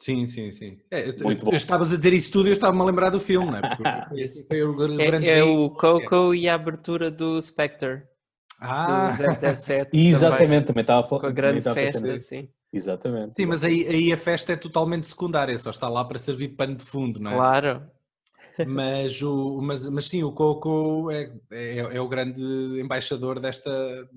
Sim, 0.00 0.26
sim, 0.26 0.50
sim. 0.50 0.78
É, 0.90 1.10
eu, 1.10 1.14
eu 1.20 1.56
estavas 1.56 1.92
a 1.92 1.96
dizer 1.96 2.12
isso 2.12 2.32
tudo 2.32 2.48
e 2.48 2.50
eu 2.50 2.54
estava-me 2.54 2.80
a 2.80 2.84
lembrar 2.84 3.10
do 3.10 3.20
filme, 3.20 3.50
não 3.50 3.58
é? 3.58 3.60
Porque 3.60 4.26
foi 4.48 4.62
o 4.62 4.74
grande 4.74 5.28
é, 5.28 5.38
é 5.38 5.44
o 5.44 5.70
Coco 5.70 6.34
e 6.34 6.48
a 6.48 6.54
abertura 6.54 7.10
do 7.10 7.40
Spectre. 7.40 8.02
Ah! 8.60 9.10
Do 9.10 9.56
007. 9.56 9.90
Exatamente, 9.94 10.66
também 10.66 10.80
estava 10.80 11.04
a 11.04 11.08
falar. 11.08 11.20
Com 11.20 11.26
a 11.26 11.32
grande 11.32 11.62
festa, 11.62 12.18
sim. 12.18 12.48
Exatamente. 12.72 13.34
Sim, 13.34 13.46
mas 13.46 13.62
aí, 13.62 13.86
aí 13.86 14.12
a 14.12 14.16
festa 14.16 14.54
é 14.54 14.56
totalmente 14.56 15.06
secundária, 15.06 15.56
só 15.58 15.70
está 15.70 15.88
lá 15.88 16.02
para 16.04 16.18
servir 16.18 16.48
de 16.48 16.54
pano 16.54 16.74
de 16.74 16.84
fundo, 16.84 17.20
não 17.20 17.30
é? 17.30 17.34
Claro 17.34 17.82
mas, 18.66 19.22
o, 19.22 19.60
mas, 19.62 19.88
mas 19.88 20.06
sim, 20.06 20.22
o 20.22 20.32
Coco 20.32 21.10
é, 21.10 21.32
é, 21.50 21.78
é, 21.78 22.00
o 22.00 22.08
grande 22.08 22.40
embaixador 22.80 23.40
desta, 23.40 23.70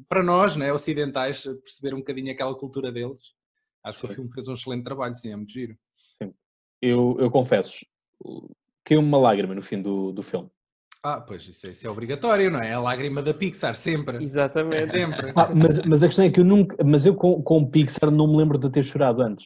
para 0.08 0.24
nós, 0.24 0.56
né, 0.56 0.72
ocidentais, 0.72 1.44
perceber 1.44 1.94
um 1.94 2.00
bocadinho 2.00 2.32
aquela 2.32 2.56
cultura 2.56 2.92
deles. 2.92 3.34
Acho 3.84 4.00
sim. 4.00 4.08
que 4.08 4.14
o 4.14 4.16
filme 4.16 4.32
fez 4.32 4.48
um 4.48 4.54
excelente 4.54 4.84
trabalho, 4.84 5.16
sim, 5.16 5.32
é 5.32 5.36
muito 5.36 5.52
giro. 5.52 5.76
Sim. 6.22 6.34
Eu, 6.82 7.18
eu 7.20 7.30
confesso, 7.30 7.86
caiu 8.84 9.00
uma 9.00 9.18
lágrima 9.18 9.56
no 9.56 9.62
fim 9.62 9.82
do, 9.82 10.12
do 10.12 10.24
filme. 10.24 10.50
Ah, 11.04 11.22
pois 11.22 11.48
isso, 11.48 11.68
é, 11.68 11.70
isso, 11.70 11.86
é 11.86 11.90
obrigatório, 11.90 12.50
não 12.50 12.60
é? 12.60 12.74
A 12.74 12.80
lágrima 12.80 13.22
da 13.22 13.32
Pixar, 13.32 13.76
sempre. 13.76 14.24
Exatamente. 14.24 14.92
Sempre. 14.92 15.34
Ah, 15.36 15.54
mas, 15.54 15.80
mas 15.82 16.02
a 16.02 16.08
questão 16.08 16.26
é 16.26 16.32
que 16.32 16.40
eu 16.40 16.44
nunca, 16.44 16.84
mas 16.84 17.06
eu 17.06 17.14
com, 17.14 17.44
com 17.44 17.70
Pixar 17.70 18.10
não 18.10 18.28
me 18.28 18.38
lembro 18.38 18.58
de 18.58 18.72
ter 18.72 18.84
chorado 18.84 19.22
antes. 19.22 19.46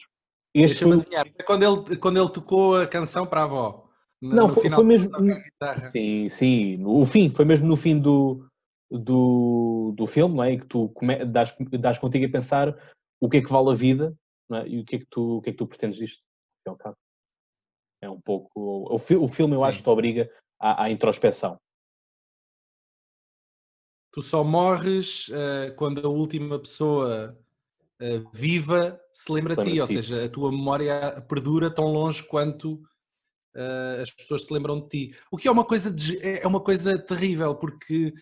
Este 0.54 0.84
foi... 0.84 1.04
quando, 1.44 1.62
ele, 1.62 1.96
quando 1.96 2.16
ele 2.16 2.30
tocou 2.30 2.80
a 2.80 2.86
canção 2.86 3.26
para 3.26 3.42
a 3.42 3.44
avó. 3.44 3.89
Não, 4.20 4.48
foi, 4.48 4.68
foi, 4.68 4.84
mesmo. 4.84 5.10
Sim, 5.92 6.28
sim. 6.28 6.84
O 6.84 7.06
fim, 7.06 7.30
foi 7.30 7.44
mesmo 7.44 7.66
no 7.66 7.76
fim 7.76 7.98
do, 7.98 8.46
do, 8.90 9.94
do 9.96 10.06
filme, 10.06 10.36
não 10.36 10.44
é? 10.44 10.56
que 10.58 10.66
tu 10.66 10.90
come, 10.90 11.24
das, 11.24 11.56
das 11.58 11.98
contigo 11.98 12.26
a 12.26 12.30
pensar 12.30 12.76
o 13.18 13.28
que 13.28 13.38
é 13.38 13.42
que 13.42 13.50
vale 13.50 13.70
a 13.70 13.74
vida 13.74 14.14
é? 14.52 14.68
e 14.68 14.80
o 14.80 14.84
que 14.84 14.96
é 14.96 14.98
que 14.98 15.06
tu, 15.06 15.38
o 15.38 15.42
que 15.42 15.50
é 15.50 15.52
que 15.52 15.58
tu 15.58 15.66
pretendes 15.66 15.98
disto. 15.98 16.22
É 18.02 18.08
um 18.08 18.20
pouco. 18.20 18.50
O, 18.54 18.94
o 18.94 19.28
filme, 19.28 19.54
eu 19.54 19.60
sim. 19.60 19.64
acho, 19.64 19.78
que 19.78 19.84
te 19.84 19.90
obriga 19.90 20.30
à, 20.58 20.84
à, 20.84 20.90
introspeção. 20.90 21.58
Tu 24.12 24.22
só 24.22 24.42
morres 24.42 25.28
uh, 25.28 25.74
quando 25.76 26.04
a 26.04 26.10
última 26.10 26.58
pessoa 26.58 27.38
uh, 28.00 28.30
viva 28.32 29.00
se 29.12 29.32
lembra 29.32 29.56
de 29.56 29.70
ti, 29.70 29.80
ou 29.80 29.86
seja, 29.86 30.24
a 30.24 30.28
tua 30.28 30.50
memória 30.50 31.22
perdura 31.28 31.70
tão 31.70 31.86
longe 31.86 32.22
quanto 32.22 32.82
uh, 33.56 34.02
as 34.02 34.10
pessoas 34.10 34.44
se 34.44 34.52
lembram 34.52 34.80
de 34.80 34.88
ti. 34.88 35.16
O 35.30 35.36
que 35.36 35.48
é 35.48 35.50
uma 35.50 35.64
coisa, 35.64 35.90
de, 35.90 36.18
é, 36.18 36.42
é 36.42 36.46
uma 36.46 36.60
coisa 36.60 36.98
terrível, 36.98 37.54
porque 37.54 38.12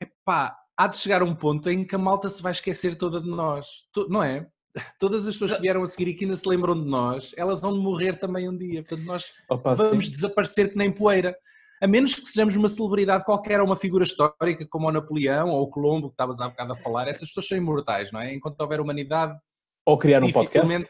epá, 0.00 0.56
há 0.76 0.86
de 0.86 0.96
chegar 0.96 1.22
um 1.22 1.34
ponto 1.34 1.68
em 1.70 1.86
que 1.86 1.94
a 1.94 1.98
malta 1.98 2.28
se 2.28 2.42
vai 2.42 2.52
esquecer 2.52 2.96
toda 2.96 3.20
de 3.20 3.28
nós, 3.28 3.66
não 4.08 4.22
é? 4.22 4.46
Todas 4.98 5.26
as 5.26 5.34
pessoas 5.34 5.52
que 5.52 5.60
vieram 5.60 5.82
a 5.82 5.86
seguir 5.86 6.08
e 6.08 6.14
que 6.14 6.24
ainda 6.24 6.36
se 6.36 6.48
lembram 6.48 6.74
de 6.74 6.88
nós, 6.88 7.32
elas 7.36 7.60
vão 7.60 7.76
morrer 7.76 8.18
também 8.18 8.48
um 8.48 8.56
dia. 8.56 8.82
Portanto, 8.82 9.06
nós 9.06 9.24
Opa, 9.48 9.72
vamos 9.72 10.06
sim. 10.06 10.10
desaparecer 10.10 10.70
que 10.70 10.76
nem 10.76 10.90
poeira. 10.90 11.36
A 11.80 11.86
menos 11.86 12.14
que 12.14 12.26
sejamos 12.26 12.56
uma 12.56 12.68
celebridade 12.68 13.24
qualquer 13.24 13.60
ou 13.60 13.66
uma 13.66 13.76
figura 13.76 14.04
histórica 14.04 14.66
como 14.68 14.88
o 14.88 14.92
Napoleão 14.92 15.50
ou 15.50 15.62
o 15.62 15.68
Colombo, 15.68 16.08
que 16.08 16.14
estavas 16.14 16.40
há 16.40 16.48
bocado 16.48 16.72
a 16.72 16.76
falar, 16.76 17.08
essas 17.08 17.28
pessoas 17.28 17.46
são 17.46 17.58
imortais, 17.58 18.10
não 18.10 18.20
é? 18.20 18.34
Enquanto 18.34 18.60
houver 18.60 18.80
humanidade. 18.80 19.38
Ou 19.86 19.98
criar 19.98 20.24
um 20.24 20.32
podcast. 20.32 20.88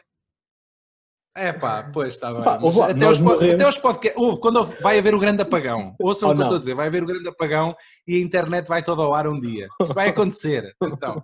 É 1.37 1.51
pá, 1.51 1.89
pois 1.91 2.13
está 2.13 2.33
bem. 2.33 2.43
Pá, 2.43 2.55
até, 2.55 2.65
os, 2.65 2.79
até, 2.79 3.67
os, 3.67 3.77
podcasts. 3.77 4.21
Uh, 4.21 4.37
quando 4.37 4.63
vai 4.81 4.97
haver 4.97 5.13
o 5.13 5.19
grande 5.19 5.41
apagão, 5.41 5.93
ouçam 5.99 6.29
oh, 6.29 6.31
o 6.31 6.35
que 6.35 6.41
eu 6.41 6.43
estou 6.43 6.55
a 6.55 6.59
dizer, 6.59 6.75
vai 6.75 6.87
haver 6.87 7.03
o 7.03 7.05
grande 7.05 7.27
apagão 7.27 7.75
e 8.07 8.15
a 8.15 8.21
internet 8.21 8.67
vai 8.67 8.81
toda 8.81 9.01
ao 9.01 9.13
ar 9.13 9.27
um 9.27 9.39
dia. 9.39 9.67
Isso 9.81 9.93
vai 9.93 10.09
acontecer. 10.09 10.73
Atenção. 10.81 11.21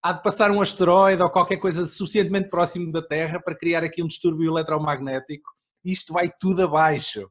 Há 0.00 0.12
de 0.12 0.22
passar 0.22 0.52
um 0.52 0.60
asteroide 0.60 1.20
ou 1.20 1.28
qualquer 1.28 1.56
coisa 1.56 1.84
suficientemente 1.84 2.48
próximo 2.48 2.92
da 2.92 3.02
Terra 3.02 3.40
para 3.40 3.56
criar 3.56 3.82
aqui 3.82 4.00
um 4.00 4.06
distúrbio 4.06 4.52
eletromagnético. 4.52 5.50
Isto 5.84 6.12
vai 6.12 6.30
tudo 6.40 6.62
abaixo. 6.62 7.28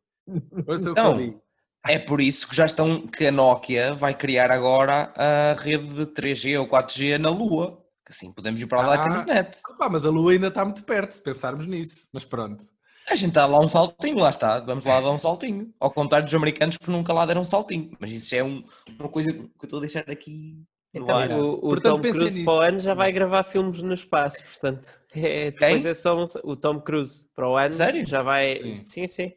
Ouçam 0.67 0.91
então, 0.91 1.41
é 1.87 1.97
por 1.97 2.19
isso 2.19 2.49
que 2.49 2.55
já 2.55 2.65
estão 2.65 3.07
que 3.07 3.27
a 3.27 3.31
Nokia 3.31 3.93
vai 3.93 4.13
criar 4.13 4.51
agora 4.51 5.13
a 5.15 5.55
rede 5.57 5.87
de 5.87 6.05
3G 6.07 6.59
ou 6.59 6.67
4G 6.67 7.17
na 7.17 7.29
Lua 7.29 7.81
que 8.07 8.13
assim 8.13 8.31
podemos 8.31 8.61
ir 8.61 8.67
para 8.67 8.81
lá 8.81 8.93
ah, 8.93 8.95
e 8.95 9.03
temos 9.03 9.25
net. 9.25 9.59
Opa, 9.69 9.89
mas 9.89 10.05
a 10.05 10.09
Lua 10.09 10.31
ainda 10.31 10.47
está 10.47 10.63
muito 10.63 10.81
perto, 10.83 11.11
se 11.11 11.21
pensarmos 11.21 11.67
nisso, 11.67 12.07
mas 12.13 12.23
pronto. 12.23 12.65
A 13.09 13.15
gente 13.15 13.29
está 13.29 13.45
lá 13.45 13.59
um 13.59 13.67
saltinho, 13.67 14.19
lá 14.19 14.29
está, 14.29 14.59
vamos 14.59 14.85
lá 14.85 15.01
dar 15.01 15.11
um 15.11 15.19
saltinho. 15.19 15.73
Ao 15.79 15.91
contrário 15.91 16.25
dos 16.25 16.33
americanos 16.33 16.77
que 16.77 16.89
nunca 16.89 17.13
lá 17.13 17.25
deram 17.25 17.41
um 17.41 17.45
saltinho. 17.45 17.91
Mas 17.99 18.11
isso 18.11 18.33
é 18.35 18.43
um, 18.43 18.63
uma 18.97 19.09
coisa 19.09 19.31
que 19.31 19.39
eu 19.39 19.49
estou 19.63 19.79
a 19.79 19.81
deixar 19.81 20.09
aqui 20.09 20.63
Então, 20.93 21.39
o, 21.39 21.53
o 21.55 21.59
portanto, 21.61 22.01
Tom 22.01 22.11
Cruise 22.11 22.43
para 22.43 22.53
o 22.53 22.59
ano 22.59 22.79
já 22.79 22.93
vai 22.93 23.11
gravar 23.11 23.43
filmes 23.43 23.81
no 23.81 23.93
espaço, 23.93 24.41
portanto, 24.43 24.87
é, 25.13 25.51
depois 25.51 25.81
Quem? 25.81 25.87
é 25.87 25.93
só 25.93 26.17
um, 26.17 26.25
o 26.43 26.55
Tom 26.55 26.79
Cruise 26.79 27.27
para 27.35 27.49
o 27.49 27.57
ano 27.57 27.73
Sério? 27.73 28.07
já 28.07 28.21
vai. 28.21 28.55
Sim. 28.55 28.75
sim, 28.75 29.07
sim. 29.07 29.33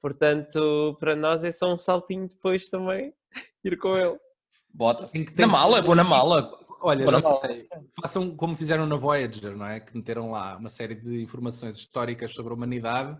Portanto, 0.00 0.96
para 0.98 1.14
nós 1.14 1.44
é 1.44 1.52
só 1.52 1.70
um 1.70 1.76
saltinho 1.76 2.28
depois 2.28 2.70
também 2.70 3.12
ir 3.64 3.76
com 3.78 3.96
ele. 3.96 4.16
Bota. 4.72 5.10
Na 5.36 5.46
mala, 5.46 5.82
boa 5.82 5.94
na 5.94 6.04
mala. 6.04 6.67
Olha, 6.80 7.06
já 7.06 7.20
sei. 7.20 7.68
Façam 8.00 8.36
como 8.36 8.54
fizeram 8.54 8.86
na 8.86 8.96
Voyager, 8.96 9.56
não 9.56 9.66
é? 9.66 9.80
Que 9.80 9.96
meteram 9.96 10.30
lá 10.30 10.56
uma 10.56 10.68
série 10.68 10.94
de 10.94 11.20
informações 11.22 11.76
históricas 11.76 12.32
sobre 12.32 12.52
a 12.52 12.56
humanidade, 12.56 13.18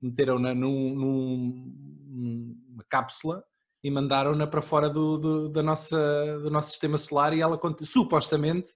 meteram-na 0.00 0.54
num, 0.54 0.94
num, 0.94 1.74
numa 2.08 2.84
cápsula 2.88 3.42
e 3.82 3.90
mandaram-na 3.90 4.46
para 4.46 4.62
fora 4.62 4.88
do, 4.88 5.18
do, 5.18 5.48
da 5.48 5.62
nossa, 5.62 6.38
do 6.40 6.50
nosso 6.50 6.70
sistema 6.70 6.98
solar 6.98 7.32
e 7.32 7.40
ela 7.40 7.58
supostamente 7.80 8.70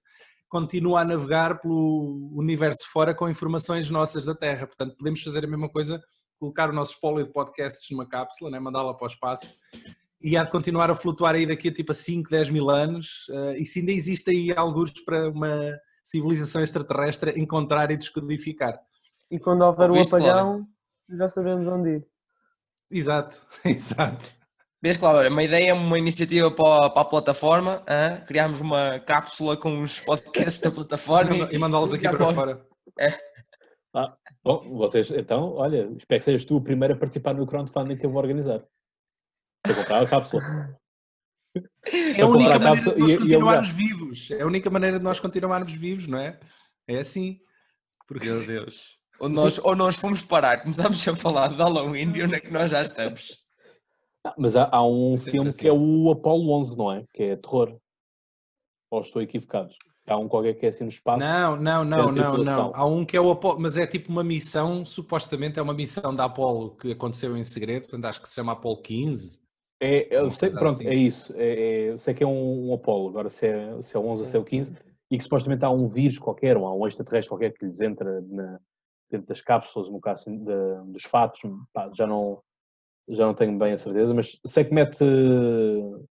continua 0.49 1.01
a 1.01 1.05
navegar 1.05 1.59
pelo 1.59 2.31
universo 2.33 2.89
fora 2.91 3.13
com 3.13 3.29
informações 3.29 3.89
nossas 3.89 4.25
da 4.25 4.35
Terra. 4.35 4.67
Portanto, 4.67 4.95
podemos 4.97 5.21
fazer 5.21 5.43
a 5.43 5.47
mesma 5.47 5.69
coisa, 5.69 6.01
colocar 6.39 6.69
o 6.69 6.73
nosso 6.73 6.93
espólio 6.93 7.25
de 7.25 7.31
podcasts 7.31 7.89
numa 7.89 8.07
cápsula, 8.07 8.51
né? 8.51 8.59
mandá-la 8.59 8.93
para 8.93 9.05
o 9.05 9.07
espaço 9.07 9.57
e 10.21 10.37
há 10.37 10.43
de 10.43 10.49
continuar 10.49 10.89
a 10.89 10.95
flutuar 10.95 11.35
aí 11.35 11.45
daqui 11.45 11.69
a 11.69 11.73
tipo 11.73 11.91
a 11.91 11.95
5, 11.95 12.29
10 12.29 12.49
mil 12.49 12.69
anos. 12.69 13.27
Uh, 13.29 13.51
e 13.57 13.65
se 13.65 13.79
ainda 13.79 13.91
existe 13.91 14.31
aí 14.31 14.53
alguns 14.55 14.91
para 15.03 15.29
uma 15.29 15.77
civilização 16.03 16.63
extraterrestre 16.63 17.39
encontrar 17.39 17.91
e 17.91 17.97
descodificar. 17.97 18.79
E 19.29 19.39
quando 19.39 19.63
houver 19.63 19.91
o 19.91 19.99
apagão, 19.99 20.67
já 21.09 21.29
sabemos 21.29 21.67
onde 21.67 21.97
ir. 21.97 22.07
Exato, 22.91 23.41
exato. 23.65 24.25
Vês, 24.81 24.97
Cláudio, 24.97 25.31
uma 25.31 25.41
ideia, 25.41 25.73
uma 25.73 25.97
iniciativa 25.97 26.51
para, 26.51 26.91
para 26.91 27.01
a 27.01 27.05
plataforma, 27.05 27.83
hein? 27.89 28.23
criámos 28.27 28.61
uma 28.61 28.99
cápsula 28.99 29.57
com 29.57 29.81
os 29.81 29.99
podcasts 29.99 30.59
da 30.59 30.69
plataforma 30.69 31.49
e, 31.51 31.57
mandá-los 31.57 31.91
aqui 31.91 32.07
para 32.07 32.33
fora. 32.33 32.65
É. 32.99 33.11
Ah, 33.95 34.15
bom, 34.43 34.77
vocês, 34.77 35.09
então, 35.09 35.53
olha, 35.53 35.89
espero 35.97 36.19
que 36.19 36.25
sejas 36.25 36.45
tu 36.45 36.57
o 36.57 36.61
primeiro 36.61 36.93
a 36.93 36.97
participar 36.97 37.33
no 37.33 37.47
crowdfunding 37.47 37.97
que 37.97 38.05
eu 38.05 38.11
vou 38.11 38.21
organizar. 38.21 38.63
Vou 39.65 39.75
comprar 39.75 40.03
a 40.03 40.07
cápsula. 40.07 40.43
É 42.17 42.21
a 42.21 42.27
única 42.27 42.59
maneira 42.59 42.91
de 42.91 42.99
nós 42.99 43.15
continuarmos 43.15 43.69
vivos. 43.69 44.31
É 44.31 44.41
a 44.41 44.45
única 44.45 44.69
maneira 44.69 44.97
de 44.97 45.03
nós 45.03 45.19
continuarmos 45.19 45.73
vivos, 45.73 46.07
não 46.07 46.17
é? 46.17 46.39
É 46.87 46.99
assim. 46.99 47.39
Porque... 48.07 48.27
Meu 48.27 48.45
Deus. 48.45 48.99
Ou 49.19 49.29
nós, 49.29 49.59
ou 49.59 49.75
nós 49.75 49.95
fomos 49.95 50.21
parar, 50.21 50.61
começámos 50.61 51.07
a 51.07 51.15
falar 51.15 51.49
de 51.49 51.55
Halloween 51.55 52.11
e 52.15 52.23
onde 52.23 52.35
é 52.35 52.39
que 52.39 52.51
nós 52.51 52.69
já 52.69 52.81
estamos? 52.81 53.45
Ah, 54.25 54.33
mas 54.37 54.55
há, 54.55 54.67
há 54.71 54.85
um 54.85 55.15
filme 55.17 55.49
assim. 55.49 55.59
que 55.59 55.67
é 55.67 55.73
o 55.73 56.11
Apollo 56.11 56.51
11, 56.59 56.77
não 56.77 56.91
é? 56.91 57.05
Que 57.13 57.23
é 57.23 57.35
terror. 57.35 57.77
Ou 58.91 59.01
estou 59.01 59.21
equivocado? 59.21 59.69
Há 60.07 60.17
um 60.17 60.27
qualquer 60.27 60.53
que 60.53 60.65
é 60.65 60.69
assim 60.69 60.83
no 60.83 60.89
espaço. 60.89 61.19
Não, 61.19 61.55
não, 61.55 61.83
não, 61.83 62.11
não, 62.11 62.37
não. 62.37 62.71
Há 62.75 62.85
um 62.85 63.03
que 63.03 63.17
é 63.17 63.21
o 63.21 63.31
Apollo, 63.31 63.59
mas 63.59 63.75
é 63.75 63.87
tipo 63.87 64.11
uma 64.11 64.23
missão, 64.23 64.85
supostamente 64.85 65.57
é 65.57 65.61
uma 65.61 65.73
missão 65.73 66.13
da 66.13 66.25
Apollo 66.25 66.75
que 66.75 66.91
aconteceu 66.91 67.35
em 67.35 67.43
segredo, 67.43 67.83
portanto 67.83 68.05
acho 68.05 68.21
que 68.21 68.29
se 68.29 68.35
chama 68.35 68.51
Apollo 68.51 68.81
15. 68.81 69.44
É, 69.79 70.15
eu 70.15 70.31
sei, 70.31 70.49
pronto, 70.49 70.73
assim. 70.73 70.87
é 70.87 70.95
isso. 70.95 71.33
É, 71.35 71.47
é, 71.47 71.89
eu 71.89 71.97
sei 71.97 72.13
que 72.13 72.23
é 72.23 72.27
um, 72.27 72.69
um 72.69 72.73
Apollo, 72.73 73.09
agora 73.09 73.29
se 73.29 73.47
é, 73.47 73.81
se 73.81 73.95
é 73.95 73.99
o 73.99 74.05
11 74.05 74.21
ou 74.21 74.27
se 74.27 74.37
é 74.37 74.39
o 74.39 74.45
15, 74.45 74.73
e 75.11 75.17
que 75.17 75.23
supostamente 75.23 75.65
há 75.65 75.69
um 75.69 75.87
vírus 75.87 76.17
qualquer, 76.17 76.57
ou 76.57 76.65
há 76.65 76.73
um 76.73 76.87
extraterrestre 76.87 77.29
qualquer 77.29 77.53
que 77.53 77.65
lhes 77.65 77.81
entra 77.81 78.21
na, 78.21 78.59
dentro 79.09 79.27
das 79.27 79.41
cápsulas, 79.41 79.89
no 79.89 79.99
caso 79.99 80.25
de, 80.25 80.91
dos 80.91 81.03
fatos, 81.03 81.41
pá, 81.73 81.91
já 81.93 82.07
não 82.07 82.41
já 83.07 83.23
não 83.23 83.35
tenho 83.35 83.55
bem 83.55 83.73
a 83.73 83.77
certeza, 83.77 84.13
mas 84.15 84.39
sei 84.47 84.63
que 84.63 84.73
mete 84.73 85.05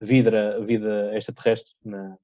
vida, 0.01 0.61
vida 0.61 1.17
extraterrestre 1.17 1.73
na, 1.85 2.19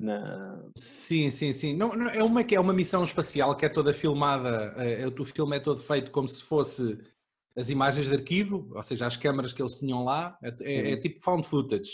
na... 0.00 0.62
Sim, 0.74 1.30
sim, 1.30 1.52
sim. 1.52 1.76
Não, 1.76 1.90
não, 1.90 2.08
é, 2.08 2.22
uma, 2.22 2.40
é 2.40 2.58
uma 2.58 2.72
missão 2.72 3.04
espacial 3.04 3.54
que 3.54 3.66
é 3.66 3.68
toda 3.68 3.92
filmada, 3.92 4.72
é, 4.78 5.06
o 5.06 5.24
filme 5.26 5.56
é 5.56 5.60
todo 5.60 5.78
feito 5.78 6.10
como 6.10 6.26
se 6.26 6.42
fosse 6.42 6.98
as 7.56 7.70
imagens 7.70 8.06
de 8.06 8.14
arquivo, 8.14 8.70
ou 8.74 8.82
seja, 8.82 9.06
as 9.06 9.16
câmaras 9.16 9.52
que 9.52 9.62
eles 9.62 9.76
tinham 9.76 10.04
lá, 10.04 10.38
é, 10.42 10.54
é, 10.60 10.92
é 10.92 10.96
tipo 10.96 11.22
found 11.22 11.46
footage. 11.46 11.90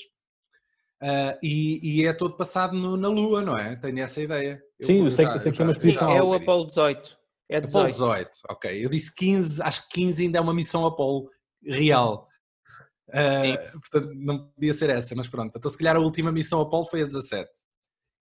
Uh, 1.03 1.35
e, 1.43 1.81
e, 2.01 2.07
é 2.07 2.13
todo 2.13 2.37
passado 2.37 2.77
no, 2.77 2.97
na 2.97 3.09
Lua, 3.09 3.43
não 3.43 3.57
é? 3.57 3.75
Tenho 3.77 3.99
essa 4.01 4.21
ideia. 4.21 4.63
Eu, 4.79 4.87
sim, 4.87 5.05
eu 5.05 5.11
sei, 5.11 5.27
que 5.27 5.61
é 5.61 5.65
uma 5.65 5.73
exposição. 5.73 6.11
É 6.11 6.23
o 6.23 6.33
Apollo 6.33 6.67
18. 6.67 7.19
É 7.51 7.61
18. 7.61 7.95
Apollo 7.95 8.15
18, 8.15 8.31
ok. 8.49 8.85
Eu 8.85 8.89
disse 8.89 9.15
15, 9.15 9.63
acho 9.63 9.89
que 9.89 10.01
15 10.01 10.23
ainda 10.23 10.39
é 10.39 10.41
uma 10.41 10.55
missão 10.55 10.87
Apollo 10.87 11.29
real. 11.65 12.29
Uh, 13.09 13.81
portanto, 13.81 14.15
não 14.15 14.49
podia 14.53 14.73
ser 14.73 14.91
essa, 14.91 15.15
mas 15.17 15.29
pronto. 15.29 15.53
Então, 15.57 15.71
se 15.71 15.77
calhar 15.77 15.97
a 15.97 16.01
última 16.01 16.31
missão 16.31 16.61
Apollo 16.61 16.85
foi 16.85 17.03
a 17.03 17.07
17. 17.07 17.51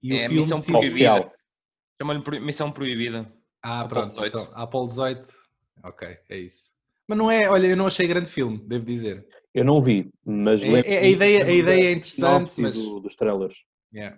E 0.01 0.13
é, 0.13 0.15
o 0.15 0.19
filme 0.21 0.35
missão 0.37 0.59
proibida. 0.59 1.31
Chama-lhe 2.01 2.39
missão 2.39 2.71
proibida. 2.71 3.31
Ah, 3.63 3.81
Apollo 3.81 3.89
pronto. 3.89 4.09
18. 4.15 4.37
Então, 4.39 4.59
Apollo 4.59 4.87
18. 4.87 5.29
Ok, 5.83 6.17
é 6.29 6.37
isso. 6.37 6.70
Mas 7.11 7.17
não 7.17 7.29
é, 7.29 7.49
olha, 7.49 7.67
eu 7.67 7.75
não 7.75 7.87
achei 7.87 8.07
grande 8.07 8.29
filme, 8.29 8.57
devo 8.65 8.85
dizer. 8.85 9.27
Eu 9.53 9.65
não 9.65 9.81
vi, 9.81 10.09
mas 10.25 10.63
é, 10.63 10.79
é, 10.79 10.99
a, 10.99 11.07
ideia, 11.07 11.45
a 11.45 11.51
ideia 11.51 11.89
é 11.89 11.91
interessante, 11.91 12.61
mas... 12.61 12.73
Do, 12.73 13.01
dos 13.01 13.17
trailers. 13.17 13.65
Yeah. 13.93 14.17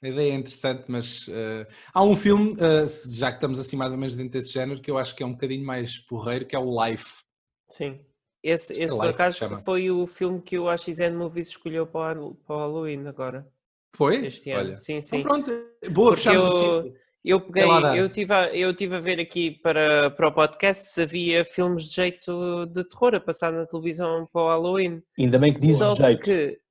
A 0.00 0.08
ideia 0.08 0.30
é 0.32 0.36
interessante, 0.36 0.84
mas 0.86 1.26
uh, 1.26 1.66
há 1.92 2.04
um 2.04 2.14
filme, 2.14 2.52
uh, 2.52 2.86
já 3.10 3.32
que 3.32 3.38
estamos 3.38 3.58
assim 3.58 3.74
mais 3.74 3.90
ou 3.90 3.98
menos 3.98 4.14
dentro 4.14 4.38
desse 4.38 4.52
género, 4.52 4.80
que 4.80 4.88
eu 4.88 4.98
acho 4.98 5.16
que 5.16 5.24
é 5.24 5.26
um 5.26 5.32
bocadinho 5.32 5.66
mais 5.66 5.98
porreiro, 5.98 6.46
que 6.46 6.54
é 6.54 6.58
o 6.60 6.86
Life. 6.86 7.24
Sim. 7.68 7.98
Esse, 8.40 8.72
esse 8.80 8.96
por 8.96 9.08
acaso 9.08 9.56
foi 9.64 9.90
o 9.90 10.06
filme 10.06 10.40
que 10.40 10.56
o 10.56 10.68
AXN 10.68 11.16
Movies 11.16 11.48
escolheu 11.48 11.88
para 11.88 12.22
o, 12.22 12.36
para 12.36 12.54
o 12.54 12.58
Halloween 12.60 13.04
agora. 13.08 13.50
Foi? 13.96 14.24
Este 14.26 14.52
ano. 14.52 14.68
Olha. 14.68 14.76
Sim, 14.76 15.00
sim. 15.00 15.18
Então, 15.18 15.42
pronto, 15.42 15.50
boa, 15.90 16.14
fechamos 16.14 16.44
eu, 16.44 16.94
eu 17.24 17.40
peguei, 17.40 17.64
eu 17.96 18.08
tive, 18.08 18.34
a, 18.34 18.54
eu 18.54 18.74
tive 18.74 18.96
a 18.96 19.00
ver 19.00 19.20
aqui 19.20 19.50
para, 19.50 20.10
para 20.10 20.28
o 20.28 20.32
podcast 20.32 20.88
se 20.88 21.02
havia 21.02 21.44
filmes 21.44 21.84
de 21.84 21.94
jeito 21.94 22.66
de 22.66 22.84
terror 22.84 23.14
a 23.14 23.20
passar 23.20 23.52
na 23.52 23.66
televisão 23.66 24.28
para 24.32 24.42
o 24.42 24.48
Halloween. 24.48 25.02
Ainda 25.18 25.38
bem 25.38 25.54
que 25.54 25.60
diz 25.60 25.78
Só 25.78 25.94
jeito. 25.94 26.22
que 26.22 26.62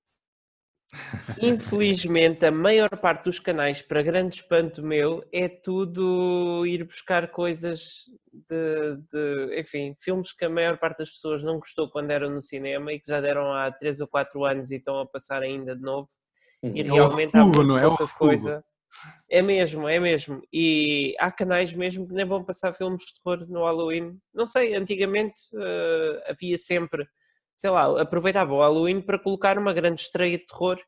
Infelizmente, 1.41 2.45
a 2.45 2.52
maior 2.52 2.89
parte 2.97 3.26
dos 3.26 3.39
canais, 3.39 3.82
para 3.82 4.02
grande 4.02 4.38
espanto 4.38 4.84
meu, 4.84 5.24
é 5.32 5.47
tudo 5.47 6.66
ir 6.66 6.84
buscar 6.84 7.32
coisas 7.32 8.10
de, 8.49 8.97
de, 9.10 9.60
enfim, 9.60 9.95
filmes 10.02 10.34
que 10.34 10.45
a 10.45 10.49
maior 10.49 10.78
parte 10.78 10.99
das 10.99 11.12
pessoas 11.12 11.43
não 11.43 11.60
gostou 11.60 11.89
quando 11.89 12.12
eram 12.12 12.30
no 12.30 12.41
cinema 12.41 12.91
e 12.91 12.99
que 12.99 13.08
já 13.08 13.22
deram 13.22 13.54
há 13.54 13.72
3 13.72 14.02
ou 14.02 14.08
4 14.08 14.43
anos 14.43 14.72
e 14.72 14.78
estão 14.78 14.99
a 14.99 15.06
passar 15.06 15.41
ainda 15.41 15.76
de 15.76 15.82
novo. 15.82 16.10
Uhum. 16.62 16.76
E 16.76 16.84
realmente 16.84 17.36
é 17.36 17.39
refugo, 17.39 17.76
há 17.78 17.82
pouca 17.82 18.04
é 18.04 18.18
coisa. 18.18 18.64
É 19.30 19.42
mesmo, 19.42 19.88
é 19.88 20.00
mesmo. 20.00 20.42
E 20.52 21.16
há 21.20 21.32
canais 21.32 21.74
mesmo 21.74 22.08
que 22.08 22.14
nem 22.14 22.26
vão 22.26 22.44
passar 22.44 22.74
filmes 22.74 23.04
de 23.04 23.22
terror 23.22 23.48
no 23.50 23.64
Halloween. 23.64 24.18
Não 24.34 24.46
sei, 24.46 24.76
antigamente 24.76 25.42
uh, 25.54 26.32
havia 26.32 26.58
sempre 26.58 27.08
sei 27.62 27.70
lá, 27.70 28.02
aproveitava 28.02 28.52
o 28.56 28.60
Halloween 28.60 29.02
para 29.02 29.20
colocar 29.20 29.56
uma 29.60 29.72
grande 29.72 30.02
estreia 30.02 30.36
de 30.36 30.48
terror 30.48 30.80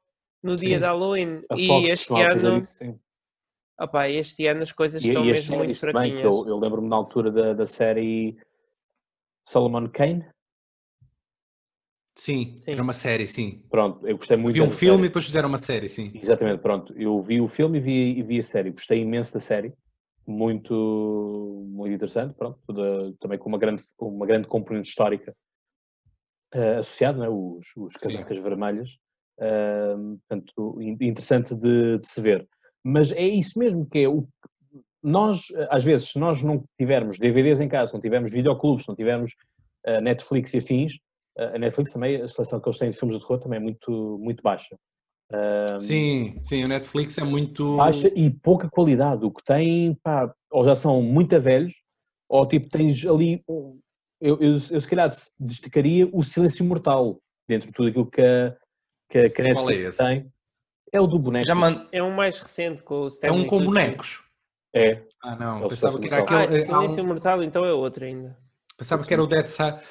no 0.41 0.58
sim. 0.58 0.70
dia 0.70 0.80
de 0.80 0.86
Halloween. 0.86 1.43
A 1.51 1.56
e 1.56 1.68
Fox 1.68 1.89
este 1.89 2.14
ano. 2.20 2.62
Isso, 2.62 2.99
opa, 3.80 4.10
este 4.10 4.47
ano 4.47 4.64
as 4.64 4.72
coisas 4.72 5.04
e, 5.04 5.08
estão 5.08 5.24
e 5.24 5.28
mesmo 5.28 5.58
muito 5.58 5.80
fraquinhas. 5.80 6.24
eu, 6.24 6.45
eu 6.47 6.58
lembro-me 6.58 6.89
na 6.89 6.95
altura 6.95 7.32
da, 7.32 7.54
da 7.54 7.66
série 7.68 8.36
Solomon 9.47 9.88
Kane. 9.88 10.26
Sim, 12.16 12.55
sim, 12.57 12.72
era 12.72 12.82
uma 12.82 12.93
série, 12.93 13.28
sim. 13.28 13.64
Pronto, 13.70 14.07
eu 14.07 14.16
gostei 14.18 14.38
muito. 14.38 14.53
Vi 14.53 14.61
um 14.61 14.70
filme 14.70 14.97
série. 14.97 15.05
e 15.05 15.09
depois 15.09 15.26
fizeram 15.26 15.49
uma 15.49 15.57
série, 15.57 15.89
sim. 15.89 16.11
Exatamente, 16.14 16.61
pronto. 16.61 16.93
Eu 16.95 17.20
vi 17.22 17.41
o 17.41 17.47
filme 17.47 17.80
e 17.80 17.82
vi, 17.82 18.20
e 18.20 18.24
vi 18.24 18.39
a 18.39 18.43
série. 18.43 18.72
Gostei 18.72 19.01
imenso 19.01 19.34
da 19.34 19.39
série. 19.39 19.74
Muito, 20.26 21.66
muito 21.68 21.93
interessante, 21.93 22.36
pronto. 22.36 22.59
Toda, 22.68 23.14
também 23.20 23.39
com 23.39 23.49
uma 23.49 23.57
grande, 23.57 23.82
uma 23.99 24.28
grande 24.28 24.47
componente 24.47 24.89
histórica 24.89 25.36
uh, 26.53 26.80
associado, 26.80 27.20
né? 27.20 27.28
os, 27.28 27.66
os 27.76 27.93
casacas 27.95 28.38
Sim. 28.38 28.43
vermelhas. 28.43 28.91
Uh, 29.39 30.20
portanto, 30.28 30.82
interessante 31.01 31.55
de, 31.55 31.97
de, 31.97 32.07
se 32.07 32.22
ver. 32.22 32.47
Mas 32.84 33.11
é 33.11 33.28
isso 33.28 33.57
mesmo 33.57 33.88
que 33.88 33.99
é 33.99 34.07
o 34.07 34.28
nós, 35.01 35.47
às 35.70 35.84
vezes, 35.84 36.11
se 36.11 36.20
nós 36.20 36.41
não 36.41 36.64
tivermos 36.78 37.20
DVDs 37.20 37.59
em 37.59 37.68
casa, 37.68 37.89
se 37.89 37.93
não 37.93 37.99
tivermos 37.99 38.32
videoclubes, 38.32 38.86
se 38.86 38.89
não 38.89 38.95
tivermos 38.95 39.34
uh, 39.86 39.99
Netflix 39.99 40.53
e 40.53 40.59
afins, 40.59 40.97
a 41.38 41.57
Netflix 41.57 41.93
também, 41.93 42.21
a 42.21 42.27
seleção 42.27 42.59
que 42.59 42.67
eles 42.67 42.79
têm 42.79 42.89
de 42.89 42.97
filmes 42.97 43.17
de 43.17 43.23
terror 43.23 43.39
também 43.39 43.57
é 43.57 43.61
muito, 43.61 44.19
muito 44.21 44.41
baixa. 44.43 44.75
Uh, 45.31 45.79
sim, 45.79 46.38
sim, 46.41 46.63
o 46.63 46.67
Netflix 46.67 47.17
é 47.17 47.23
muito... 47.23 47.77
Baixa 47.77 48.11
e 48.15 48.29
pouca 48.29 48.69
qualidade. 48.69 49.25
O 49.25 49.31
que 49.31 49.43
tem, 49.43 49.95
pá, 50.03 50.34
ou 50.51 50.63
já 50.63 50.75
são 50.75 51.01
muito 51.01 51.39
velhos, 51.39 51.73
ou 52.29 52.47
tipo 52.47 52.69
tens 52.69 53.05
ali 53.05 53.43
eu, 54.23 54.38
eu, 54.39 54.53
eu 54.53 54.59
se 54.59 54.88
calhar 54.88 55.11
destacaria 55.38 56.09
o 56.13 56.23
Silêncio 56.23 56.63
Mortal, 56.63 57.19
dentro 57.47 57.67
de 57.67 57.73
tudo 57.73 57.89
aquilo 57.89 58.09
que 58.09 58.21
a, 58.21 58.55
que 59.09 59.17
a, 59.19 59.29
que 59.29 59.41
a 59.41 59.45
Netflix 59.45 59.99
é 59.99 60.07
tem. 60.07 60.34
É 60.93 61.01
o 61.01 61.07
do 61.07 61.19
boneco. 61.19 61.53
Man... 61.55 61.88
É 61.91 62.01
um 62.01 62.11
mais 62.11 62.39
recente 62.39 62.81
com 62.84 63.01
o 63.01 63.07
Stanley 63.09 63.38
É 63.38 63.41
um 63.41 63.47
com 63.47 63.59
bonecos. 63.59 64.23
É. 64.73 65.03
Ah, 65.21 65.36
não. 65.36 65.65
É 65.65 65.67
pensava 65.67 65.99
que 65.99 66.07
era 66.07 66.19
aquele. 66.19 66.57
Ah, 66.57 66.61
Silêncio 66.61 67.03
um... 67.03 67.07
Mortal, 67.07 67.43
então 67.43 67.65
é 67.65 67.73
outro 67.73 68.05
ainda. 68.05 68.38
Pensava 68.77 69.03
que 69.03 69.13
era 69.13 69.21
o 69.21 69.27
Dead 69.27 69.47
Silence. 69.47 69.84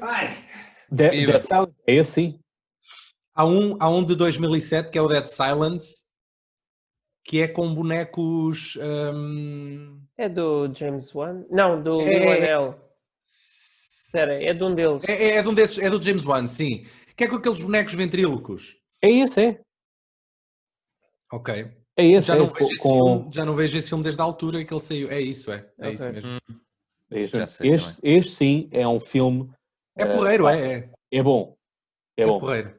Ai! 0.00 0.44
Dead, 0.90 1.10
Dead 1.10 1.44
Silence, 1.44 1.74
é 1.86 1.94
esse 1.94 2.12
sim. 2.12 2.40
Há 3.34 3.44
um, 3.44 3.76
há 3.80 3.88
um 3.90 4.04
de 4.04 4.14
2007 4.14 4.90
que 4.90 4.98
é 4.98 5.02
o 5.02 5.08
Dead 5.08 5.26
Silence, 5.26 6.06
que 7.24 7.40
é 7.42 7.48
com 7.48 7.74
bonecos. 7.74 8.76
Um... 8.76 10.00
É 10.16 10.28
do 10.28 10.72
James 10.72 11.14
Wan? 11.14 11.44
Não, 11.50 11.82
do 11.82 12.00
é. 12.00 12.74
Espera, 13.22 14.32
é 14.42 14.54
de 14.54 14.64
um 14.64 14.74
deles. 14.74 15.04
É, 15.06 15.12
é, 15.12 15.34
é, 15.36 15.42
de 15.42 15.48
um 15.48 15.54
desses, 15.54 15.78
é 15.78 15.90
do 15.90 16.00
James 16.00 16.24
Wan, 16.24 16.46
sim. 16.46 16.86
Que 17.16 17.24
é 17.24 17.28
com 17.28 17.36
aqueles 17.36 17.62
bonecos 17.62 17.94
ventrílocos. 17.94 18.76
É 19.02 19.10
esse, 19.10 19.40
é. 19.40 19.60
Ok. 21.32 21.70
É 21.98 22.06
esse, 22.06 22.28
já, 22.28 22.36
é, 22.36 22.38
não 22.38 22.48
vejo 22.48 22.70
com... 22.78 22.92
filme, 22.92 23.30
já 23.34 23.44
não 23.44 23.54
vejo 23.54 23.76
esse 23.76 23.88
filme 23.88 24.04
desde 24.04 24.20
a 24.20 24.24
altura 24.24 24.64
que 24.64 24.72
ele 24.72 24.80
saiu. 24.80 25.10
É 25.10 25.20
isso, 25.20 25.52
é. 25.52 25.68
É 25.78 25.88
okay. 25.88 25.94
isso 25.94 26.12
mesmo. 26.12 26.30
Hum. 26.30 26.60
Este, 27.10 27.38
este, 27.38 28.00
este, 28.02 28.32
sim 28.32 28.68
é 28.72 28.86
um 28.86 28.98
filme. 28.98 29.50
É 29.96 30.04
porreiro, 30.04 30.44
uh, 30.44 30.48
é, 30.48 30.74
é. 30.74 30.90
É 31.12 31.22
bom. 31.22 31.56
É, 32.16 32.22
é 32.22 32.26
bom. 32.26 32.40
porreiro. 32.40 32.74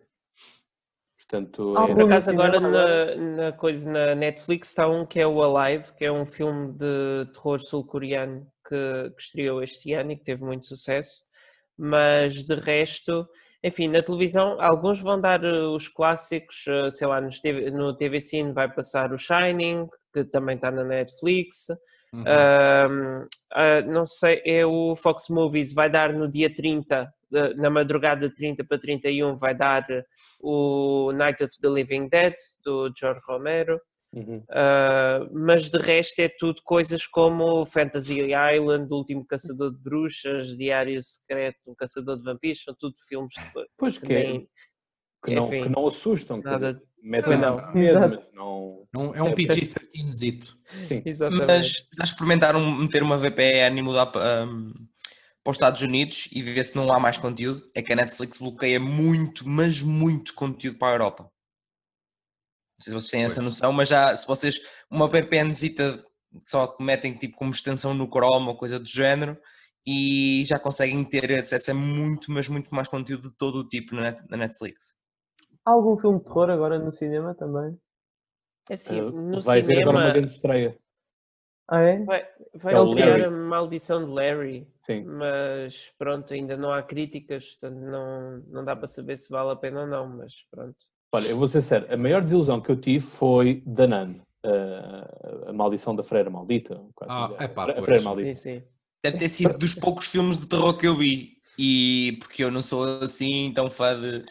Portanto, 1.18 1.76
ah, 1.78 1.90
é... 1.90 1.94
Por 1.94 2.04
acaso 2.04 2.32
agora 2.32 2.60
na, 2.60 3.16
na, 3.16 3.52
coisa 3.52 3.92
na 3.92 4.16
Netflix 4.16 4.70
está 4.70 4.88
um 4.88 5.06
que 5.06 5.20
é 5.20 5.28
o 5.28 5.44
Alive, 5.44 5.94
que 5.94 6.06
é 6.06 6.12
um 6.12 6.26
filme 6.26 6.72
de 6.74 7.32
terror 7.34 7.60
sul-coreano 7.60 8.48
que, 8.68 9.12
que 9.12 9.22
estreou 9.22 9.62
este 9.62 9.94
ano 9.94 10.14
e 10.14 10.18
que 10.18 10.24
teve 10.24 10.44
muito 10.44 10.66
sucesso. 10.66 11.26
Mas 11.78 12.46
de 12.46 12.56
resto, 12.56 13.28
enfim, 13.64 13.88
na 13.90 14.02
televisão 14.02 14.60
alguns 14.60 15.02
vão 15.02 15.20
dar 15.20 15.44
eh, 15.44 15.62
os 15.64 15.88
clássicos, 15.90 16.66
eh, 16.68 16.90
sei 16.90 17.08
lá, 17.08 17.22
TV, 17.22 17.72
no 17.72 17.96
TV 17.96 18.20
Cine 18.22 18.54
vai 18.54 18.74
passar 18.74 19.12
o 19.14 19.18
Shining, 19.18 19.88
que 20.14 20.24
também 20.24 20.56
está 20.56 20.72
na 20.72 20.84
Netflix. 20.84 21.68
Uhum. 22.18 22.24
Uh, 22.24 23.26
uh, 23.26 23.92
não 23.92 24.06
sei, 24.06 24.42
é 24.46 24.66
o 24.66 24.96
Fox 24.96 25.30
Movies, 25.30 25.74
vai 25.74 25.90
dar 25.90 26.14
no 26.14 26.28
dia 26.28 26.54
30, 26.54 27.14
na 27.58 27.70
madrugada 27.70 28.28
de 28.28 28.36
30 28.36 28.64
para 28.64 28.80
31, 28.80 29.36
vai 29.38 29.54
dar 29.54 29.86
o 30.40 31.12
Night 31.14 31.44
of 31.44 31.54
the 31.62 31.68
Living 31.68 32.08
Dead, 32.10 32.34
do 32.64 32.92
George 32.98 33.22
Romero. 33.28 33.80
Uhum. 34.14 34.38
Uh, 34.38 35.30
mas 35.32 35.70
de 35.70 35.78
resto 35.78 36.20
é 36.22 36.30
tudo 36.30 36.62
coisas 36.64 37.06
como 37.06 37.66
Fantasy 37.66 38.22
Island, 38.22 38.88
O 38.92 38.96
Último 38.96 39.26
Caçador 39.26 39.72
de 39.72 39.78
Bruxas, 39.78 40.58
Diário 40.58 41.02
Secreto, 41.04 41.60
Um 41.68 41.76
Caçador 41.76 42.18
de 42.18 42.24
Vampiros, 42.24 42.64
são 42.64 42.74
tudo 42.80 42.96
filmes 43.08 43.34
de 43.34 43.68
Pois 43.78 43.98
que, 43.98 44.14
é, 44.14 44.40
que, 45.24 45.36
não, 45.36 45.50
que 45.50 45.70
não 45.70 45.86
assustam, 45.86 46.42
nada, 46.42 46.82
metem 47.02 47.38
não. 47.38 47.74
medo, 47.74 48.00
mas 48.00 48.30
não... 48.34 48.88
não... 48.94 49.16
É 49.16 49.22
um 49.22 49.34
PG-13zito. 49.34 50.56
Mas 51.48 51.88
já 51.96 52.04
experimentaram 52.04 52.78
meter 52.78 53.04
uma 53.04 53.18
VPN 53.18 53.80
e 53.80 53.82
mudar 53.82 54.08
para, 54.08 54.46
um, 54.46 54.74
para 55.44 55.52
os 55.52 55.58
Estados 55.58 55.82
Unidos 55.82 56.30
e 56.32 56.42
ver 56.42 56.64
se 56.64 56.76
não 56.76 56.92
há 56.92 57.00
mais 57.00 57.18
conteúdo? 57.18 57.66
É 57.74 57.82
que 57.82 57.94
a 57.94 57.96
Netflix 57.96 58.38
bloqueia 58.38 58.80
muito, 58.80 59.48
mas 59.48 59.82
muito 59.82 60.34
conteúdo 60.34 60.78
para 60.78 60.90
a 60.90 60.94
Europa. 60.96 61.24
Não 61.24 62.84
sei 62.84 62.92
se 62.92 63.00
vocês 63.00 63.12
têm 63.12 63.24
essa 63.24 63.42
noção, 63.42 63.74
mas 63.74 63.90
já 63.90 64.16
se 64.16 64.28
vocês 64.28 64.60
uma 64.92 65.08
VPNzita 65.08 66.04
só 66.44 66.76
metem 66.80 67.14
tipo 67.14 67.38
como 67.38 67.52
extensão 67.52 67.94
no 67.94 68.08
Chrome 68.08 68.48
ou 68.48 68.58
coisa 68.58 68.80
do 68.80 68.88
género 68.88 69.38
e 69.86 70.44
já 70.46 70.60
conseguem 70.60 71.04
ter 71.06 71.32
acesso 71.34 71.72
a 71.72 71.74
muito, 71.74 72.30
mas 72.30 72.50
muito 72.50 72.74
mais 72.76 72.90
conteúdo 72.90 73.30
de 73.30 73.38
todo 73.38 73.60
o 73.60 73.68
tipo 73.68 73.96
na 73.96 74.38
Netflix. 74.38 74.97
Há 75.68 75.72
algum 75.72 75.98
filme 75.98 76.20
de 76.20 76.24
terror 76.24 76.50
agora 76.50 76.80
no 76.80 76.94
cinema 76.94 77.36
também? 77.36 77.78
É 78.70 78.76
assim, 78.76 79.02
uh, 79.02 79.12
no 79.12 79.42
vai 79.42 79.60
cinema... 79.60 79.68
Ter 79.68 79.82
agora 79.82 79.98
uma 79.98 80.14
grande 80.14 80.32
estreia. 80.32 80.78
Ah, 81.70 81.82
é? 81.82 82.04
Vai, 82.06 82.26
vai 82.54 82.74
é 82.74 82.78
estrear 82.78 83.24
a 83.26 83.30
Maldição 83.30 84.06
de 84.06 84.10
Larry. 84.10 84.66
Sim. 84.86 85.04
Mas 85.04 85.92
pronto, 85.98 86.34
ainda 86.34 86.56
não 86.56 86.72
há 86.72 86.82
críticas, 86.82 87.50
portanto 87.52 87.82
não, 87.82 88.38
não 88.48 88.64
dá 88.64 88.78
para 88.78 88.88
saber 88.88 89.18
se 89.18 89.30
vale 89.30 89.52
a 89.52 89.58
pena 89.58 89.82
ou 89.82 89.88
não, 89.88 90.08
mas 90.08 90.36
pronto. 90.50 90.78
Olha, 91.14 91.28
eu 91.28 91.36
vou 91.36 91.50
ser 91.50 91.62
sério, 91.62 91.94
a 91.94 91.98
maior 91.98 92.22
desilusão 92.22 92.62
que 92.62 92.72
eu 92.72 92.80
tive 92.80 93.06
foi 93.06 93.62
da 93.66 93.86
Nan, 93.86 94.16
uh, 94.46 95.50
a 95.50 95.52
maldição 95.52 95.94
da 95.94 96.04
Freira 96.04 96.30
Maldita. 96.30 96.82
Ah, 97.02 97.30
é 97.40 97.48
pá, 97.50 97.70
a 97.72 97.82
Freira 97.82 98.04
Maldita. 98.04 98.34
Sim, 98.36 98.60
sim. 98.60 98.64
Deve 99.04 99.18
ter 99.18 99.28
sido 99.28 99.58
dos 99.58 99.76
poucos 99.76 100.08
filmes 100.08 100.38
de 100.38 100.48
terror 100.48 100.78
que 100.78 100.88
eu 100.88 100.96
vi, 100.96 101.42
e 101.60 102.18
porque 102.20 102.42
eu 102.42 102.52
não 102.52 102.62
sou 102.62 102.86
assim 103.04 103.52
tão 103.54 103.70
fã 103.70 104.00
de. 104.00 104.24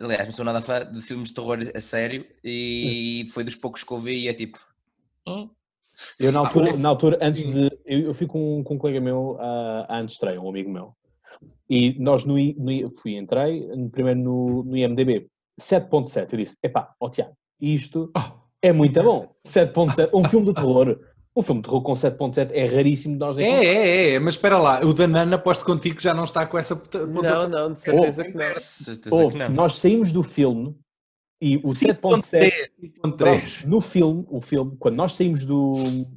Aliás, 0.00 0.24
não 0.26 0.32
sou 0.32 0.44
nada 0.44 0.60
fã 0.60 0.90
de 0.90 1.00
filmes 1.00 1.28
de 1.28 1.34
terror 1.34 1.58
a 1.74 1.80
sério, 1.80 2.24
e 2.44 3.24
foi 3.32 3.44
dos 3.44 3.56
poucos 3.56 3.82
que 3.82 3.92
eu 3.92 3.98
vi, 3.98 4.24
e 4.24 4.28
é 4.28 4.32
tipo. 4.32 4.58
Hum? 5.26 5.50
Eu, 6.18 6.30
na 6.30 6.40
altura, 6.40 6.76
na 6.76 6.88
altura 6.88 7.18
antes 7.20 7.44
de. 7.44 7.66
Eu, 7.84 8.00
eu 8.00 8.14
fui 8.14 8.26
com, 8.26 8.62
com 8.62 8.74
um 8.74 8.78
colega 8.78 9.00
meu 9.00 9.32
uh, 9.32 9.86
antes 9.90 10.10
de 10.10 10.12
estreia, 10.14 10.40
um 10.40 10.48
amigo 10.48 10.70
meu. 10.70 10.94
E 11.68 11.98
nós 11.98 12.24
no, 12.24 12.34
no 12.34 12.90
fui, 12.90 13.16
entrei 13.16 13.68
primeiro 13.90 14.20
no, 14.20 14.64
no 14.64 14.76
IMDB. 14.76 15.28
7.7. 15.60 16.32
Eu 16.32 16.38
disse, 16.38 16.56
epá, 16.62 16.94
ó 17.00 17.06
oh, 17.06 17.10
Tiago, 17.10 17.36
isto 17.60 18.12
oh. 18.16 18.40
é 18.62 18.72
muito 18.72 19.02
bom. 19.02 19.34
7.7, 19.46 20.10
um 20.14 20.24
filme 20.24 20.46
de 20.46 20.54
terror. 20.54 20.98
Um 21.36 21.42
filme 21.42 21.62
de 21.62 21.68
terror 21.68 21.82
com 21.82 21.92
7.7 21.92 22.50
é 22.52 22.66
raríssimo 22.66 23.14
de 23.14 23.20
nós 23.20 23.38
é, 23.38 23.44
é, 23.44 24.14
é, 24.14 24.18
mas 24.18 24.34
espera 24.34 24.58
lá, 24.58 24.80
o 24.84 24.92
Danana 24.92 25.36
aposto 25.36 25.64
contigo 25.64 25.96
que 25.96 26.02
já 26.02 26.12
não 26.12 26.24
está 26.24 26.46
com 26.46 26.58
essa 26.58 26.74
pontuação. 26.74 27.48
Não, 27.48 27.68
não, 27.68 27.72
de 27.72 27.80
certeza 27.80 28.22
oh, 28.22 28.24
que 28.24 28.36
não. 28.36 28.52
Certeza 28.54 29.14
oh, 29.14 29.30
que 29.30 29.38
não. 29.38 29.48
Nós 29.50 29.74
saímos 29.76 30.12
do 30.12 30.22
filme 30.22 30.76
e 31.40 31.56
o 31.58 31.68
7.7 31.68 33.64
no 33.66 33.80
filme, 33.80 34.26
o 34.28 34.40
filme, 34.40 34.76
quando 34.78 34.96
nós 34.96 35.12
saímos 35.12 35.44
do 35.44 35.74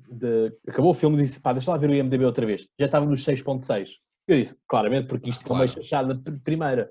de, 0.09 0.51
acabou 0.68 0.91
o 0.91 0.95
filme, 0.95 1.18
disse 1.18 1.39
pá, 1.39 1.53
deixa 1.53 1.70
lá 1.70 1.78
ver 1.78 1.91
o 1.91 1.93
IMDB 1.93 2.26
outra 2.26 2.45
vez. 2.45 2.68
Já 2.80 2.88
estava 2.88 3.05
nos 3.05 3.24
6.6. 3.24 3.89
Eu 4.28 4.38
disse, 4.38 4.57
claramente, 4.68 5.07
porque 5.07 5.30
isto 5.30 5.45
claro. 5.45 5.68
foi 5.68 5.76
meio 5.76 5.84
chachada 5.84 6.20
primeira 6.43 6.88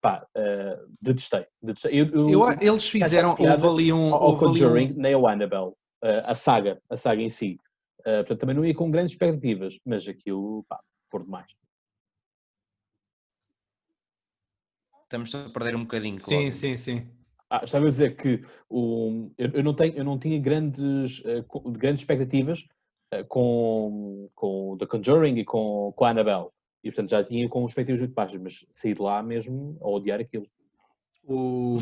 pá, 0.00 0.26
uh, 0.36 0.86
detestei. 1.00 1.46
detestei. 1.62 2.00
Eu, 2.00 2.06
eu, 2.06 2.30
eu, 2.30 2.50
eles 2.60 2.88
fizeram, 2.88 3.36
houve 3.38 3.66
ali 3.66 3.92
um... 3.92 4.14
Ao 4.14 4.36
Conjuring, 4.36 4.92
um... 4.92 4.96
nem 4.96 5.14
ao 5.14 5.26
Annabelle, 5.26 5.72
a 6.02 6.34
saga, 6.34 6.80
a 6.88 6.96
saga 6.96 7.22
em 7.22 7.28
si. 7.28 7.58
Uh, 8.00 8.24
portanto, 8.24 8.40
também 8.40 8.56
não 8.56 8.64
ia 8.64 8.74
com 8.74 8.90
grandes 8.90 9.12
expectativas, 9.12 9.78
mas 9.84 10.08
aquilo, 10.08 10.64
pá, 10.68 10.80
por 11.10 11.24
demais. 11.24 11.52
Estamos 15.02 15.34
a 15.34 15.48
perder 15.50 15.76
um 15.76 15.82
bocadinho, 15.82 16.18
claro. 16.18 16.44
Sim, 16.44 16.52
sim, 16.52 16.76
sim. 16.76 17.10
Ah, 17.50 17.62
estava 17.64 17.86
a 17.86 17.90
dizer 17.90 18.16
que 18.16 18.44
o, 18.68 19.30
eu, 19.36 19.50
eu, 19.50 19.62
não 19.64 19.74
tenho, 19.74 19.96
eu 19.96 20.04
não 20.04 20.18
tinha 20.18 20.40
grandes, 20.40 21.18
uh, 21.24 21.70
grandes 21.72 22.02
expectativas 22.02 22.60
uh, 23.12 23.24
com, 23.26 24.30
com 24.36 24.76
The 24.78 24.86
Conjuring 24.86 25.36
e 25.36 25.44
com, 25.44 25.92
com 25.96 26.04
a 26.04 26.10
Annabelle. 26.10 26.46
E 26.84 26.90
portanto 26.90 27.10
já 27.10 27.24
tinha 27.24 27.48
com 27.48 27.66
expectativas 27.66 28.00
muito 28.00 28.14
baixas, 28.14 28.40
mas 28.40 28.66
saí 28.70 28.94
de 28.94 29.02
lá 29.02 29.20
mesmo 29.22 29.76
a 29.82 29.88
odiar 29.88 30.20
aquilo. 30.20 30.46
O, 31.24 31.76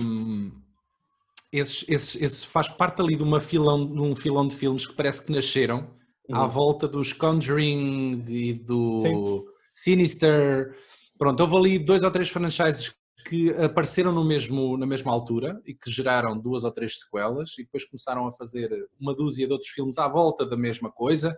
esse 1.52 2.46
faz 2.46 2.68
parte 2.68 3.00
ali 3.00 3.16
de, 3.16 3.22
uma 3.22 3.40
filão, 3.40 3.86
de 3.86 4.00
um 4.00 4.14
filão 4.14 4.46
de 4.46 4.54
filmes 4.54 4.86
que 4.86 4.94
parece 4.94 5.24
que 5.24 5.32
nasceram 5.32 5.90
uhum. 6.28 6.36
à 6.36 6.46
volta 6.46 6.86
dos 6.86 7.12
Conjuring 7.12 8.24
e 8.28 8.52
do 8.52 9.00
Sim. 9.02 9.44
Sinister. 9.74 10.76
Pronto, 11.18 11.40
houve 11.40 11.56
ali 11.56 11.78
dois 11.78 12.02
ou 12.02 12.10
três 12.10 12.28
franchises 12.28 12.92
que 13.26 13.50
apareceram 13.50 14.12
no 14.12 14.24
mesmo, 14.24 14.76
na 14.76 14.86
mesma 14.86 15.12
altura 15.12 15.60
e 15.66 15.74
que 15.74 15.90
geraram 15.90 16.38
duas 16.38 16.64
ou 16.64 16.70
três 16.70 16.98
sequelas 16.98 17.50
e 17.58 17.64
depois 17.64 17.84
começaram 17.84 18.26
a 18.26 18.32
fazer 18.32 18.70
uma 18.98 19.14
dúzia 19.14 19.46
de 19.46 19.52
outros 19.52 19.70
filmes 19.70 19.98
à 19.98 20.08
volta 20.08 20.46
da 20.46 20.56
mesma 20.56 20.90
coisa 20.90 21.36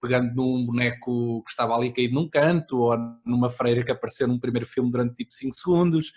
pegando 0.00 0.34
num 0.34 0.64
boneco 0.64 1.42
que 1.44 1.50
estava 1.50 1.74
ali 1.74 1.92
caído 1.92 2.14
num 2.14 2.28
canto 2.28 2.78
ou 2.78 2.96
numa 3.24 3.50
freira 3.50 3.84
que 3.84 3.92
apareceu 3.92 4.26
num 4.26 4.38
primeiro 4.38 4.66
filme 4.66 4.90
durante 4.90 5.14
tipo 5.14 5.32
5 5.32 5.54
segundos. 5.54 6.12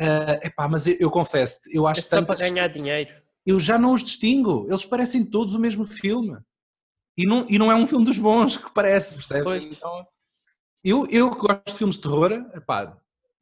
Uh, 0.00 0.46
epá, 0.46 0.68
mas 0.68 0.86
eu, 0.86 0.96
eu 1.00 1.10
confesso, 1.10 1.60
eu 1.70 1.86
acho 1.86 2.00
é 2.00 2.02
só 2.02 2.16
tantas... 2.16 2.36
para 2.36 2.48
ganhar 2.48 2.68
dinheiro. 2.68 3.10
Eu 3.44 3.58
já 3.58 3.78
não 3.78 3.92
os 3.92 4.04
distingo, 4.04 4.66
eles 4.68 4.84
parecem 4.84 5.24
todos 5.24 5.54
o 5.54 5.58
mesmo 5.58 5.86
filme. 5.86 6.38
E 7.16 7.26
não, 7.26 7.44
e 7.48 7.58
não 7.58 7.72
é 7.72 7.74
um 7.74 7.86
filme 7.86 8.04
dos 8.04 8.18
bons 8.18 8.56
que 8.56 8.72
parece, 8.72 9.16
percebes? 9.16 9.76
Então, 9.76 10.06
eu, 10.84 11.06
eu 11.10 11.30
gosto 11.30 11.64
de 11.66 11.74
filmes 11.74 11.96
de 11.96 12.02
terror, 12.02 12.32
epá, 12.54 12.96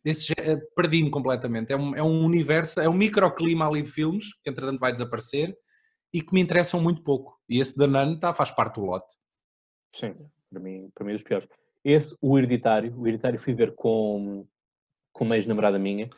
esse 0.07 0.33
eh, 0.39 0.57
perdi-me 0.75 1.11
completamente. 1.11 1.73
É 1.73 1.77
um, 1.77 1.95
é 1.97 2.03
um 2.03 2.25
universo, 2.25 2.81
é 2.81 2.89
um 2.89 2.95
microclima 2.95 3.69
ali 3.69 3.83
de 3.83 3.91
filmes, 3.91 4.33
que 4.43 4.49
entretanto 4.49 4.79
vai 4.79 4.93
desaparecer, 4.93 5.55
e 6.13 6.23
que 6.23 6.33
me 6.33 6.41
interessam 6.41 6.81
muito 6.81 7.03
pouco. 7.03 7.39
E 7.49 7.61
esse 7.61 7.77
da 7.77 7.87
Nun 7.89 8.19
tá, 8.19 8.33
faz 8.33 8.51
parte 8.51 8.77
do 8.77 8.87
lote. 8.87 9.13
Sim, 9.95 10.15
para 10.49 10.61
mim, 10.61 10.91
para 10.95 11.05
mim 11.05 11.11
é 11.11 11.15
dos 11.15 11.25
piores. 11.25 11.49
Esse, 11.85 12.17
o 12.21 12.39
Hereditário, 12.39 12.97
o 12.97 13.07
Hereditário 13.07 13.39
fui 13.39 13.53
ver 13.53 13.75
com, 13.75 14.47
com 15.13 15.25
uma 15.25 15.37
ex-namorada 15.37 15.79
minha. 15.79 16.09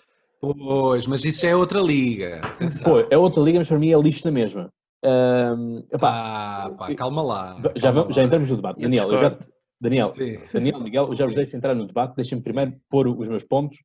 Pois, 0.41 1.07
mas 1.07 1.25
isso 1.25 1.43
já 1.43 1.49
é 1.49 1.57
outra 1.57 1.81
liga. 1.81 2.41
Pô, 2.85 3.01
é 3.11 3.19
outra 3.19 3.43
liga, 3.43 3.59
mas 3.59 3.69
para 3.69 3.79
mim 3.79 3.91
é 3.91 3.99
lixo 3.99 4.25
na 4.25 4.31
mesma. 4.31 4.73
Um, 5.05 5.79
epá, 5.93 6.67
ah, 6.67 6.71
pá, 6.71 6.95
calma 6.95 7.23
lá. 7.23 7.61
Já, 7.77 7.89
calma 7.89 8.01
vamos, 8.03 8.17
lá. 8.17 8.23
já 8.23 8.27
entramos 8.27 8.51
no 8.51 8.57
debate. 8.57 8.81
Daniel, 8.81 9.13
eu 9.13 9.19
já, 9.19 9.39
Daniel, 9.81 10.13
Daniel, 10.53 10.81
Miguel, 10.81 11.07
eu 11.09 11.15
já 11.15 11.25
vos 11.25 11.35
deixo 11.35 11.57
entrar 11.57 11.75
no 11.75 11.87
debate. 11.87 12.17
Deixem-me 12.17 12.43
primeiro 12.43 12.77
pôr 12.89 13.07
os 13.09 13.29
meus 13.29 13.45
pontos 13.45 13.79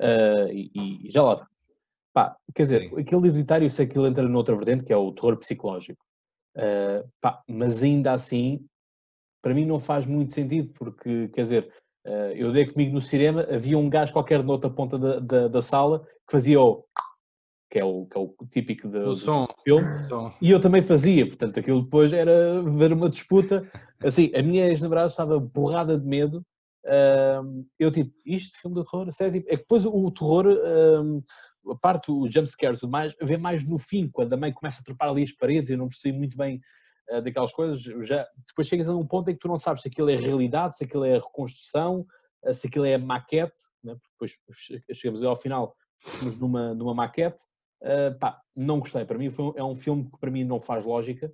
uh, 0.00 0.48
e, 0.52 0.70
e, 0.74 1.10
já 1.10 1.22
lá. 1.22 1.46
Pá, 2.12 2.36
quer 2.54 2.62
dizer, 2.64 2.88
Sim. 2.88 3.00
aquele 3.00 3.28
hereditário, 3.28 3.66
eu 3.66 3.70
sei 3.70 3.86
que 3.86 3.96
ele 3.96 4.08
entra 4.08 4.28
noutra 4.28 4.56
vertente, 4.56 4.84
que 4.84 4.92
é 4.92 4.96
o 4.96 5.12
terror 5.12 5.36
psicológico. 5.36 6.04
Uh, 6.56 7.08
pá, 7.20 7.40
mas 7.48 7.82
ainda 7.82 8.12
assim, 8.12 8.64
para 9.40 9.54
mim 9.54 9.64
não 9.64 9.78
faz 9.78 10.06
muito 10.06 10.34
sentido, 10.34 10.72
porque, 10.76 11.28
quer 11.28 11.42
dizer, 11.42 11.72
eu 12.34 12.52
dei 12.52 12.66
comigo 12.66 12.94
no 12.94 13.00
cinema, 13.00 13.46
havia 13.50 13.78
um 13.78 13.88
gajo 13.88 14.12
qualquer 14.12 14.42
na 14.42 14.52
outra 14.52 14.70
ponta 14.70 14.98
da, 14.98 15.20
da, 15.20 15.48
da 15.48 15.62
sala 15.62 16.00
que 16.26 16.32
fazia 16.32 16.60
o... 16.60 16.84
que 17.70 17.78
é 17.78 17.84
o, 17.84 18.06
que 18.06 18.16
é 18.16 18.20
o 18.20 18.34
típico 18.50 18.88
de, 18.88 19.00
do, 19.00 19.14
som. 19.14 19.46
filme. 19.64 20.02
Som. 20.04 20.32
E 20.40 20.50
eu 20.50 20.60
também 20.60 20.82
fazia, 20.82 21.26
portanto, 21.26 21.60
aquilo 21.60 21.82
depois 21.82 22.12
era 22.12 22.62
ver 22.62 22.92
uma 22.92 23.10
disputa. 23.10 23.70
Assim, 24.02 24.30
a 24.34 24.42
minha 24.42 24.66
ex-namorada 24.66 25.08
estava 25.08 25.38
borrada 25.38 25.98
de 25.98 26.06
medo. 26.06 26.44
Eu 27.78 27.90
tipo, 27.92 28.10
isto, 28.24 28.58
filme 28.60 28.80
de 28.80 28.88
terror? 28.88 29.12
Sério, 29.12 29.34
tipo, 29.34 29.48
é 29.48 29.56
que 29.56 29.62
depois 29.62 29.84
o, 29.84 30.10
terror, 30.10 30.46
uh, 30.46 31.72
a 31.72 31.76
parte, 31.76 32.10
o 32.10 32.26
jumpscare 32.26 32.74
e 32.74 32.78
tudo 32.78 32.90
mais, 32.90 33.14
vê 33.20 33.36
mais 33.36 33.66
no 33.66 33.76
fim, 33.76 34.08
quando 34.08 34.32
a 34.32 34.36
mãe 34.36 34.52
começa 34.52 34.80
a 34.80 34.84
trepar 34.84 35.10
ali 35.10 35.22
as 35.22 35.32
paredes, 35.32 35.70
eu 35.70 35.76
não 35.76 35.88
percebi 35.88 36.16
muito 36.16 36.36
bem 36.36 36.60
uh, 37.10 37.22
daquelas 37.22 37.52
coisas. 37.52 37.80
Já, 38.06 38.26
depois 38.48 38.68
chegas 38.68 38.88
a 38.88 38.96
um 38.96 39.06
ponto 39.06 39.30
em 39.30 39.34
que 39.34 39.40
tu 39.40 39.48
não 39.48 39.58
sabes 39.58 39.82
se 39.82 39.88
aquilo 39.88 40.10
é 40.10 40.16
realidade, 40.16 40.76
se 40.76 40.84
aquilo 40.84 41.04
é 41.04 41.14
reconstrução, 41.14 42.06
uh, 42.44 42.54
se 42.54 42.66
aquilo 42.66 42.84
é 42.84 42.96
maquete, 42.98 43.62
né? 43.82 43.96
depois 44.12 44.36
chegamos 44.92 45.22
ao 45.22 45.36
final, 45.36 45.76
estamos 46.06 46.36
numa, 46.36 46.74
numa 46.74 46.94
maquete. 46.94 47.42
Uh, 47.82 48.18
pá, 48.18 48.40
não 48.54 48.80
gostei. 48.80 49.04
Para 49.04 49.18
mim 49.18 49.30
foi, 49.30 49.52
é 49.56 49.64
um 49.64 49.76
filme 49.76 50.04
que 50.04 50.18
para 50.18 50.30
mim 50.30 50.44
não 50.44 50.60
faz 50.60 50.84
lógica. 50.84 51.32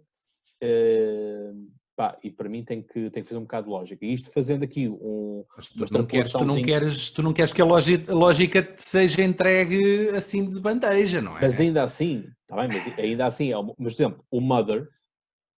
Pá, 1.97 2.19
e 2.23 2.31
para 2.31 2.47
mim 2.47 2.63
tem 2.63 2.83
que, 2.83 3.09
tem 3.09 3.23
que 3.23 3.29
fazer 3.29 3.39
um 3.39 3.45
bocado 3.45 3.69
de 3.69 3.73
lógica. 3.73 4.05
E 4.05 4.13
isto 4.13 4.31
fazendo 4.31 4.63
aqui 4.63 4.87
um. 4.87 5.43
Mas 5.57 5.69
tu, 5.69 5.95
não 5.95 6.05
queres, 6.05 6.31
tu, 6.31 6.45
não 6.45 6.63
queres, 6.63 7.11
tu 7.11 7.23
não 7.23 7.33
queres 7.33 7.53
que 7.55 7.63
a 7.63 7.65
lógica, 7.65 8.13
a 8.13 8.15
lógica 8.15 8.63
te 8.63 8.83
seja 8.83 9.23
entregue 9.23 10.11
assim 10.11 10.47
de 10.47 10.61
bandeja, 10.61 11.23
não 11.23 11.39
é? 11.39 11.41
Mas 11.41 11.59
ainda 11.59 11.83
assim, 11.83 12.27
tá 12.47 12.55
bem, 12.57 12.69
mas 12.69 12.99
ainda 12.99 13.27
assim, 13.27 13.51
é, 13.51 13.57
mas 13.57 13.95
por 13.95 14.03
exemplo, 14.03 14.25
o 14.31 14.43
Mother, 14.43 14.87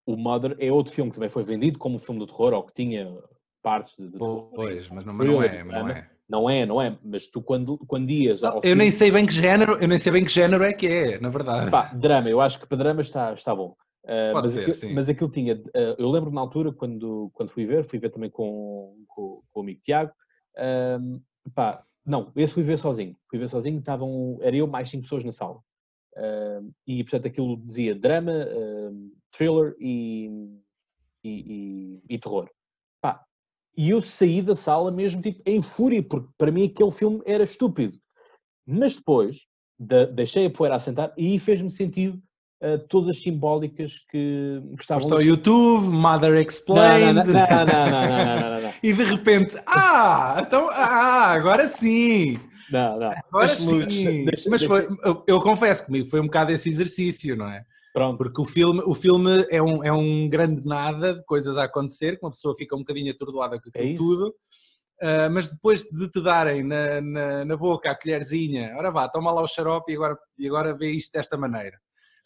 o 0.08 0.16
Mother 0.16 0.56
é 0.58 0.72
outro 0.72 0.94
filme 0.94 1.10
que 1.10 1.16
também 1.16 1.28
foi 1.28 1.44
vendido 1.44 1.78
como 1.78 1.96
um 1.96 1.98
filme 1.98 2.20
de 2.20 2.26
terror, 2.28 2.54
ou 2.54 2.62
que 2.62 2.72
tinha 2.72 3.14
partes 3.62 3.94
de, 3.98 4.08
de 4.08 4.18
Pois, 4.18 4.88
mas 4.88 5.04
não, 5.04 5.14
mas 5.14 5.26
não 5.26 5.42
é, 5.42 5.62
não 5.62 5.88
é. 5.88 6.10
Não 6.26 6.50
é, 6.50 6.66
não 6.66 6.82
é, 6.82 6.98
mas 7.02 7.26
tu 7.26 7.42
quando, 7.42 7.78
quando 7.86 8.10
ias 8.10 8.42
Eu 8.42 8.60
filme... 8.60 8.74
nem 8.74 8.90
sei 8.90 9.10
bem 9.10 9.26
que 9.26 9.32
género, 9.32 9.78
eu 9.78 9.88
nem 9.88 9.98
sei 9.98 10.12
bem 10.12 10.24
que 10.24 10.30
género 10.30 10.64
é 10.64 10.72
que 10.72 10.86
é, 10.86 11.20
na 11.20 11.28
verdade. 11.28 11.70
Pá, 11.70 11.92
drama, 11.94 12.28
eu 12.28 12.40
acho 12.40 12.58
que 12.58 12.66
para 12.66 12.78
drama 12.78 13.02
está, 13.02 13.34
está 13.34 13.54
bom. 13.54 13.74
Uh, 14.04 14.32
Pode 14.32 14.42
mas, 14.42 14.52
ser, 14.52 14.60
aquilo, 14.60 14.74
sim. 14.74 14.94
mas 14.94 15.08
aquilo 15.08 15.30
tinha, 15.30 15.54
uh, 15.54 15.94
eu 15.98 16.10
lembro 16.10 16.30
na 16.30 16.40
altura 16.40 16.72
quando, 16.72 17.30
quando 17.34 17.50
fui 17.50 17.66
ver, 17.66 17.84
fui 17.84 17.98
ver 17.98 18.08
também 18.08 18.30
com, 18.30 18.94
com, 19.06 19.42
com 19.50 19.60
o 19.60 19.62
amigo 19.62 19.80
Tiago, 19.82 20.10
uh, 20.56 21.22
pá, 21.54 21.82
não, 22.06 22.32
esse 22.34 22.54
fui 22.54 22.62
ver 22.62 22.78
sozinho, 22.78 23.14
fui 23.28 23.38
ver 23.38 23.48
sozinho, 23.48 23.78
estavam, 23.78 24.38
era 24.40 24.56
eu 24.56 24.66
mais 24.66 24.88
cinco 24.88 25.02
pessoas 25.02 25.24
na 25.24 25.32
sala. 25.32 25.60
e 26.86 27.04
portanto 27.04 27.26
aquilo 27.26 27.58
dizia 27.58 27.94
drama, 27.94 28.32
thriller 29.32 29.74
e, 29.78 30.30
e, 31.24 31.30
e, 31.30 32.14
e 32.14 32.18
terror. 32.18 32.48
Pá, 33.00 33.22
e 33.76 33.90
eu 33.90 34.00
saí 34.00 34.42
da 34.42 34.54
sala 34.54 34.90
mesmo 34.90 35.22
tipo 35.22 35.42
em 35.46 35.60
fúria, 35.60 36.02
porque 36.02 36.28
para 36.36 36.50
mim 36.50 36.66
aquele 36.66 36.90
filme 36.90 37.22
era 37.24 37.44
estúpido. 37.44 37.98
Mas 38.66 38.96
depois 38.96 39.38
de, 39.78 40.06
deixei 40.06 40.46
a 40.46 40.50
poeira 40.50 40.76
assentar 40.76 41.12
e 41.16 41.38
fez-me 41.38 41.70
sentido 41.70 42.20
uh, 42.62 42.78
todas 42.88 43.16
as 43.16 43.22
simbólicas 43.22 43.98
que, 44.10 44.60
que 44.76 44.82
estavam. 44.82 45.04
Estou 45.04 45.22
YouTube, 45.22 45.86
Mother 45.86 46.34
Explained. 46.34 47.26
Não, 47.26 47.66
não, 47.66 48.60
não, 48.60 48.72
E 48.82 48.92
de 48.92 49.04
repente, 49.04 49.56
ah, 49.66 50.42
então, 50.44 50.68
ah, 50.70 51.32
agora 51.32 51.68
sim. 51.68 52.38
Não, 52.70 52.98
não. 52.98 53.10
Agora 53.10 53.46
deixa, 53.46 53.90
sim. 53.90 54.24
Deixa, 54.24 54.50
Mas 54.50 54.62
foi, 54.62 54.86
eu, 55.04 55.24
eu, 55.26 55.40
confesso 55.40 55.86
comigo, 55.86 56.08
foi 56.08 56.20
um 56.20 56.26
bocado 56.26 56.52
esse 56.52 56.68
exercício, 56.68 57.36
não 57.36 57.48
é? 57.48 57.64
Pronto. 57.92 58.18
Porque 58.18 58.40
o 58.40 58.44
filme, 58.44 58.82
o 58.84 58.94
filme 58.94 59.46
é, 59.50 59.62
um, 59.62 59.84
é 59.84 59.92
um 59.92 60.28
grande 60.28 60.64
nada 60.64 61.14
de 61.14 61.24
coisas 61.24 61.56
a 61.56 61.64
acontecer, 61.64 62.18
que 62.18 62.24
uma 62.24 62.30
pessoa 62.30 62.54
fica 62.54 62.76
um 62.76 62.80
bocadinho 62.80 63.12
atordoada 63.12 63.60
com 63.60 63.70
é 63.74 63.94
tudo. 63.94 64.34
Uh, 65.00 65.30
mas 65.30 65.48
depois 65.48 65.84
de 65.84 66.10
te 66.10 66.20
darem 66.20 66.64
na, 66.64 67.00
na, 67.00 67.44
na, 67.44 67.56
boca 67.56 67.88
a 67.88 67.96
colherzinha, 67.96 68.74
ora 68.76 68.90
vá, 68.90 69.08
toma 69.08 69.30
lá 69.32 69.40
o 69.40 69.46
xarope 69.46 69.92
e 69.92 69.94
agora, 69.94 70.18
e 70.36 70.46
agora 70.48 70.76
vê 70.76 70.90
isto 70.90 71.12
desta 71.12 71.36
maneira 71.36 71.78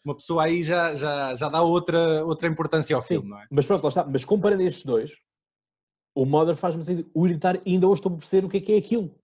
uma 0.03 0.15
pessoa 0.15 0.43
aí 0.43 0.61
já, 0.61 0.95
já, 0.95 1.33
já 1.35 1.49
dá 1.49 1.61
outra, 1.61 2.25
outra 2.25 2.47
importância 2.47 2.95
ao 2.95 3.01
filme, 3.01 3.25
Sim, 3.25 3.31
não 3.31 3.39
é? 3.39 3.47
Mas 3.49 3.65
pronto, 3.65 3.83
lá 3.83 3.89
está. 3.89 4.05
Mas 4.05 4.25
comparando 4.25 4.61
estes 4.63 4.83
dois, 4.83 5.11
o 6.13 6.25
Mother 6.25 6.55
faz-me 6.55 6.83
hereditário 7.15 7.61
ainda 7.65 7.87
hoje 7.87 7.99
estou 7.99 8.13
a 8.13 8.17
perceber 8.17 8.45
o 8.45 8.49
que 8.49 8.57
é 8.57 8.61
que 8.61 8.73
é 8.73 8.77
aquilo. 8.77 9.15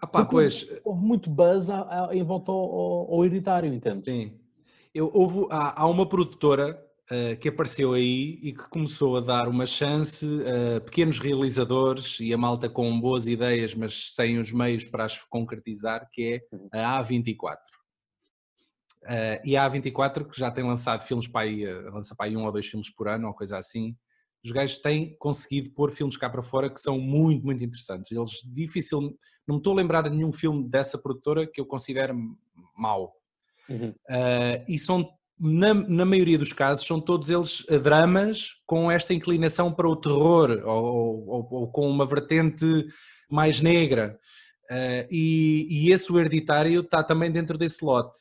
Ah 0.00 0.06
pá, 0.06 0.24
pois... 0.24 0.66
Houve 0.84 1.02
muito 1.02 1.30
buzz 1.30 1.70
a, 1.70 2.08
a, 2.08 2.16
em 2.16 2.22
volta 2.22 2.50
ao, 2.50 2.58
ao, 2.58 3.14
ao 3.14 3.24
hereditário, 3.24 3.72
entende? 3.72 4.04
Sim. 4.04 4.40
Eu, 4.94 5.10
houve, 5.12 5.46
há, 5.50 5.82
há 5.82 5.86
uma 5.86 6.08
produtora 6.08 6.80
uh, 7.10 7.36
que 7.38 7.48
apareceu 7.48 7.92
aí 7.92 8.38
e 8.42 8.52
que 8.52 8.68
começou 8.68 9.16
a 9.16 9.20
dar 9.20 9.48
uma 9.48 9.66
chance 9.66 10.24
a 10.76 10.80
pequenos 10.80 11.18
realizadores 11.18 12.20
e 12.20 12.32
a 12.32 12.38
malta 12.38 12.68
com 12.68 13.00
boas 13.00 13.26
ideias, 13.26 13.74
mas 13.74 14.14
sem 14.14 14.38
os 14.38 14.52
meios 14.52 14.84
para 14.84 15.04
as 15.04 15.20
concretizar, 15.24 16.08
que 16.12 16.34
é 16.34 16.56
uhum. 16.56 16.68
a 16.72 17.02
A24. 17.02 17.56
Uh, 19.02 19.40
e 19.44 19.56
a 19.56 19.68
A24, 19.68 20.30
que 20.30 20.38
já 20.38 20.50
tem 20.50 20.64
lançado 20.64 21.02
filmes 21.02 21.26
para 21.26 21.42
aí, 21.42 21.66
lança 21.90 22.14
para 22.14 22.26
aí 22.26 22.36
um 22.36 22.44
ou 22.44 22.52
dois 22.52 22.66
filmes 22.66 22.88
por 22.88 23.08
ano, 23.08 23.26
ou 23.26 23.34
coisa 23.34 23.58
assim, 23.58 23.96
os 24.44 24.52
gajos 24.52 24.78
têm 24.78 25.16
conseguido 25.16 25.70
pôr 25.70 25.90
filmes 25.90 26.18
cá 26.18 26.28
para 26.28 26.42
fora 26.42 26.68
que 26.68 26.78
são 26.78 26.98
muito, 26.98 27.44
muito 27.44 27.64
interessantes. 27.64 28.12
Eles 28.12 28.30
difícil, 28.46 29.00
não 29.46 29.56
me 29.56 29.56
estou 29.56 29.72
a 29.72 29.76
lembrar 29.76 30.02
de 30.02 30.10
nenhum 30.10 30.32
filme 30.32 30.68
dessa 30.68 30.98
produtora 30.98 31.46
que 31.46 31.60
eu 31.60 31.64
considero 31.64 32.14
mau. 32.76 33.14
Uhum. 33.68 33.90
Uh, 33.90 34.64
e 34.68 34.78
são, 34.78 35.08
na, 35.38 35.74
na, 35.74 36.04
maioria 36.04 36.38
dos 36.38 36.52
casos, 36.52 36.86
são 36.86 37.00
todos 37.00 37.30
eles 37.30 37.64
dramas 37.82 38.50
com 38.66 38.90
esta 38.90 39.14
inclinação 39.14 39.72
para 39.72 39.88
o 39.88 39.96
terror 39.96 40.62
ou, 40.64 41.28
ou, 41.28 41.48
ou 41.50 41.72
com 41.72 41.88
uma 41.88 42.06
vertente 42.06 42.86
mais 43.30 43.60
negra. 43.60 44.18
Uh, 44.70 45.06
e, 45.10 45.66
e, 45.68 45.92
esse 45.92 46.10
o 46.10 46.18
hereditário 46.18 46.80
está 46.80 47.02
também 47.02 47.30
dentro 47.30 47.58
desse 47.58 47.84
lote. 47.84 48.18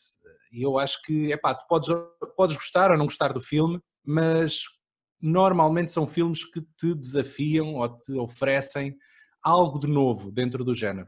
E 0.51 0.61
eu 0.61 0.77
acho 0.77 1.01
que, 1.01 1.31
epá, 1.31 1.55
tu 1.55 1.65
podes, 1.67 1.89
podes 2.35 2.55
gostar 2.55 2.91
ou 2.91 2.97
não 2.97 3.05
gostar 3.05 3.33
do 3.33 3.41
filme, 3.41 3.79
mas 4.05 4.61
normalmente 5.21 5.91
são 5.91 6.05
filmes 6.05 6.43
que 6.43 6.61
te 6.77 6.93
desafiam 6.93 7.75
ou 7.75 7.97
te 7.97 8.11
oferecem 8.13 8.95
algo 9.41 9.79
de 9.79 9.87
novo 9.87 10.31
dentro 10.31 10.63
do 10.63 10.73
género. 10.73 11.07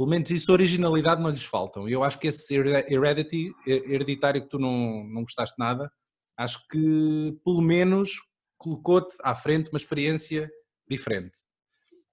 Pelo 0.00 0.08
menos 0.08 0.30
isso, 0.30 0.50
originalidade 0.50 1.20
não 1.20 1.28
lhes 1.28 1.44
faltam. 1.44 1.86
E 1.86 1.92
eu 1.92 2.02
acho 2.02 2.18
que 2.18 2.28
esse 2.28 2.54
Heredity, 2.54 3.52
hereditário 3.66 4.40
que 4.40 4.48
tu 4.48 4.58
não, 4.58 5.04
não 5.04 5.20
gostaste 5.20 5.58
nada, 5.58 5.92
acho 6.38 6.66
que 6.68 7.38
pelo 7.44 7.60
menos 7.60 8.12
colocou-te 8.56 9.14
à 9.22 9.34
frente 9.34 9.68
uma 9.68 9.76
experiência 9.76 10.50
diferente. 10.88 11.36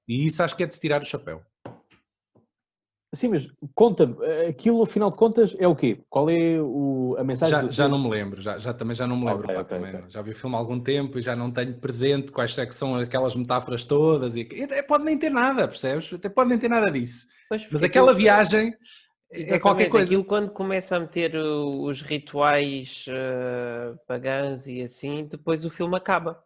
E 0.05 0.25
isso 0.25 0.43
acho 0.43 0.57
que 0.57 0.63
é 0.63 0.65
de 0.65 0.73
se 0.73 0.81
tirar 0.81 1.01
o 1.01 1.05
chapéu. 1.05 1.41
Sim, 3.17 3.29
mas 3.29 3.49
conta-me, 3.73 4.15
aquilo 4.47 4.83
afinal 4.83 5.09
de 5.09 5.17
contas 5.17 5.55
é 5.57 5.67
o 5.67 5.75
quê? 5.75 5.99
Qual 6.07 6.29
é 6.29 6.61
o, 6.61 7.15
a 7.17 7.23
mensagem? 7.23 7.63
Já, 7.63 7.71
já 7.71 7.87
não 7.89 7.97
me 7.97 8.07
lembro, 8.07 8.39
já, 8.39 8.59
já 8.59 8.71
também 8.71 8.95
já 8.95 9.07
não 9.07 9.17
me 9.17 9.25
lembro. 9.25 9.45
Okay, 9.45 9.55
pá, 9.55 9.61
okay, 9.61 9.77
também, 9.77 9.95
okay. 9.95 10.11
Já 10.11 10.21
vi 10.21 10.31
o 10.31 10.35
filme 10.35 10.55
há 10.55 10.59
algum 10.59 10.79
tempo 10.79 11.17
e 11.17 11.21
já 11.21 11.35
não 11.35 11.49
tenho 11.49 11.73
presente 11.79 12.31
quais 12.31 12.55
é 12.55 12.63
que 12.63 12.75
são 12.75 12.95
aquelas 12.95 13.35
metáforas 13.35 13.85
todas. 13.85 14.35
E, 14.35 14.41
e 14.41 14.83
pode 14.83 15.03
nem 15.03 15.17
ter 15.17 15.31
nada, 15.31 15.67
percebes? 15.67 16.13
Até 16.13 16.29
pode 16.29 16.49
nem 16.51 16.59
ter 16.59 16.69
nada 16.69 16.91
disso. 16.91 17.25
Pois, 17.49 17.67
mas 17.71 17.81
aquela 17.81 18.13
viagem 18.13 18.71
é 19.31 19.57
qualquer 19.57 19.89
coisa. 19.89 20.05
Aquilo 20.05 20.23
quando 20.23 20.51
começa 20.51 20.95
a 20.95 20.99
meter 20.99 21.35
os 21.35 22.03
rituais 22.03 23.05
uh, 23.07 23.97
pagãos 24.05 24.67
e 24.67 24.83
assim, 24.83 25.25
depois 25.25 25.65
o 25.65 25.71
filme 25.71 25.97
acaba. 25.97 26.39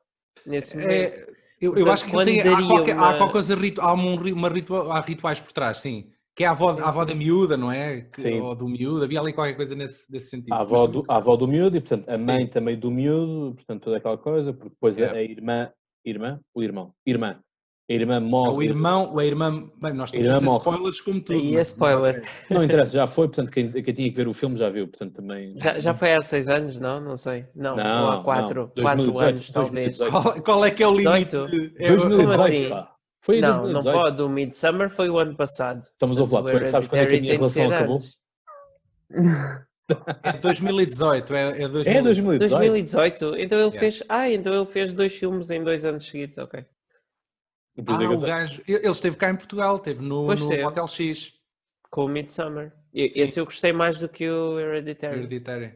Nesse 0.46 0.78
é, 0.78 0.82
momento. 0.82 1.18
É, 1.18 1.42
eu, 1.60 1.72
Portanto, 1.74 1.86
eu 1.86 1.92
acho 1.92 2.06
que 2.06 2.26
tem, 2.26 2.40
há, 2.40 2.66
qualquer, 2.66 2.96
uma... 2.96 3.10
há, 3.10 3.18
qualquer 3.18 3.32
coisa, 3.34 3.58
há, 3.82 3.92
uma, 3.92 4.16
uma 4.16 4.50
ritua, 4.50 4.94
há 4.94 5.02
rituais 5.02 5.42
por 5.42 5.52
trás, 5.52 5.80
sim 5.80 6.10
que 6.42 6.46
é 6.46 6.48
a 6.48 6.52
avó, 6.52 6.72
a 6.72 6.88
avó 6.88 7.06
da 7.06 7.14
miúda, 7.14 7.56
não 7.56 7.72
é? 7.72 8.02
Que, 8.02 8.40
ou 8.40 8.56
do 8.56 8.68
miúdo, 8.68 9.04
havia 9.04 9.20
ali 9.20 9.32
qualquer 9.32 9.54
coisa 9.54 9.76
nesse, 9.76 10.12
nesse 10.12 10.30
sentido. 10.30 10.54
A 10.54 10.62
avó, 10.62 10.88
do, 10.88 11.06
a 11.08 11.18
avó 11.18 11.36
do 11.36 11.48
miúdo 11.48 11.78
e, 11.78 11.80
portanto, 11.80 12.10
a 12.10 12.18
mãe 12.18 12.46
Sim. 12.46 12.48
também 12.48 12.80
do 12.80 12.90
miúdo, 12.90 13.54
portanto, 13.54 13.84
toda 13.84 13.98
aquela 13.98 14.18
coisa, 14.18 14.52
porque 14.52 14.70
depois 14.70 15.00
é. 15.00 15.12
a 15.12 15.22
irmã, 15.22 15.70
irmã, 16.04 16.40
o 16.56 16.64
irmão, 16.64 16.94
irmã, 17.06 17.40
a 17.88 17.94
irmã 17.94 18.20
morre. 18.20 18.56
O 18.56 18.64
irmão, 18.64 19.20
a 19.20 19.24
irmã, 19.24 19.70
bem, 19.80 19.94
nós 19.94 20.10
temos 20.10 20.30
a 20.30 20.38
spoilers 20.38 21.02
como 21.02 21.22
tudo. 21.22 21.38
E 21.38 21.56
é 21.56 21.62
spoiler. 21.62 22.24
Não 22.50 22.64
interessa, 22.64 22.92
já 22.92 23.06
foi, 23.06 23.28
portanto, 23.28 23.52
quem, 23.52 23.70
quem 23.72 23.94
tinha 23.94 24.10
que 24.10 24.16
ver 24.16 24.28
o 24.28 24.34
filme 24.34 24.58
já 24.58 24.70
viu, 24.72 24.88
portanto, 24.88 25.14
também... 25.14 25.54
Já, 25.60 25.80
já 25.80 25.94
foi 25.94 26.14
há 26.14 26.22
seis 26.22 26.48
anos, 26.48 26.80
não? 26.80 27.00
Não 27.00 27.16
sei. 27.16 27.46
Não, 27.54 27.76
não 27.76 28.10
há 28.10 28.24
quatro, 28.24 28.72
não. 28.76 28.84
quatro 28.84 29.12
2018, 29.12 29.28
anos, 29.28 29.52
2018. 29.52 29.98
talvez. 29.98 30.24
Qual, 30.34 30.44
qual, 30.44 30.66
é 30.66 30.72
que 30.72 30.82
é 30.82 30.88
o 30.88 30.98
limite? 30.98 31.36
2018, 31.36 32.32
assim? 32.32 32.70
pá. 32.70 32.91
Foi 33.22 33.38
em 33.38 33.42
não, 33.42 33.52
2018. 33.52 33.86
não 33.86 33.94
pode. 33.94 34.22
O 34.22 34.30
Midsummer 34.30 34.90
foi 34.90 35.10
o 35.10 35.18
ano 35.18 35.36
passado. 35.36 35.84
Estamos 35.84 36.20
a 36.20 36.26
falar. 36.26 36.60
Tu 36.60 36.68
sabes 36.68 36.88
quando 36.88 37.02
é 37.02 37.06
que 37.06 37.16
a 37.16 37.22
minha 37.22 37.34
relação 37.34 37.72
acabou? 37.72 38.00
É 40.24 40.34
2018, 40.38 41.36
é, 41.36 41.64
é 41.64 41.68
2018. 41.68 41.90
É 41.90 42.02
2018. 42.02 42.50
2018. 42.50 43.26
Então 43.40 43.60
ele 43.60 43.68
yeah. 43.68 43.80
fez. 43.80 44.04
Ah, 44.08 44.30
então 44.30 44.54
ele 44.54 44.66
fez 44.66 44.94
dois 44.94 45.14
filmes 45.14 45.50
em 45.50 45.64
dois 45.64 45.84
anos 45.84 46.06
seguidos, 46.06 46.38
ok. 46.38 46.66
Ah, 47.88 48.10
o 48.10 48.20
gajo, 48.20 48.62
ele 48.68 48.90
esteve 48.90 49.18
cá 49.18 49.30
em 49.30 49.36
Portugal, 49.36 49.76
esteve 49.76 50.02
no, 50.02 50.34
no 50.34 50.68
Hotel 50.68 50.88
X. 50.88 51.34
Com 51.90 52.06
o 52.06 52.08
Midsummer. 52.08 52.72
Esse 52.94 53.40
eu 53.40 53.46
gostei 53.46 53.74
mais 53.74 54.00
do 54.00 54.08
que 54.08 54.30
o 54.30 54.60
Hereditary. 54.60 55.20
Hereditary. 55.20 55.74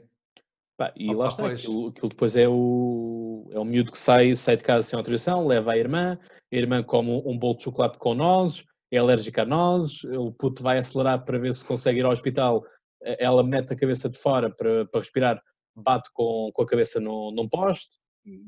Pá, 0.77 0.91
e 0.95 1.09
Opa, 1.09 1.17
lá 1.17 1.27
está, 1.27 1.47
aquilo, 1.47 1.87
aquilo, 1.87 2.09
depois 2.09 2.35
é 2.35 2.47
o, 2.47 3.49
é 3.51 3.59
o 3.59 3.63
miúdo 3.63 3.91
que 3.91 3.99
sai, 3.99 4.35
sai 4.35 4.57
de 4.57 4.63
casa 4.63 4.83
sem 4.83 4.97
autorização, 4.97 5.47
leva 5.47 5.71
a 5.71 5.77
irmã, 5.77 6.19
a 6.55 6.61
irmã 6.61 6.83
come 6.83 7.21
um 7.25 7.37
bolo 7.37 7.57
de 7.57 7.63
chocolate 7.63 7.97
com 7.97 8.13
nozes, 8.13 8.63
é 8.91 8.97
alérgica 8.97 9.41
a 9.41 9.45
nozes, 9.45 10.03
o 10.03 10.31
puto 10.31 10.63
vai 10.63 10.77
acelerar 10.77 11.25
para 11.25 11.37
ver 11.37 11.53
se 11.53 11.65
consegue 11.65 11.99
ir 11.99 12.05
ao 12.05 12.11
hospital 12.11 12.63
ela 13.05 13.43
mete 13.43 13.73
a 13.73 13.75
cabeça 13.75 14.09
de 14.09 14.17
fora 14.17 14.49
para, 14.49 14.85
para 14.85 14.99
respirar, 14.99 15.41
bate 15.75 16.09
com, 16.13 16.49
com 16.53 16.61
a 16.63 16.65
cabeça 16.65 16.99
no, 16.99 17.31
num 17.31 17.47
poste. 17.47 17.97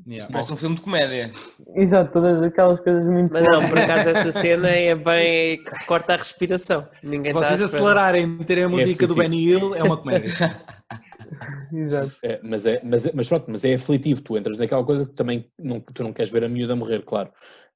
Yeah. 0.08 0.28
Parece 0.32 0.52
um 0.52 0.56
filme 0.56 0.74
de 0.74 0.82
comédia. 0.82 1.30
Exato, 1.76 2.10
todas 2.10 2.42
aquelas 2.42 2.80
coisas 2.80 3.04
muito. 3.06 3.32
Mas 3.32 3.46
não, 3.46 3.68
por 3.68 3.78
acaso 3.78 4.08
essa 4.08 4.32
cena 4.32 4.68
é 4.68 4.92
bem. 4.96 5.62
corta 5.86 6.14
a 6.14 6.16
respiração. 6.16 6.88
Ninguém 7.00 7.26
Se 7.26 7.32
vocês 7.32 7.62
acelerarem 7.62 8.24
e 8.24 8.26
meterem 8.26 8.64
a 8.64 8.66
é 8.66 8.70
música 8.70 9.04
é 9.04 9.08
do 9.08 9.14
Benny 9.14 9.44
Hill, 9.44 9.76
é 9.76 9.82
uma 9.84 9.96
comédia. 9.96 10.34
Exato. 11.72 12.10
É, 12.24 12.40
mas, 12.42 12.66
é, 12.66 12.80
mas, 12.82 13.06
é, 13.06 13.12
mas 13.14 13.28
pronto, 13.28 13.44
mas 13.48 13.64
é 13.64 13.74
aflitivo. 13.74 14.20
Tu 14.20 14.36
entras 14.36 14.58
naquela 14.58 14.84
coisa 14.84 15.06
que 15.06 15.12
também 15.12 15.48
não, 15.56 15.80
tu 15.80 16.02
não 16.02 16.12
queres 16.12 16.32
ver 16.32 16.42
a 16.42 16.48
miúda 16.48 16.74
morrer, 16.74 17.04
claro. 17.04 17.30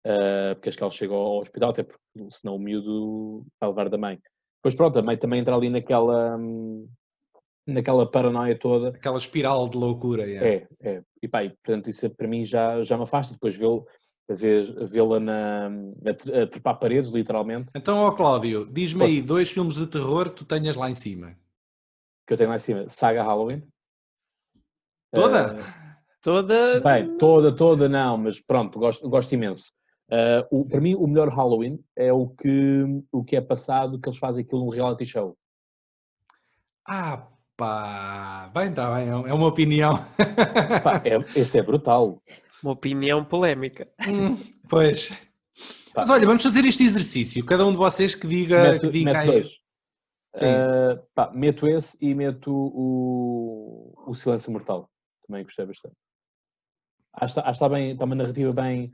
Uh, 0.04 0.54
porque 0.54 0.68
acho 0.68 0.78
que 0.78 0.84
ela 0.84 0.90
chega 0.90 1.14
ao 1.14 1.38
hospital, 1.38 1.70
até 1.70 1.82
porque 1.82 2.00
senão 2.30 2.56
o 2.56 2.58
miúdo 2.58 3.46
vai 3.60 3.70
levar 3.70 3.88
da 3.88 3.98
mãe. 3.98 4.18
Pois 4.62 4.74
pronto, 4.74 4.98
a 4.98 5.02
mãe 5.02 5.16
também 5.16 5.40
entra 5.40 5.54
ali 5.54 5.70
naquela. 5.70 6.36
Hum, 6.36 6.88
naquela 7.66 8.10
paranoia 8.10 8.58
toda. 8.58 8.88
Aquela 8.88 9.18
espiral 9.18 9.68
de 9.68 9.76
loucura. 9.76 10.26
Yeah. 10.26 10.66
É, 10.80 10.94
é. 10.94 11.02
E 11.22 11.28
pá, 11.28 11.44
e, 11.44 11.50
portanto, 11.50 11.88
isso 11.88 12.08
para 12.10 12.28
mim 12.28 12.44
já, 12.44 12.82
já 12.82 12.96
me 12.96 13.04
afasta. 13.04 13.34
Depois 13.34 13.56
vê-la 13.56 13.82
vê 14.28 15.20
na, 15.20 15.68
a, 15.68 16.42
a 16.42 16.46
trepar 16.46 16.78
paredes, 16.78 17.10
literalmente. 17.10 17.70
Então, 17.74 17.98
ó 17.98 18.12
Cláudio, 18.12 18.66
diz-me 18.66 19.04
aí 19.04 19.22
dois 19.22 19.50
filmes 19.50 19.76
de 19.76 19.86
terror 19.86 20.30
que 20.30 20.36
tu 20.36 20.44
tenhas 20.44 20.76
lá 20.76 20.90
em 20.90 20.94
cima. 20.94 21.36
Que 22.26 22.34
eu 22.34 22.36
tenho 22.36 22.50
lá 22.50 22.56
em 22.56 22.60
cima. 22.60 22.88
Saga 22.88 23.22
Halloween. 23.22 23.62
Toda? 25.12 25.54
Uh, 25.54 25.64
toda? 26.22 26.80
Bem, 26.80 27.16
toda, 27.18 27.54
toda 27.54 27.88
não, 27.88 28.16
mas 28.16 28.40
pronto, 28.40 28.78
gosto, 28.78 29.08
gosto 29.08 29.32
imenso. 29.32 29.70
Uh, 30.12 30.46
o, 30.50 30.64
para 30.66 30.80
mim, 30.80 30.94
o 30.94 31.06
melhor 31.06 31.28
Halloween 31.30 31.82
é 31.96 32.12
o 32.12 32.28
que, 32.28 32.84
o 33.10 33.24
que 33.24 33.34
é 33.34 33.40
passado, 33.40 33.98
que 33.98 34.08
eles 34.08 34.18
fazem 34.18 34.44
aquilo 34.44 34.64
num 34.64 34.70
reality 34.70 35.06
show. 35.06 35.36
Ah, 36.86 37.26
Pá, 37.56 38.50
bem, 38.54 38.72
tá 38.72 38.92
bem, 38.94 39.08
é 39.08 39.32
uma 39.32 39.46
opinião. 39.46 39.94
Pá, 40.82 41.00
é, 41.04 41.16
esse 41.38 41.58
é 41.58 41.62
brutal. 41.62 42.20
Uma 42.62 42.72
opinião 42.72 43.24
polémica. 43.24 43.88
Hum, 44.08 44.36
pois. 44.68 45.10
Pá. 45.94 46.00
Mas 46.00 46.10
olha, 46.10 46.26
vamos 46.26 46.42
fazer 46.42 46.64
este 46.64 46.82
exercício. 46.82 47.44
Cada 47.44 47.64
um 47.66 47.70
de 47.70 47.76
vocês 47.76 48.14
que 48.14 48.26
diga. 48.26 48.62
Meto, 48.62 48.80
que 48.80 48.90
diga 48.90 49.12
meto 49.12 49.26
dois. 49.26 49.48
Sim. 50.34 50.46
Uh, 50.46 51.06
pá, 51.14 51.30
meto 51.32 51.68
esse 51.68 51.96
e 52.00 52.14
meto 52.14 52.50
o, 52.50 53.94
o 54.06 54.14
Silêncio 54.14 54.50
Mortal. 54.50 54.90
Também 55.26 55.44
gostei 55.44 55.66
bastante. 55.66 55.94
Acho 57.14 57.34
que 57.34 57.40
está, 57.40 57.50
está, 57.50 57.68
bem, 57.68 57.92
está 57.92 58.06
uma 58.06 58.14
narrativa 58.14 58.52
bem. 58.52 58.92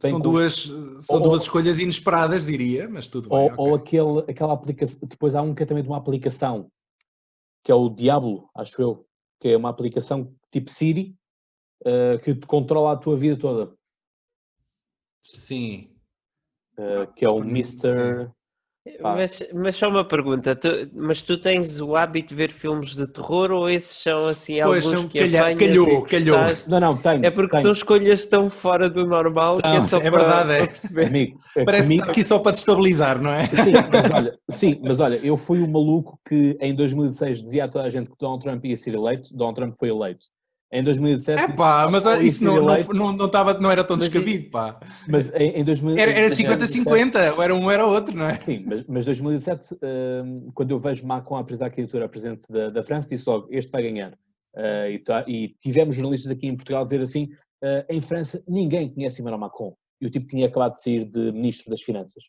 São 0.00 0.20
duas, 0.20 0.54
são 1.00 1.16
ou, 1.16 1.22
duas 1.22 1.42
escolhas 1.42 1.78
inesperadas, 1.78 2.46
diria, 2.46 2.88
mas 2.88 3.08
tudo 3.08 3.28
bem. 3.28 3.38
Ou, 3.38 3.46
okay. 3.46 4.00
ou 4.00 4.14
aquele, 4.14 4.30
aquela 4.30 4.52
aplicação. 4.52 4.98
Depois 5.02 5.34
há 5.34 5.42
um 5.42 5.54
que 5.54 5.62
é 5.62 5.66
também 5.66 5.82
de 5.82 5.88
uma 5.88 5.98
aplicação 5.98 6.70
que 7.64 7.70
é 7.70 7.74
o 7.74 7.88
Diablo, 7.88 8.50
acho 8.54 8.82
eu, 8.82 9.06
que 9.40 9.48
é 9.48 9.56
uma 9.56 9.68
aplicação 9.68 10.34
tipo 10.50 10.68
Siri 10.70 11.16
uh, 11.82 12.18
que 12.22 12.34
te 12.34 12.46
controla 12.46 12.92
a 12.92 12.96
tua 12.96 13.16
vida 13.16 13.38
toda. 13.38 13.74
Sim. 15.22 15.94
Uh, 16.76 17.12
que 17.14 17.24
é 17.24 17.28
o 17.28 17.38
Mr. 17.38 18.30
Mas, 19.00 19.48
mas 19.54 19.76
só 19.76 19.88
uma 19.88 20.04
pergunta, 20.04 20.56
tu, 20.56 20.68
mas 20.92 21.22
tu 21.22 21.38
tens 21.38 21.80
o 21.80 21.94
hábito 21.94 22.30
de 22.30 22.34
ver 22.34 22.50
filmes 22.50 22.96
de 22.96 23.06
terror 23.06 23.52
ou 23.52 23.70
esses 23.70 24.02
são 24.02 24.26
assim 24.26 24.60
pois, 24.60 24.84
alguns 24.84 25.00
são, 25.00 25.08
que 25.08 25.20
calha, 25.20 25.40
apanhas 25.40 25.58
calhou, 25.58 26.02
calhou. 26.02 26.38
Não, 26.66 26.80
não, 26.80 26.96
tenho. 26.96 27.24
É 27.24 27.30
porque 27.30 27.52
tenho. 27.52 27.62
são 27.62 27.72
escolhas 27.72 28.24
tão 28.26 28.50
fora 28.50 28.90
do 28.90 29.06
normal 29.06 29.60
são, 29.60 29.60
que 29.60 29.76
é 29.76 29.82
só 29.82 29.98
é 29.98 30.10
para, 30.10 30.18
verdade, 30.18 30.52
é. 30.54 30.66
perceber. 30.66 31.06
Amigo, 31.06 31.38
é 31.56 31.64
Parece 31.64 31.88
comigo... 31.88 32.02
que 32.02 32.10
está 32.10 32.20
aqui 32.20 32.28
só 32.28 32.38
para 32.40 32.52
destabilizar, 32.52 33.22
não 33.22 33.32
é? 33.32 33.46
Sim 33.46 33.72
mas, 33.92 34.10
olha, 34.12 34.38
sim, 34.50 34.80
mas 34.82 35.00
olha, 35.00 35.16
eu 35.22 35.36
fui 35.36 35.60
o 35.60 35.68
maluco 35.68 36.18
que 36.28 36.56
em 36.60 36.74
2006 36.74 37.40
dizia 37.40 37.66
a 37.66 37.68
toda 37.68 37.84
a 37.84 37.90
gente 37.90 38.10
que 38.10 38.16
Donald 38.18 38.42
Trump 38.42 38.64
ia 38.64 38.76
ser 38.76 38.94
eleito, 38.94 39.32
Donald 39.32 39.54
Trump 39.54 39.76
foi 39.78 39.90
eleito 39.90 40.24
em 40.72 40.82
2017. 40.82 41.42
É 41.42 41.48
pá, 41.54 41.86
mas 41.90 42.06
isso 42.22 42.42
não, 42.42 42.56
não, 42.56 42.78
não, 42.94 43.12
não, 43.12 43.28
tava, 43.28 43.52
não 43.60 43.70
era 43.70 43.84
tão 43.84 43.98
descabido, 43.98 44.48
pá. 44.48 44.80
Mas 45.06 45.32
em, 45.34 45.60
em 45.60 45.64
2000, 45.64 45.98
Era 45.98 46.28
50-50, 46.28 47.34
ou 47.36 47.42
era 47.42 47.54
um 47.54 47.70
era 47.70 47.86
outro, 47.86 48.16
não 48.16 48.26
é? 48.26 48.34
Sim, 48.36 48.64
mas, 48.66 48.84
mas 48.86 49.04
2017, 49.04 49.74
uh, 49.74 50.52
quando 50.54 50.70
eu 50.70 50.78
vejo 50.78 51.06
Macron 51.06 51.36
a 51.36 51.40
apresentar 51.40 51.66
a 51.66 51.70
candidatura 51.70 52.06
a 52.06 52.08
presidente 52.08 52.50
da, 52.50 52.70
da 52.70 52.82
França, 52.82 53.08
disse 53.08 53.28
logo: 53.28 53.48
este 53.50 53.70
vai 53.70 53.82
ganhar. 53.82 54.12
Uh, 54.54 54.88
e, 54.90 54.98
tá, 55.00 55.24
e, 55.28 55.54
tivemos 55.60 55.94
jornalistas 55.94 56.32
aqui 56.32 56.46
em 56.46 56.56
Portugal 56.56 56.82
a 56.82 56.84
dizer 56.84 57.02
assim: 57.02 57.24
uh, 57.62 57.84
em 57.90 58.00
França 58.00 58.42
ninguém 58.48 58.88
conhece 58.88 59.20
Emmanuel 59.20 59.40
Macron. 59.40 59.76
E 60.00 60.06
o 60.06 60.10
tipo 60.10 60.26
tinha 60.26 60.46
acabado 60.46 60.74
de 60.74 60.82
sair 60.82 61.04
de 61.04 61.30
ministro 61.32 61.70
das 61.70 61.82
Finanças. 61.82 62.24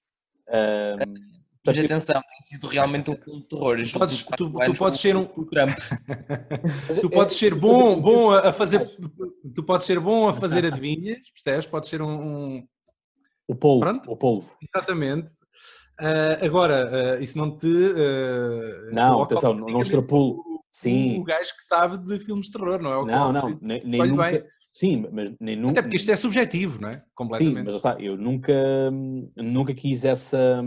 Mas 1.65 1.77
atenção, 1.77 2.21
tem 2.21 2.41
sido 2.41 2.67
realmente 2.67 3.09
um 3.09 3.15
filme 3.15 3.41
de 3.41 3.47
terror. 3.47 3.77
Tu 3.81 3.99
podes, 3.99 4.23
tu, 4.23 4.51
tu 4.51 4.73
podes 4.73 4.99
ser 4.99 5.15
um. 5.15 5.25
Trump. 5.25 5.77
tu 6.99 7.09
podes 7.09 7.37
ser 7.37 7.55
bom, 7.55 7.99
bom 8.01 8.31
a 8.31 8.51
fazer. 8.51 8.85
Tu 9.55 9.63
podes 9.63 9.87
ser 9.87 9.99
bom 9.99 10.27
a 10.27 10.33
fazer 10.33 10.65
adivinhas, 10.67 11.19
percebes? 11.31 11.65
Podes 11.65 11.89
ser 11.89 12.01
um. 12.01 12.09
um... 12.09 12.67
O 13.47 13.55
polvo. 13.55 13.79
Pronto. 13.79 14.11
O 14.11 14.17
polvo. 14.17 14.51
Exatamente. 14.61 15.31
Uh, 16.01 16.45
agora, 16.45 17.17
uh, 17.19 17.23
isso 17.23 17.37
não 17.37 17.55
te. 17.55 17.67
Uh, 17.67 18.91
não, 18.91 19.21
atenção, 19.21 19.53
não 19.53 19.79
extrapulo. 19.79 20.43
Sim. 20.73 21.19
O 21.19 21.23
gajo 21.23 21.55
que 21.55 21.63
sabe 21.63 21.97
de 21.99 22.19
filmes 22.19 22.47
de 22.47 22.51
terror, 22.51 22.81
não 22.81 22.91
é? 22.91 22.97
O 22.97 23.05
não, 23.05 23.31
não, 23.31 23.59
nem, 23.61 23.85
nem 23.85 24.07
nunca, 24.07 24.31
bem. 24.31 24.43
Sim, 24.73 25.05
mas 25.11 25.31
nem 25.39 25.55
nunca. 25.55 25.73
Até 25.73 25.81
porque 25.83 25.97
isto 25.97 26.11
é 26.11 26.15
subjetivo, 26.15 26.81
não 26.81 26.89
é? 26.89 27.03
Completamente. 27.13 27.57
Sim, 27.57 27.63
mas 27.63 27.75
está, 27.75 27.95
eu 27.99 28.17
nunca, 28.17 28.91
nunca 29.35 29.73
quis 29.73 30.03
essa. 30.03 30.61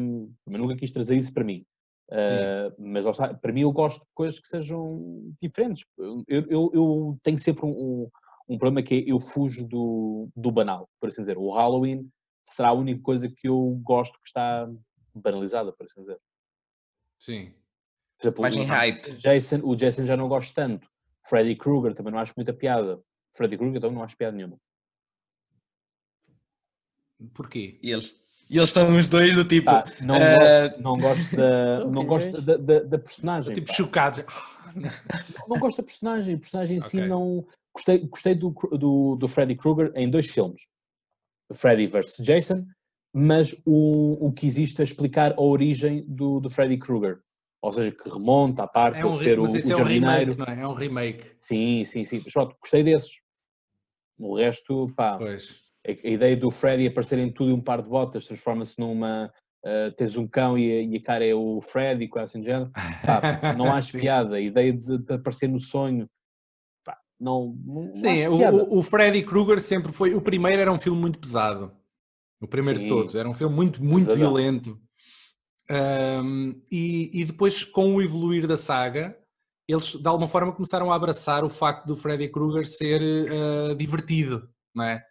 nunca 0.46 0.76
quis 0.76 0.92
trazer 0.92 1.16
isso 1.16 1.32
para 1.32 1.42
mim. 1.42 1.66
Uh, 2.08 2.72
mas 2.78 3.04
está, 3.04 3.34
para 3.34 3.52
mim 3.52 3.62
eu 3.62 3.72
gosto 3.72 3.98
de 3.98 4.06
coisas 4.14 4.38
que 4.38 4.46
sejam 4.46 5.34
diferentes. 5.42 5.84
Eu, 5.98 6.22
eu, 6.28 6.70
eu 6.72 7.18
tenho 7.24 7.36
sempre 7.36 7.66
um, 7.66 8.08
um, 8.48 8.56
problema 8.56 8.86
que 8.86 8.94
é 8.94 9.10
eu 9.10 9.18
fujo 9.18 9.66
do, 9.66 10.28
do 10.36 10.52
banal, 10.52 10.88
por 11.00 11.08
assim 11.08 11.22
dizer. 11.22 11.36
O 11.36 11.52
Halloween 11.52 12.08
será 12.44 12.68
a 12.68 12.74
única 12.74 13.02
coisa 13.02 13.28
que 13.28 13.48
eu 13.48 13.80
gosto 13.82 14.14
que 14.20 14.28
está 14.28 14.70
banalizada, 15.12 15.72
por 15.72 15.84
assim 15.84 16.00
dizer. 16.00 16.18
Sim. 17.18 17.52
Por 18.18 18.22
exemplo, 18.22 18.42
Mais 18.42 18.56
em 18.56 18.62
hype. 18.62 19.16
Jason, 19.16 19.60
o 19.64 19.74
Jason 19.74 20.04
já 20.04 20.16
não 20.16 20.28
gosto 20.28 20.54
tanto. 20.54 20.88
Freddy 21.28 21.56
Krueger 21.56 21.92
também 21.92 22.12
não 22.12 22.20
acho 22.20 22.32
muita 22.36 22.52
piada. 22.52 23.00
Freddy 23.36 23.56
Krueger, 23.56 23.78
então 23.78 23.90
não 23.90 24.02
acho 24.02 24.16
piada 24.16 24.36
nenhuma. 24.36 24.56
Porquê? 27.34 27.78
E 27.82 27.90
eles, 27.90 28.20
e 28.48 28.56
eles 28.58 28.68
estão 28.68 28.96
os 28.96 29.06
dois 29.06 29.34
do 29.34 29.44
tipo. 29.44 29.70
Ah, 29.70 29.84
não, 30.02 30.16
uh... 30.16 30.18
gosto, 30.18 30.82
não 30.82 30.96
gosto, 30.96 31.36
da, 31.36 31.84
não 31.90 32.06
gosto 32.06 32.42
da, 32.42 32.56
da, 32.56 32.80
da 32.80 32.98
personagem. 32.98 33.54
Tipo 33.54 33.74
chocados. 33.74 34.24
Não, 34.74 34.90
não, 35.48 35.58
gosto 35.58 35.78
da 35.78 35.82
personagem. 35.82 36.34
A 36.34 36.38
personagem 36.38 36.76
em 36.76 36.80
okay. 36.80 36.90
si 36.90 37.08
não. 37.08 37.46
Gostei, 37.74 37.98
gostei 37.98 38.34
do, 38.34 38.50
do, 38.78 39.16
do 39.16 39.28
Freddy 39.28 39.54
Krueger 39.56 39.92
em 39.94 40.10
dois 40.10 40.30
filmes: 40.30 40.62
Freddy 41.52 41.86
vs. 41.86 42.16
Jason, 42.20 42.64
mas 43.12 43.52
o, 43.64 44.26
o 44.26 44.32
que 44.32 44.46
existe 44.46 44.80
a 44.80 44.84
explicar 44.84 45.32
a 45.32 45.42
origem 45.42 46.04
do, 46.06 46.40
do 46.40 46.48
Freddy 46.48 46.78
Krueger. 46.78 47.20
Ou 47.62 47.72
seja, 47.72 47.90
que 47.90 48.08
remonta 48.08 48.62
à 48.62 48.68
parte 48.68 48.98
é 48.98 49.04
um, 49.04 49.10
de 49.10 49.18
ser 49.18 49.38
o, 49.38 49.44
o 49.44 49.46
é 49.46 49.76
um 49.76 49.84
remake, 49.84 50.36
não 50.36 50.46
é? 50.46 50.60
É 50.60 50.68
um 50.68 50.74
remake. 50.74 51.32
Sim, 51.36 51.84
sim, 51.84 52.04
sim. 52.04 52.20
Mas 52.24 52.32
pronto, 52.32 52.56
gostei 52.60 52.84
desses. 52.84 53.10
O 54.18 54.36
resto, 54.36 54.92
pá, 54.96 55.16
pois. 55.18 55.66
A, 55.86 56.08
ideia 56.08 56.36
do 56.36 56.50
Freddy 56.50 56.86
aparecer 56.86 57.18
em 57.18 57.30
tudo 57.30 57.50
e 57.50 57.52
um 57.52 57.60
par 57.60 57.82
de 57.82 57.88
botas 57.88 58.26
transforma-se 58.26 58.78
numa. 58.78 59.32
Uh, 59.64 59.90
tens 59.96 60.16
um 60.16 60.28
cão 60.28 60.56
e 60.56 60.70
a, 60.70 60.82
e 60.82 60.96
a, 60.96 61.02
cara 61.02 61.26
é 61.26 61.34
o 61.34 61.60
Freddy, 61.60 62.08
quase 62.08 62.30
assim 62.30 62.40
de 62.40 62.46
género. 62.46 62.70
Pá, 63.04 63.20
não 63.56 63.72
acho 63.74 63.98
piada. 63.98 64.36
A 64.36 64.40
ideia 64.40 64.72
de, 64.72 64.98
de, 64.98 65.14
aparecer 65.14 65.48
no 65.48 65.58
sonho. 65.58 66.08
Pá, 66.84 66.96
não, 67.18 67.56
não 67.64 67.94
Sim, 67.94 68.26
o, 68.28 68.78
o, 68.78 68.82
Freddy 68.82 69.22
Krueger 69.22 69.60
sempre 69.60 69.92
foi. 69.92 70.14
O 70.14 70.20
primeiro 70.20 70.60
era 70.60 70.72
um 70.72 70.78
filme 70.78 71.00
muito 71.00 71.18
pesado. 71.18 71.72
O 72.40 72.46
primeiro 72.46 72.78
Sim. 72.78 72.84
de 72.84 72.88
todos. 72.88 73.14
Era 73.14 73.28
um 73.28 73.34
filme 73.34 73.54
muito, 73.54 73.82
muito 73.82 74.06
Pesadão. 74.06 74.34
violento. 74.34 74.80
Um, 75.68 76.60
e, 76.70 77.10
e, 77.20 77.24
depois, 77.24 77.64
com 77.64 77.96
o 77.96 78.02
evoluir 78.02 78.46
da 78.46 78.56
saga, 78.56 79.18
eles 79.68 79.94
de 79.94 80.08
alguma 80.08 80.28
forma 80.28 80.52
começaram 80.52 80.92
a 80.92 80.94
abraçar 80.94 81.44
o 81.44 81.50
facto 81.50 81.86
do 81.86 81.96
Freddy 81.96 82.28
Krueger 82.28 82.66
ser 82.66 83.02
uh, 83.02 83.74
divertido, 83.74 84.48
não 84.74 84.84
é? 84.84 85.02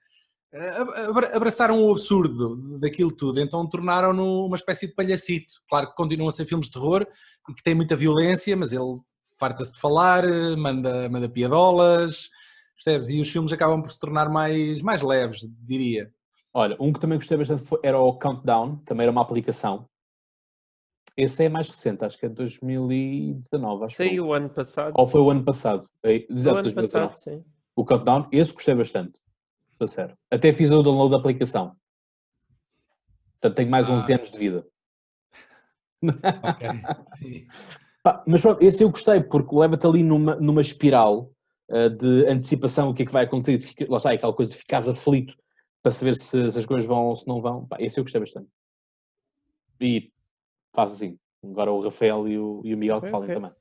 Abraçaram 1.34 1.84
o 1.84 1.92
absurdo 1.92 2.80
daquilo 2.80 3.12
tudo, 3.12 3.42
então 3.42 3.68
tornaram-no 3.68 4.46
uma 4.46 4.56
espécie 4.56 4.88
de 4.88 4.94
palhacito. 4.94 5.54
Claro 5.70 5.90
que 5.90 5.96
continuam 5.96 6.30
a 6.30 6.32
ser 6.32 6.46
filmes 6.46 6.68
de 6.68 6.72
terror 6.72 7.06
e 7.50 7.54
que 7.54 7.62
têm 7.62 7.76
muita 7.76 7.94
violência, 7.96 8.56
mas 8.56 8.72
ele 8.72 8.96
farta-se 9.38 9.74
de 9.74 9.82
falar, 9.82 10.24
manda, 10.58 11.10
manda 11.10 11.28
piadolas, 11.28 12.30
percebes? 12.74 13.10
E 13.10 13.20
os 13.20 13.30
filmes 13.30 13.52
acabam 13.52 13.82
por 13.82 13.92
se 13.92 14.00
tornar 14.00 14.30
mais, 14.30 14.82
mais 14.82 15.02
leves, 15.02 15.40
diria. 15.68 16.10
Olha, 16.54 16.78
um 16.80 16.94
que 16.94 17.02
também 17.02 17.18
gostei 17.18 17.38
bastante 17.38 17.66
era 17.84 18.00
o 18.00 18.18
Countdown, 18.18 18.78
também 18.86 19.04
era 19.04 19.12
uma 19.12 19.24
aplicação 19.24 19.86
esse 21.18 21.46
é 21.46 21.50
mais 21.50 21.70
recente, 21.70 22.04
acho 22.04 22.18
que 22.18 22.26
é 22.26 22.30
2019. 22.30 23.86
Acho 23.86 23.96
Saiu 23.96 24.28
o 24.28 24.34
ano 24.34 24.50
passado. 24.50 24.94
Ou 24.98 25.08
foi 25.08 25.22
o 25.22 25.32
ano 25.32 25.44
passado. 25.44 25.90
É, 26.04 26.26
exato, 26.30 26.58
o 26.58 26.60
ano 26.60 26.74
passado, 26.74 27.14
sim. 27.16 27.44
O 27.76 27.86
Countdown, 27.86 28.28
esse 28.32 28.54
gostei 28.54 28.76
bastante. 28.76 29.20
Estou 29.72 29.88
sério. 29.88 30.18
Até 30.30 30.54
fiz 30.54 30.72
o 30.72 30.82
download 30.82 31.12
da 31.12 31.18
aplicação. 31.18 31.76
Portanto, 33.34 33.56
tenho 33.56 33.70
mais 33.70 33.90
ah. 33.90 33.94
11 33.94 34.14
anos 34.14 34.32
de 34.32 34.38
vida. 34.38 34.68
Ok. 36.04 37.48
Pá, 38.04 38.24
mas 38.28 38.40
pronto, 38.40 38.64
esse 38.64 38.84
eu 38.84 38.90
gostei, 38.92 39.20
porque 39.24 39.56
leva-te 39.56 39.88
ali 39.88 40.04
numa, 40.04 40.36
numa 40.36 40.62
espiral 40.62 41.32
uh, 41.72 41.90
de 41.90 42.28
antecipação, 42.28 42.90
o 42.90 42.94
que 42.94 43.02
é 43.02 43.06
que 43.06 43.12
vai 43.12 43.26
acontecer, 43.26 43.60
fica, 43.60 43.84
lá 43.90 43.98
está, 43.98 44.12
aquela 44.12 44.32
coisa 44.32 44.52
de 44.52 44.58
ficares 44.58 44.88
aflito 44.88 45.36
para 45.82 45.92
saber 45.92 46.16
se, 46.16 46.52
se 46.52 46.60
as 46.60 46.66
coisas 46.68 46.86
vão 46.86 47.08
ou 47.08 47.16
se 47.16 47.28
não 47.28 47.42
vão. 47.42 47.66
Pá, 47.66 47.78
esse 47.80 48.00
eu 48.00 48.04
gostei 48.04 48.22
bastante. 48.22 48.48
E 49.82 50.12
faz 50.76 50.94
assim. 50.94 51.18
Agora 51.44 51.72
o 51.72 51.82
Rafael 51.82 52.28
e 52.28 52.38
o, 52.38 52.62
e 52.64 52.74
o 52.74 52.78
Miguel 52.78 53.02
que 53.02 53.10
falem 53.10 53.24
okay. 53.24 53.36
também. 53.36 53.52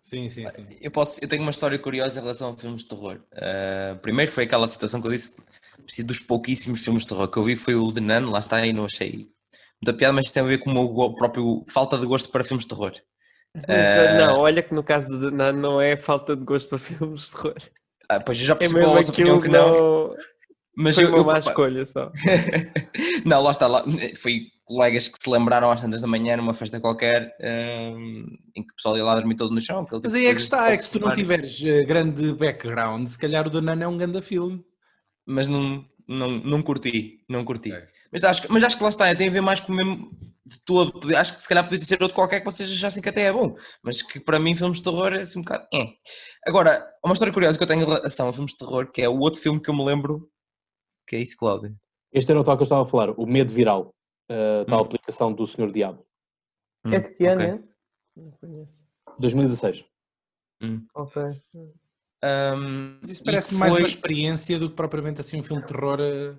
Sim, 0.00 0.30
sim, 0.30 0.48
sim. 0.48 0.66
Eu, 0.80 0.90
posso, 0.90 1.22
eu 1.22 1.28
tenho 1.28 1.42
uma 1.42 1.50
história 1.50 1.78
curiosa 1.78 2.18
em 2.18 2.22
relação 2.22 2.50
a 2.50 2.56
filmes 2.56 2.82
de 2.82 2.88
terror. 2.88 3.20
Uh, 3.32 3.98
primeiro 4.00 4.30
foi 4.30 4.44
aquela 4.44 4.66
situação 4.66 5.00
que 5.00 5.06
eu 5.06 5.10
disse, 5.10 5.36
preciso 5.84 6.08
dos 6.08 6.20
pouquíssimos 6.20 6.82
filmes 6.82 7.02
de 7.02 7.08
terror 7.08 7.28
que 7.28 7.36
eu 7.36 7.44
vi, 7.44 7.56
foi 7.56 7.74
o 7.74 7.92
The 7.92 8.00
Nun, 8.00 8.30
lá 8.30 8.38
está, 8.38 8.64
e 8.64 8.72
não 8.72 8.86
achei 8.86 9.28
muita 9.82 9.96
piada, 9.96 10.14
mas 10.14 10.32
tem 10.32 10.42
a 10.42 10.46
ver 10.46 10.58
com 10.58 10.70
o 10.70 10.72
meu 10.72 11.14
próprio 11.14 11.64
falta 11.68 11.98
de 11.98 12.06
gosto 12.06 12.30
para 12.30 12.44
filmes 12.44 12.64
de 12.64 12.74
terror. 12.74 12.92
Uh... 13.56 14.18
Não, 14.18 14.40
olha 14.40 14.62
que 14.62 14.74
no 14.74 14.82
caso 14.82 15.08
de 15.08 15.18
The 15.18 15.30
Nun 15.30 15.60
não 15.60 15.80
é 15.80 15.96
falta 15.96 16.34
de 16.34 16.44
gosto 16.44 16.68
para 16.68 16.78
filmes 16.78 17.22
de 17.22 17.30
terror. 17.32 17.56
Ah, 18.08 18.20
pois 18.20 18.40
eu 18.40 18.46
já 18.46 18.56
percebi 18.56 18.80
é 18.80 18.84
a 18.84 18.88
vossa 18.88 19.12
opinião 19.12 19.40
que 19.40 19.48
não. 19.48 20.08
não... 20.08 20.16
Mas 20.80 20.94
foi 20.94 21.06
eu, 21.06 21.08
uma 21.08 21.18
eu, 21.18 21.24
má 21.24 21.38
escolha 21.40 21.84
só. 21.84 22.12
não, 23.26 23.42
lá 23.42 23.50
está, 23.50 23.66
lá, 23.66 23.84
foi 24.16 24.42
colegas 24.64 25.08
que 25.08 25.18
se 25.18 25.28
lembraram 25.28 25.72
às 25.72 25.80
tantas 25.80 26.00
da 26.00 26.06
manhã 26.06 26.36
numa 26.36 26.54
festa 26.54 26.78
qualquer 26.78 27.34
um, 27.40 28.26
em 28.54 28.62
que 28.62 28.72
o 28.72 28.76
pessoal 28.76 28.96
ia 28.96 29.02
lá 29.02 29.16
dormir 29.16 29.34
todo 29.34 29.52
no 29.52 29.60
chão. 29.60 29.84
Mas 29.90 30.00
tipo 30.00 30.14
aí 30.14 30.26
é 30.26 30.34
que 30.34 30.40
está, 30.40 30.70
é 30.70 30.76
que 30.76 30.84
se 30.84 30.90
tu 30.90 31.00
não 31.00 31.12
tiveres 31.12 31.58
uh, 31.62 31.84
grande 31.84 32.32
background, 32.32 33.08
se 33.08 33.18
calhar 33.18 33.44
o 33.44 33.50
Danana 33.50 33.84
é 33.84 33.88
um 33.88 33.96
grande 33.96 34.22
filme. 34.22 34.64
Mas 35.26 35.48
não, 35.48 35.84
não, 36.06 36.30
não 36.38 36.62
curti, 36.62 37.24
não 37.28 37.44
curti. 37.44 37.72
É. 37.72 37.88
Mas, 38.12 38.22
acho, 38.22 38.46
mas 38.48 38.62
acho 38.62 38.76
que 38.76 38.82
lá 38.84 38.90
está, 38.90 39.12
tem 39.16 39.28
a 39.28 39.32
ver 39.32 39.40
mais 39.40 39.58
com 39.58 39.72
o 39.72 39.76
mesmo 39.76 40.10
de 40.46 40.64
todo. 40.64 41.16
Acho 41.16 41.34
que 41.34 41.40
se 41.40 41.48
calhar 41.48 41.64
podia 41.64 41.84
ser 41.84 42.00
outro 42.00 42.14
qualquer 42.14 42.38
que 42.38 42.46
vocês 42.46 42.70
achassem 42.70 43.02
que 43.02 43.08
até 43.08 43.22
é 43.22 43.32
bom, 43.32 43.56
mas 43.82 44.00
que 44.00 44.20
para 44.20 44.38
mim 44.38 44.54
filmes 44.54 44.78
de 44.78 44.84
terror 44.84 45.12
é 45.12 45.22
assim 45.22 45.40
um 45.40 45.42
bocado. 45.42 45.66
É. 45.74 45.88
Agora, 46.46 46.86
uma 47.04 47.14
história 47.14 47.34
curiosa 47.34 47.58
que 47.58 47.64
eu 47.64 47.68
tenho 47.68 47.82
em 47.82 47.84
relação 47.84 48.28
a 48.28 48.32
filmes 48.32 48.52
de 48.52 48.58
terror, 48.58 48.92
que 48.92 49.02
é 49.02 49.08
o 49.08 49.18
outro 49.18 49.40
filme 49.40 49.60
que 49.60 49.68
eu 49.68 49.74
me 49.74 49.84
lembro, 49.84 50.30
que 51.08 51.16
é 51.16 51.20
isso, 51.20 51.36
Cláudio. 51.36 51.74
Este 52.12 52.30
era 52.30 52.40
o 52.40 52.44
tal 52.44 52.56
que 52.56 52.62
eu 52.62 52.64
estava 52.64 52.82
a 52.82 52.86
falar, 52.86 53.10
o 53.10 53.26
Medo 53.26 53.52
Viral 53.52 53.94
uh, 54.30 54.64
tal 54.66 54.80
hum. 54.80 54.82
aplicação 54.82 55.32
do 55.32 55.46
Senhor 55.46 55.72
Diabo. 55.72 56.04
Hum. 56.86 56.92
É 56.92 57.00
de 57.00 57.10
que 57.10 57.26
ano 57.26 57.42
okay. 57.42 57.54
esse? 57.54 57.74
Não 58.16 58.30
conheço. 58.32 58.86
2016. 59.18 59.84
Hum. 60.62 60.86
Ok. 60.94 61.22
Um, 62.24 62.98
Mas 63.00 63.10
isso 63.10 63.24
parece 63.24 63.50
foi... 63.50 63.58
mais 63.58 63.74
uma 63.74 63.86
experiência 63.86 64.58
do 64.58 64.68
que 64.68 64.74
propriamente 64.74 65.20
assim 65.20 65.40
um 65.40 65.42
filme 65.42 65.62
de 65.62 65.68
terror 65.68 66.00
a, 66.00 66.04
eh, 66.04 66.34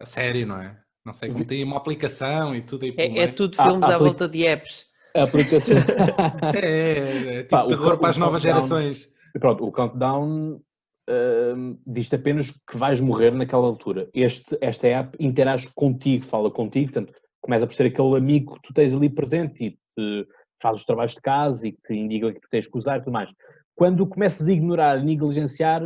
a 0.00 0.06
sério, 0.06 0.46
não 0.46 0.56
é? 0.56 0.80
Não 1.04 1.12
sei, 1.12 1.30
como 1.30 1.44
tem 1.44 1.62
uma 1.62 1.76
aplicação 1.76 2.54
e 2.54 2.62
tudo 2.62 2.84
aí 2.84 2.94
É, 2.96 3.24
é 3.24 3.28
tudo 3.28 3.56
filmes 3.56 3.86
à 3.86 3.98
volta 3.98 4.28
de 4.28 4.46
apps. 4.46 4.86
A 5.14 5.24
aplicação. 5.24 5.76
é, 6.54 6.58
é, 6.58 7.34
é, 7.34 7.42
tipo 7.42 7.50
Pá, 7.50 7.66
terror 7.66 7.94
o, 7.94 7.98
para 7.98 8.10
as 8.10 8.16
novas 8.16 8.42
gerações. 8.42 9.08
Pronto, 9.38 9.64
o 9.64 9.72
Countdown 9.72 10.60
uh, 11.08 11.80
diz-te 11.86 12.14
apenas 12.14 12.50
que 12.50 12.76
vais 12.76 13.00
morrer 13.00 13.32
naquela 13.32 13.66
altura. 13.66 14.08
Este, 14.12 14.56
esta 14.60 14.86
app 14.88 15.16
interage 15.18 15.70
contigo, 15.74 16.24
fala 16.24 16.50
contigo, 16.50 16.92
portanto, 16.92 17.18
começa 17.40 17.66
por 17.66 17.74
ser 17.74 17.86
aquele 17.86 18.16
amigo 18.16 18.54
que 18.54 18.62
tu 18.62 18.74
tens 18.74 18.92
ali 18.92 19.08
presente 19.08 19.64
e 19.64 19.70
te 19.70 20.28
faz 20.60 20.78
os 20.78 20.84
trabalhos 20.84 21.12
de 21.12 21.20
casa 21.20 21.66
e 21.66 21.72
que 21.72 21.82
te 21.82 21.94
indica 21.94 22.32
que 22.32 22.40
tu 22.40 22.48
tens 22.50 22.68
que 22.68 22.76
usar 22.76 22.98
e 22.98 23.00
tudo 23.00 23.12
mais. 23.12 23.30
Quando 23.74 24.06
começas 24.06 24.46
a 24.46 24.52
ignorar 24.52 25.02
negligenciar, 25.02 25.82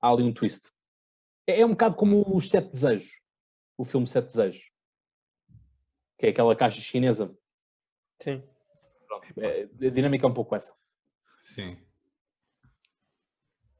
há 0.00 0.08
ali 0.08 0.22
um 0.22 0.32
twist. 0.32 0.70
É, 1.46 1.60
é 1.60 1.66
um 1.66 1.70
bocado 1.70 1.96
como 1.96 2.24
os 2.34 2.48
Sete 2.48 2.70
Desejos, 2.70 3.20
o 3.76 3.84
filme 3.84 4.06
Sete 4.06 4.26
Desejos, 4.26 4.62
que 6.18 6.26
é 6.26 6.30
aquela 6.30 6.54
caixa 6.54 6.80
chinesa. 6.80 7.34
Sim. 8.22 8.42
Pronto, 9.06 9.26
é, 9.40 9.62
a 9.62 9.90
dinâmica 9.90 10.26
é 10.26 10.30
um 10.30 10.34
pouco 10.34 10.54
essa. 10.54 10.74
Sim. 11.42 11.76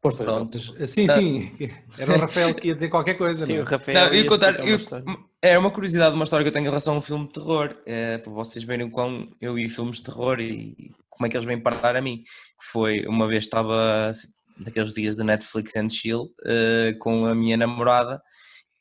Força, 0.04 0.22
Sim, 0.86 1.08
sim. 1.08 1.52
Era 1.98 2.14
o 2.14 2.18
Rafael 2.18 2.54
que 2.54 2.68
ia 2.68 2.74
dizer 2.74 2.90
qualquer 2.90 3.14
coisa. 3.14 3.46
Sim, 3.46 3.54
não? 3.54 3.62
o 3.62 3.64
Rafael. 3.64 3.98
Não, 3.98 4.14
ia 4.14 4.26
contar. 4.26 4.54
Eu, 4.60 4.78
é 5.40 5.56
uma 5.56 5.70
curiosidade, 5.70 6.14
uma 6.14 6.24
história 6.24 6.44
que 6.44 6.48
eu 6.48 6.52
tenho 6.52 6.64
em 6.64 6.68
relação 6.68 6.94
a 6.94 6.98
um 6.98 7.00
filme 7.00 7.26
de 7.26 7.32
terror. 7.32 7.74
É, 7.86 8.18
para 8.18 8.30
vocês 8.30 8.66
verem 8.66 8.90
quão 8.90 9.30
eu 9.40 9.58
e 9.58 9.66
filmes 9.66 9.96
de 9.96 10.02
terror 10.04 10.38
e 10.40 10.76
como 11.08 11.26
é 11.26 11.30
que 11.30 11.38
eles 11.38 11.46
vêm 11.46 11.58
parar 11.58 11.96
a 11.96 12.02
mim. 12.02 12.18
Que 12.18 12.66
foi 12.70 13.06
uma 13.06 13.26
vez 13.26 13.44
estava 13.44 14.12
daqueles 14.58 14.92
dias 14.92 15.16
de 15.16 15.24
Netflix 15.24 15.74
and 15.74 15.88
Chill 15.88 16.24
uh, 16.24 16.98
com 16.98 17.24
a 17.24 17.34
minha 17.34 17.56
namorada 17.56 18.20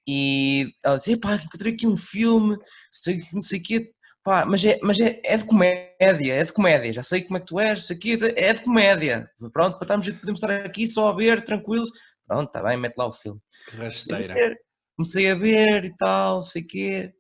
e 0.05 0.67
ela 0.84 0.97
disse: 0.97 1.15
pá, 1.15 1.36
encontrei 1.36 1.74
aqui 1.74 1.88
um 1.88 1.95
filme, 1.95 2.57
sei, 2.91 3.21
não 3.32 3.39
sei 3.39 3.59
o 3.59 3.63
quê, 3.63 3.91
Pá, 4.24 4.45
mas 4.45 4.63
é, 4.63 4.80
mas 4.82 4.99
é, 5.01 5.21
é 5.26 5.36
de 5.36 5.43
comédia, 5.43 6.34
é 6.34 6.43
de 6.43 6.53
comédia. 6.53 6.93
Já 6.93 7.03
sei 7.03 7.24
como 7.24 7.38
é 7.38 7.39
que 7.41 7.45
tu 7.45 7.59
és, 7.59 7.80
isso 7.80 7.91
aqui 7.91 8.13
é 8.13 8.53
de 8.53 8.61
comédia. 8.61 9.30
Pronto, 9.51 9.78
para 9.78 9.84
estarmos, 9.84 10.09
podemos 10.09 10.41
estar 10.41 10.65
aqui 10.65 10.88
só 10.88 11.09
a 11.09 11.15
ver, 11.15 11.43
tranquilos. 11.43 11.91
Pronto, 12.26 12.47
está 12.47 12.63
bem, 12.63 12.78
mete 12.78 12.97
lá 12.97 13.07
o 13.07 13.11
filme. 13.11 13.41
Que 13.69 13.76
rasteira. 13.76 14.57
Comecei 14.95 15.30
a 15.30 15.36
ver 15.36 15.86
e 15.86 15.95
tal, 15.97 16.41
sei 16.41 16.61
o 16.61 16.67
quê. 16.67 17.13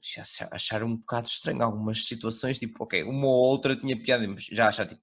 Já 0.00 0.22
achar 0.52 0.84
um 0.84 0.96
bocado 0.96 1.26
estranho 1.26 1.62
algumas 1.62 2.06
situações, 2.06 2.60
tipo, 2.60 2.84
ok, 2.84 3.02
uma 3.02 3.26
ou 3.26 3.42
outra 3.42 3.74
tinha 3.74 4.00
piada, 4.00 4.28
mas 4.28 4.44
já 4.44 4.68
achar 4.68 4.86
tipo 4.86 5.02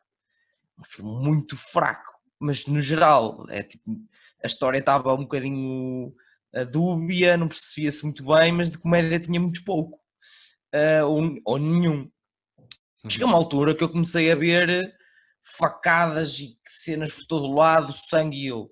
um 0.79 0.83
filme 0.85 1.11
muito 1.27 1.57
fraco. 1.57 2.13
Mas 2.39 2.65
no 2.65 2.79
geral, 2.79 3.45
é 3.49 3.61
tipo, 3.61 3.91
a 4.41 4.47
história 4.47 4.77
estava 4.77 5.13
um 5.13 5.23
bocadinho 5.23 6.13
a 6.55 6.63
dúbia, 6.63 7.35
não 7.35 7.49
percebia-se 7.49 8.05
muito 8.05 8.23
bem, 8.25 8.53
mas 8.53 8.71
de 8.71 8.77
comédia 8.77 9.19
tinha 9.19 9.39
muito 9.39 9.63
pouco 9.65 10.02
uh, 10.73 11.05
ou, 11.07 11.37
ou, 11.45 11.57
nenhum. 11.59 12.09
Uhum. 13.03 13.09
Chega 13.09 13.25
uma 13.25 13.37
altura 13.37 13.75
que 13.75 13.83
eu 13.83 13.89
comecei 13.89 14.31
a 14.31 14.35
ver 14.35 14.95
facadas 15.57 16.39
e 16.39 16.57
cenas 16.65 17.13
por 17.13 17.25
todo 17.25 17.53
lado, 17.53 17.91
sangue 17.91 18.37
e 18.37 18.47
eu. 18.47 18.71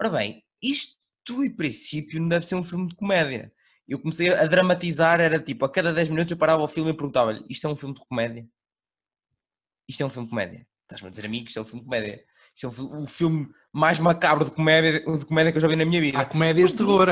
Ora 0.00 0.10
bem, 0.10 0.42
isto 0.62 0.96
em 1.30 1.54
princípio 1.54 2.20
não 2.20 2.28
deve 2.28 2.46
ser 2.46 2.54
um 2.54 2.64
filme 2.64 2.88
de 2.88 2.96
comédia. 2.96 3.52
Eu 3.86 3.98
comecei 3.98 4.32
a 4.32 4.46
dramatizar, 4.46 5.20
era 5.20 5.38
tipo, 5.38 5.64
a 5.64 5.70
cada 5.70 5.92
10 5.92 6.08
minutos 6.10 6.30
eu 6.30 6.38
parava 6.38 6.62
o 6.62 6.68
filme 6.68 6.90
e 6.90 6.94
perguntava-lhe, 6.94 7.44
isto 7.48 7.66
é 7.66 7.70
um 7.70 7.76
filme 7.76 7.94
de 7.94 8.00
comédia? 8.06 8.48
Isto 9.88 10.02
é 10.02 10.06
um 10.06 10.10
filme 10.10 10.26
de 10.26 10.30
comédia? 10.30 10.66
Estás-me 10.82 11.08
a 11.08 11.10
dizer 11.10 11.26
a 11.26 11.28
mim 11.28 11.42
que 11.42 11.50
isto 11.50 11.58
é 11.58 11.62
um 11.62 11.64
filme 11.64 11.80
de 11.80 11.84
comédia? 11.86 12.24
Isto 12.54 12.66
é 12.66 12.82
um, 12.82 13.02
o 13.02 13.06
filme 13.06 13.48
mais 13.72 13.98
macabro 13.98 14.44
de 14.44 14.50
comédia, 14.52 15.00
de 15.00 15.26
comédia 15.26 15.52
que 15.52 15.58
eu 15.58 15.62
já 15.62 15.68
vi 15.68 15.76
na 15.76 15.84
minha 15.84 16.00
vida. 16.00 16.18
Há 16.18 16.24
comédias 16.24 16.70
de 16.70 16.76
terror. 16.76 17.08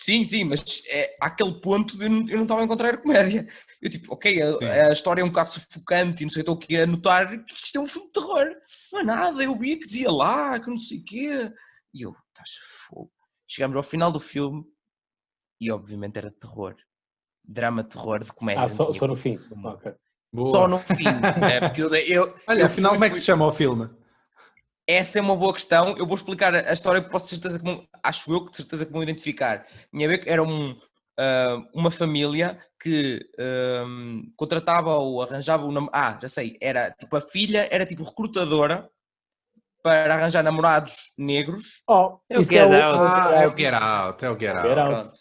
Sim, 0.00 0.24
sim, 0.24 0.44
mas 0.44 0.84
é 0.86 1.16
aquele 1.20 1.60
ponto 1.60 1.98
de 1.98 2.04
eu 2.04 2.10
não, 2.10 2.42
estava 2.42 2.60
a 2.60 2.64
encontrar 2.64 2.94
a 2.94 2.98
comédia. 2.98 3.48
Eu 3.82 3.90
tipo, 3.90 4.14
ok, 4.14 4.40
a, 4.40 4.86
a, 4.86 4.92
história 4.92 5.22
é 5.22 5.24
um 5.24 5.28
bocado 5.28 5.48
sufocante 5.48 6.22
e 6.22 6.24
não 6.24 6.30
sei, 6.30 6.42
estou 6.42 6.54
aqui 6.54 6.76
a 6.76 6.86
notar 6.86 7.44
que 7.44 7.52
isto 7.52 7.76
é 7.76 7.80
um 7.80 7.86
filme 7.86 8.06
de 8.06 8.12
terror. 8.12 8.46
Não 8.92 9.00
é 9.00 9.02
nada, 9.02 9.42
eu 9.42 9.58
vi 9.58 9.76
que 9.76 9.86
dizia 9.86 10.08
lá, 10.12 10.60
que 10.60 10.70
não 10.70 10.78
sei 10.78 10.98
o 10.98 11.04
quê. 11.04 11.52
E 11.92 12.02
eu, 12.02 12.10
estás 12.10 12.48
fogo. 12.86 13.10
Chegamos 13.48 13.76
ao 13.76 13.82
final 13.82 14.12
do 14.12 14.20
filme 14.20 14.64
e 15.60 15.68
obviamente 15.72 16.16
era 16.16 16.30
terror. 16.30 16.76
Drama, 17.44 17.82
terror, 17.82 18.22
de 18.22 18.32
comédia. 18.32 18.66
Ah, 18.66 18.68
só, 18.68 18.92
só 18.92 19.08
no 19.08 19.16
fim. 19.16 19.36
Okay. 19.50 19.94
Só 20.52 20.68
no 20.68 20.78
fim. 20.78 21.08
é, 21.52 21.60
porque 21.60 21.82
eu, 21.82 21.92
eu, 21.92 22.34
Olha, 22.46 22.60
eu 22.60 22.66
afinal, 22.66 22.92
como 22.92 23.04
é 23.04 23.10
que 23.10 23.16
se 23.16 23.24
chama 23.24 23.46
o 23.48 23.50
filme? 23.50 23.90
Essa 24.88 25.18
é 25.18 25.22
uma 25.22 25.36
boa 25.36 25.52
questão. 25.52 25.94
Eu 25.98 26.06
vou 26.06 26.16
explicar 26.16 26.54
a 26.54 26.72
história 26.72 27.02
que 27.02 27.10
posso 27.10 27.28
certeza 27.28 27.60
que 27.60 27.88
acho 28.02 28.32
eu 28.32 28.42
que 28.42 28.52
de 28.52 28.56
certeza 28.56 28.86
que 28.86 28.92
vão 28.92 29.02
identificar. 29.02 29.66
Tinha 29.90 30.06
a 30.06 30.10
ver 30.10 30.18
que 30.18 30.30
era 30.30 30.42
um, 30.42 30.70
uh, 30.70 31.68
uma 31.74 31.90
família 31.90 32.58
que 32.80 33.20
um, 33.86 34.32
contratava 34.34 34.94
ou 34.94 35.22
arranjava 35.22 35.66
o. 35.66 35.90
Ah, 35.92 36.18
já 36.22 36.28
sei, 36.28 36.56
era 36.58 36.90
tipo 36.92 37.14
a 37.16 37.20
filha, 37.20 37.68
era 37.70 37.84
tipo 37.84 38.02
recrutadora 38.02 38.88
para 39.82 40.14
arranjar 40.14 40.42
namorados 40.42 41.12
negros. 41.18 41.82
Oh, 41.86 42.16
é 42.30 42.38
o 42.38 42.44
Get 42.44 42.54
é 42.54 42.82
Out. 42.82 42.98
Ah, 42.98 43.42
é 43.42 43.46
o 43.46 43.56
Get 43.56 43.74
Out, 43.74 44.24
é 44.24 44.30
o 44.30 44.38
Get 44.38 44.54
Out. 44.54 44.68
Get 44.68 44.78
out. 44.78 45.12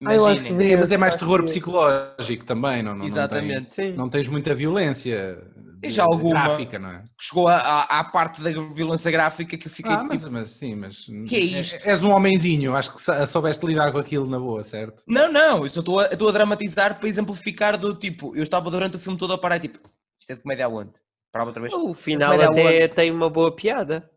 Imaginem. 0.00 0.76
mas 0.76 0.92
é 0.92 0.96
mais 0.96 1.16
terror 1.16 1.42
psicológico 1.42 2.44
também, 2.44 2.84
não, 2.84 2.94
não, 2.94 3.04
Exatamente. 3.04 3.62
Não, 3.62 3.74
tem, 3.74 3.92
não 3.94 4.08
tens 4.08 4.28
muita 4.28 4.54
violência 4.54 5.42
de, 5.80 5.90
já 5.90 6.04
alguma 6.04 6.30
gráfica, 6.30 6.78
não 6.78 6.90
é? 6.90 7.04
Chegou 7.20 7.48
à 7.48 8.04
parte 8.12 8.40
da 8.40 8.50
violência 8.50 9.10
gráfica 9.10 9.56
que 9.56 9.66
eu 9.66 9.70
fiquei 9.70 9.92
ah, 9.92 10.04
mas, 10.04 10.20
tipo, 10.20 10.32
mas 10.32 10.50
sim, 10.50 10.74
mas 10.74 11.00
que 11.26 11.36
é 11.36 11.40
isto? 11.40 11.88
és 11.88 12.02
um 12.02 12.10
homenzinho, 12.10 12.74
acho 12.74 12.94
que 12.94 13.26
soubeste 13.26 13.64
lidar 13.66 13.92
com 13.92 13.98
aquilo 13.98 14.26
na 14.26 14.38
boa, 14.38 14.64
certo? 14.64 15.02
Não, 15.06 15.32
não, 15.32 15.62
eu 15.62 15.68
só 15.68 15.80
estou 15.80 16.00
a, 16.00 16.06
estou 16.06 16.28
a 16.28 16.32
dramatizar 16.32 16.98
para 16.98 17.08
exemplificar 17.08 17.78
do 17.78 17.94
tipo, 17.94 18.34
eu 18.36 18.42
estava 18.42 18.70
durante 18.70 18.96
o 18.96 18.98
filme 18.98 19.18
todo 19.18 19.32
a 19.32 19.38
parar 19.38 19.58
tipo, 19.58 19.78
isto 20.18 20.32
é 20.32 20.34
de 20.34 20.42
comédia 20.42 20.66
aonde? 20.66 20.92
Parava 21.30 21.50
outra 21.50 21.60
vez. 21.60 21.72
O 21.74 21.92
final 21.92 22.32
até 22.40 22.88
tem 22.88 23.10
uma 23.10 23.28
boa 23.28 23.54
piada. 23.54 24.10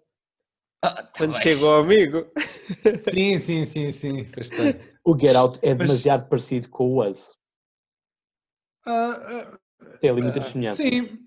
Ah, 0.84 1.03
tá 1.03 1.12
Quando 1.18 1.34
bem. 1.34 1.41
chegou 1.43 1.70
ao 1.70 1.84
amigo. 1.84 2.26
Sim, 3.14 3.38
sim, 3.38 3.66
sim, 3.66 3.91
sim. 3.91 4.28
O 5.05 5.18
Get 5.18 5.36
Out 5.36 5.59
é 5.62 5.76
Mas... 5.76 5.88
demasiado 5.88 6.28
parecido 6.28 6.70
com 6.70 6.95
o 6.95 7.07
Us. 7.07 7.36
Uh, 8.88 9.12
uh, 9.12 9.97
Tem 9.99 10.09
ali 10.09 10.24
muitas 10.24 10.47
uh, 10.47 10.51
semelhanças. 10.51 10.84
Sim. 10.84 11.20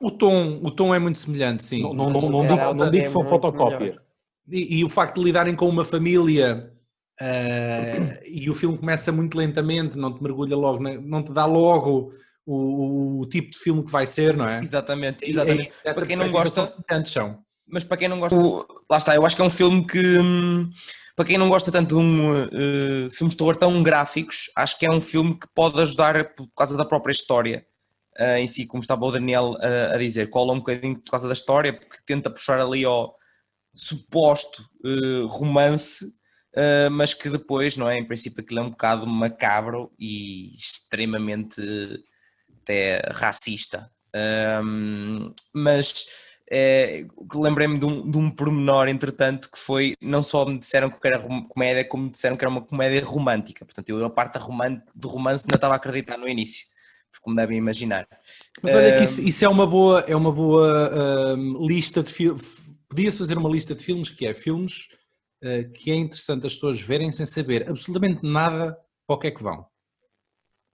O 0.00 0.10
tom, 0.10 0.60
o 0.62 0.70
tom 0.70 0.94
é 0.94 0.98
muito 0.98 1.18
semelhante, 1.18 1.62
sim. 1.62 1.82
Não, 1.82 1.92
não, 1.92 2.10
não, 2.10 2.30
não 2.30 2.46
digo, 2.46 2.74
não 2.74 2.90
digo 2.90 3.04
que 3.04 3.10
são 3.10 3.24
fotocópia. 3.24 4.00
E, 4.48 4.78
e, 4.78 4.84
o 4.84 4.88
facto 4.88 5.16
de 5.16 5.24
lidarem 5.24 5.54
com 5.54 5.68
uma 5.68 5.84
família 5.84 6.72
uh, 7.20 8.18
e 8.26 8.48
o 8.48 8.54
filme 8.54 8.78
começa 8.78 9.12
muito 9.12 9.36
lentamente, 9.36 9.98
não 9.98 10.12
te 10.12 10.22
mergulha 10.22 10.56
logo, 10.56 10.82
não 10.82 11.22
te 11.22 11.32
dá 11.32 11.44
logo 11.44 12.14
o, 12.46 13.20
o, 13.20 13.26
tipo 13.26 13.50
de 13.50 13.58
filme 13.58 13.84
que 13.84 13.92
vai 13.92 14.06
ser, 14.06 14.34
não 14.34 14.48
é? 14.48 14.60
Exatamente, 14.60 15.28
exatamente. 15.28 15.74
E, 15.84 15.90
e 15.90 15.94
para 15.94 16.06
quem 16.06 16.16
não 16.16 16.30
gosta, 16.30 16.64
são. 17.04 17.38
Mas 17.68 17.84
para 17.84 17.98
quem 17.98 18.08
não 18.08 18.18
gosta, 18.18 18.36
lá 18.90 18.96
está, 18.96 19.14
eu 19.14 19.24
acho 19.24 19.36
que 19.36 19.42
é 19.42 19.44
um 19.44 19.50
filme 19.50 19.86
que, 19.86 20.18
hum, 20.18 20.70
para 21.14 21.26
quem 21.26 21.36
não 21.36 21.50
gosta 21.50 21.70
tanto 21.70 21.94
de 21.94 22.02
um, 22.02 22.42
uh, 22.46 23.10
filmes 23.10 23.34
de 23.34 23.36
terror 23.36 23.54
tão 23.54 23.82
gráficos, 23.82 24.50
acho 24.56 24.78
que 24.78 24.86
é 24.86 24.90
um 24.90 25.00
filme 25.00 25.38
que 25.38 25.46
pode 25.54 25.78
ajudar 25.78 26.34
por 26.34 26.48
causa 26.56 26.76
da 26.76 26.86
própria 26.86 27.12
história 27.12 27.66
uh, 28.18 28.38
em 28.38 28.46
si, 28.46 28.66
como 28.66 28.80
estava 28.80 29.04
o 29.04 29.10
Daniel 29.10 29.52
uh, 29.52 29.94
a 29.94 29.98
dizer, 29.98 30.30
cola 30.30 30.52
um 30.52 30.58
bocadinho 30.58 30.98
por 30.98 31.10
causa 31.10 31.28
da 31.28 31.34
história, 31.34 31.72
porque 31.72 31.98
tenta 32.04 32.30
puxar 32.30 32.60
ali 32.60 32.84
ao 32.84 33.14
suposto 33.74 34.64
romance, 35.28 36.04
mas 36.90 37.14
que 37.14 37.30
depois, 37.30 37.76
não 37.76 37.88
é? 37.88 37.96
Em 37.96 38.04
princípio, 38.04 38.42
aquilo 38.42 38.58
é 38.58 38.62
um 38.64 38.70
bocado 38.70 39.06
macabro 39.06 39.92
e 39.96 40.52
extremamente 40.56 41.62
até 42.62 43.00
racista. 43.12 43.88
mas 45.54 46.06
é, 46.52 47.06
lembrei-me 47.32 47.78
de 47.78 47.86
um, 47.86 48.10
de 48.10 48.18
um 48.18 48.28
pormenor, 48.28 48.88
entretanto, 48.88 49.48
que 49.48 49.58
foi, 49.58 49.94
não 50.00 50.20
só 50.20 50.44
me 50.44 50.58
disseram 50.58 50.90
que 50.90 51.06
era 51.06 51.20
comédia, 51.48 51.84
como 51.84 52.04
me 52.04 52.10
disseram 52.10 52.36
que 52.36 52.44
era 52.44 52.50
uma 52.50 52.60
comédia 52.60 53.04
romântica. 53.04 53.64
Portanto, 53.64 53.88
eu 53.88 54.04
a 54.04 54.10
parte 54.10 54.36
do 54.94 55.08
romance 55.08 55.44
ainda 55.46 55.54
estava 55.56 55.74
a 55.74 55.76
acreditar 55.76 56.18
no 56.18 56.28
início, 56.28 56.66
como 57.20 57.36
devem 57.36 57.58
imaginar. 57.58 58.06
Mas 58.62 58.74
olha 58.74 58.96
que 58.96 59.02
isso, 59.02 59.20
isso, 59.20 59.44
é 59.44 59.48
uma 59.48 59.66
boa, 59.66 60.00
é 60.00 60.16
uma 60.16 60.32
boa 60.32 61.36
lista 61.66 62.02
de 62.02 62.12
filmes. 62.12 62.62
Podia-se 62.88 63.18
fazer 63.18 63.38
uma 63.38 63.48
lista 63.48 63.74
de 63.74 63.84
filmes 63.84 64.10
que 64.10 64.26
é 64.26 64.34
filmes 64.34 64.88
uh, 65.44 65.70
que 65.72 65.90
é 65.90 65.94
interessante 65.94 66.46
as 66.46 66.54
pessoas 66.54 66.80
verem 66.80 67.12
sem 67.12 67.26
saber 67.26 67.68
absolutamente 67.68 68.20
nada 68.22 68.76
para 69.06 69.16
o 69.16 69.18
que 69.18 69.28
é 69.28 69.30
que 69.30 69.42
vão 69.42 69.66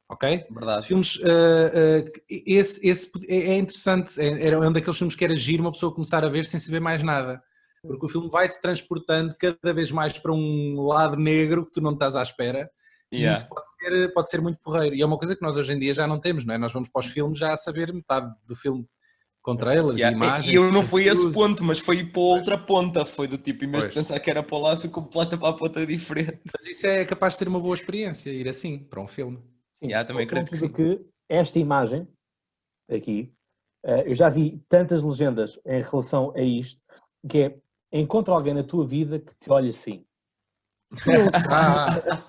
ok? 0.08 0.46
Verdade. 0.50 0.86
Filmes, 0.86 1.16
uh, 1.16 1.20
uh, 1.20 2.10
esse, 2.28 2.86
esse 2.86 3.10
é, 3.28 3.52
é 3.52 3.58
interessante, 3.58 4.20
é, 4.20 4.48
é 4.48 4.58
um 4.58 4.72
daqueles 4.72 4.96
filmes 4.96 5.14
que 5.14 5.24
era 5.24 5.36
giro 5.36 5.62
uma 5.62 5.72
pessoa 5.72 5.92
começar 5.92 6.24
a 6.24 6.28
ver 6.28 6.44
sem 6.46 6.60
saber 6.60 6.80
mais 6.80 7.02
nada, 7.02 7.42
porque 7.82 8.06
o 8.06 8.08
filme 8.08 8.28
vai-te 8.30 8.60
transportando 8.60 9.34
cada 9.38 9.72
vez 9.72 9.90
mais 9.90 10.18
para 10.18 10.32
um 10.32 10.80
lado 10.82 11.16
negro 11.16 11.66
que 11.66 11.72
tu 11.72 11.80
não 11.80 11.92
estás 11.92 12.16
à 12.16 12.22
espera, 12.22 12.70
yeah. 13.12 13.36
e 13.36 13.40
isso 13.40 13.48
pode 13.48 13.66
ser, 13.72 14.12
pode 14.12 14.30
ser 14.30 14.40
muito 14.40 14.58
porreiro, 14.60 14.94
e 14.94 15.02
é 15.02 15.06
uma 15.06 15.18
coisa 15.18 15.34
que 15.34 15.42
nós 15.42 15.56
hoje 15.56 15.72
em 15.72 15.78
dia 15.78 15.94
já 15.94 16.06
não 16.06 16.18
temos, 16.18 16.44
não 16.44 16.54
é? 16.54 16.58
Nós 16.58 16.72
vamos 16.72 16.88
para 16.88 17.00
os 17.00 17.06
filmes 17.06 17.38
já 17.38 17.52
a 17.52 17.56
saber 17.56 17.92
metade 17.92 18.32
do 18.46 18.54
filme 18.54 18.86
com 19.46 19.54
trailers 19.54 19.96
yeah. 19.96 20.12
e 20.12 20.20
imagens. 20.20 20.52
E 20.52 20.56
eu 20.56 20.72
não 20.72 20.82
fui 20.82 21.08
a 21.08 21.12
esse 21.12 21.32
ponto, 21.32 21.62
mas 21.62 21.78
foi 21.78 22.04
para 22.04 22.20
outra 22.20 22.58
ponta. 22.58 23.06
Foi 23.06 23.28
do 23.28 23.36
tipo, 23.38 23.64
em 23.64 23.70
vez 23.70 23.84
de 23.84 23.94
pensar 23.94 24.18
que 24.18 24.28
era 24.28 24.42
para 24.42 24.56
o 24.56 24.60
lado, 24.60 24.80
foi 24.80 24.90
completa 24.90 25.38
para 25.38 25.50
a 25.50 25.52
ponta 25.52 25.86
diferente. 25.86 26.40
Mas 26.52 26.66
isso 26.66 26.84
é 26.84 27.04
capaz 27.04 27.34
de 27.34 27.38
ser 27.38 27.48
uma 27.48 27.60
boa 27.60 27.76
experiência, 27.76 28.28
ir 28.30 28.48
assim, 28.48 28.76
para 28.76 29.00
um 29.00 29.06
filme. 29.06 29.38
Sim, 29.76 29.86
yeah, 29.86 30.04
também 30.04 30.26
acredito 30.26 30.50
que, 30.50 30.56
sim. 30.56 30.72
que 30.72 31.00
esta 31.28 31.60
imagem 31.60 32.08
aqui, 32.90 33.32
uh, 33.84 34.02
eu 34.04 34.16
já 34.16 34.28
vi 34.28 34.60
tantas 34.68 35.00
legendas 35.00 35.56
em 35.64 35.80
relação 35.80 36.32
a 36.34 36.40
isto, 36.40 36.80
que 37.28 37.38
é 37.38 37.58
encontra 37.92 38.34
alguém 38.34 38.52
na 38.52 38.64
tua 38.64 38.84
vida 38.84 39.20
que 39.20 39.32
te 39.38 39.48
olha 39.48 39.70
assim. 39.70 40.04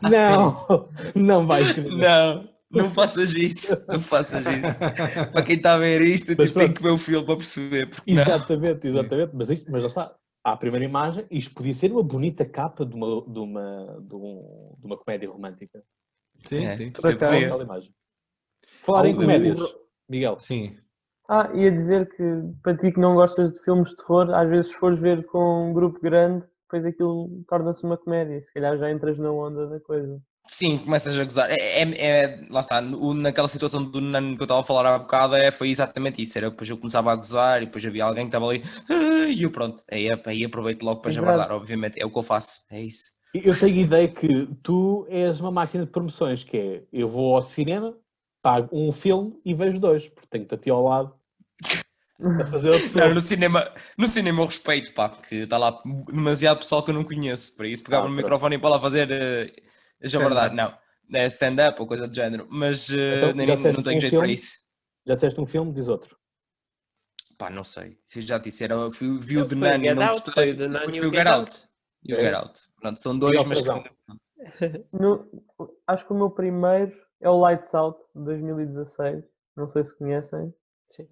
Não, 0.01 0.89
não 1.16 1.45
vais. 1.47 1.78
Não, 1.78 2.49
não 2.70 2.91
faças 2.91 3.34
isso, 3.34 3.86
não 3.88 3.99
faças 3.99 4.45
isso. 4.45 4.80
Para 5.32 5.43
quem 5.43 5.55
está 5.55 5.76
a 5.76 5.78
ver 5.78 6.01
isto, 6.01 6.36
tipo, 6.36 6.53
tem 6.58 6.74
que 6.74 6.82
ver 6.82 6.89
o 6.89 6.97
filme 6.97 7.26
para 7.26 7.38
perceber. 7.38 7.89
Exatamente, 8.05 8.84
não. 8.84 8.99
exatamente. 8.99 9.32
Mas, 9.36 9.49
isto, 9.49 9.72
mas 9.72 9.82
já 9.82 9.88
está. 9.88 10.16
À 10.43 10.55
primeira 10.55 10.86
imagem, 10.86 11.26
isto 11.30 11.53
podia 11.53 11.74
ser 11.74 11.91
uma 11.91 12.03
bonita 12.03 12.45
capa 12.45 12.86
de 12.86 12.95
uma, 12.95 13.22
de 13.28 13.39
uma, 13.39 14.01
de, 14.01 14.16
um, 14.16 14.76
de 14.80 14.86
uma 14.86 14.97
comédia 14.97 15.30
romântica. 15.30 15.84
Sim, 16.45 16.66
é, 16.66 16.76
sim. 16.76 16.91
Por 16.91 17.12
acaso, 17.12 17.36
aquela 17.36 17.64
imagem. 17.64 17.93
Falar 18.84 19.08
em 19.08 19.16
comédias, 19.16 19.60
Miguel. 20.08 20.39
Sim. 20.39 20.78
Ah, 21.28 21.51
ia 21.53 21.70
dizer 21.70 22.10
que 22.10 22.24
para 22.64 22.78
ti 22.78 22.93
que 22.93 22.99
não 22.99 23.16
gostas 23.16 23.51
de 23.51 23.62
filmes 23.62 23.89
de 23.89 23.97
terror, 23.97 24.34
às 24.34 24.49
vezes 24.49 24.72
se 24.72 24.78
fores 24.78 24.99
ver 24.99 25.26
com 25.26 25.70
um 25.70 25.74
grupo 25.74 25.99
grande, 25.99 26.45
depois 26.68 26.86
aquilo 26.86 27.43
torna-se 27.47 27.84
uma 27.84 27.97
comédia. 27.97 28.39
Se 28.41 28.53
calhar 28.53 28.78
já 28.78 28.91
entras 28.91 29.18
na 29.18 29.32
onda 29.32 29.68
da 29.68 29.80
coisa. 29.80 30.22
Sim, 30.45 30.78
começas 30.78 31.20
a 31.20 31.24
gozar. 31.24 31.49
É, 31.49 31.55
é, 31.55 32.07
é 32.07 32.45
lá 32.49 32.61
está, 32.61 32.82
naquela 32.82 33.47
situação 33.47 33.84
do 33.84 33.99
Nano 33.99 34.36
que 34.36 34.41
eu 34.41 34.45
estava 34.45 34.61
a 34.61 34.63
falar 34.63 34.95
há 34.95 34.99
bocado, 34.99 35.36
é, 35.36 35.51
foi 35.51 35.70
exatamente 35.70 36.22
isso. 36.22 36.38
Era 36.38 36.49
depois 36.49 36.70
eu 36.70 36.78
começava 36.78 37.11
a 37.11 37.15
gozar 37.15 37.61
e 37.61 37.65
depois 37.65 37.86
havia 37.86 38.05
alguém 38.05 38.24
que 38.24 38.30
estava 38.30 38.47
ali 38.47 38.61
ah", 38.89 39.28
e 39.28 39.43
eu 39.43 39.51
pronto, 39.51 39.84
aí, 39.91 40.07
aí 40.26 40.45
aproveito 40.45 40.84
logo 40.84 41.01
para 41.01 41.11
jabardar, 41.11 41.51
obviamente. 41.51 42.01
É 42.01 42.05
o 42.05 42.11
que 42.11 42.18
eu 42.18 42.24
faço, 42.24 42.61
é 42.72 42.82
isso. 42.82 43.09
Eu 43.34 43.57
tenho 43.59 43.78
ideia 43.78 44.07
que 44.07 44.47
tu 44.63 45.05
és 45.09 45.39
uma 45.39 45.51
máquina 45.51 45.86
de 45.86 45.91
promoções, 45.91 46.43
que 46.43 46.57
é 46.57 46.84
eu 46.93 47.09
vou 47.09 47.36
ao 47.36 47.41
cinema, 47.41 47.93
pago 48.41 48.70
um 48.72 48.91
filme 48.91 49.38
e 49.43 49.53
vejo 49.53 49.80
dois, 49.80 50.07
porque 50.07 50.30
tenho-te 50.30 50.55
a 50.55 50.57
ti 50.57 50.70
ao 50.70 50.84
lado 50.84 51.13
a 52.20 52.45
fazer 52.47 52.70
outro 52.70 52.89
filme. 52.89 53.07
Não, 53.07 53.13
no 53.13 53.22
cinema, 53.22 53.72
no 53.97 54.07
cinema 54.07 54.41
eu 54.41 54.45
respeito, 54.45 54.93
pá, 54.93 55.09
porque 55.09 55.36
está 55.36 55.57
lá 55.57 55.82
demasiado 56.09 56.59
pessoal 56.59 56.84
que 56.84 56.91
eu 56.91 56.95
não 56.95 57.03
conheço, 57.03 57.55
para 57.55 57.68
isso 57.68 57.84
pegava 57.84 58.05
ah, 58.05 58.09
no 58.09 58.15
microfone 58.15 58.55
e 58.55 58.59
para 58.59 58.70
lá 58.72 58.80
fazer 58.80 59.09
uh, 59.09 60.07
já 60.07 60.20
verdade, 60.20 60.55
não, 60.55 60.74
é 61.13 61.26
stand-up 61.28 61.80
ou 61.80 61.88
coisa 61.88 62.07
do 62.07 62.15
género, 62.15 62.47
mas 62.49 62.89
uh, 62.89 62.95
então, 62.95 63.34
nem, 63.34 63.47
não 63.47 63.55
tenho 63.57 63.97
um 63.97 64.01
jeito 64.01 64.01
filme? 64.01 64.18
para 64.18 64.28
isso. 64.28 64.68
Já 65.05 65.15
disseste 65.15 65.39
um 65.39 65.47
filme, 65.47 65.72
diz 65.72 65.88
outro. 65.88 66.18
Pá, 67.38 67.49
não 67.49 67.63
sei. 67.63 67.99
Se 68.03 68.20
já 68.22 68.38
disse, 68.38 68.63
era, 68.63 68.76
vi 69.22 69.38
o 69.38 69.45
de 69.45 69.55
Nani, 69.55 69.93
não 69.93 70.07
gostei. 70.07 70.55
Foi 70.55 71.07
o 71.07 71.13
Get 71.13 71.28
Out 71.28 71.68
e 72.03 72.13
o 72.13 72.18
é. 72.18 72.22
Get 72.22 72.34
Out. 72.34 72.59
Pronto, 72.82 72.99
são 72.99 73.18
dois, 73.18 73.43
mas. 73.45 73.63
No, 74.93 75.30
acho 75.86 76.05
que 76.05 76.13
o 76.13 76.15
meu 76.15 76.30
primeiro 76.30 76.95
é 77.20 77.30
o 77.30 77.39
Lights 77.39 77.74
Out 77.76 77.99
de 78.15 78.24
2016. 78.24 79.24
Não 79.55 79.68
sei 79.68 79.84
se 79.84 79.97
conhecem. 79.97 80.53
Sim. 80.89 81.07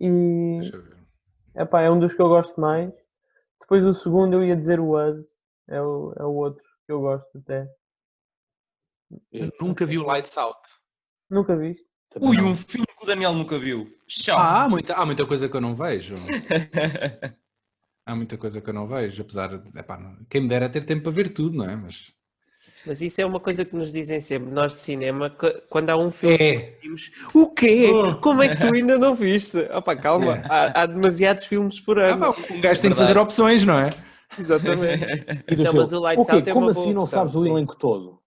E. 0.00 0.60
Epá, 1.54 1.82
é 1.82 1.90
um 1.90 1.98
dos 1.98 2.14
que 2.14 2.22
eu 2.22 2.28
gosto 2.28 2.60
mais. 2.60 2.92
Depois 3.60 3.84
o 3.84 3.92
segundo 3.92 4.34
eu 4.34 4.44
ia 4.44 4.56
dizer 4.56 4.80
o 4.80 4.96
Us. 4.96 5.34
É 5.68 5.80
o, 5.80 6.12
é 6.18 6.24
o 6.24 6.32
outro 6.32 6.64
que 6.86 6.92
eu 6.92 7.00
gosto 7.00 7.38
até. 7.38 7.68
Eu 9.32 9.52
nunca 9.60 9.84
vi 9.84 9.98
o 9.98 10.06
Lights 10.06 10.36
Out. 10.36 10.58
Nunca 11.28 11.56
viste? 11.56 11.84
Ui, 12.20 12.40
um 12.40 12.56
filme 12.56 12.86
que 12.86 13.04
o 13.04 13.06
Daniel 13.06 13.32
nunca 13.32 13.58
viu. 13.58 13.86
Ah, 14.30 14.64
há 14.64 14.68
muita, 14.68 14.94
há 14.94 15.06
muita 15.06 15.24
coisa 15.24 15.48
que 15.48 15.56
eu 15.56 15.60
não 15.60 15.76
vejo. 15.76 16.16
há 18.04 18.16
muita 18.16 18.36
coisa 18.36 18.60
que 18.60 18.68
eu 18.68 18.74
não 18.74 18.88
vejo, 18.88 19.22
apesar 19.22 19.56
de, 19.56 19.78
epá, 19.78 20.16
quem 20.28 20.42
me 20.42 20.48
dera 20.48 20.68
ter 20.68 20.84
tempo 20.84 21.04
para 21.04 21.12
ver 21.12 21.28
tudo, 21.28 21.56
não 21.56 21.70
é? 21.70 21.76
Mas... 21.76 22.12
Mas 22.86 23.02
isso 23.02 23.20
é 23.20 23.26
uma 23.26 23.38
coisa 23.38 23.64
que 23.64 23.76
nos 23.76 23.92
dizem 23.92 24.20
sempre, 24.20 24.50
nós 24.50 24.72
de 24.72 24.78
cinema, 24.78 25.30
quando 25.68 25.90
há 25.90 25.96
um 25.96 26.10
filme 26.10 26.36
é. 26.36 26.78
Vimos, 26.80 27.10
o 27.34 27.48
quê? 27.52 27.90
Oh. 27.92 28.14
Como 28.16 28.42
é 28.42 28.48
que 28.48 28.58
tu 28.58 28.74
ainda 28.74 28.96
não 28.96 29.14
viste? 29.14 29.58
Opa, 29.70 29.94
calma, 29.94 30.38
é. 30.38 30.42
há, 30.48 30.82
há, 30.82 30.86
demasiados 30.86 31.44
filmes 31.44 31.78
por 31.78 31.98
ano. 31.98 32.24
Ah, 32.24 32.34
um 32.50 32.60
gajo 32.60 32.80
tem 32.80 32.90
que 32.90 32.96
fazer 32.96 33.18
opções, 33.18 33.64
não 33.64 33.78
é? 33.78 33.90
Exatamente. 34.38 35.04
não, 35.62 35.72
mas 35.74 35.92
o 35.92 36.00
Lights 36.00 36.28
Out 36.28 36.48
é 36.48 36.52
Como 36.52 36.70
assim 36.70 36.94
não 36.94 37.02
sabes 37.02 37.32
sim. 37.32 37.38
o 37.38 37.46
elenco 37.46 37.76
todo? 37.76 38.18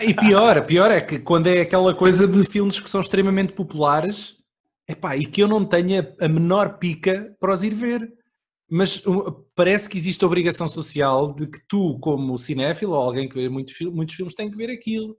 E 0.00 0.14
pior, 0.14 0.64
pior 0.64 0.90
é 0.90 1.00
que 1.00 1.18
quando 1.18 1.46
é 1.46 1.60
aquela 1.60 1.94
coisa 1.94 2.26
de 2.26 2.44
filmes 2.44 2.80
que 2.80 2.88
são 2.88 3.00
extremamente 3.00 3.52
populares, 3.52 4.36
epá, 4.88 5.16
e 5.16 5.26
que 5.26 5.42
eu 5.42 5.48
não 5.48 5.64
tenha 5.64 6.14
a 6.20 6.28
menor 6.28 6.78
pica 6.78 7.34
para 7.40 7.52
os 7.52 7.62
ir 7.62 7.74
ver. 7.74 8.12
Mas 8.76 9.00
parece 9.54 9.88
que 9.88 9.96
existe 9.96 10.24
a 10.24 10.26
obrigação 10.26 10.66
social 10.66 11.32
de 11.32 11.46
que 11.46 11.60
tu, 11.68 11.96
como 12.00 12.36
cinéfilo 12.36 12.94
ou 12.94 13.00
alguém 13.00 13.28
que 13.28 13.36
vê 13.36 13.48
muitos, 13.48 13.78
muitos 13.82 14.16
filmes, 14.16 14.34
tem 14.34 14.50
que 14.50 14.56
ver 14.56 14.68
aquilo. 14.68 15.16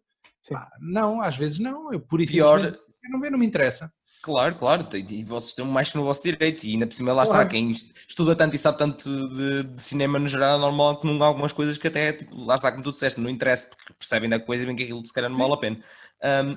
Ah, 0.54 0.70
não, 0.82 1.22
às 1.22 1.38
vezes 1.38 1.58
não. 1.58 1.90
Eu 1.94 2.02
por 2.02 2.20
isso 2.20 2.34
Pior... 2.34 2.60
eu 2.66 3.10
não 3.10 3.22
ver, 3.22 3.32
não 3.32 3.40
me 3.40 3.46
interessa. 3.46 3.90
Claro, 4.26 4.56
claro, 4.56 4.88
e 4.92 5.24
vocês 5.24 5.54
têm 5.54 5.64
mais 5.68 5.92
que 5.92 5.98
no 5.98 6.04
vosso 6.04 6.24
direito, 6.24 6.64
e 6.64 6.72
ainda 6.72 6.88
por 6.88 6.96
cima 6.96 7.14
lá 7.14 7.28
claro. 7.28 7.44
está, 7.44 7.52
quem 7.52 7.70
estuda 7.70 8.36
tanto 8.36 8.56
e 8.56 8.58
sabe 8.58 8.80
tanto 8.80 9.08
de, 9.08 9.64
de, 9.66 9.84
cinema 9.84 10.18
no 10.18 10.28
geral, 10.28 10.58
é 10.58 10.62
normal 10.62 11.00
que 11.00 11.06
não 11.06 11.22
há 11.22 11.28
algumas 11.28 11.54
coisas 11.54 11.78
que 11.78 11.88
até, 11.88 12.12
tipo, 12.12 12.44
lá 12.44 12.56
está, 12.56 12.72
como 12.72 12.84
tu 12.84 12.90
disseste, 12.90 13.22
não 13.22 13.30
interessa, 13.30 13.68
porque 13.68 13.94
percebem 13.94 14.28
da 14.28 14.40
coisa 14.40 14.64
e 14.64 14.66
bem 14.66 14.76
que 14.76 14.82
aquilo 14.82 15.06
se 15.06 15.14
calhar 15.14 15.30
não 15.30 15.38
Sim. 15.38 15.44
vale 15.44 15.54
a 15.54 15.58
pena. 15.58 15.80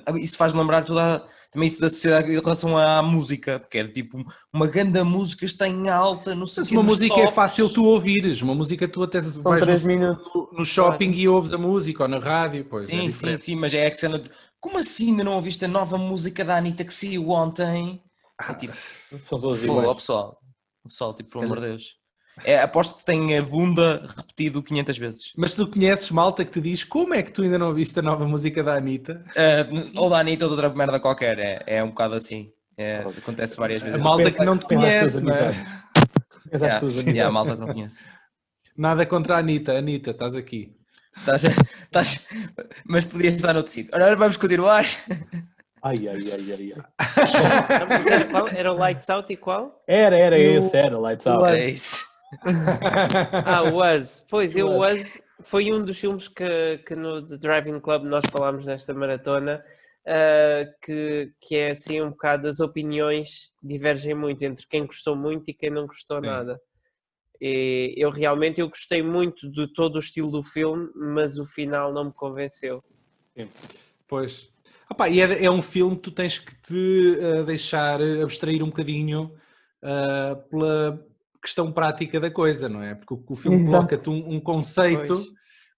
Um, 0.08 0.16
isso 0.16 0.38
faz 0.38 0.54
lembrar 0.54 0.82
toda 0.82 1.16
a, 1.16 1.22
também 1.50 1.66
isso 1.66 1.78
da 1.78 1.90
sociedade 1.90 2.30
em 2.30 2.40
relação 2.40 2.78
à 2.78 3.02
música, 3.02 3.60
porque 3.60 3.78
é 3.78 3.88
tipo 3.88 4.24
uma 4.50 4.66
grande 4.66 5.02
música 5.02 5.44
está 5.44 5.68
em 5.68 5.90
alta, 5.90 6.34
não 6.34 6.46
sei 6.46 6.62
Mas 6.62 6.70
uma 6.70 6.82
música 6.82 7.14
é 7.14 7.18
tops. 7.18 7.30
é 7.30 7.34
fácil 7.34 7.68
tu 7.70 7.84
ouvires, 7.84 8.40
uma 8.40 8.54
música 8.54 8.88
tu 8.88 9.02
até 9.02 9.20
São 9.20 9.42
vais 9.42 9.84
no, 9.84 9.96
no, 9.96 10.50
no, 10.58 10.64
shopping 10.64 11.10
e 11.12 11.28
ouves 11.28 11.52
a 11.52 11.58
música 11.58 12.04
ou 12.04 12.08
na 12.08 12.18
rádio, 12.18 12.64
pois. 12.64 12.86
Sim, 12.86 13.08
é 13.08 13.10
sim, 13.10 13.36
sim, 13.36 13.56
mas 13.56 13.74
é 13.74 13.86
a 13.86 13.92
cena 13.92 14.18
de 14.18 14.30
como 14.60 14.78
assim 14.78 15.10
ainda 15.10 15.24
não 15.24 15.34
ouviste 15.34 15.64
a 15.64 15.68
nova 15.68 15.96
música 15.96 16.44
da 16.44 16.56
Anitta 16.56 16.84
que 16.84 16.92
saiu 16.92 17.30
ontem? 17.30 18.02
Tipo, 18.58 18.74
São 18.74 19.40
todos 19.40 19.64
iguais. 19.64 19.94
pessoal, 19.94 20.38
pessoal, 20.84 21.14
tipo, 21.14 21.30
pelo 21.30 21.44
amor 21.44 21.60
de 21.60 21.66
Deus. 21.66 21.96
É, 22.44 22.60
aposto 22.60 22.98
que 22.98 23.04
tem 23.04 23.36
a 23.36 23.42
bunda 23.42 24.06
repetido 24.16 24.62
500 24.62 24.98
vezes. 24.98 25.32
Mas 25.36 25.54
tu 25.54 25.66
conheces 25.66 26.10
malta 26.10 26.44
que 26.44 26.52
te 26.52 26.60
diz 26.60 26.84
como 26.84 27.14
é 27.14 27.22
que 27.22 27.32
tu 27.32 27.42
ainda 27.42 27.58
não 27.58 27.74
viste 27.74 27.98
a 27.98 28.02
nova 28.02 28.26
música 28.26 28.62
da 28.62 28.76
Anitta? 28.76 29.24
Uh, 29.30 30.00
ou 30.00 30.08
da 30.08 30.20
Anitta 30.20 30.44
ou 30.44 30.54
de 30.54 30.62
outra 30.62 30.76
merda 30.76 31.00
qualquer, 31.00 31.38
é, 31.38 31.62
é 31.66 31.82
um 31.82 31.88
bocado 31.88 32.14
assim. 32.14 32.52
É, 32.76 32.98
acontece 32.98 33.56
várias 33.56 33.82
vezes. 33.82 33.98
A 33.98 34.02
malta 34.02 34.30
que 34.30 34.44
não 34.44 34.56
te 34.56 34.66
conhece, 34.66 35.24
não 35.24 35.34
é? 35.34 35.50
Yeah, 36.50 36.80
yeah, 37.06 37.28
a 37.28 37.32
malta 37.32 37.54
que 37.54 37.60
não 37.60 37.66
conhece. 37.66 38.08
Nada 38.76 39.04
contra 39.04 39.34
a 39.34 39.38
Anitta, 39.38 39.76
Anitta, 39.76 40.12
estás 40.12 40.36
aqui. 40.36 40.77
Estás, 41.16 41.44
estás, 41.44 42.28
mas 42.86 43.04
podias 43.04 43.34
estar 43.34 43.52
noutro 43.52 43.72
sítio. 43.72 43.94
Agora 43.94 44.16
vamos 44.16 44.36
continuar. 44.36 44.84
Ai, 45.82 46.08
ai, 46.08 46.32
ai, 46.32 46.52
ai. 46.52 46.74
era, 48.10 48.24
qual? 48.26 48.48
era 48.48 48.72
o 48.72 48.76
Lights 48.76 49.10
Out 49.10 49.32
e 49.32 49.36
qual? 49.36 49.82
Era, 49.86 50.16
era 50.16 50.38
esse, 50.38 50.76
era 50.76 50.98
Lights 50.98 51.26
Out. 51.26 51.44
Era 51.44 51.64
isso. 51.64 52.06
ah, 53.44 53.62
o 53.62 53.82
Us. 53.82 54.24
Pois, 54.28 54.56
eu, 54.56 54.68
o 54.68 54.86
Us 54.86 55.20
foi 55.42 55.72
um 55.72 55.84
dos 55.84 55.98
filmes 55.98 56.28
que, 56.28 56.78
que 56.86 56.94
no 56.94 57.24
The 57.24 57.38
Driving 57.38 57.80
Club 57.80 58.04
nós 58.04 58.24
falámos 58.30 58.66
nesta 58.66 58.92
maratona, 58.92 59.64
uh, 60.06 60.70
que, 60.84 61.32
que 61.40 61.56
é 61.56 61.70
assim 61.70 62.00
um 62.02 62.10
bocado, 62.10 62.48
as 62.48 62.60
opiniões 62.60 63.52
divergem 63.62 64.14
muito 64.14 64.42
entre 64.42 64.66
quem 64.68 64.86
gostou 64.86 65.16
muito 65.16 65.50
e 65.50 65.54
quem 65.54 65.70
não 65.70 65.86
gostou 65.86 66.20
Sim. 66.20 66.26
nada. 66.26 66.60
E 67.40 67.94
eu 67.96 68.10
realmente 68.10 68.60
eu 68.60 68.68
gostei 68.68 69.02
muito 69.02 69.50
de 69.50 69.72
todo 69.72 69.96
o 69.96 70.00
estilo 70.00 70.30
do 70.30 70.42
filme, 70.42 70.88
mas 70.94 71.38
o 71.38 71.44
final 71.44 71.92
não 71.92 72.06
me 72.06 72.12
convenceu. 72.12 72.82
Sim. 73.36 73.48
Pois. 74.06 74.48
Opa, 74.90 75.08
e 75.08 75.20
é, 75.20 75.44
é, 75.44 75.50
um 75.50 75.62
filme 75.62 75.96
que 75.96 76.02
tu 76.02 76.10
tens 76.10 76.38
que 76.38 76.54
te 76.62 77.18
uh, 77.20 77.44
deixar 77.44 78.00
abstrair 78.00 78.62
um 78.62 78.68
bocadinho 78.68 79.34
uh, 79.82 80.48
pela 80.48 81.06
questão 81.42 81.70
prática 81.70 82.18
da 82.18 82.30
coisa, 82.30 82.68
não 82.68 82.82
é? 82.82 82.94
Porque 82.94 83.14
o, 83.14 83.24
o 83.28 83.36
filme 83.36 83.64
coloca-te 83.64 84.08
um, 84.08 84.34
um, 84.34 84.40
conceito, 84.40 85.24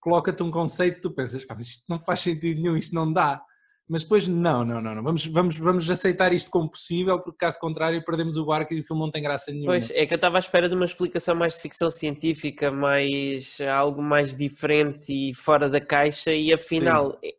coloca-te 0.01 0.43
um 0.43 0.51
conceito, 0.51 1.01
tu 1.01 1.11
pensas, 1.11 1.45
pá, 1.45 1.55
mas 1.55 1.69
isto 1.69 1.85
não 1.89 1.99
faz 1.99 2.21
sentido 2.21 2.61
nenhum, 2.61 2.77
isto 2.77 2.95
não 2.95 3.13
dá. 3.13 3.43
Mas 3.91 4.05
depois, 4.05 4.29
não, 4.29 4.65
não, 4.65 4.81
não, 4.81 4.95
não. 4.95 5.03
Vamos, 5.03 5.27
vamos, 5.27 5.59
vamos 5.59 5.91
aceitar 5.91 6.33
isto 6.33 6.49
como 6.49 6.71
possível, 6.71 7.19
porque 7.19 7.39
caso 7.39 7.59
contrário 7.59 8.05
perdemos 8.05 8.37
o 8.37 8.47
barco 8.47 8.73
e 8.73 8.79
o 8.79 8.85
filme 8.85 9.03
não 9.03 9.11
tem 9.11 9.21
graça 9.21 9.51
nenhuma. 9.51 9.73
Pois, 9.73 9.91
é 9.91 10.07
que 10.07 10.15
eu 10.15 10.17
estava 10.17 10.37
à 10.37 10.39
espera 10.39 10.69
de 10.69 10.77
uma 10.77 10.85
explicação 10.85 11.35
mais 11.35 11.57
de 11.57 11.61
ficção 11.61 11.91
científica, 11.91 12.71
mais 12.71 13.59
algo 13.61 14.01
mais 14.01 14.37
diferente 14.37 15.13
e 15.13 15.35
fora 15.35 15.69
da 15.69 15.81
caixa, 15.81 16.33
e 16.33 16.53
afinal 16.53 17.19
Sim. 17.21 17.33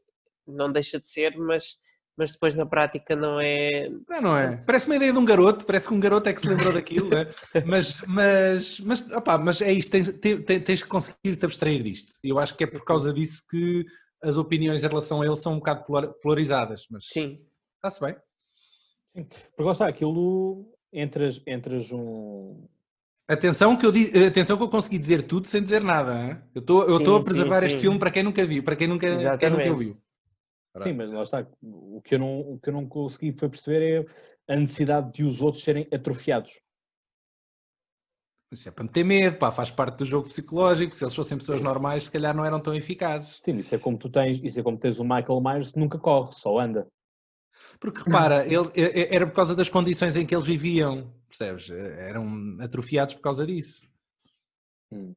não 0.46 0.70
deixa 0.70 1.00
de 1.00 1.08
ser, 1.08 1.38
mas 1.38 1.80
mas 2.18 2.34
depois 2.34 2.54
na 2.54 2.66
prática 2.66 3.16
não 3.16 3.40
é. 3.40 3.90
Não, 4.08 4.22
não 4.22 4.38
é. 4.38 4.60
Parece 4.66 4.86
uma 4.86 4.98
ideia 4.98 5.14
de 5.14 5.18
um 5.18 5.26
garoto, 5.26 5.66
parece 5.66 5.88
que 5.88 5.94
um 5.94 6.00
garoto 6.00 6.28
é 6.28 6.34
que 6.34 6.42
se 6.42 6.48
lembrou 6.48 6.74
daquilo, 6.74 7.10
né? 7.10 7.28
mas, 7.66 8.02
mas, 8.06 8.80
mas, 8.82 9.12
opa, 9.12 9.38
mas 9.38 9.62
é 9.62 9.72
isto, 9.72 9.92
tens, 9.92 10.10
tens, 10.20 10.64
tens 10.64 10.84
que 10.84 10.90
conseguir 10.90 11.38
te 11.38 11.46
abstrair 11.46 11.82
disto. 11.82 12.16
Eu 12.22 12.38
acho 12.38 12.56
que 12.56 12.66
é 12.66 12.68
por 12.68 12.84
causa 12.84 13.14
disso 13.14 13.44
que 13.50 13.86
as 14.22 14.38
opiniões 14.38 14.84
em 14.84 14.88
relação 14.88 15.22
a 15.22 15.26
ele 15.26 15.38
são 15.38 15.54
um 15.54 15.58
bocado 15.58 15.86
polarizadas. 16.22 16.88
Mas 16.90 17.08
Sim. 17.08 17.40
Está-se 17.76 18.00
bem. 18.00 18.16
Sim. 19.16 19.24
Porque 19.24 19.64
lá 19.64 19.72
está, 19.72 19.88
aquilo 19.88 20.72
entras, 20.94 21.42
entras 21.48 21.92
um. 21.92 22.68
Atenção 23.28 23.78
que, 23.78 23.86
eu, 23.86 23.92
atenção 24.28 24.58
que 24.58 24.64
eu 24.64 24.70
consegui 24.70 24.98
dizer 24.98 25.24
tudo 25.24 25.48
sem 25.48 25.64
dizer 25.64 25.82
nada. 25.82 26.14
Hein? 26.14 26.42
Eu 26.54 26.60
estou 26.60 26.88
eu 26.88 26.98
estou 26.98 27.18
a 27.18 27.24
preservar 27.24 27.62
sim, 27.62 27.68
este 27.68 27.80
filme 27.80 27.98
para 27.98 28.12
quem 28.12 28.24
nunca 28.24 28.46
viu, 28.46 28.62
para 28.62 28.76
quem 28.76 28.88
nunca, 28.88 29.38
quem 29.38 29.50
nunca 29.50 29.74
viu. 29.74 29.98
Sim, 30.82 30.94
mas 30.94 31.12
lá 31.12 31.24
está. 31.24 31.48
O 31.62 32.02
que, 32.02 32.16
eu 32.16 32.20
não, 32.20 32.40
o 32.40 32.60
que 32.60 32.70
eu 32.70 32.74
não 32.74 32.86
consegui 32.86 33.32
foi 33.32 33.50
perceber 33.50 34.06
é 34.48 34.54
a 34.54 34.56
necessidade 34.56 35.14
de 35.14 35.24
os 35.24 35.42
outros 35.42 35.64
serem 35.64 35.88
atrofiados. 35.94 36.60
Isso 38.52 38.68
é 38.68 38.72
para 38.72 38.84
meter 38.84 39.06
medo, 39.06 39.38
pá, 39.38 39.50
faz 39.50 39.72
parte 39.72 40.00
do 40.00 40.06
jogo 40.06 40.28
psicológico. 40.28 40.94
Se 40.94 41.06
eles 41.06 41.16
fossem 41.16 41.38
pessoas 41.38 41.62
normais, 41.62 42.04
se 42.04 42.12
calhar 42.12 42.36
não 42.36 42.44
eram 42.44 42.60
tão 42.60 42.76
eficazes. 42.76 43.40
Sim, 43.42 43.58
isso 43.58 43.74
é 43.74 43.78
como 43.78 43.98
tu 43.98 44.10
tens, 44.10 44.42
isso 44.44 44.60
é 44.60 44.64
como 44.64 44.78
tens 44.78 45.00
o 45.00 45.04
Michael 45.04 45.42
Myers 45.42 45.72
que 45.72 45.80
nunca 45.80 45.98
corre, 45.98 46.34
só 46.34 46.60
anda. 46.60 46.86
Porque 47.80 48.02
repara, 48.04 48.46
ele, 48.46 48.68
era 49.10 49.26
por 49.26 49.34
causa 49.34 49.56
das 49.56 49.70
condições 49.70 50.18
em 50.18 50.26
que 50.26 50.36
eles 50.36 50.46
viviam, 50.46 51.14
percebes? 51.30 51.70
Eram 51.70 52.58
atrofiados 52.60 53.14
por 53.14 53.22
causa 53.22 53.48
disso. 53.48 53.90
Hum, 54.92 55.14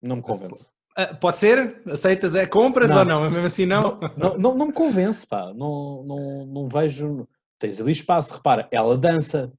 não 0.00 0.16
me 0.16 0.22
convence. 0.22 0.70
Uh, 0.98 1.14
pode 1.20 1.36
ser? 1.36 1.82
Aceitas? 1.86 2.34
É 2.34 2.46
compras 2.46 2.88
não. 2.88 2.98
ou 3.00 3.04
não? 3.04 3.30
Mesmo 3.30 3.46
assim 3.46 3.66
não? 3.66 4.00
Não, 4.16 4.38
não, 4.38 4.54
não 4.54 4.66
me 4.66 4.72
convence, 4.72 5.26
pá. 5.26 5.52
Não, 5.54 6.02
não, 6.04 6.46
não 6.46 6.68
vejo. 6.68 7.28
Tens 7.58 7.80
ali 7.80 7.92
espaço, 7.92 8.32
repara, 8.32 8.66
ela 8.70 8.96
dança. 8.96 9.52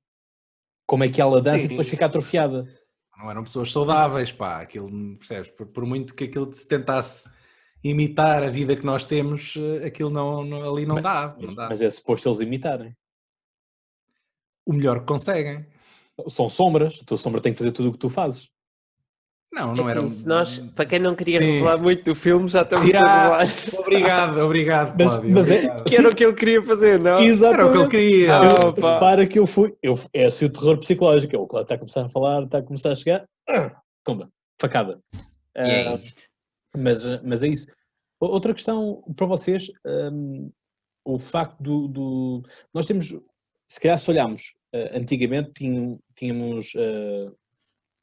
Como 0.87 1.03
é 1.03 1.09
que 1.09 1.21
ela 1.21 1.39
dança 1.39 1.59
Sim. 1.59 1.65
e 1.65 1.67
depois 1.67 1.87
fica 1.87 2.07
atrofiada? 2.07 2.65
Não 3.19 3.29
eram 3.29 3.43
pessoas 3.43 3.69
saudáveis, 3.69 4.31
pá. 4.31 4.61
Aquilo, 4.61 4.89
percebes? 5.17 5.51
Por, 5.51 5.67
por, 5.67 5.85
muito 5.85 6.15
que 6.15 6.23
aquilo 6.23 6.51
se 6.53 6.65
tentasse 6.65 7.29
imitar 7.83 8.43
a 8.43 8.49
vida 8.49 8.77
que 8.77 8.85
nós 8.85 9.03
temos, 9.03 9.55
eh, 9.57 9.87
aquilo 9.87 10.09
não, 10.09 10.45
não 10.45 10.73
ali 10.73 10.85
não, 10.85 10.95
mas, 10.95 11.03
dá, 11.03 11.35
não 11.37 11.53
dá. 11.53 11.67
Mas 11.67 11.81
é 11.81 11.89
suposto 11.89 12.29
eles 12.29 12.39
imitarem. 12.39 12.95
O 14.65 14.71
melhor 14.71 15.01
que 15.01 15.05
conseguem. 15.05 15.67
São 16.29 16.47
sombras. 16.47 16.97
A 17.01 17.05
tua 17.05 17.17
sombra 17.17 17.41
tem 17.41 17.51
que 17.51 17.57
fazer 17.57 17.73
tudo 17.73 17.89
o 17.89 17.91
que 17.91 17.99
tu 17.99 18.09
fazes. 18.09 18.49
Não, 19.51 19.75
não 19.75 19.89
era 19.89 20.01
um... 20.01 20.07
nós, 20.25 20.59
para 20.75 20.85
quem 20.85 20.99
não 20.99 21.15
queria 21.15 21.39
Sim. 21.39 21.53
revelar 21.53 21.77
muito 21.77 22.03
do 22.03 22.13
filme, 22.13 22.47
já 22.47 22.61
estamos 22.61 22.93
a 22.93 22.99
revelar. 22.99 23.47
Obrigado, 23.79 24.37
obrigado, 24.39 24.95
mas, 24.97 25.11
Cláudio, 25.11 25.31
mas 25.31 25.51
É, 25.51 25.83
que 25.83 25.95
era 25.95 26.09
o 26.09 26.15
que 26.15 26.23
ele 26.23 26.33
queria 26.33 26.61
fazer, 26.61 26.99
não? 26.99 27.19
Exatamente. 27.19 27.61
Era 27.61 27.67
o 27.67 27.89
que 27.89 27.97
ele 27.97 28.11
queria. 28.11 28.31
Eu, 28.33 28.73
para 28.73 29.27
que 29.27 29.39
eu 29.39 29.47
fui, 29.47 29.75
eu, 29.81 29.99
é 30.13 30.25
assim 30.25 30.45
o 30.45 30.49
terror 30.51 30.77
psicológico, 30.77 31.35
o 31.37 31.47
Cláudio 31.47 31.65
está 31.65 31.75
a 31.75 31.77
começar 31.79 32.05
a 32.05 32.09
falar, 32.09 32.43
está 32.43 32.57
a 32.59 32.63
começar 32.63 32.91
a 32.91 32.95
chegar, 32.95 33.25
tumba, 34.05 34.29
facada. 34.61 34.99
É 35.55 35.95
uh, 35.95 35.99
mas, 36.77 37.03
mas 37.23 37.41
é 37.41 37.47
isso. 37.47 37.65
Outra 38.19 38.53
questão 38.53 39.01
para 39.15 39.25
vocês, 39.25 39.71
um, 39.85 40.51
o 41.05 41.17
facto 41.17 41.61
do, 41.61 41.87
do, 41.87 42.43
Nós 42.73 42.85
temos, 42.85 43.17
se 43.67 43.79
calhar 43.79 43.97
se 43.97 44.09
olharmos, 44.11 44.53
uh, 44.75 44.97
antigamente 44.97 45.51
tínhamos, 45.53 45.99
tínhamos 46.15 46.73
uh, 46.75 47.35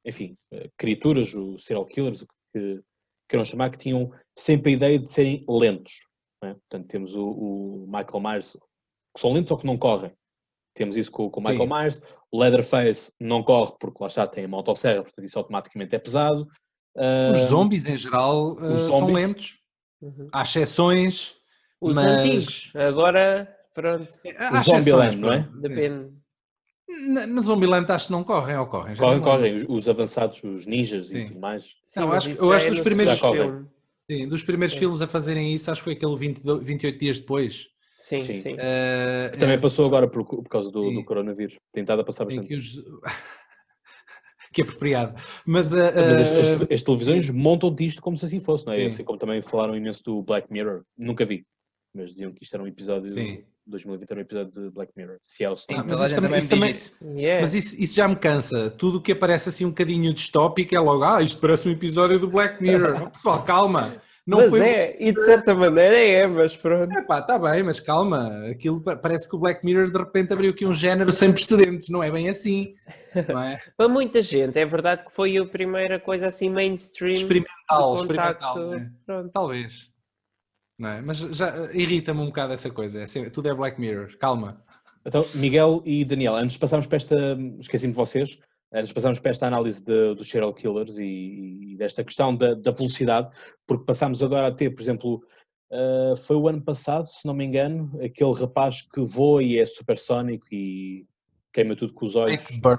enfim, 0.06 0.36
eh, 0.52 0.70
criaturas, 0.78 1.34
os 1.34 1.64
serial 1.64 1.84
killers, 1.84 2.22
o 2.22 2.26
que 2.54 2.80
queiram 3.28 3.44
chamar, 3.44 3.70
que 3.70 3.78
tinham 3.78 4.10
sempre 4.38 4.70
a 4.70 4.74
ideia 4.74 4.98
de 4.98 5.08
serem 5.08 5.44
lentos. 5.48 6.06
É? 6.44 6.54
Portanto, 6.54 6.86
temos 6.86 7.16
o, 7.16 7.26
o, 7.26 7.86
Michael 7.86 8.20
Myers, 8.20 8.52
que 9.14 9.20
são 9.20 9.32
lentos 9.32 9.50
ou 9.50 9.58
que 9.58 9.66
não 9.66 9.76
correm. 9.76 10.12
Temos 10.74 10.96
isso 10.96 11.10
com, 11.10 11.28
com 11.28 11.40
o 11.40 11.42
Michael 11.42 11.68
Sim. 11.68 11.74
Myers. 11.74 12.02
O 12.30 12.40
Leatherface 12.40 13.10
não 13.18 13.42
corre 13.42 13.72
porque 13.80 13.98
lá 14.00 14.06
está, 14.06 14.26
tem 14.26 14.44
a 14.44 14.48
motosserra, 14.48 15.02
portanto 15.02 15.24
isso 15.24 15.38
automaticamente 15.38 15.96
é 15.96 15.98
pesado. 15.98 16.46
Os 17.32 17.44
uh, 17.44 17.48
zombies 17.48 17.86
em 17.86 17.96
geral 17.96 18.52
uh, 18.52 18.58
zombies, 18.58 18.94
são 18.94 19.12
lentos. 19.12 19.58
Uhum. 20.00 20.28
Há 20.32 20.42
exceções. 20.42 21.34
Os 21.80 21.96
mas... 21.96 22.06
antigos, 22.06 22.72
agora 22.74 23.54
pronto. 23.74 24.08
Há 24.38 24.60
o 24.60 24.64
Zombieland, 24.64 25.16
não 25.18 25.32
é? 25.32 25.38
Depende. 25.60 26.15
No 26.88 27.40
Zombieland 27.40 27.90
acho 27.90 28.06
que 28.06 28.12
não 28.12 28.22
correm 28.22 28.56
ou 28.56 28.66
correm? 28.66 28.96
Correm, 28.96 29.20
correm. 29.20 29.54
Os, 29.54 29.64
os, 29.68 29.88
avançados, 29.88 30.42
os 30.44 30.66
ninjas 30.66 31.08
Sim. 31.08 31.18
e 31.18 31.26
tudo 31.26 31.40
mais. 31.40 31.76
Sim, 31.84 32.00
não, 32.00 32.12
acho, 32.12 32.30
eu 32.30 32.52
acho 32.52 32.66
que 32.66 32.70
dos 32.70 32.80
primeiros, 32.80 33.20
sim, 34.08 34.28
dos 34.28 34.42
primeiros 34.44 34.74
sim. 34.74 34.78
filmes 34.78 35.02
a 35.02 35.08
fazerem 35.08 35.52
isso, 35.52 35.68
acho 35.70 35.80
que 35.80 35.84
foi 35.84 35.92
aquele 35.94 36.16
20, 36.16 36.42
28 36.62 36.98
dias 36.98 37.18
depois. 37.18 37.68
Sim, 37.98 38.24
sim. 38.24 38.40
sim. 38.40 38.54
Uh, 38.54 39.36
também 39.38 39.56
é, 39.56 39.58
passou 39.58 39.86
agora 39.86 40.06
por, 40.06 40.24
por 40.24 40.48
causa 40.48 40.70
do, 40.70 40.92
do 40.92 41.04
coronavírus. 41.04 41.58
Tem 41.72 41.82
estado 41.82 42.02
a 42.02 42.04
passar 42.04 42.24
bastante. 42.24 42.46
Que, 42.46 42.54
os... 42.54 42.76
que 44.52 44.62
apropriado. 44.62 45.20
Mas, 45.44 45.72
uh, 45.72 45.76
Mas 45.76 46.30
as, 46.30 46.60
as, 46.62 46.70
as, 46.70 46.82
televisões 46.82 47.28
montam 47.30 47.74
disto 47.74 48.00
como 48.00 48.16
se 48.16 48.26
assim 48.26 48.38
fosse, 48.38 48.64
não 48.64 48.74
é? 48.74 48.86
Assim 48.86 49.02
como 49.02 49.18
também 49.18 49.42
falaram 49.42 49.76
imenso 49.76 50.04
do 50.04 50.22
Black 50.22 50.52
Mirror. 50.52 50.84
Nunca 50.96 51.24
vi. 51.24 51.44
Mas 51.92 52.10
diziam 52.10 52.32
que 52.32 52.44
isto 52.44 52.54
era 52.54 52.62
um 52.62 52.68
episódio. 52.68 53.08
Sim 53.08 53.42
2020 53.66 54.10
era 54.10 54.18
um 54.18 54.22
episódio 54.22 54.62
de 54.62 54.70
Black 54.70 54.92
Mirror. 54.96 55.16
Se 55.22 55.44
é 55.44 55.50
o 55.50 55.56
Sim, 55.56 55.66
mas, 55.88 56.00
isso 56.00 56.14
também, 56.14 56.38
isso 56.38 56.48
também. 56.48 57.20
Yeah. 57.20 57.40
mas 57.40 57.54
isso, 57.54 57.76
isso, 57.78 57.96
já 57.96 58.06
me 58.06 58.16
cansa. 58.16 58.70
Tudo 58.70 58.98
o 58.98 59.00
que 59.00 59.12
aparece 59.12 59.48
assim 59.48 59.64
um 59.64 59.70
bocadinho 59.70 60.12
distópico 60.14 60.74
é 60.74 60.78
logo, 60.78 61.04
ah, 61.04 61.22
isto 61.22 61.40
parece 61.40 61.68
um 61.68 61.72
episódio 61.72 62.18
do 62.18 62.28
Black 62.28 62.62
Mirror. 62.62 63.10
pessoal, 63.10 63.42
calma. 63.42 64.00
Não 64.26 64.38
mas 64.38 64.50
foi... 64.50 64.60
é, 64.60 64.96
e 64.98 65.12
de 65.12 65.24
certa 65.24 65.54
maneira 65.54 65.96
é, 65.96 66.26
mas 66.26 66.56
pronto. 66.56 66.92
É 66.92 67.02
pá, 67.02 67.20
está 67.20 67.38
bem, 67.38 67.62
mas 67.62 67.78
calma. 67.78 68.48
Aquilo 68.50 68.80
parece 68.80 69.28
que 69.28 69.36
o 69.36 69.38
Black 69.38 69.64
Mirror 69.64 69.88
de 69.88 69.98
repente 69.98 70.32
abriu 70.32 70.50
aqui 70.50 70.66
um 70.66 70.74
género 70.74 71.12
sem 71.12 71.32
precedentes, 71.32 71.88
não 71.88 72.02
é 72.02 72.10
bem 72.10 72.28
assim. 72.28 72.74
Não 73.28 73.40
é? 73.40 73.60
Para 73.76 73.88
muita 73.88 74.20
gente, 74.20 74.58
é 74.58 74.66
verdade 74.66 75.04
que 75.04 75.12
foi 75.12 75.36
a 75.36 75.46
primeira 75.46 76.00
coisa 76.00 76.26
assim 76.26 76.50
mainstream. 76.50 77.14
Experimental, 77.14 77.94
experimental. 77.94 78.70
Né? 78.70 78.90
Talvez. 79.32 79.95
Não 80.78 80.88
é? 80.90 81.00
Mas 81.00 81.18
já 81.18 81.72
irrita-me 81.72 82.20
um 82.20 82.26
bocado 82.26 82.52
essa 82.52 82.70
coisa. 82.70 83.02
É, 83.02 83.30
tudo 83.30 83.48
é 83.48 83.54
Black 83.54 83.80
Mirror. 83.80 84.16
Calma. 84.18 84.62
Então, 85.04 85.24
Miguel 85.34 85.82
e 85.84 86.04
Daniel, 86.04 86.36
antes 86.36 86.54
de 86.54 86.58
passarmos 86.58 86.86
para 86.86 86.96
esta. 86.96 87.16
Esqueci-me 87.60 87.92
de 87.92 87.96
vocês. 87.96 88.38
Antes 88.72 88.88
de 88.88 88.94
passarmos 88.94 89.20
para 89.20 89.30
esta 89.30 89.46
análise 89.46 89.82
dos 89.82 90.28
serial 90.28 90.52
killers 90.52 90.98
e, 90.98 91.72
e 91.72 91.76
desta 91.76 92.02
questão 92.02 92.36
da, 92.36 92.54
da, 92.54 92.72
velocidade, 92.72 93.30
porque 93.64 93.84
passamos 93.84 94.22
agora 94.22 94.48
a 94.48 94.52
ter, 94.52 94.70
por 94.70 94.82
exemplo, 94.82 95.22
uh, 95.70 96.16
foi 96.16 96.36
o 96.36 96.48
ano 96.48 96.60
passado, 96.60 97.06
se 97.06 97.24
não 97.24 97.32
me 97.32 97.44
engano, 97.44 97.90
aquele 98.02 98.34
rapaz 98.34 98.82
que 98.82 99.00
voa 99.00 99.40
e 99.42 99.58
é 99.58 99.64
supersónico 99.64 100.46
e 100.50 101.06
queima 101.52 101.76
tudo 101.76 101.94
com 101.94 102.04
os 102.04 102.16
olhos. 102.16 102.44
Burn. 102.60 102.76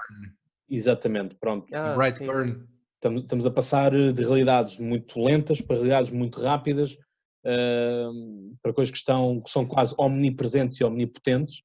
Exatamente, 0.69 1.35
pronto. 1.35 1.65
Ah, 1.73 1.95
Burn. 2.19 2.67
Estamos, 2.95 3.21
estamos 3.21 3.45
a 3.45 3.51
passar 3.51 3.91
de 3.91 4.23
realidades 4.23 4.77
muito 4.77 5.23
lentas 5.23 5.61
para 5.61 5.77
realidades 5.77 6.11
muito 6.11 6.41
rápidas 6.41 6.97
para 8.61 8.73
coisas 8.73 8.91
que, 8.91 8.97
estão, 8.97 9.41
que 9.41 9.49
são 9.49 9.65
quase 9.65 9.95
omnipresentes 9.97 10.79
e 10.79 10.83
omnipotentes. 10.83 11.61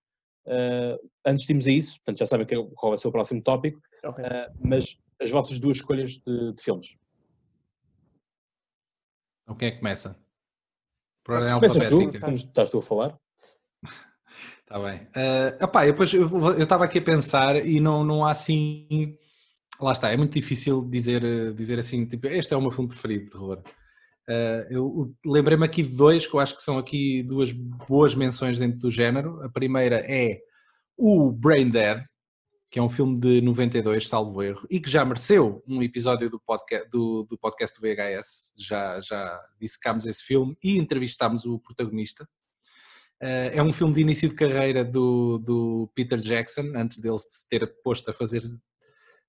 Uh, 0.47 0.99
antes 1.25 1.47
de 1.47 1.53
irmos 1.53 1.67
a 1.67 1.71
isso, 1.71 1.95
portanto 1.99 2.19
já 2.19 2.27
sabem 2.27 2.47
que, 2.47 2.57
qual 2.75 2.91
vai 2.91 2.99
ser 2.99 3.07
o 3.07 3.13
próximo 3.13 3.41
tópico, 3.43 3.81
okay. 4.05 4.25
uh, 4.25 4.53
mas 4.59 4.97
as 5.21 5.31
vossas 5.31 5.61
duas 5.61 5.77
escolhas 5.77 6.19
de, 6.19 6.53
de 6.53 6.63
filmes. 6.63 6.97
Então 9.43 9.57
quem 9.57 9.69
é 9.69 9.71
que 9.71 9.79
começa? 9.79 10.21
Por 11.25 11.37
ordem 11.37 11.53
alfabética. 11.53 12.27
Tu, 12.27 12.33
estás 12.33 12.71
tu 12.71 12.79
a 12.79 12.83
falar? 12.83 13.17
Está 14.59 14.79
bem. 14.83 15.03
Uh, 15.03 15.65
epá, 15.65 15.85
depois 15.85 16.13
eu 16.13 16.63
estava 16.63 16.85
aqui 16.85 16.99
a 16.99 17.03
pensar 17.03 17.65
e 17.65 17.79
não, 17.79 18.05
não 18.05 18.25
há 18.25 18.33
assim. 18.33 19.17
Lá 19.81 19.93
está, 19.93 20.13
é 20.13 20.17
muito 20.17 20.33
difícil 20.33 20.89
dizer, 20.89 21.55
dizer 21.55 21.79
assim, 21.79 22.05
tipo, 22.05 22.27
este 22.27 22.53
é 22.53 22.57
o 22.57 22.61
meu 22.61 22.71
filme 22.71 22.89
preferido 22.89 23.25
de 23.27 23.31
terror. 23.31 23.63
Uh, 24.29 24.63
eu 24.71 25.15
lembrei-me 25.27 25.65
aqui 25.65 25.83
de 25.83 25.97
dois 25.97 26.27
que 26.27 26.35
eu 26.35 26.41
acho 26.41 26.57
que 26.57 26.63
são 26.63 26.79
aqui 26.79 27.23
duas 27.25 27.51
boas 27.53 28.15
menções 28.15 28.59
dentro 28.59 28.79
do 28.79 28.91
género. 28.91 29.43
A 29.43 29.49
primeira 29.49 29.97
é 30.07 30.39
o 30.97 31.33
Brain 31.33 31.71
Dead, 31.71 32.03
que 32.71 32.79
é 32.79 32.83
um 32.83 32.89
filme 32.89 33.19
de 33.19 33.41
92, 33.41 34.09
salvo 34.09 34.43
erro, 34.43 34.67
e 34.71 34.81
que 34.81 34.89
já 34.89 35.05
mereceu 35.05 35.63
um 35.67 35.83
episódio 35.83 36.31
do 36.31 36.41
podcast 36.41 36.89
do, 36.89 37.25
do, 37.25 37.37
podcast 37.37 37.79
do 37.79 37.83
VHS. 37.83 38.53
Já, 38.57 39.01
já 39.01 39.41
dissecámos 39.61 40.07
esse 40.07 40.23
filme 40.23 40.57
e 40.63 40.79
entrevistámos 40.79 41.45
o 41.45 41.59
protagonista. 41.59 42.25
Uh, 43.23 43.51
é 43.53 43.63
um 43.63 43.73
filme 43.73 43.93
de 43.93 44.01
início 44.01 44.29
de 44.29 44.35
carreira 44.35 44.85
do, 44.85 45.39
do 45.39 45.91
Peter 45.95 46.19
Jackson, 46.19 46.73
antes 46.75 46.99
dele 47.01 47.19
se 47.19 47.49
ter 47.49 47.67
posto 47.83 48.11
a 48.11 48.15
fazer 48.15 48.41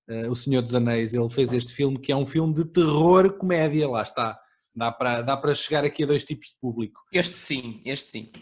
uh, 0.08 0.30
O 0.30 0.34
Senhor 0.34 0.62
dos 0.62 0.74
Anéis, 0.74 1.14
ele 1.14 1.28
fez 1.28 1.52
este 1.52 1.72
filme 1.72 1.98
que 1.98 2.10
é 2.10 2.16
um 2.16 2.26
filme 2.26 2.54
de 2.54 2.64
terror 2.64 3.36
comédia, 3.36 3.88
lá 3.88 4.02
está 4.02 4.38
Dá 4.76 4.90
para, 4.90 5.22
dá 5.22 5.36
para 5.36 5.54
chegar 5.54 5.84
aqui 5.84 6.02
a 6.02 6.06
dois 6.06 6.24
tipos 6.24 6.48
de 6.48 6.54
público. 6.60 7.00
Este 7.12 7.38
sim, 7.38 7.80
este 7.84 8.08
sim. 8.08 8.32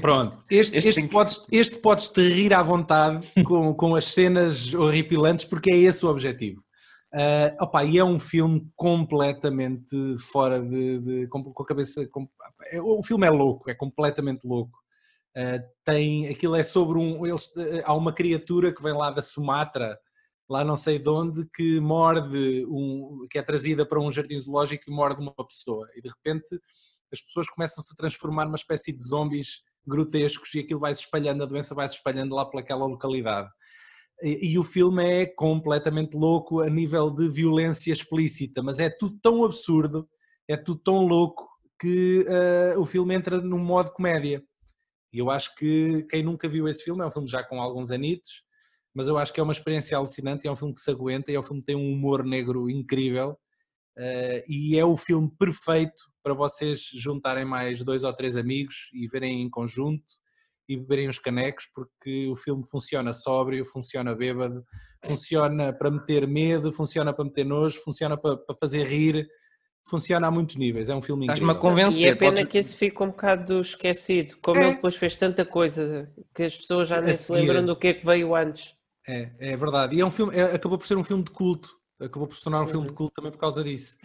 Pronto, 0.00 0.38
este, 0.50 0.78
este, 0.78 0.88
este, 0.88 1.08
podes, 1.08 1.46
este 1.52 1.76
podes 1.76 2.08
te 2.08 2.26
rir 2.26 2.54
à 2.54 2.62
vontade 2.62 3.26
com, 3.44 3.74
com 3.74 3.94
as 3.94 4.06
cenas 4.06 4.72
horripilantes 4.72 5.44
porque 5.44 5.70
é 5.70 5.76
esse 5.76 6.06
o 6.06 6.08
objetivo. 6.08 6.64
Uh, 7.12 7.52
opa, 7.62 7.84
e 7.84 7.98
é 7.98 8.04
um 8.04 8.18
filme 8.18 8.66
completamente 8.74 10.16
fora 10.18 10.58
de. 10.58 10.98
de 11.00 11.26
com, 11.26 11.44
com, 11.44 11.62
a 11.62 11.66
cabeça. 11.66 12.06
Com, 12.08 12.26
é, 12.70 12.80
o 12.80 13.02
filme 13.02 13.26
é 13.26 13.30
louco, 13.30 13.68
é 13.68 13.74
completamente 13.74 14.46
louco. 14.46 14.78
Uh, 15.36 15.62
tem, 15.84 16.28
aquilo 16.28 16.56
é 16.56 16.62
sobre 16.62 16.98
um. 16.98 17.26
Eles, 17.26 17.52
há 17.84 17.92
uma 17.94 18.14
criatura 18.14 18.74
que 18.74 18.82
vem 18.82 18.94
lá 18.94 19.10
da 19.10 19.20
Sumatra 19.20 19.98
lá 20.52 20.62
não 20.62 20.76
sei 20.76 20.98
de 20.98 21.08
onde, 21.08 21.46
que 21.46 21.80
morde, 21.80 22.66
um, 22.66 23.26
que 23.30 23.38
é 23.38 23.42
trazida 23.42 23.86
para 23.86 23.98
um 23.98 24.12
jardim 24.12 24.38
zoológico 24.38 24.84
e 24.86 24.92
morde 24.92 25.22
uma 25.22 25.32
pessoa. 25.46 25.88
E 25.96 26.02
de 26.02 26.10
repente 26.10 26.60
as 27.10 27.20
pessoas 27.22 27.48
começam-se 27.48 27.92
a 27.92 27.96
transformar 27.96 28.44
numa 28.44 28.56
espécie 28.56 28.92
de 28.92 29.02
zombies 29.02 29.62
grotescos 29.86 30.54
e 30.54 30.60
aquilo 30.60 30.80
vai 30.80 30.94
se 30.94 31.02
espalhando, 31.02 31.42
a 31.42 31.46
doença 31.46 31.74
vai 31.74 31.88
se 31.88 31.96
espalhando 31.96 32.34
lá 32.34 32.44
pelaquela 32.44 32.84
localidade. 32.84 33.48
E, 34.22 34.52
e, 34.52 34.58
o 34.58 34.62
filme 34.62 35.02
é 35.02 35.26
completamente 35.26 36.14
louco 36.14 36.60
a 36.60 36.68
nível 36.68 37.10
de 37.10 37.28
violência 37.28 37.90
explícita, 37.90 38.62
mas 38.62 38.78
é 38.78 38.88
tudo 38.88 39.18
tão 39.20 39.44
absurdo, 39.44 40.08
é 40.46 40.56
tudo 40.56 40.80
tão 40.80 41.06
louco 41.06 41.48
que 41.80 42.20
uh, 42.20 42.78
o 42.78 42.84
filme 42.84 43.14
entra 43.14 43.40
num 43.40 43.58
modo 43.58 43.90
comédia. 43.90 44.44
E 45.12 45.18
eu 45.18 45.30
acho 45.30 45.54
que 45.56 46.06
quem 46.10 46.22
nunca 46.22 46.48
viu 46.48 46.68
esse 46.68 46.84
filme, 46.84 47.02
é 47.02 47.06
um 47.06 47.10
filme 47.10 47.28
já 47.28 47.42
com 47.42 47.60
alguns 47.60 47.90
anitos, 47.90 48.44
mas 48.94 49.08
eu 49.08 49.16
acho 49.16 49.32
que 49.32 49.40
é 49.40 49.42
uma 49.42 49.52
experiência 49.52 49.96
alucinante, 49.96 50.46
é 50.46 50.52
um 50.52 50.56
filme 50.56 50.74
que 50.74 50.80
se 50.80 50.90
aguenta, 50.90 51.32
é 51.32 51.38
um 51.38 51.42
filme 51.42 51.60
que 51.60 51.66
tem 51.66 51.76
um 51.76 51.92
humor 51.92 52.24
negro 52.24 52.68
incrível 52.68 53.38
uh, 53.98 54.42
e 54.48 54.78
é 54.78 54.84
o 54.84 54.96
filme 54.96 55.30
perfeito 55.38 56.04
para 56.22 56.34
vocês 56.34 56.88
juntarem 56.94 57.44
mais 57.44 57.82
dois 57.82 58.04
ou 58.04 58.12
três 58.12 58.36
amigos 58.36 58.90
e 58.92 59.08
verem 59.08 59.42
em 59.42 59.50
conjunto 59.50 60.04
e 60.68 60.76
beberem 60.76 61.08
os 61.08 61.18
canecos, 61.18 61.68
porque 61.74 62.28
o 62.28 62.36
filme 62.36 62.64
funciona 62.66 63.12
sóbrio, 63.12 63.64
funciona 63.64 64.14
bêbado, 64.14 64.64
funciona 65.04 65.72
para 65.72 65.90
meter 65.90 66.26
medo, 66.26 66.72
funciona 66.72 67.12
para 67.12 67.24
meter 67.24 67.44
nojo, 67.44 67.80
funciona 67.80 68.16
para, 68.16 68.36
para 68.36 68.56
fazer 68.58 68.84
rir, 68.84 69.26
funciona 69.88 70.28
a 70.28 70.30
muitos 70.30 70.56
níveis. 70.56 70.88
É 70.88 70.94
um 70.94 71.02
filme 71.02 71.26
incrível. 71.26 71.50
Estás-me 71.50 71.58
a 71.58 71.60
convencer. 71.60 72.06
E 72.06 72.10
é 72.10 72.14
pena 72.14 72.32
podes... 72.32 72.48
que 72.48 72.58
esse 72.58 72.76
fique 72.76 73.02
um 73.02 73.08
bocado 73.08 73.60
esquecido. 73.60 74.36
Como 74.40 74.60
é. 74.60 74.66
ele 74.66 74.74
depois 74.76 74.96
fez 74.96 75.16
tanta 75.16 75.44
coisa 75.44 76.10
que 76.34 76.44
as 76.44 76.56
pessoas 76.56 76.88
já 76.88 77.00
nem 77.00 77.14
se 77.14 77.32
lembram 77.32 77.64
do 77.64 77.76
que 77.76 77.88
é 77.88 77.94
que 77.94 78.06
veio 78.06 78.34
antes. 78.34 78.74
É, 79.06 79.30
é 79.38 79.56
verdade. 79.56 79.96
E 79.96 80.00
é 80.00 80.04
um 80.06 80.10
filme, 80.10 80.36
é, 80.36 80.54
acabou 80.54 80.78
por 80.78 80.86
ser 80.86 80.96
um 80.96 81.04
filme 81.04 81.22
de 81.22 81.30
culto. 81.30 81.76
Acabou 82.00 82.26
por 82.26 82.36
se 82.36 82.42
tornar 82.42 82.58
um 82.58 82.62
uhum. 82.62 82.68
filme 82.68 82.86
de 82.86 82.92
uhum. 82.92 82.96
culto 82.96 83.14
também 83.14 83.30
por 83.30 83.38
causa 83.38 83.62
disso. 83.62 83.96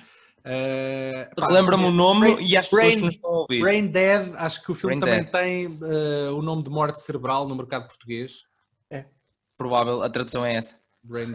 Uh, 0.48 1.42
Relembra-me 1.42 1.86
o 1.86 1.92
nome 1.92 2.32
Brain, 2.32 2.48
e 2.48 2.56
as 2.56 2.70
pessoas 2.70 2.82
Brain, 2.82 3.00
que 3.00 3.06
nos 3.06 3.16
estão 3.16 3.30
a 3.30 3.40
ouvir. 3.40 3.62
Brain 3.62 3.88
Dead, 3.88 4.34
acho 4.36 4.64
que 4.64 4.72
o 4.72 4.76
filme 4.76 4.98
Brain 4.98 5.26
também 5.26 5.32
Dead. 5.32 5.32
tem 5.32 5.68
uh, 5.68 6.38
o 6.38 6.42
nome 6.42 6.64
de 6.64 6.70
morte 6.70 7.02
cerebral 7.02 7.48
no 7.48 7.56
mercado 7.56 7.86
português. 7.88 8.44
É. 8.90 9.06
Provável, 9.58 10.02
a 10.02 10.10
tradução 10.10 10.46
é 10.46 10.56
essa. 10.56 10.80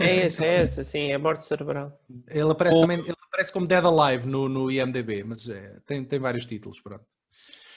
é 0.01 0.27
essa, 0.27 0.45
é 0.45 0.63
essa, 0.63 0.85
sim, 0.85 1.11
é 1.11 1.19
morte 1.19 1.45
cerebral. 1.45 2.01
Ele 2.29 2.51
aparece, 2.51 2.81
também, 2.81 3.01
ele 3.01 3.17
aparece 3.29 3.53
como 3.53 3.67
Dead 3.67 3.85
Alive 3.85 4.27
no, 4.27 4.49
no 4.49 4.71
IMDB, 4.71 5.25
mas 5.25 5.47
é, 5.47 5.77
tem, 5.85 6.05
tem 6.05 6.19
vários 6.19 6.47
títulos. 6.47 6.81
Pronto. 6.81 7.05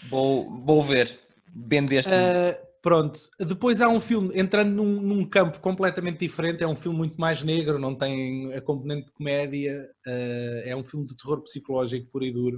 Vou, 0.10 0.64
vou 0.64 0.82
ver. 0.82 1.20
Bem 1.54 1.86
deste. 1.86 2.12
Uh, 2.12 2.56
Pronto, 2.86 3.20
depois 3.40 3.82
há 3.82 3.90
um 3.90 4.00
filme, 4.00 4.32
entrando 4.40 4.70
num, 4.70 5.02
num, 5.02 5.28
campo 5.28 5.60
completamente 5.60 6.20
diferente, 6.20 6.64
é 6.64 6.68
um 6.68 6.76
filme 6.76 6.96
muito 6.96 7.20
mais 7.20 7.42
negro, 7.42 7.80
não 7.80 7.96
tem 7.96 8.54
a 8.54 8.62
componente 8.62 9.08
de 9.08 9.12
comédia, 9.14 9.90
uh, 10.06 10.62
é 10.64 10.76
um 10.76 10.84
filme 10.84 11.04
de 11.08 11.18
terror 11.18 11.42
psicológico 11.42 12.12
puro 12.12 12.24
e 12.24 12.32
duro. 12.32 12.58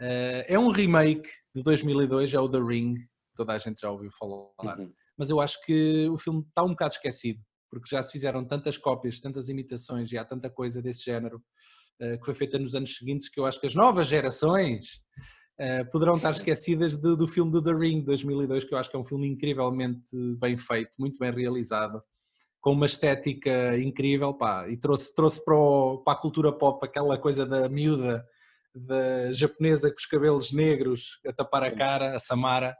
Uh, 0.00 0.40
é 0.46 0.58
um 0.58 0.70
remake 0.70 1.28
de 1.54 1.62
2002, 1.62 2.32
é 2.32 2.40
o 2.40 2.48
The 2.48 2.60
Ring, 2.60 2.94
toda 3.36 3.52
a 3.52 3.58
gente 3.58 3.82
já 3.82 3.90
ouviu 3.90 4.10
falar, 4.18 4.78
uhum. 4.78 4.90
mas 5.18 5.28
eu 5.28 5.38
acho 5.38 5.62
que 5.66 6.08
o 6.08 6.16
filme 6.16 6.40
está 6.48 6.64
um 6.64 6.70
bocado 6.70 6.94
esquecido, 6.94 7.38
porque 7.70 7.90
já 7.90 8.02
se 8.02 8.10
fizeram 8.10 8.46
tantas 8.46 8.78
cópias, 8.78 9.20
tantas 9.20 9.50
imitações 9.50 10.10
e 10.10 10.16
há 10.16 10.24
tanta 10.24 10.48
coisa 10.48 10.80
desse 10.80 11.04
género 11.04 11.42
uh, 12.00 12.18
que 12.18 12.24
foi 12.24 12.34
feita 12.34 12.58
nos 12.58 12.74
anos 12.74 12.96
seguintes 12.96 13.28
que 13.28 13.38
eu 13.38 13.44
acho 13.44 13.60
que 13.60 13.66
as 13.66 13.74
novas 13.74 14.08
gerações 14.08 15.02
uh, 15.60 15.90
poderão 15.90 16.16
estar 16.16 16.30
esquecidas 16.30 16.96
do, 16.96 17.16
do 17.16 17.26
filme 17.26 17.50
do 17.50 17.62
The 17.62 17.72
Ring 17.72 18.00
de 18.00 18.06
2002, 18.06 18.64
que 18.64 18.74
eu 18.74 18.78
acho 18.78 18.90
que 18.90 18.96
é 18.96 18.98
um 18.98 19.04
filme 19.04 19.28
incrivelmente 19.28 20.08
bem 20.38 20.56
feito, 20.56 20.92
muito 20.98 21.18
bem 21.18 21.32
realizado, 21.32 22.02
com 22.60 22.72
uma 22.72 22.86
estética 22.86 23.78
incrível, 23.78 24.34
pá, 24.34 24.68
e 24.68 24.76
trouxe, 24.76 25.14
trouxe 25.14 25.44
para, 25.44 25.56
o, 25.56 25.98
para 25.98 26.14
a 26.14 26.20
cultura 26.20 26.52
pop 26.52 26.84
aquela 26.84 27.18
coisa 27.18 27.46
da 27.46 27.68
miúda, 27.68 28.24
da 28.74 29.32
japonesa 29.32 29.90
com 29.90 29.96
os 29.96 30.06
cabelos 30.06 30.52
negros 30.52 31.20
a 31.26 31.32
tapar 31.32 31.62
a 31.62 31.70
cara, 31.70 32.16
a 32.16 32.20
Samara. 32.20 32.76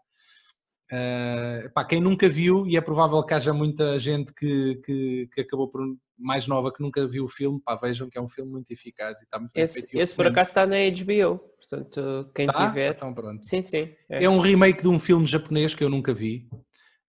Uh, 0.91 1.71
pá, 1.75 1.85
quem 1.85 2.01
nunca 2.01 2.29
viu, 2.29 2.67
e 2.67 2.77
é 2.77 2.81
provável 2.81 3.23
que 3.23 3.35
haja 3.35 3.53
muita 3.53 3.99
gente 3.99 4.33
que, 4.33 4.81
que, 4.85 5.29
que, 5.35 5.41
acabou 5.43 5.69
por 5.69 5.83
mais 6.19 6.49
nova 6.49 6.73
que 6.73 6.83
nunca 6.83 7.07
viu 7.07 7.25
o 7.25 7.29
filme, 7.29 7.61
pá, 7.63 7.77
vejam 7.77 8.09
que 8.09 8.19
é 8.19 8.21
um 8.21 8.29
filme 8.29 8.51
muito 8.51 8.71
eficaz 8.71 9.21
e 9.21 9.25
está 9.25 9.39
muito 9.39 9.55
esse, 9.55 9.75
bem 9.75 9.89
feito. 9.89 10.03
Esse 10.03 10.15
por 10.15 10.27
acaso 10.27 10.51
está 10.51 10.67
na 10.67 10.77
HBO. 10.77 11.41
Portanto, 11.69 12.31
quem 12.35 12.47
tá? 12.47 12.69
tiver. 12.69 12.95
Então 12.95 13.13
pronto. 13.13 13.45
Sim, 13.45 13.61
sim. 13.61 13.91
É. 14.09 14.25
é. 14.25 14.31
um 14.31 14.39
remake 14.39 14.83
de 14.83 14.89
um 14.89 14.99
filme 14.99 15.27
japonês 15.27 15.75
que 15.75 15.85
eu 15.85 15.91
nunca 15.91 16.15
vi. 16.15 16.49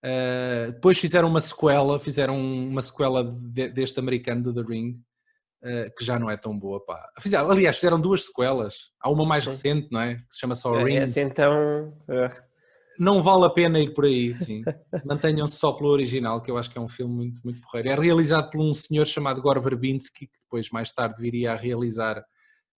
Uh, 0.04 0.72
depois 0.72 0.98
fizeram 0.98 1.28
uma 1.28 1.42
sequela, 1.42 2.00
fizeram 2.00 2.38
uma 2.38 2.82
sequela 2.82 3.24
de, 3.24 3.70
deste 3.70 4.00
americano 4.00 4.44
do 4.44 4.54
The 4.54 4.62
Ring, 4.62 5.02
uh, 5.64 5.94
que 5.98 6.04
já 6.04 6.20
não 6.20 6.30
é 6.30 6.36
tão 6.36 6.58
boa. 6.58 6.84
Pá. 6.86 7.10
Fizeram, 7.20 7.50
aliás, 7.50 7.78
fizeram 7.78 8.00
duas 8.00 8.26
sequelas. 8.26 8.92
Há 9.02 9.10
uma 9.10 9.26
mais 9.26 9.46
sim. 9.46 9.50
recente, 9.50 9.88
não 9.92 10.02
é? 10.02 10.16
Que 10.16 10.26
se 10.30 10.40
chama 10.40 10.56
só 10.56 10.76
é, 10.76 10.84
Rings. 10.84 11.16
então. 11.18 11.94
Uh... 12.08 12.50
Não 13.00 13.24
vale 13.24 13.46
a 13.46 13.50
pena 13.50 13.80
ir 13.80 13.94
por 13.94 14.04
aí, 14.04 14.34
sim. 14.34 14.62
Mantenham-se 15.06 15.56
só 15.56 15.72
pelo 15.72 15.90
original, 15.90 16.42
que 16.42 16.52
eu 16.52 16.58
acho 16.58 16.70
que 16.70 16.78
é 16.78 16.82
um 16.82 16.90
filme 16.90 17.14
muito, 17.14 17.42
muito 17.46 17.62
porreiro. 17.62 17.90
É 17.90 17.96
realizado 17.96 18.50
por 18.50 18.60
um 18.60 18.74
senhor 18.74 19.06
chamado 19.06 19.42
Gore 19.42 19.62
Verbinski, 19.62 20.28
que 20.28 20.40
depois, 20.42 20.70
mais 20.70 20.92
tarde, 20.92 21.22
viria 21.22 21.54
a 21.54 21.56
realizar 21.56 22.22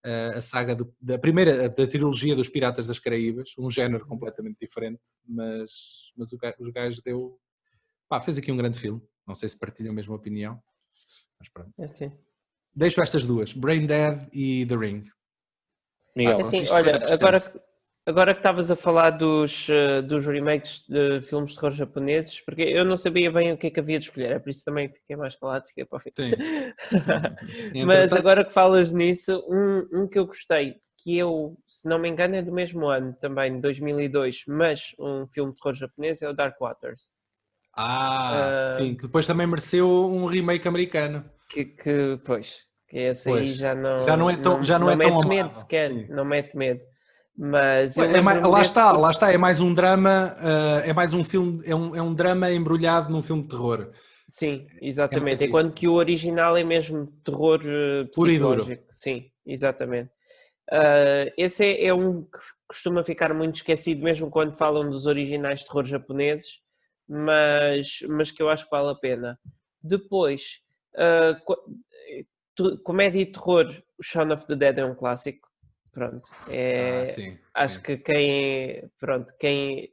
a 0.04 0.42
saga 0.42 0.76
do, 0.76 0.94
da 1.00 1.18
primeira, 1.18 1.70
da 1.70 1.88
trilogia 1.88 2.36
dos 2.36 2.50
Piratas 2.50 2.88
das 2.88 3.00
Caraíbas, 3.00 3.54
um 3.58 3.70
género 3.70 4.06
completamente 4.06 4.58
diferente, 4.60 5.02
mas, 5.28 6.12
mas 6.18 6.32
o, 6.32 6.40
os 6.60 6.70
gajos 6.70 7.02
deu. 7.02 7.40
Pá, 8.10 8.20
fez 8.20 8.38
aqui 8.38 8.52
um 8.52 8.58
grande 8.58 8.80
filme. 8.80 9.02
Não 9.28 9.36
sei 9.36 9.48
se 9.48 9.58
partilham 9.58 9.92
a 9.92 9.96
mesma 9.96 10.16
opinião, 10.16 10.62
mas 11.40 11.48
pronto. 11.50 11.72
É 11.78 11.88
sim. 11.88 12.12
Deixo 12.74 13.02
estas 13.02 13.26
duas, 13.26 13.54
Brain 13.54 13.86
Dead 13.86 14.28
e 14.34 14.66
The 14.66 14.76
Ring. 14.76 15.06
Miguel, 16.16 16.40
é 16.40 16.42
assim, 16.42 16.68
olha, 16.70 17.02
agora, 17.14 17.38
Agora 18.04 18.34
que 18.34 18.40
estavas 18.40 18.72
a 18.72 18.76
falar 18.76 19.12
dos, 19.12 19.70
eh, 19.70 20.02
dos 20.02 20.26
remakes 20.26 20.84
de 20.90 21.22
filmes 21.22 21.52
de 21.52 21.58
terror 21.58 21.72
japoneses, 21.72 22.42
porque 22.42 22.64
eu 22.64 22.84
não 22.84 22.98
sabia 22.98 23.32
bem 23.32 23.52
o 23.52 23.58
que 23.58 23.68
é 23.68 23.70
que 23.70 23.80
havia 23.80 24.00
de 24.00 24.06
escolher, 24.06 24.32
é 24.32 24.40
por 24.40 24.50
isso 24.50 24.66
também 24.66 24.90
fiquei 24.90 25.16
mais 25.16 25.36
calado, 25.36 25.68
fiquei 25.68 25.86
para 25.86 25.98
o 25.98 26.00
fim. 26.00 26.10
Sim. 26.16 26.32
Mas 27.86 28.12
agora 28.12 28.44
que 28.44 28.52
falas 28.52 28.92
nisso, 28.92 29.46
um, 29.48 30.02
um 30.02 30.08
que 30.08 30.18
eu 30.18 30.26
gostei, 30.26 30.78
que 31.04 31.16
eu, 31.16 31.56
se 31.68 31.88
não 31.88 32.00
me 32.00 32.10
engano, 32.10 32.36
é 32.36 32.42
do 32.42 32.52
mesmo 32.52 32.88
ano 32.88 33.14
também, 33.22 33.60
2002, 33.60 34.46
mas 34.48 34.96
um 35.00 35.28
filme 35.28 35.52
de 35.52 35.60
terror 35.60 35.76
japonês 35.76 36.22
é 36.22 36.30
o 36.30 36.34
Dark 36.34 36.60
Waters. 36.60 37.12
Ah, 37.76 38.66
uh, 38.66 38.70
sim, 38.70 38.96
que 38.96 39.04
depois 39.04 39.26
também 39.26 39.48
mereceu 39.48 39.88
um 39.88 40.26
remake 40.26 40.68
americano. 40.68 41.24
Que, 41.50 41.66
que 41.66 42.20
pois, 42.24 42.66
que 42.88 42.98
esse 42.98 43.30
pois, 43.30 43.50
aí 43.50 43.54
já 43.54 43.74
não, 43.74 44.04
já 44.04 44.18
não 44.18 44.30
é 44.30 44.38
tão, 44.38 44.64
já 44.64 44.78
não, 44.78 44.88
não 44.88 44.94
é 44.94 44.96
mete 44.96 45.22
tão 45.22 45.30
medo 45.30 45.52
sequer, 45.52 45.92
sim. 45.92 46.08
não 46.10 46.26
mete 46.26 46.56
medo. 46.56 46.86
Mas 47.44 47.98
é 47.98 48.22
mais, 48.22 48.40
lá 48.40 48.62
está, 48.62 48.92
lá 48.92 49.10
está, 49.10 49.34
é 49.34 49.38
mais 49.38 49.60
um 49.60 49.74
drama, 49.74 50.38
uh, 50.38 50.88
é 50.88 50.94
mais 50.94 51.12
um 51.12 51.24
filme, 51.24 51.60
é 51.66 51.76
um, 51.76 51.96
é 51.96 52.00
um 52.02 52.14
drama 52.14 52.52
embrulhado 52.52 53.12
num 53.12 53.24
filme 53.24 53.42
de 53.42 53.48
terror. 53.50 53.90
Sim, 54.28 54.68
exatamente. 54.80 55.44
É 55.44 55.48
Enquanto 55.48 55.74
que 55.74 55.88
o 55.88 55.94
original 55.96 56.56
é 56.56 56.64
mesmo 56.64 57.08
terror 57.24 57.60
uh, 57.62 58.08
psicológico. 58.12 58.84
Sim, 58.92 59.32
exatamente. 59.44 60.12
Uh, 60.72 61.34
esse 61.36 61.66
é, 61.66 61.88
é, 61.88 61.94
um 61.96 62.22
que 62.22 62.38
costuma 62.68 63.04
ficar 63.04 63.34
muito 63.34 63.56
esquecido, 63.56 64.04
mesmo 64.04 64.30
quando 64.30 64.56
falam 64.56 64.88
dos 64.88 65.08
originais 65.08 65.62
de 65.62 65.66
terror 65.66 65.84
japoneses, 65.84 66.62
mas, 67.10 68.02
mas 68.08 68.30
que 68.30 68.44
eu 68.44 68.50
acho 68.50 68.66
que 68.66 68.72
vale 68.72 68.92
a 68.92 68.96
pena. 68.96 69.40
Depois, 69.82 70.62
uh, 70.94 71.36
comédia 72.84 73.20
e 73.20 73.26
terror, 73.26 73.66
o 73.98 74.04
Shaun 74.04 74.32
of 74.32 74.46
the 74.46 74.56
Dead 74.56 74.78
é 74.78 74.86
um 74.86 74.94
clássico. 74.94 75.51
Pronto, 75.92 76.22
é, 76.50 77.02
ah, 77.02 77.06
sim, 77.08 77.38
acho 77.54 77.76
sim. 77.76 77.82
que 77.82 77.98
quem, 77.98 78.90
pronto, 78.98 79.34
quem 79.38 79.92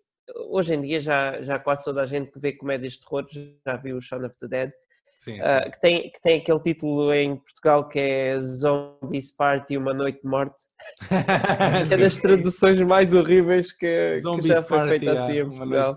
hoje 0.49 0.75
em 0.75 0.83
dia 0.83 1.01
já, 1.01 1.43
já 1.43 1.59
quase 1.59 1.85
toda 1.85 2.03
a 2.03 2.07
gente 2.07 2.31
que 2.31 2.39
vê 2.39 2.53
comédias 2.53 2.95
de 2.95 3.01
terror 3.01 3.27
já 3.67 3.77
viu 3.77 3.97
o 3.97 4.01
Shaun 4.01 4.25
of 4.25 4.39
the 4.39 4.49
Dead. 4.49 4.73
Sim, 5.17 5.41
uh, 5.41 5.69
que, 5.69 5.81
tem, 5.81 6.11
que 6.13 6.21
tem 6.21 6.39
aquele 6.39 6.61
título 6.61 7.13
em 7.13 7.37
Portugal 7.37 7.89
que 7.89 7.99
é 7.99 8.39
Zombies 8.39 9.35
Party 9.35 9.77
Uma 9.77 9.93
Noite 9.93 10.23
de 10.23 10.29
Morte. 10.29 10.63
é 11.91 11.97
das 11.97 12.17
traduções 12.19 12.81
mais 12.83 13.13
horríveis 13.13 13.73
que, 13.73 14.21
que 14.23 14.47
já 14.47 14.63
foi 14.63 14.89
feita 14.89 15.13
assim 15.13 15.41
em 15.41 15.51
Portugal. 15.51 15.97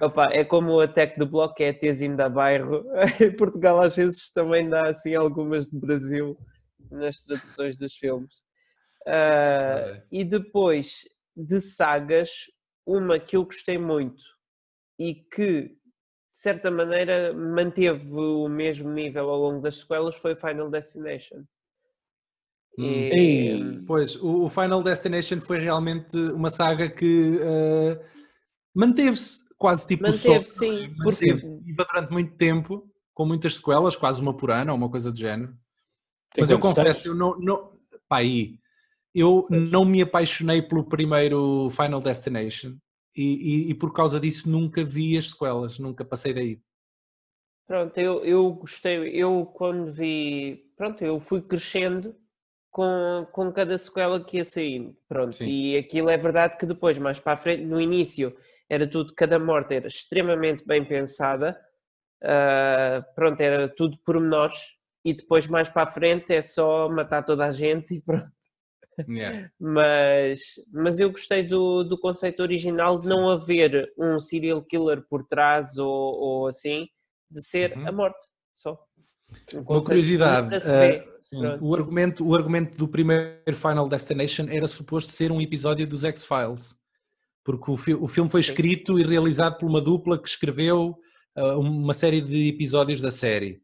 Opa, 0.00 0.30
é 0.32 0.44
como 0.44 0.72
o 0.72 0.80
Attack 0.80 1.16
do 1.16 1.26
Bloco, 1.26 1.54
que 1.54 1.64
é 1.64 1.72
Tezinho 1.72 2.16
da 2.16 2.28
Bairro. 2.28 2.84
em 3.20 3.30
Portugal 3.36 3.80
às 3.80 3.94
vezes 3.94 4.32
também 4.32 4.68
dá 4.68 4.88
assim 4.88 5.14
algumas 5.14 5.66
de 5.68 5.78
Brasil 5.78 6.36
nas 6.90 7.22
traduções 7.22 7.78
dos 7.78 7.94
filmes. 7.94 8.47
Uh, 9.06 10.02
e 10.10 10.24
depois 10.24 11.08
de 11.36 11.60
sagas, 11.60 12.46
uma 12.86 13.18
que 13.18 13.36
eu 13.36 13.44
gostei 13.44 13.78
muito 13.78 14.22
e 14.98 15.14
que 15.14 15.62
de 15.62 16.42
certa 16.42 16.70
maneira 16.70 17.32
manteve 17.32 18.14
o 18.14 18.48
mesmo 18.48 18.90
nível 18.90 19.28
ao 19.28 19.38
longo 19.38 19.60
das 19.60 19.80
sequelas 19.80 20.16
foi 20.16 20.34
Final 20.34 20.70
Destination. 20.70 21.44
Hum. 22.78 22.84
E... 22.84 23.82
Pois, 23.86 24.16
o 24.16 24.48
Final 24.48 24.82
Destination 24.82 25.40
foi 25.40 25.58
realmente 25.58 26.16
uma 26.16 26.50
saga 26.50 26.88
que 26.88 27.38
uh, 27.38 28.00
manteve-se 28.74 29.40
quase 29.56 29.86
tipo 29.86 30.04
manteve, 30.04 30.44
só, 30.44 30.60
sim, 30.60 30.94
manteve 30.98 31.40
porque... 31.40 31.72
durante 31.74 32.12
muito 32.12 32.36
tempo, 32.36 32.88
com 33.12 33.26
muitas 33.26 33.56
sequelas, 33.56 33.96
quase 33.96 34.20
uma 34.20 34.36
por 34.36 34.50
ano 34.50 34.70
ou 34.70 34.78
uma 34.78 34.88
coisa 34.88 35.10
do 35.10 35.18
género. 35.18 35.52
Tem 36.32 36.42
Mas 36.42 36.50
eu 36.50 36.60
confesso, 36.60 37.08
eu 37.08 37.14
não, 37.14 37.36
não 37.40 37.68
pá, 38.08 38.18
aí, 38.18 38.60
eu 39.18 39.46
não 39.50 39.84
me 39.84 40.00
apaixonei 40.00 40.62
pelo 40.62 40.84
primeiro 40.84 41.68
Final 41.70 42.00
Destination 42.00 42.76
e, 43.16 43.22
e, 43.22 43.70
e, 43.70 43.74
por 43.74 43.92
causa 43.92 44.20
disso 44.20 44.48
nunca 44.48 44.84
vi 44.84 45.18
as 45.18 45.30
sequelas, 45.30 45.78
nunca 45.78 46.04
passei 46.04 46.32
daí. 46.32 46.60
Pronto, 47.66 47.98
eu, 47.98 48.24
eu 48.24 48.50
gostei, 48.52 49.08
eu 49.08 49.44
quando 49.44 49.92
vi, 49.92 50.72
pronto, 50.76 51.02
eu 51.04 51.18
fui 51.18 51.42
crescendo 51.42 52.14
com, 52.70 53.26
com 53.32 53.52
cada 53.52 53.76
sequela 53.76 54.24
que 54.24 54.36
ia 54.36 54.44
saindo, 54.44 54.96
pronto, 55.08 55.36
Sim. 55.36 55.48
e 55.48 55.76
aquilo 55.76 56.08
é 56.08 56.16
verdade 56.16 56.56
que 56.56 56.64
depois, 56.64 56.96
mais 56.96 57.18
para 57.18 57.32
a 57.32 57.36
frente, 57.36 57.64
no 57.64 57.80
início 57.80 58.34
era 58.70 58.86
tudo, 58.86 59.14
cada 59.14 59.38
morte 59.38 59.74
era 59.74 59.88
extremamente 59.88 60.64
bem 60.64 60.84
pensada, 60.84 61.58
uh, 62.22 63.14
pronto, 63.14 63.40
era 63.40 63.68
tudo 63.68 63.98
pormenores, 64.04 64.78
e 65.04 65.12
depois 65.12 65.46
mais 65.46 65.68
para 65.68 65.88
a 65.88 65.92
frente 65.92 66.32
é 66.32 66.42
só 66.42 66.88
matar 66.88 67.24
toda 67.24 67.46
a 67.46 67.50
gente 67.50 67.94
e 67.94 68.00
pronto. 68.00 68.37
Yeah. 69.08 69.50
mas, 69.60 70.40
mas 70.72 70.98
eu 70.98 71.10
gostei 71.10 71.42
do, 71.42 71.84
do 71.84 71.98
conceito 71.98 72.40
original 72.40 72.98
de 72.98 73.08
não 73.08 73.28
haver 73.28 73.92
um 73.98 74.18
serial 74.18 74.62
killer 74.62 75.04
por 75.08 75.24
trás 75.24 75.78
ou, 75.78 75.88
ou 75.88 76.46
assim, 76.46 76.88
de 77.30 77.42
ser 77.42 77.76
uhum. 77.76 77.88
a 77.88 77.92
morte 77.92 78.26
só. 78.54 78.78
Um 79.54 79.60
Uma 79.60 79.84
curiosidade, 79.84 80.56
uh, 80.56 81.64
o, 81.64 81.74
argumento, 81.74 82.26
o 82.26 82.34
argumento 82.34 82.78
do 82.78 82.88
primeiro 82.88 83.54
Final 83.54 83.88
Destination 83.88 84.46
era 84.48 84.66
suposto 84.66 85.12
ser 85.12 85.30
um 85.30 85.40
episódio 85.40 85.86
dos 85.86 86.02
X-Files, 86.02 86.74
porque 87.44 87.70
o, 87.70 87.76
fi 87.76 87.94
o 87.94 88.08
filme 88.08 88.30
foi 88.30 88.40
escrito 88.40 88.96
Sim. 88.96 89.02
e 89.02 89.06
realizado 89.06 89.58
por 89.58 89.68
uma 89.68 89.82
dupla 89.82 90.18
que 90.18 90.28
escreveu 90.28 90.96
uh, 91.36 91.58
uma 91.58 91.92
série 91.92 92.22
de 92.22 92.48
episódios 92.48 93.02
da 93.02 93.10
série. 93.10 93.60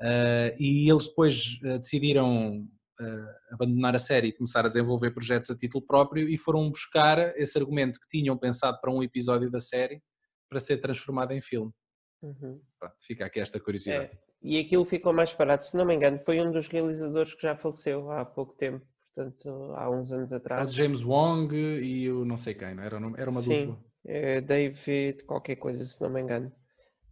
Uh, 0.00 0.54
e 0.58 0.88
eles 0.90 1.08
depois 1.08 1.58
decidiram 1.60 2.66
abandonar 3.50 3.94
a 3.94 3.98
série 3.98 4.28
e 4.28 4.32
começar 4.32 4.64
a 4.64 4.68
desenvolver 4.68 5.10
projetos 5.10 5.50
a 5.50 5.56
título 5.56 5.84
próprio 5.84 6.28
e 6.28 6.36
foram 6.38 6.70
buscar 6.70 7.18
esse 7.38 7.58
argumento 7.58 7.98
que 8.00 8.08
tinham 8.08 8.36
pensado 8.36 8.78
para 8.80 8.90
um 8.90 9.02
episódio 9.02 9.50
da 9.50 9.60
série 9.60 10.02
para 10.48 10.60
ser 10.60 10.78
transformado 10.78 11.32
em 11.32 11.40
filme. 11.40 11.72
Uhum. 12.22 12.60
Pronto, 12.78 12.94
fica 13.06 13.24
aqui 13.24 13.40
esta 13.40 13.58
curiosidade. 13.58 14.04
É, 14.04 14.18
e 14.42 14.58
aquilo 14.58 14.84
ficou 14.84 15.12
mais 15.12 15.32
barato, 15.32 15.64
se 15.64 15.76
não 15.76 15.84
me 15.84 15.94
engano, 15.94 16.18
foi 16.20 16.40
um 16.40 16.50
dos 16.50 16.68
realizadores 16.68 17.34
que 17.34 17.42
já 17.42 17.56
faleceu 17.56 18.10
há 18.10 18.24
pouco 18.24 18.54
tempo, 18.54 18.84
portanto, 19.14 19.48
há 19.76 19.90
uns 19.90 20.12
anos 20.12 20.32
atrás. 20.32 20.70
O 20.70 20.72
James 20.72 21.02
Wong 21.02 21.54
e 21.54 22.10
o 22.10 22.24
não 22.24 22.36
sei 22.36 22.54
quem, 22.54 22.74
não 22.74 22.82
era? 22.82 22.96
Era 23.16 23.30
uma 23.30 23.40
Sim, 23.40 23.66
dupla. 23.66 23.84
É 24.06 24.40
David, 24.40 25.24
qualquer 25.24 25.56
coisa, 25.56 25.84
se 25.84 26.00
não 26.00 26.10
me 26.10 26.20
engano. 26.20 26.52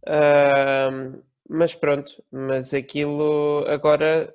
Uh, 0.07 1.23
mas 1.47 1.75
pronto, 1.75 2.23
mas 2.31 2.73
aquilo 2.73 3.65
agora 3.67 4.33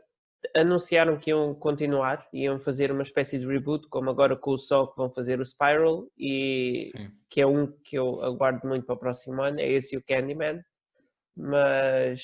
anunciaram 0.54 1.16
que 1.18 1.30
iam 1.30 1.54
continuar, 1.54 2.26
iam 2.32 2.58
fazer 2.58 2.90
uma 2.90 3.02
espécie 3.02 3.38
de 3.38 3.46
reboot, 3.46 3.88
como 3.88 4.10
agora 4.10 4.36
com 4.36 4.52
o 4.52 4.58
Sol 4.58 4.88
que 4.88 4.96
vão 4.96 5.10
fazer 5.10 5.40
o 5.40 5.44
Spiral, 5.44 6.06
e 6.18 6.90
Sim. 6.96 7.10
que 7.30 7.40
é 7.40 7.46
um 7.46 7.66
que 7.66 7.96
eu 7.96 8.22
aguardo 8.22 8.66
muito 8.66 8.84
para 8.84 8.94
o 8.94 8.98
próximo 8.98 9.42
ano, 9.42 9.60
é 9.60 9.70
esse 9.70 9.94
e 9.94 9.98
o 9.98 10.02
Candyman, 10.02 10.60
mas... 11.36 12.22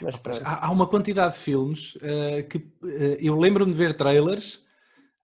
mas 0.00 0.14
há, 0.44 0.66
há, 0.66 0.70
uma 0.70 0.86
quantidade 0.86 1.34
de 1.34 1.40
filmes 1.40 1.94
uh, 1.96 2.46
que 2.48 2.58
uh, 2.58 3.16
eu 3.20 3.38
lembro-me 3.38 3.72
de 3.72 3.78
ver 3.78 3.94
trailers 3.94 4.64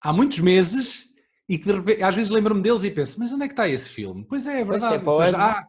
há 0.01 0.13
muitos 0.13 0.39
meses 0.41 1.09
e 1.49 1.59
que 1.59 1.71
repente, 1.71 2.03
às 2.03 2.15
vezes 2.15 2.31
lembro-me 2.31 2.63
deles 2.63 2.85
e 2.85 2.91
penso, 2.91 3.21
mas 3.21 3.33
onde 3.33 3.45
é 3.45 3.47
que 3.47 3.53
está 3.53 3.69
esse 3.69 3.89
filme? 3.89 4.25
Pois 4.29 4.47
é, 4.47 4.61
é 4.61 4.65
verdade. 4.65 4.97
É, 4.97 4.99
pois, 4.99 5.35
ah, 5.35 5.67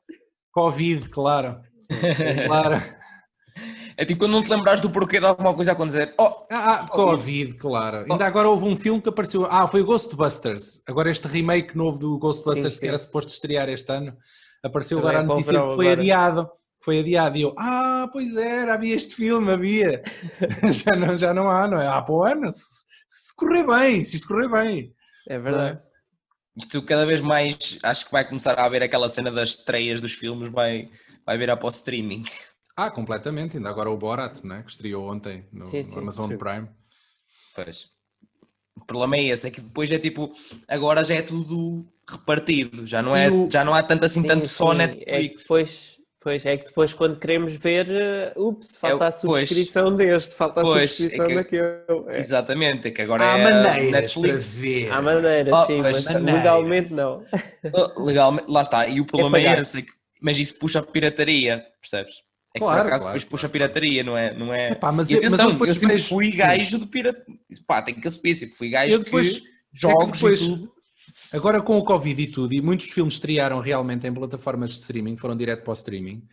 Covid, 0.51 1.09
claro. 1.09 1.61
claro. 2.47 2.81
É 3.97 4.03
tipo 4.03 4.19
quando 4.19 4.33
não 4.33 4.41
te 4.41 4.49
lembras 4.49 4.81
do 4.81 4.89
porquê 4.89 5.19
de 5.19 5.25
alguma 5.25 5.53
coisa 5.53 5.71
a 5.71 5.73
acontecer. 5.73 6.13
Oh, 6.17 6.45
ah, 6.51 6.81
ah 6.81 6.87
Covid, 6.89 7.53
claro. 7.53 8.05
Oh. 8.07 8.13
Ainda 8.13 8.25
agora 8.25 8.49
houve 8.49 8.65
um 8.65 8.75
filme 8.75 9.01
que 9.01 9.09
apareceu. 9.09 9.47
Ah, 9.49 9.67
foi 9.67 9.83
Ghostbusters. 9.83 10.81
Agora 10.87 11.09
este 11.09 11.27
remake 11.27 11.77
novo 11.77 11.97
do 11.97 12.17
Ghostbusters 12.17 12.73
sim, 12.73 12.79
sim. 12.79 12.79
que 12.81 12.87
era 12.87 12.97
suposto 12.97 13.31
estrear 13.31 13.69
este 13.69 13.91
ano. 13.91 14.15
Apareceu 14.61 14.99
agora 14.99 15.19
a 15.19 15.23
notícia 15.23 15.53
que 15.53 15.75
foi 15.75 15.87
agora. 15.87 16.01
adiado. 16.01 16.49
Foi 16.81 16.99
adiado. 16.99 17.37
E 17.37 17.41
eu, 17.43 17.55
ah, 17.57 18.09
pois 18.11 18.35
era, 18.35 18.73
havia 18.73 18.95
este 18.95 19.15
filme, 19.15 19.51
havia. 19.51 20.03
já, 20.71 20.95
não, 20.95 21.17
já 21.17 21.33
não 21.33 21.49
há, 21.49 21.67
não 21.67 21.79
é? 21.79 21.87
Ah, 21.87 22.01
para 22.01 22.13
o 22.13 22.23
ano, 22.23 22.51
se, 22.51 22.85
se 23.07 23.35
correr 23.35 23.65
bem, 23.65 24.03
se 24.03 24.17
isto 24.17 24.27
correr 24.27 24.49
bem. 24.49 24.93
É 25.27 25.39
verdade. 25.39 25.79
Isto 26.57 26.81
cada 26.81 27.05
vez 27.05 27.21
mais, 27.21 27.79
acho 27.83 28.05
que 28.05 28.11
vai 28.11 28.27
começar 28.27 28.57
a 28.59 28.65
haver 28.65 28.83
aquela 28.83 29.09
cena 29.09 29.31
das 29.31 29.49
estreias 29.49 29.99
dos 29.99 30.13
filmes, 30.13 30.49
vai, 30.49 30.89
vai 31.25 31.37
virar 31.37 31.57
para 31.57 31.65
o 31.65 31.69
streaming. 31.69 32.23
Ah, 32.75 32.91
completamente. 32.91 33.57
Ainda 33.57 33.69
agora 33.69 33.89
o 33.89 33.97
Borat, 33.97 34.43
né? 34.43 34.61
que 34.63 34.71
estreou 34.71 35.09
ontem 35.09 35.45
no, 35.51 35.65
sim, 35.65 35.83
sim, 35.83 35.95
no 35.95 36.01
Amazon 36.01 36.29
sim. 36.29 36.37
Prime. 36.37 36.67
Pois. 37.55 37.89
O 38.75 38.85
problema 38.85 39.15
é 39.15 39.23
esse, 39.25 39.47
é 39.47 39.51
que 39.51 39.61
depois 39.61 39.89
é 39.91 39.97
tipo, 39.97 40.33
agora 40.67 41.01
já 41.03 41.15
é 41.15 41.21
tudo 41.21 41.87
repartido, 42.07 42.85
já 42.85 43.01
não, 43.01 43.15
é, 43.15 43.31
o... 43.31 43.49
já 43.49 43.63
não 43.63 43.73
há 43.73 43.81
tanto 43.81 44.05
assim, 44.05 44.21
tanto 44.21 44.47
só 44.49 44.73
Netflix. 44.73 45.07
É 45.07 45.21
depois, 45.21 45.91
pois, 46.19 46.45
é 46.45 46.57
que 46.57 46.65
depois 46.65 46.93
quando 46.93 47.17
queremos 47.17 47.53
ver, 47.53 47.87
uh, 48.35 48.47
ups, 48.49 48.75
falta 48.75 49.05
é, 49.05 49.07
a 49.07 49.11
subscrição 49.11 49.95
pois, 49.95 49.97
deste, 49.97 50.35
falta 50.35 50.59
a 50.59 50.63
é 50.63 50.87
subscrição 50.87 51.25
é 51.25 51.27
que, 51.29 51.35
daquele. 51.35 52.09
É. 52.09 52.17
Exatamente, 52.17 52.87
é 52.89 52.91
que 52.91 53.01
agora 53.01 53.23
há 53.23 53.37
é 53.39 53.91
Netflix. 53.91 54.61
Há 54.91 55.01
maneiras, 55.01 55.55
oh, 55.55 55.65
sim, 55.65 55.81
mas 55.81 56.03
maneiras. 56.03 56.33
legalmente 56.35 56.93
não. 56.93 57.25
Legalmente, 57.97 58.51
lá 58.51 58.61
está, 58.61 58.87
e 58.87 58.99
o 58.99 59.05
problema 59.07 59.39
é, 59.39 59.45
é 59.45 59.61
esse, 59.61 59.79
é 59.79 59.81
que, 59.83 59.91
mas 60.21 60.37
isso 60.37 60.59
puxa 60.59 60.79
a 60.79 60.83
pirataria, 60.83 61.65
percebes? 61.81 62.25
É 62.55 62.59
claro, 62.59 62.77
que 62.77 62.83
por 62.83 62.87
acaso 62.87 63.03
claro, 63.03 63.19
depois 63.19 63.29
puxa 63.29 63.47
a 63.47 63.49
pirataria, 63.49 64.03
não 64.03 64.17
é? 64.17 64.33
Não 64.33 64.53
é... 64.53 64.71
Epá, 64.71 64.89
mas, 64.89 65.09
e 65.09 65.17
atenção, 65.17 65.51
mas 65.51 65.59
eu, 65.59 65.67
eu 65.67 65.75
sempre 65.75 65.99
fui 65.99 66.31
gajo 66.31 66.79
de 66.79 66.85
pirataria. 66.85 67.37
Pá, 67.67 67.81
tem 67.81 67.99
que 67.99 68.07
assumir, 68.07 68.33
sempre 68.33 68.55
fui 68.55 68.69
gajo 68.69 68.99
depois, 68.99 69.39
que 69.39 69.47
jogos 69.73 70.17
depois, 70.17 70.41
e 70.41 70.45
tudo. 70.45 70.73
Agora 71.33 71.61
com 71.61 71.77
o 71.77 71.83
Covid 71.83 72.21
e 72.21 72.31
tudo, 72.31 72.53
e 72.53 72.61
muitos 72.61 72.89
filmes 72.89 73.15
estrearam 73.15 73.59
realmente 73.59 74.07
em 74.07 74.13
plataformas 74.13 74.69
de 74.71 74.77
streaming, 74.77 75.17
foram 75.17 75.35
direto 75.35 75.63
para 75.63 75.71
o 75.71 75.73
streaming, 75.73 76.23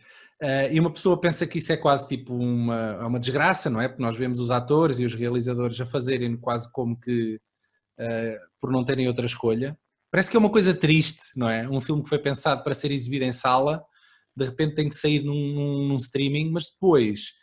uh, 0.41 0.71
e 0.71 0.79
uma 0.79 0.93
pessoa 0.93 1.19
pensa 1.19 1.45
que 1.45 1.57
isso 1.57 1.73
é 1.73 1.77
quase 1.77 2.07
tipo 2.07 2.33
uma, 2.33 3.05
uma 3.05 3.19
desgraça, 3.19 3.69
não 3.69 3.81
é? 3.81 3.89
Porque 3.89 4.01
nós 4.01 4.15
vemos 4.15 4.39
os 4.39 4.49
atores 4.49 4.99
e 4.99 5.05
os 5.05 5.13
realizadores 5.13 5.79
a 5.81 5.85
fazerem 5.85 6.37
quase 6.37 6.71
como 6.71 6.97
que 6.97 7.35
uh, 7.99 8.37
por 8.61 8.71
não 8.71 8.85
terem 8.85 9.09
outra 9.09 9.25
escolha. 9.25 9.77
Parece 10.09 10.31
que 10.31 10.37
é 10.37 10.39
uma 10.39 10.49
coisa 10.49 10.73
triste, 10.73 11.21
não 11.35 11.49
é? 11.49 11.67
Um 11.67 11.81
filme 11.81 12.01
que 12.01 12.07
foi 12.07 12.19
pensado 12.19 12.63
para 12.63 12.73
ser 12.73 12.91
exibido 12.91 13.25
em 13.25 13.33
sala 13.33 13.83
de 14.35 14.45
repente 14.45 14.75
tem 14.75 14.89
que 14.89 14.95
sair 14.95 15.23
num, 15.23 15.87
num 15.87 15.95
streaming, 15.95 16.51
mas 16.51 16.65
depois 16.65 17.33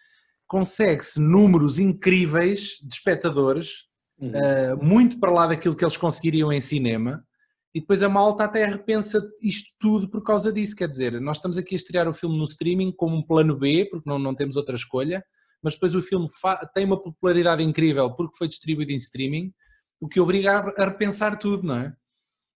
consegue-se 0.47 1.21
números 1.21 1.79
incríveis 1.79 2.79
de 2.83 2.95
espectadores, 2.95 3.87
uhum. 4.19 4.31
uh, 4.31 4.85
muito 4.85 5.19
para 5.21 5.31
lá 5.31 5.47
daquilo 5.47 5.77
que 5.77 5.85
eles 5.85 5.97
conseguiriam 5.97 6.53
em 6.53 6.61
cinema, 6.61 7.25
e 7.73 7.81
depois 7.81 8.03
a 8.03 8.09
malta 8.09 8.45
até 8.45 8.67
repensa 8.67 9.25
isto 9.41 9.71
tudo 9.79 10.11
por 10.11 10.25
causa 10.25 10.53
disso. 10.53 10.75
Quer 10.75 10.89
dizer, 10.89 11.21
nós 11.21 11.37
estamos 11.37 11.57
aqui 11.57 11.75
a 11.75 11.77
estrear 11.77 12.09
o 12.09 12.13
filme 12.13 12.37
no 12.37 12.43
streaming 12.43 12.93
como 12.93 13.17
um 13.17 13.23
plano 13.23 13.57
B, 13.57 13.87
porque 13.89 14.09
não, 14.11 14.19
não 14.19 14.35
temos 14.35 14.57
outra 14.57 14.75
escolha, 14.75 15.25
mas 15.63 15.75
depois 15.75 15.95
o 15.95 16.03
filme 16.03 16.27
tem 16.75 16.85
uma 16.85 17.01
popularidade 17.01 17.63
incrível 17.63 18.11
porque 18.15 18.37
foi 18.37 18.49
distribuído 18.49 18.91
em 18.91 18.97
streaming, 18.97 19.53
o 20.01 20.09
que 20.09 20.19
obriga 20.19 20.59
a 20.77 20.85
repensar 20.85 21.39
tudo, 21.39 21.65
não 21.65 21.77
é? 21.77 21.95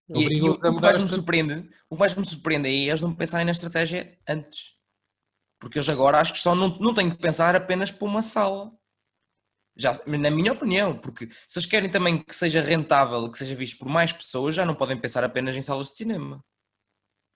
E, 0.09 0.39
e 0.39 0.43
o, 0.43 0.53
o, 0.53 0.61
que 0.61 0.81
mais 0.81 1.03
me 1.03 1.09
surpreende, 1.09 1.69
o 1.89 1.95
que 1.95 2.01
mais 2.01 2.15
me 2.15 2.25
surpreende 2.25 2.69
é 2.69 2.73
eles 2.73 3.01
não 3.01 3.15
pensarem 3.15 3.47
na 3.47 3.53
estratégia 3.53 4.19
antes. 4.29 4.75
Porque 5.59 5.79
eles 5.79 5.89
agora 5.89 6.19
acho 6.19 6.33
que 6.33 6.39
só 6.39 6.55
não, 6.55 6.79
não 6.79 6.93
têm 6.93 7.09
que 7.09 7.17
pensar 7.17 7.57
apenas 7.57 7.91
para 7.91 8.07
uma 8.07 8.21
sala. 8.21 8.71
Já, 9.77 9.93
na 10.07 10.31
minha 10.31 10.53
opinião, 10.53 10.97
porque 10.97 11.27
se 11.49 11.59
eles 11.59 11.67
querem 11.67 11.91
também 11.91 12.23
que 12.23 12.35
seja 12.35 12.61
rentável, 12.61 13.29
que 13.31 13.39
seja 13.39 13.55
visto 13.55 13.79
por 13.79 13.89
mais 13.89 14.13
pessoas, 14.13 14.55
já 14.55 14.65
não 14.65 14.75
podem 14.75 15.01
pensar 15.01 15.25
apenas 15.25 15.57
em 15.57 15.63
salas 15.63 15.89
de 15.89 15.97
cinema. 15.97 16.45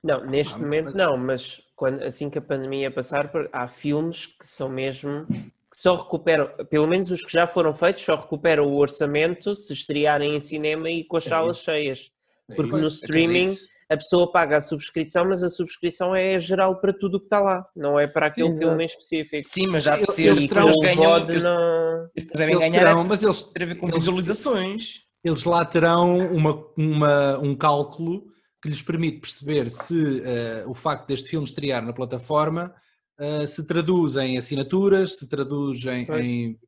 Não, 0.04 0.24
neste 0.24 0.54
ah, 0.54 0.58
momento 0.58 0.84
mas... 0.84 0.94
não, 0.94 1.16
mas 1.16 1.62
quando, 1.74 2.02
assim 2.02 2.30
que 2.30 2.38
a 2.38 2.42
pandemia 2.42 2.90
passar, 2.90 3.30
há 3.52 3.66
filmes 3.66 4.26
que 4.26 4.46
são 4.46 4.68
mesmo 4.68 5.26
que 5.70 5.76
só 5.76 5.96
recuperam, 5.96 6.48
pelo 6.66 6.86
menos 6.86 7.10
os 7.10 7.24
que 7.24 7.32
já 7.32 7.46
foram 7.46 7.74
feitos, 7.74 8.04
só 8.04 8.14
recuperam 8.14 8.66
o 8.66 8.76
orçamento 8.76 9.54
se 9.54 9.72
estrearem 9.72 10.36
em 10.36 10.40
cinema 10.40 10.90
e 10.90 11.04
com 11.04 11.16
as 11.16 11.26
é 11.26 11.28
salas 11.28 11.58
cheias. 11.58 12.10
É 12.50 12.54
porque 12.54 12.76
no 12.76 12.88
streaming 12.88 13.54
a 13.90 13.96
pessoa 13.96 14.30
paga 14.30 14.58
a 14.58 14.60
subscrição, 14.60 15.24
mas 15.26 15.42
a 15.42 15.48
subscrição 15.48 16.14
é 16.14 16.38
geral 16.38 16.78
para 16.78 16.92
tudo 16.92 17.16
o 17.16 17.20
que 17.20 17.26
está 17.26 17.40
lá, 17.40 17.66
não 17.74 17.98
é 17.98 18.06
para 18.06 18.26
aquele 18.26 18.52
Sim, 18.52 18.58
filme 18.58 18.82
em 18.82 18.86
específico. 18.86 19.48
Sim, 19.48 19.66
mas 19.68 19.84
já 19.84 19.96
de 19.96 20.12
ser 20.12 20.26
eles, 20.26 20.46
terão, 20.46 20.66
eles 20.66 20.80
ganham, 20.80 21.16
eles, 21.16 21.42
não... 21.42 22.08
eles 22.14 22.30
devem 22.34 22.54
eles 22.54 22.68
ganhar, 22.68 22.78
terão, 22.80 23.04
mas 23.04 23.22
eles 23.22 23.42
ter 23.42 23.62
a 23.62 23.66
ver 23.66 23.74
com 23.76 23.86
visualizações. 23.86 25.06
Eles 25.24 25.44
lá 25.44 25.64
terão 25.64 26.18
uma, 26.18 26.64
uma, 26.76 27.38
um 27.38 27.56
cálculo 27.56 28.26
que 28.62 28.68
lhes 28.68 28.82
permite 28.82 29.20
perceber 29.20 29.70
se 29.70 29.94
uh, 29.94 30.70
o 30.70 30.74
facto 30.74 31.08
deste 31.08 31.30
filme 31.30 31.46
estrear 31.46 31.84
na 31.84 31.92
plataforma 31.92 32.74
uh, 33.18 33.46
se 33.46 33.66
traduz 33.66 34.16
em 34.16 34.36
assinaturas, 34.36 35.16
se 35.16 35.28
traduz 35.28 35.84
em, 35.86 36.06
em 36.20 36.58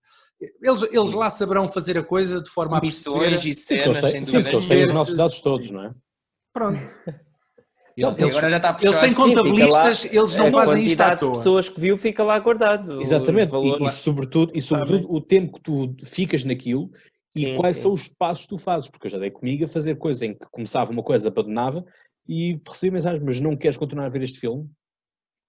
eles, 0.62 0.82
eles 0.82 1.12
lá 1.12 1.28
saberão 1.28 1.68
fazer 1.68 1.98
a 1.98 2.02
coisa 2.02 2.40
de 2.40 2.50
forma 2.50 2.78
a 2.78 2.80
perceber... 2.80 3.34
e 3.44 3.54
cenas, 3.54 4.10
sem 4.10 4.22
dúvida. 4.22 4.50
Eles 4.50 4.66
têm 4.66 4.84
os 4.86 4.94
nossos 4.94 5.16
dados 5.16 5.40
todos, 5.40 5.70
não 5.70 5.84
é? 5.84 5.94
Pronto. 6.52 6.80
Não, 7.98 8.16
eles, 8.16 8.36
agora 8.36 8.50
já 8.50 8.56
está 8.56 8.78
eles 8.80 8.98
têm 8.98 9.12
contabilistas, 9.12 9.98
Sim, 9.98 10.08
lá, 10.08 10.14
eles 10.14 10.36
não 10.36 10.50
fazem 10.50 10.84
isto 10.86 11.00
à 11.00 11.16
toa. 11.16 11.32
de 11.32 11.38
pessoas 11.38 11.68
que 11.68 11.80
viu 11.80 11.98
fica 11.98 12.24
lá 12.24 12.38
guardado. 12.38 13.00
Exatamente, 13.02 13.52
e, 13.54 13.86
e, 13.86 13.90
sobretudo, 13.90 14.52
e 14.54 14.60
sobretudo 14.62 15.12
o 15.12 15.20
tempo 15.20 15.54
que 15.54 15.60
tu 15.60 15.94
ficas 16.02 16.42
naquilo 16.44 16.90
sim, 17.30 17.54
e 17.54 17.56
quais 17.56 17.76
sim. 17.76 17.82
são 17.82 17.92
os 17.92 18.08
passos 18.08 18.44
que 18.44 18.50
tu 18.50 18.58
fazes, 18.58 18.88
porque 18.88 19.06
eu 19.06 19.10
já 19.10 19.18
dei 19.18 19.30
comigo 19.30 19.64
a 19.64 19.68
fazer 19.68 19.96
coisa 19.96 20.24
em 20.24 20.32
que 20.32 20.46
começava 20.50 20.90
uma 20.90 21.02
coisa, 21.02 21.28
abandonava 21.28 21.84
e 22.26 22.58
recebi 22.66 22.92
mensagens, 22.92 23.22
mas 23.22 23.40
não 23.40 23.56
queres 23.56 23.76
continuar 23.76 24.06
a 24.06 24.10
ver 24.10 24.22
este 24.22 24.38
filme? 24.38 24.66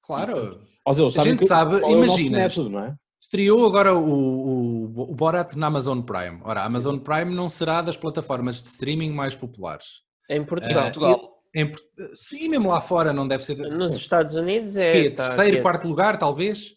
Claro. 0.04 0.62
a 0.86 0.94
gente 1.24 1.48
sabe, 1.48 1.78
imagina, 1.90 2.42
é? 2.42 2.96
Estreou 3.32 3.66
agora 3.66 3.96
o, 3.96 4.04
o, 4.04 5.12
o 5.12 5.16
Borat 5.16 5.56
na 5.56 5.68
Amazon 5.68 6.02
Prime. 6.02 6.42
Ora, 6.44 6.62
a 6.62 6.66
Amazon 6.66 6.98
Prime 6.98 7.34
não 7.34 7.48
será 7.48 7.82
das 7.82 7.96
plataformas 7.96 8.62
de 8.62 8.68
streaming 8.68 9.12
mais 9.12 9.34
populares. 9.34 10.02
Em 10.30 10.44
Portugal. 10.44 10.84
Portugal. 10.84 11.32
Em, 11.56 11.72
sim, 12.14 12.50
mesmo 12.50 12.70
lá 12.70 12.82
fora 12.82 13.14
não 13.14 13.26
deve 13.26 13.44
ser. 13.44 13.56
Nos 13.56 13.96
Estados 13.96 14.36
Unidos 14.36 14.76
é. 14.76 15.12
Tá, 15.12 15.28
terceiro, 15.28 15.62
quarto 15.62 15.88
lugar, 15.88 16.20
talvez? 16.20 16.76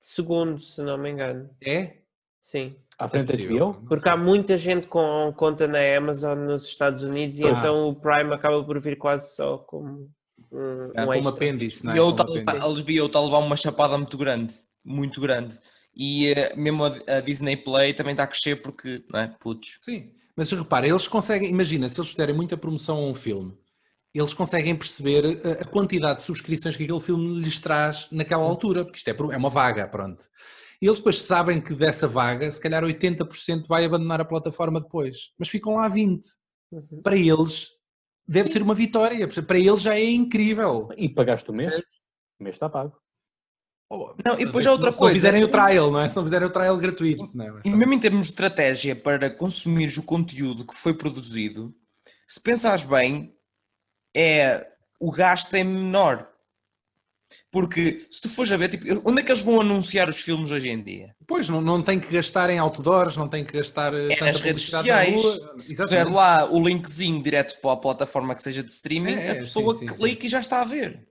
Segundo, 0.00 0.58
se 0.58 0.80
não 0.80 0.96
me 0.96 1.10
engano. 1.10 1.50
É? 1.62 1.98
Sim. 2.40 2.74
À 2.98 3.06
frente 3.06 3.32
é 3.34 3.36
da 3.36 3.64
HBO? 3.64 3.74
Porque 3.86 4.08
há 4.08 4.16
muita 4.16 4.56
gente 4.56 4.86
com 4.86 5.32
conta 5.36 5.68
na 5.68 5.78
Amazon 5.96 6.38
nos 6.38 6.64
Estados 6.64 7.02
Unidos 7.02 7.38
e 7.38 7.44
ah. 7.44 7.50
então 7.50 7.88
o 7.88 7.94
Prime 7.94 8.32
acaba 8.32 8.62
por 8.64 8.80
vir 8.80 8.96
quase 8.96 9.34
só 9.34 9.58
como 9.58 10.10
um, 10.50 10.90
é, 10.94 11.02
um 11.02 11.06
como 11.06 11.28
apêndice, 11.28 11.84
não 11.84 11.92
é? 11.92 11.96
E 11.96 11.98
eu 11.98 12.10
está 12.10 13.18
a 13.18 13.22
levar 13.22 13.38
uma 13.38 13.56
chapada 13.56 13.96
muito 13.96 14.16
grande, 14.16 14.54
muito 14.82 15.20
grande. 15.20 15.58
E 15.94 16.32
uh, 16.32 16.60
mesmo 16.60 16.84
a, 16.84 17.20
Disney 17.20 17.56
Play 17.56 17.94
também 17.94 18.12
está 18.12 18.24
a 18.24 18.26
crescer 18.26 18.62
porque, 18.62 19.04
não 19.12 19.20
é? 19.20 19.28
Putos. 19.40 19.78
Sim. 19.82 20.12
Mas 20.36 20.50
repara, 20.52 20.88
eles 20.88 21.06
conseguem, 21.06 21.50
imagina, 21.50 21.88
se 21.88 22.00
eles 22.00 22.10
fizerem 22.10 22.34
muita 22.34 22.56
promoção 22.56 22.96
a 22.96 23.06
um 23.06 23.14
filme, 23.14 23.56
eles 24.14 24.34
conseguem 24.34 24.74
perceber 24.74 25.24
a 25.60 25.64
quantidade 25.64 26.20
de 26.20 26.26
subscrições 26.26 26.76
que 26.76 26.84
aquele 26.84 27.00
filme 27.00 27.40
lhes 27.40 27.60
traz 27.60 28.08
naquela 28.10 28.42
altura, 28.42 28.84
porque 28.84 28.98
isto 28.98 29.08
é, 29.08 29.12
é 29.12 29.36
uma 29.36 29.50
vaga, 29.50 29.86
pronto. 29.86 30.24
E 30.82 30.86
eles 30.86 30.98
depois 30.98 31.20
sabem 31.20 31.60
que 31.60 31.74
dessa 31.74 32.08
vaga, 32.08 32.50
se 32.50 32.60
calhar 32.60 32.82
80% 32.82 33.66
vai 33.68 33.84
abandonar 33.84 34.20
a 34.20 34.24
plataforma 34.24 34.80
depois, 34.80 35.32
mas 35.38 35.48
ficam 35.48 35.76
lá 35.76 35.88
20%. 35.90 36.20
Uhum. 36.72 37.02
Para 37.02 37.16
eles, 37.16 37.68
deve 38.26 38.48
ser 38.48 38.62
uma 38.62 38.74
vitória, 38.74 39.28
para 39.28 39.58
eles 39.58 39.82
já 39.82 39.94
é 39.94 40.10
incrível. 40.10 40.88
E 40.96 41.08
pagaste 41.08 41.50
o 41.50 41.52
mês? 41.54 41.74
O 42.38 42.44
mês 42.44 42.56
está 42.56 42.68
pago. 42.68 42.96
Oh, 43.92 44.14
não, 44.24 44.38
e 44.38 44.44
depois 44.44 44.64
há 44.64 44.70
outra 44.70 44.92
coisa. 44.92 44.98
Se 44.98 45.02
não 45.02 45.32
fizerem 45.32 45.44
o 45.44 45.48
trial, 45.48 45.90
não 45.90 46.00
é? 46.00 46.08
Se 46.08 46.14
não 46.14 46.22
fizerem 46.22 46.46
o 46.46 46.50
trial 46.50 46.76
gratuito. 46.76 47.28
Não 47.34 47.58
é? 47.58 47.60
E 47.64 47.70
mesmo 47.70 47.92
em 47.92 47.98
termos 47.98 48.26
de 48.26 48.32
estratégia 48.32 48.94
para 48.94 49.28
consumir 49.28 49.92
o 49.98 50.02
conteúdo 50.04 50.64
que 50.64 50.76
foi 50.76 50.94
produzido, 50.94 51.74
se 52.28 52.40
pensares 52.40 52.84
bem, 52.84 53.34
é, 54.16 54.64
o 55.00 55.10
gasto 55.10 55.54
é 55.54 55.64
menor. 55.64 56.28
Porque 57.50 58.06
se 58.10 58.20
tu 58.20 58.28
fores 58.28 58.50
a 58.52 58.56
ver, 58.56 58.68
tipo, 58.68 58.86
onde 59.04 59.22
é 59.22 59.24
que 59.24 59.30
eles 59.30 59.42
vão 59.42 59.60
anunciar 59.60 60.08
os 60.08 60.20
filmes 60.20 60.50
hoje 60.50 60.68
em 60.68 60.82
dia? 60.82 61.14
Pois, 61.26 61.48
não, 61.48 61.60
não 61.60 61.82
tem 61.82 61.98
que 61.98 62.12
gastar 62.12 62.50
em 62.50 62.58
outdoors, 62.58 63.16
não 63.16 63.28
tem 63.28 63.44
que 63.44 63.56
gastar 63.56 63.94
eh, 63.94 64.08
é 64.12 64.24
nas 64.24 64.40
redes 64.40 64.68
sociais. 64.68 65.22
Se 65.56 65.76
fizer 65.76 66.08
lá 66.08 66.48
o 66.50 66.60
linkzinho 66.64 67.22
direto 67.22 67.60
para 67.60 67.72
a 67.72 67.76
plataforma 67.76 68.34
que 68.34 68.42
seja 68.42 68.62
de 68.62 68.70
streaming, 68.70 69.14
é, 69.14 69.30
a 69.30 69.34
pessoa 69.36 69.74
sim, 69.74 69.80
sim, 69.80 69.94
clica 69.94 70.20
sim. 70.20 70.26
e 70.26 70.30
já 70.30 70.40
está 70.40 70.60
a 70.60 70.64
ver. 70.64 71.09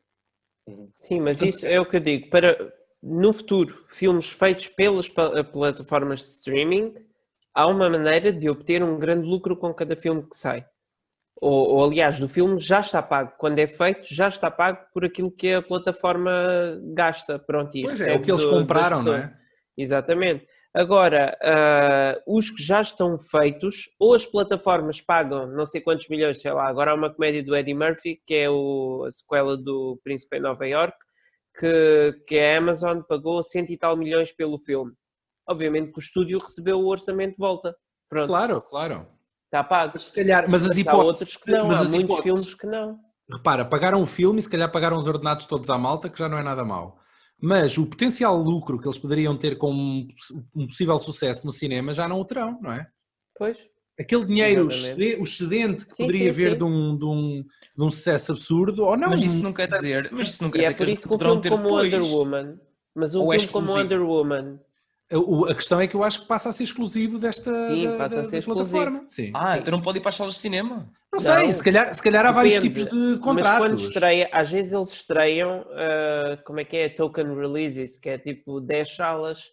Sim, 0.98 1.22
mas 1.22 1.42
isso 1.42 1.66
é 1.66 1.80
o 1.80 1.86
que 1.86 1.98
eu 1.98 2.02
digo. 2.02 2.30
Para 2.30 2.58
no 3.02 3.32
futuro, 3.32 3.86
filmes 3.88 4.30
feitos 4.30 4.68
pelas 4.68 5.08
plataformas 5.08 6.20
de 6.20 6.26
streaming, 6.26 6.96
há 7.54 7.68
uma 7.68 7.90
maneira 7.90 8.32
de 8.32 8.50
obter 8.50 8.84
um 8.84 9.00
grande 9.00 9.28
lucro 9.28 9.56
com 9.56 9.74
cada 9.74 9.96
filme 9.96 10.24
que 10.24 10.36
sai. 10.36 10.66
Ou, 11.42 11.76
ou, 11.76 11.84
aliás, 11.86 12.20
do 12.20 12.28
filme 12.28 12.58
já 12.58 12.82
está 12.82 13.02
pago. 13.02 13.34
Quando 13.38 13.60
é 13.60 13.68
feito, 13.68 14.14
já 14.14 14.28
está 14.28 14.52
pago 14.52 14.80
por 14.94 15.06
aquilo 15.06 15.32
que 15.32 15.54
a 15.54 15.62
plataforma 15.62 16.32
gasta. 16.94 17.40
Pronto, 17.40 17.72
pois 17.82 18.02
é, 18.02 18.14
é 18.14 18.16
o 18.16 18.22
que 18.22 18.30
eles 18.30 18.44
compraram, 18.44 19.02
não 19.04 19.16
é? 19.16 19.34
Exatamente. 19.78 20.46
Agora, 20.80 21.38
uh, 21.44 22.38
os 22.38 22.50
que 22.50 22.64
já 22.64 22.80
estão 22.80 23.18
feitos, 23.20 23.90
ou 24.00 24.14
as 24.14 24.26
plataformas 24.26 25.02
pagam 25.02 25.46
não 25.46 25.66
sei 25.66 25.82
quantos 25.82 26.08
milhões, 26.08 26.40
sei 26.40 26.54
lá, 26.54 26.70
agora 26.70 26.92
há 26.92 26.96
uma 26.96 27.14
comédia 27.14 27.44
do 27.44 27.54
Eddie 27.54 27.74
Murphy, 27.74 28.22
que 28.26 28.34
é 28.34 28.50
o, 28.50 29.04
a 29.06 29.12
sequela 29.12 29.58
do 29.58 30.00
Príncipe 30.06 30.38
em 30.38 30.40
Nova 30.40 30.66
York, 30.66 30.96
que, 31.60 32.24
que 32.26 32.40
a 32.40 32.60
Amazon 32.60 33.02
pagou 33.02 33.44
cento 33.44 33.74
e 33.74 33.78
tal 33.78 33.98
milhões 33.98 34.32
pelo 34.32 34.58
filme. 34.58 34.94
Obviamente 35.46 35.92
que 35.92 36.00
o 36.00 36.02
estúdio 36.02 36.40
recebeu 36.40 36.80
o 36.80 36.88
orçamento 36.88 37.32
de 37.32 37.40
volta. 37.40 37.76
Pronto. 38.08 38.28
Claro, 38.28 38.62
claro. 38.62 39.06
Está 39.48 39.62
pago. 39.66 39.92
Mas 39.96 40.04
se 40.04 40.14
calhar, 40.14 40.50
mas 40.50 40.64
as 40.64 40.78
hipóteses... 40.78 41.04
Há 41.04 41.06
outros 41.06 41.36
que 41.36 41.52
não, 41.52 41.72
há 41.72 41.84
muitos 41.84 41.94
hipóteses, 41.94 42.24
filmes 42.24 42.54
que 42.54 42.68
não. 42.68 42.98
Repara, 43.30 43.66
pagaram 43.66 44.02
o 44.02 44.06
filme 44.06 44.40
e 44.40 44.44
se 44.44 44.50
calhar 44.50 44.72
pagaram 44.72 44.96
os 44.96 45.06
ordenados 45.06 45.46
todos 45.46 45.70
à 45.70 45.78
malta, 45.78 46.10
que 46.10 46.18
já 46.18 46.30
não 46.30 46.38
é 46.38 46.42
nada 46.42 46.64
mau. 46.64 46.98
Mas 47.42 47.78
o 47.78 47.86
potencial 47.86 48.38
lucro 48.38 48.80
que 48.80 48.88
eles 48.88 48.98
poderiam 48.98 49.38
ter 49.38 49.58
com 49.58 49.72
um 50.56 50.68
possível 50.68 51.00
sucesso 51.00 51.46
no 51.46 51.54
cinema 51.54 51.94
já 51.94 52.08
não 52.08 52.20
o 52.20 52.26
terão, 52.26 52.60
não 52.62 52.72
é? 52.72 52.88
Pois. 53.38 53.58
Aquele 54.00 54.26
dinheiro, 54.26 54.68
o 54.68 55.24
excedente 55.24 55.86
que 55.86 55.94
sim, 55.94 56.06
poderia 56.06 56.24
sim, 56.24 56.30
haver 56.30 56.52
sim. 56.54 56.58
De, 56.58 56.64
um, 56.64 56.98
de, 56.98 57.06
um, 57.06 57.46
de 57.78 57.84
um 57.84 57.90
sucesso 57.90 58.32
absurdo, 58.32 58.86
ou 58.86 58.96
não. 58.96 59.10
Mas 59.10 59.24
isso 59.24 59.44
não 59.44 59.52
quer 59.52 59.68
dizer, 59.68 60.10
mas 60.12 60.30
isso 60.30 60.44
não 60.44 60.50
quer 60.50 60.60
e 60.60 60.66
é 60.66 60.70
dizer 60.70 60.74
é 60.74 60.78
por 60.78 60.86
que 60.86 60.94
isso 60.94 61.08
que 61.08 61.14
um 61.14 61.20
filme 61.20 61.50
como 61.50 61.64
depois. 61.64 61.94
Wonder 61.94 62.14
Woman, 62.14 62.60
mas 62.96 63.16
um 63.16 63.30
filme 63.30 63.48
como 63.48 63.72
Wonder 63.72 64.02
Woman 64.02 64.60
a 65.50 65.56
questão 65.56 65.82
é 65.82 65.88
que 65.88 65.96
eu 65.96 66.04
acho 66.04 66.22
que 66.22 66.28
passa 66.28 66.50
a 66.50 66.52
ser 66.52 66.64
exclusivo 66.64 67.18
desta 67.18 67.52
Sim, 67.70 67.88
da, 67.88 67.98
passa 67.98 68.22
a 68.22 68.24
ser 68.26 68.44
plataforma. 68.44 69.04
Sim. 69.08 69.32
Ah, 69.34 69.54
Sim. 69.54 69.60
então 69.60 69.72
não 69.72 69.82
pode 69.82 69.98
ir 69.98 70.02
para 70.02 70.10
as 70.10 70.16
salas 70.16 70.36
de 70.36 70.40
cinema? 70.40 70.88
Não, 71.12 71.14
não 71.14 71.20
sei, 71.20 71.52
se 71.54 71.64
calhar, 71.64 71.94
se 71.94 72.04
calhar 72.04 72.26
há 72.26 72.32
vários 72.32 72.60
tipos 72.60 72.86
de 72.86 73.20
contratos. 73.20 73.34
Mas 73.34 73.58
quando 73.58 73.80
estreia, 73.80 74.30
às 74.32 74.52
vezes 74.52 74.72
eles 74.72 74.90
estreiam, 74.90 75.62
uh, 75.62 76.44
como 76.46 76.60
é 76.60 76.64
que 76.64 76.78
é, 76.78 76.90
token 76.90 77.36
releases, 77.36 77.98
que 77.98 78.10
é 78.10 78.18
tipo 78.20 78.62
10 78.62 78.96
salas 78.96 79.46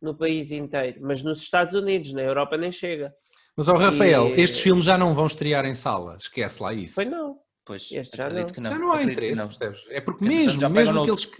no 0.00 0.14
país 0.14 0.50
inteiro, 0.50 0.98
mas 1.02 1.22
nos 1.22 1.40
Estados 1.40 1.74
Unidos, 1.74 2.12
na 2.14 2.22
Europa 2.22 2.56
nem 2.56 2.72
chega. 2.72 3.14
Mas, 3.54 3.68
ó 3.68 3.74
Rafael, 3.74 4.28
e... 4.28 4.40
estes 4.40 4.60
filmes 4.60 4.84
já 4.84 4.96
não 4.96 5.14
vão 5.14 5.26
estrear 5.26 5.64
em 5.66 5.74
sala, 5.74 6.16
esquece 6.18 6.62
lá 6.62 6.72
isso. 6.72 6.94
Pois 6.94 7.08
não. 7.08 7.38
Pois, 7.66 7.90
este 7.90 8.16
já 8.16 8.30
não. 8.30 8.40
não. 8.40 8.70
Já 8.70 8.78
não 8.78 8.92
há 8.92 9.02
interesse, 9.02 9.40
não. 9.40 9.48
percebes? 9.48 9.84
É 9.90 10.00
porque 10.00 10.24
mesmo, 10.24 10.70
mesmo 10.70 11.04
que 11.04 11.10
eles... 11.10 11.30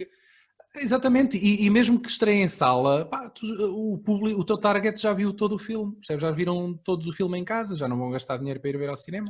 Exatamente, 0.79 1.37
e, 1.37 1.65
e, 1.65 1.69
mesmo 1.69 1.99
que 1.99 2.09
estreiem 2.09 2.43
em 2.43 2.47
sala, 2.47 3.05
pá, 3.05 3.29
tu, 3.29 3.45
o, 3.93 3.97
público, 3.97 4.39
o 4.39 4.43
teu 4.43 4.57
target 4.57 4.99
já 4.99 5.13
viu 5.13 5.33
todo 5.33 5.55
o 5.55 5.59
filme, 5.59 5.97
já 6.01 6.31
viram 6.31 6.73
todos 6.83 7.07
o 7.07 7.13
filme 7.13 7.37
em 7.37 7.43
casa, 7.43 7.75
já 7.75 7.87
não 7.87 7.97
vão 7.97 8.11
gastar 8.11 8.37
dinheiro 8.37 8.59
para 8.59 8.69
ir 8.69 8.77
ver 8.77 8.89
ao 8.89 8.95
cinema. 8.95 9.27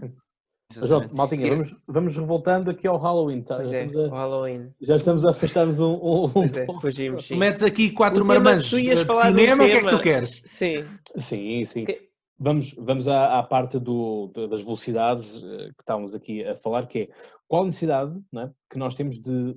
Mas, 0.75 0.91
ó, 0.91 1.01
Maltinha, 1.13 1.49
vamos, 1.49 1.75
vamos 1.87 2.17
revoltando 2.17 2.69
aqui 2.69 2.85
ao 2.85 2.97
Halloween, 2.97 3.41
tá? 3.41 3.55
Pois 3.55 3.71
é, 3.71 3.83
a, 3.83 4.09
Halloween. 4.09 4.69
Já 4.81 4.97
estamos 4.97 5.25
a 5.25 5.29
afastar-nos 5.29 5.79
um, 5.79 5.93
um, 5.93 6.29
pois 6.29 6.57
é, 6.57 6.65
fugimos, 6.81 7.25
sim. 7.25 7.37
Metes 7.37 7.63
aqui 7.63 7.89
quatro 7.91 8.25
marmanjos 8.25 8.69
de 8.69 8.95
cinema, 8.95 9.63
o 9.63 9.67
que 9.67 9.73
é 9.73 9.83
que 9.83 9.89
tu 9.89 9.99
queres? 9.99 10.41
Sim. 10.45 10.85
Sim, 11.17 11.63
sim. 11.63 11.85
Que... 11.85 12.07
Vamos, 12.39 12.75
vamos 12.77 13.07
à, 13.07 13.39
à 13.39 13.43
parte 13.43 13.79
do, 13.79 14.27
das 14.49 14.61
velocidades 14.61 15.37
eh, 15.37 15.69
que 15.75 15.81
estávamos 15.81 16.13
aqui 16.13 16.45
a 16.45 16.53
falar, 16.53 16.85
que 16.85 16.99
é 16.99 17.09
qual 17.47 17.63
a 17.63 17.65
necessidade 17.65 18.15
é, 18.35 18.49
que 18.69 18.77
nós 18.77 18.93
temos 18.93 19.17
de 19.17 19.55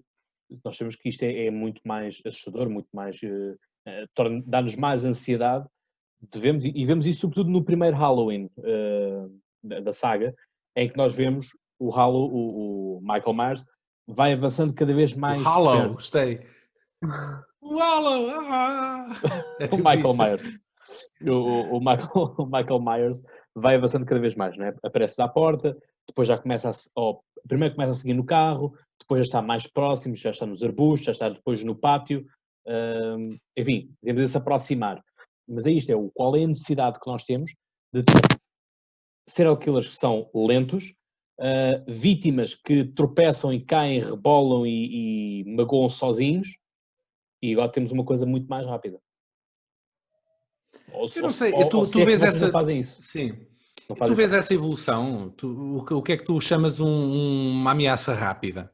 nós 0.64 0.77
sabemos 0.77 0.97
que 0.97 1.09
isto 1.09 1.22
é, 1.22 1.47
é 1.47 1.51
muito 1.51 1.81
mais 1.85 2.20
assustador, 2.27 2.68
muito 2.68 2.89
mais. 2.93 3.20
Uh, 3.22 3.56
uh, 3.86 4.43
dá-nos 4.47 4.77
mais 4.77 5.05
ansiedade. 5.05 5.66
Devemos, 6.32 6.64
e 6.64 6.85
vemos 6.85 7.06
isso 7.06 7.22
sobretudo 7.22 7.51
no 7.51 7.64
primeiro 7.64 7.97
Halloween 7.97 8.51
uh, 8.59 9.40
da, 9.62 9.81
da, 9.81 9.93
saga, 9.93 10.35
em 10.77 10.89
que 10.89 10.97
nós 10.97 11.14
vemos 11.14 11.48
o 11.78 11.94
Halo, 11.94 12.27
o, 12.27 12.98
o 12.98 13.01
Michael 13.01 13.32
Myers, 13.32 13.64
vai 14.06 14.32
avançando 14.32 14.74
cada 14.74 14.94
vez 14.94 15.14
mais. 15.14 15.40
O 15.43 15.48
Halo, 15.48 15.94
gostei. 15.94 16.47
O 17.62 17.81
Halo! 17.81 18.31
Ah! 18.31 19.09
É 19.59 19.66
tipo 19.66 19.82
o 19.82 19.90
Michael 19.90 20.01
isso. 20.01 20.16
Myers. 20.16 20.60
O, 21.22 21.77
o, 21.77 21.81
Michael, 21.81 22.10
o 22.39 22.44
Michael 22.44 22.81
Myers 22.81 23.22
vai 23.55 23.77
avançando 23.77 24.05
cada 24.05 24.20
vez 24.20 24.35
mais, 24.35 24.56
né? 24.56 24.74
aparece 24.82 25.20
à 25.22 25.28
porta, 25.28 25.77
depois 26.06 26.28
já 26.28 26.36
começa 26.36 26.70
a, 26.70 26.72
oh, 26.97 27.20
primeiro 27.48 27.74
começa 27.74 27.93
a 27.93 27.94
seguir 27.94 28.14
no 28.14 28.24
carro, 28.24 28.74
depois 29.01 29.20
já 29.20 29.22
está 29.24 29.43
mais 29.43 29.66
próximo, 29.66 30.14
já 30.14 30.31
está 30.31 30.47
nos 30.47 30.62
arbustos, 30.62 31.06
já 31.06 31.12
está 31.12 31.28
depois 31.28 31.64
no 31.64 31.74
pátio, 31.74 32.24
enfim, 33.56 33.93
devemos 34.02 34.31
se 34.31 34.36
aproximar. 34.36 35.02
Mas 35.48 35.66
é 35.66 35.72
isto, 35.72 35.90
é 35.90 35.97
o, 35.97 36.10
qual 36.14 36.36
é 36.36 36.44
a 36.44 36.48
necessidade 36.48 37.01
que 37.01 37.06
nós 37.10 37.24
temos 37.24 37.52
de 37.93 38.05
ter 38.05 38.14
serial 39.28 39.56
killers 39.56 39.89
que 39.89 39.97
são 39.97 40.28
lentos, 40.35 40.94
uh, 41.40 41.85
vítimas 41.89 42.55
que 42.55 42.85
tropeçam 42.85 43.52
e 43.52 43.64
caem, 43.64 44.01
rebolam 44.01 44.66
e, 44.66 45.43
e 45.43 45.44
magoam 45.56 45.89
sozinhos, 45.89 46.48
e 47.43 47.52
agora 47.52 47.72
temos 47.72 47.90
uma 47.90 48.05
coisa 48.05 48.27
muito 48.27 48.47
mais 48.48 48.66
rápida. 48.66 49.01
Ou, 50.93 51.09
eu 51.14 51.22
não 51.22 51.31
sei, 51.31 51.52
ou, 51.52 51.68
tu, 51.68 51.90
tu 51.90 52.01
é 52.01 52.05
vês 52.05 52.22
essa. 52.22 52.51
Fazem 52.51 52.81
isso. 52.81 53.01
Sim. 53.01 53.47
Tu 53.86 54.14
vês 54.14 54.32
essa 54.32 54.55
evolução? 54.55 55.31
Tu, 55.31 55.48
o, 55.48 55.78
o, 55.78 56.02
que 56.02 56.12
é 56.12 56.16
que 56.16 56.24
tu 56.24 56.40
chamas 56.40 56.78
um, 56.78 57.52
uma 57.52 57.72
ameaça 57.72 58.14
rápida? 58.14 58.72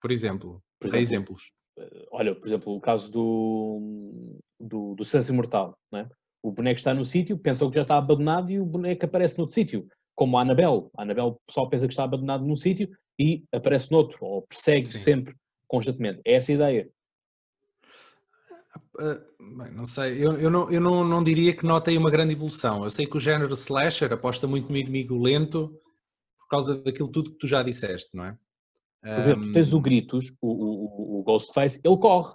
Por 0.00 0.10
exemplo, 0.10 0.62
por 0.78 0.88
exemplo 0.88 1.00
exemplos. 1.00 1.52
Eh, 1.78 2.06
olha, 2.10 2.34
por 2.34 2.46
exemplo, 2.46 2.74
o 2.74 2.80
caso 2.80 3.10
do, 3.10 4.38
do, 4.58 4.94
do 4.94 5.04
Senso 5.04 5.32
Imortal. 5.32 5.76
Né? 5.92 6.08
O 6.42 6.50
boneco 6.50 6.78
está 6.78 6.94
no 6.94 7.04
sítio, 7.04 7.38
pensou 7.38 7.70
que 7.70 7.76
já 7.76 7.82
está 7.82 7.96
abandonado 7.98 8.50
e 8.50 8.60
o 8.60 8.64
boneco 8.64 9.04
aparece 9.04 9.38
noutro 9.38 9.54
sítio. 9.54 9.86
Como 10.14 10.38
a 10.38 10.42
Anabel. 10.42 10.90
A 10.96 11.02
Anabel 11.02 11.40
só 11.50 11.66
pensa 11.66 11.86
que 11.86 11.92
está 11.92 12.04
abandonado 12.04 12.44
num 12.44 12.56
sítio 12.56 12.88
e 13.18 13.44
aparece 13.52 13.90
noutro, 13.90 14.24
ou 14.24 14.42
persegue 14.42 14.86
Sim. 14.86 14.98
sempre, 14.98 15.34
constantemente. 15.68 16.20
É 16.24 16.34
essa 16.34 16.52
a 16.52 16.54
ideia. 16.54 16.90
Uh, 18.98 19.56
bem, 19.56 19.72
não 19.72 19.84
sei, 19.84 20.24
eu, 20.24 20.38
eu, 20.38 20.50
não, 20.50 20.70
eu 20.70 20.80
não, 20.80 21.04
não 21.04 21.22
diria 21.22 21.54
que 21.54 21.64
notei 21.64 21.96
uma 21.96 22.10
grande 22.10 22.32
evolução. 22.32 22.84
Eu 22.84 22.90
sei 22.90 23.06
que 23.06 23.16
o 23.16 23.20
género 23.20 23.54
slasher 23.54 24.12
aposta 24.12 24.46
muito 24.46 24.70
no 24.70 24.76
inimigo 24.76 25.18
lento 25.18 25.68
por 26.38 26.48
causa 26.48 26.76
daquilo 26.82 27.10
tudo 27.10 27.30
que 27.30 27.38
tu 27.38 27.46
já 27.46 27.62
disseste, 27.62 28.16
não 28.16 28.24
é? 28.24 28.38
Por 29.02 29.42
tu 29.42 29.52
tens 29.52 29.72
o 29.72 29.80
Gritos, 29.80 30.32
o, 30.40 30.48
o, 30.48 31.20
o 31.20 31.22
Ghostface, 31.22 31.80
ele 31.82 31.96
corre. 31.96 32.34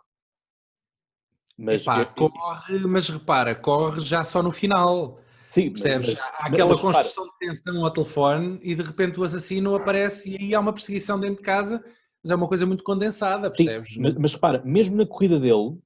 Mas, 1.57 1.83
Epá, 1.83 1.99
eu, 1.99 2.29
corre, 2.29 2.79
mas 2.79 3.07
repara, 3.07 3.55
corre 3.55 3.99
já 4.01 4.23
só 4.23 4.41
no 4.43 4.51
final. 4.51 5.19
Sim, 5.49 5.71
percebes? 5.71 6.09
Mas, 6.09 6.19
há 6.19 6.47
aquela 6.47 6.69
mas, 6.69 6.81
construção 6.81 7.23
repara. 7.23 7.51
de 7.51 7.61
tensão 7.61 7.85
ao 7.85 7.91
telefone 7.91 8.59
e 8.61 8.75
de 8.75 8.83
repente 8.83 9.19
o 9.19 9.23
assassino 9.23 9.75
aparece 9.75 10.29
e 10.29 10.37
aí 10.37 10.55
há 10.55 10.59
uma 10.59 10.73
perseguição 10.73 11.19
dentro 11.19 11.37
de 11.37 11.43
casa, 11.43 11.81
mas 12.21 12.31
é 12.31 12.35
uma 12.35 12.47
coisa 12.47 12.65
muito 12.65 12.83
condensada, 12.83 13.49
percebes? 13.49 13.93
Sim, 13.93 14.15
mas, 14.19 14.33
repara, 14.33 14.61
mesmo 14.65 14.97
na 14.97 15.05
corrida 15.05 15.39
dele, 15.39 15.77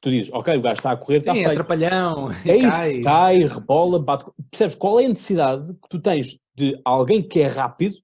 tu 0.00 0.10
dizes, 0.10 0.32
ok, 0.32 0.56
o 0.56 0.62
gajo 0.62 0.74
está 0.74 0.92
a 0.92 0.96
correr, 0.96 1.18
está 1.18 1.34
Sim, 1.34 1.44
feito. 1.44 1.48
é 1.50 1.52
atrapalhão, 1.52 2.30
é 2.30 2.60
cai. 2.60 2.92
Isso, 2.92 3.02
cai, 3.02 3.38
rebola, 3.40 3.98
bate. 3.98 4.24
Percebes 4.50 4.74
qual 4.74 5.00
é 5.00 5.04
a 5.04 5.08
necessidade 5.08 5.72
que 5.74 5.88
tu 5.88 5.98
tens 5.98 6.38
de 6.54 6.80
alguém 6.84 7.22
que 7.26 7.40
é 7.40 7.46
rápido, 7.46 7.96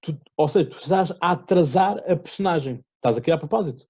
tu, 0.00 0.18
ou 0.36 0.48
seja, 0.48 0.68
tu 0.68 0.76
estás 0.76 1.12
a 1.20 1.32
atrasar 1.32 1.98
a 2.10 2.16
personagem, 2.16 2.80
estás 2.96 3.16
a 3.16 3.20
criar 3.20 3.36
a 3.36 3.38
propósito. 3.38 3.86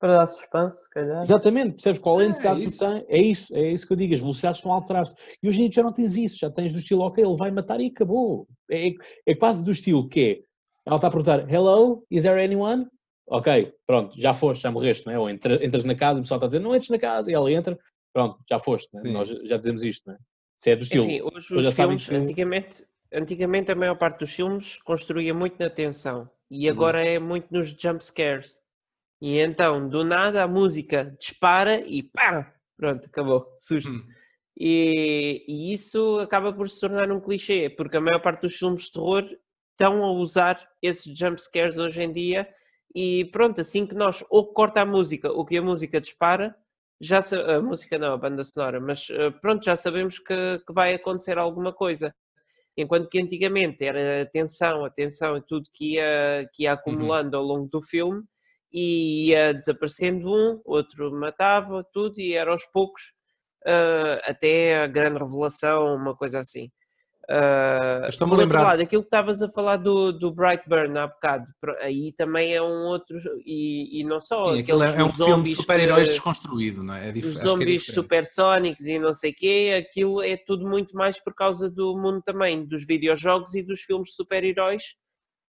Para 0.00 0.18
dar 0.18 0.26
suspense, 0.26 0.82
se 0.82 0.90
calhar. 0.90 1.22
Exatamente, 1.22 1.72
percebes 1.72 2.00
qual 2.00 2.20
é 2.20 2.24
a 2.24 2.26
é 2.26 2.28
necessidade 2.28 2.62
é 2.62 2.64
que 2.66 2.72
tu 2.72 2.78
tens? 2.78 3.04
É 3.08 3.22
isso, 3.22 3.56
é 3.56 3.72
isso 3.72 3.86
que 3.86 3.92
eu 3.92 3.96
digo, 3.96 4.14
as 4.14 4.20
velocidades 4.20 4.58
estão 4.58 4.72
a 4.72 4.74
alterar-se. 4.74 5.14
E 5.42 5.48
hoje 5.48 5.62
em 5.62 5.68
dia 5.68 5.76
já 5.76 5.82
não 5.82 5.92
tens 5.92 6.16
isso, 6.16 6.38
já 6.38 6.50
tens 6.50 6.72
do 6.72 6.78
estilo, 6.78 7.02
ok, 7.02 7.24
ele 7.24 7.36
vai 7.36 7.50
matar 7.50 7.80
e 7.80 7.86
acabou. 7.86 8.46
É, 8.70 8.90
é 9.26 9.34
quase 9.34 9.64
do 9.64 9.70
estilo 9.70 10.08
que 10.08 10.20
é, 10.20 10.40
ela 10.86 10.96
está 10.96 11.08
a 11.08 11.10
perguntar, 11.10 11.50
hello, 11.50 12.04
is 12.10 12.22
there 12.22 12.42
anyone? 12.42 12.86
ok, 13.26 13.72
pronto, 13.86 14.18
já 14.20 14.32
foste, 14.32 14.62
já 14.62 14.70
morreste, 14.70 15.06
não 15.06 15.12
é? 15.12 15.18
Ou 15.18 15.30
entra, 15.30 15.64
entras 15.64 15.84
na 15.84 15.94
casa, 15.94 16.20
o 16.20 16.22
pessoal 16.22 16.38
está 16.38 16.46
a 16.46 16.48
dizer, 16.48 16.60
não 16.60 16.74
entres 16.74 16.90
na 16.90 16.98
casa, 16.98 17.30
e 17.30 17.34
ela 17.34 17.50
entra, 17.50 17.78
pronto, 18.12 18.38
já 18.48 18.58
foste, 18.58 18.88
é? 18.96 19.10
nós 19.10 19.28
já 19.28 19.56
dizemos 19.56 19.82
isto, 19.82 20.02
não 20.06 20.14
é? 20.14 20.18
Isso 20.58 20.68
é 20.68 20.76
do 20.76 20.82
estilo. 20.82 21.04
Enfim, 21.04 21.22
hoje 21.22 21.54
os 21.68 21.74
filmes, 21.74 22.08
que... 22.08 22.14
antigamente, 22.14 22.84
antigamente 23.14 23.72
a 23.72 23.74
maior 23.74 23.96
parte 23.96 24.20
dos 24.20 24.32
filmes 24.32 24.80
construía 24.82 25.32
muito 25.32 25.56
na 25.58 25.70
tensão, 25.70 26.28
e 26.50 26.66
uhum. 26.66 26.72
agora 26.74 26.98
uhum. 26.98 27.04
é 27.06 27.18
muito 27.18 27.46
nos 27.50 27.68
jump 27.68 28.04
scares. 28.04 28.62
E 29.20 29.38
então, 29.38 29.88
do 29.88 30.04
nada, 30.04 30.42
a 30.42 30.48
música 30.48 31.16
dispara 31.18 31.80
e 31.86 32.02
pá, 32.02 32.54
pronto, 32.76 33.06
acabou, 33.06 33.54
susto. 33.58 33.90
Uhum. 33.90 34.06
E, 34.56 35.44
e, 35.48 35.72
isso 35.72 36.18
acaba 36.20 36.52
por 36.52 36.68
se 36.70 36.80
tornar 36.80 37.10
um 37.10 37.20
clichê, 37.20 37.68
porque 37.70 37.96
a 37.96 38.00
maior 38.00 38.20
parte 38.20 38.42
dos 38.42 38.54
filmes 38.54 38.84
de 38.84 38.92
terror 38.92 39.24
estão 39.72 40.04
a 40.04 40.12
usar 40.12 40.68
esses 40.80 41.12
jump 41.18 41.42
scares 41.42 41.78
hoje 41.78 42.02
em 42.02 42.12
dia 42.12 42.48
e 42.94 43.24
pronto, 43.26 43.60
assim 43.60 43.86
que 43.86 43.94
nós 43.94 44.24
ou 44.30 44.52
corta 44.52 44.82
a 44.82 44.86
música 44.86 45.32
ou 45.32 45.44
que 45.44 45.58
a 45.58 45.62
música 45.62 46.00
dispara, 46.00 46.54
já 47.00 47.18
a 47.56 47.60
música 47.60 47.98
não, 47.98 48.12
a 48.12 48.16
banda 48.16 48.44
sonora, 48.44 48.80
mas 48.80 49.08
eh, 49.10 49.30
pronto, 49.30 49.64
já 49.64 49.74
sabemos 49.74 50.18
que, 50.18 50.62
que 50.64 50.72
vai 50.72 50.94
acontecer 50.94 51.36
alguma 51.38 51.72
coisa. 51.72 52.14
Enquanto 52.76 53.08
que 53.08 53.20
antigamente 53.20 53.84
era 53.84 54.22
atenção, 54.22 54.84
atenção 54.84 55.36
e 55.36 55.42
tudo 55.42 55.68
que 55.72 55.94
ia, 55.94 56.48
que 56.52 56.64
ia 56.64 56.72
uhum. 56.72 56.74
acumulando 56.74 57.36
uhum. 57.36 57.42
ao 57.42 57.48
longo 57.48 57.68
do 57.68 57.80
filme 57.80 58.22
e 58.72 59.28
ia 59.28 59.54
desaparecendo 59.54 60.28
um, 60.28 60.60
outro 60.64 61.12
matava, 61.12 61.86
tudo, 61.92 62.20
e 62.20 62.34
era 62.34 62.50
aos 62.50 62.66
poucos 62.66 63.14
uh, 63.64 64.20
até 64.24 64.82
a 64.82 64.86
grande 64.88 65.20
revelação, 65.20 65.94
uma 65.94 66.16
coisa 66.16 66.40
assim. 66.40 66.70
Uh, 67.30 68.06
Estou-me 68.06 68.34
a 68.34 68.36
lembrar. 68.36 68.62
Lado, 68.62 68.82
aquilo 68.82 69.02
que 69.02 69.06
estavas 69.06 69.40
a 69.40 69.48
falar 69.48 69.78
do, 69.78 70.12
do 70.12 70.30
Brightburn 70.30 70.98
há 70.98 71.06
bocado, 71.06 71.46
aí 71.80 72.12
também 72.12 72.54
é 72.54 72.60
um 72.60 72.82
outro, 72.84 73.16
e, 73.46 74.00
e 74.00 74.04
não 74.04 74.20
só. 74.20 74.52
Sim, 74.52 74.60
aquilo 74.60 74.82
é, 74.82 74.94
é 74.94 75.04
um 75.04 75.08
filme 75.08 75.44
de 75.44 75.54
super-heróis 75.54 76.08
desconstruído, 76.08 76.82
não 76.82 76.94
é? 76.94 77.08
é 77.08 77.12
os 77.12 77.36
é 77.38 77.40
zombies 77.40 77.88
é 77.88 77.92
supersónicos 77.92 78.86
e 78.86 78.98
não 78.98 79.12
sei 79.12 79.30
o 79.30 79.34
quê, 79.34 79.86
aquilo 79.88 80.22
é 80.22 80.36
tudo 80.36 80.68
muito 80.68 80.94
mais 80.94 81.22
por 81.22 81.34
causa 81.34 81.70
do 81.70 81.96
mundo 81.96 82.20
também, 82.22 82.64
dos 82.66 82.86
videojogos 82.86 83.54
e 83.54 83.62
dos 83.62 83.80
filmes 83.80 84.08
de 84.08 84.16
super-heróis, 84.16 84.94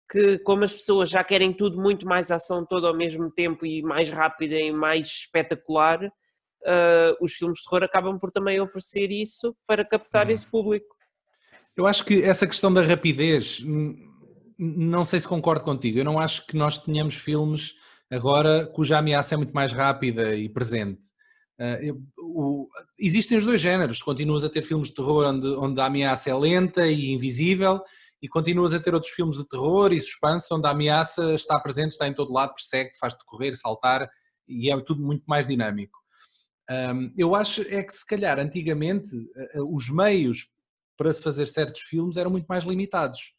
que 0.10 0.39
como 0.39 0.64
as 0.64 0.73
pessoas 0.73 1.10
já 1.10 1.26
querem 1.26 1.52
tudo 1.52 1.81
muito 1.81 2.07
mais 2.07 2.31
ação 2.31 2.65
toda 2.65 2.88
ao 2.88 2.95
mesmo 2.95 3.30
tempo 3.30 3.65
e 3.65 3.81
mais 3.81 4.10
rápida 4.10 4.56
e 4.56 4.72
mais 4.72 5.07
espetacular, 5.07 6.06
uh, 6.06 7.18
os 7.19 7.34
filmes 7.34 7.60
de 7.60 7.65
terror 7.65 7.84
acabam 7.84 8.18
por 8.18 8.31
também 8.31 8.61
oferecer 8.61 9.11
isso 9.11 9.53
para 9.68 9.84
captar 9.84 10.27
hum. 10.27 10.31
esse 10.31 10.45
público. 10.45 10.94
Eu 11.76 11.85
acho 11.85 12.06
que 12.06 12.23
essa 12.23 12.47
questão 12.47 12.73
da 12.73 12.81
rapidez, 12.81 13.61
não 14.57 15.03
sei 15.03 15.19
se 15.19 15.27
concordo 15.27 15.64
contigo. 15.64 15.99
Eu 15.99 16.06
não 16.06 16.19
acho 16.19 16.47
que 16.47 16.56
nós 16.56 16.77
tenhamos 16.77 17.15
filmes 17.15 17.73
agora 18.10 18.65
cuja 18.68 18.97
ameaça 18.97 19.34
é 19.34 19.38
muito 19.38 19.53
mais 19.53 19.73
rápida 19.73 20.35
e 20.35 20.47
presente. 20.47 21.02
Uh, 21.60 22.03
o, 22.18 22.69
existem 22.97 23.38
os 23.38 23.45
dois 23.45 23.60
géneros. 23.60 24.02
Continuas 24.02 24.43
a 24.43 24.49
ter 24.49 24.61
filmes 24.61 24.88
de 24.89 24.95
terror 24.95 25.26
onde, 25.26 25.47
onde 25.47 25.80
a 25.81 25.85
ameaça 25.85 26.30
é 26.30 26.35
lenta 26.35 26.88
e 26.88 27.11
invisível, 27.11 27.81
e 28.22 28.27
continuas 28.27 28.73
a 28.73 28.80
ter 28.80 28.93
outros 28.93 29.11
filmes 29.11 29.38
de 29.38 29.47
terror 29.47 29.91
e 29.93 30.02
suspense 30.02 30.53
onde 30.53 30.68
a 30.68 30.72
ameaça 30.72 31.34
está 31.34 31.60
presente, 31.60 31.91
está 31.91 32.07
em 32.07 32.14
todo 32.14 32.34
lado, 32.34 32.53
persegue, 32.56 32.97
faz-te 32.99 33.23
correr, 33.26 33.56
saltar 33.56 34.10
e 34.47 34.72
é 34.72 34.81
tudo 34.81 35.02
muito 35.03 35.23
mais 35.27 35.47
dinâmico. 35.47 35.97
Um, 36.69 37.14
eu 37.18 37.35
acho 37.35 37.61
é 37.61 37.84
que 37.84 37.93
se 37.93 38.06
calhar 38.06 38.39
antigamente 38.39 39.11
os 39.69 39.89
meios 39.89 40.47
para 40.97 41.11
se 41.11 41.22
fazer 41.22 41.47
certos 41.47 41.81
filmes 41.81 42.17
eram 42.17 42.31
muito 42.31 42.45
mais 42.47 42.63
limitados. 42.63 43.34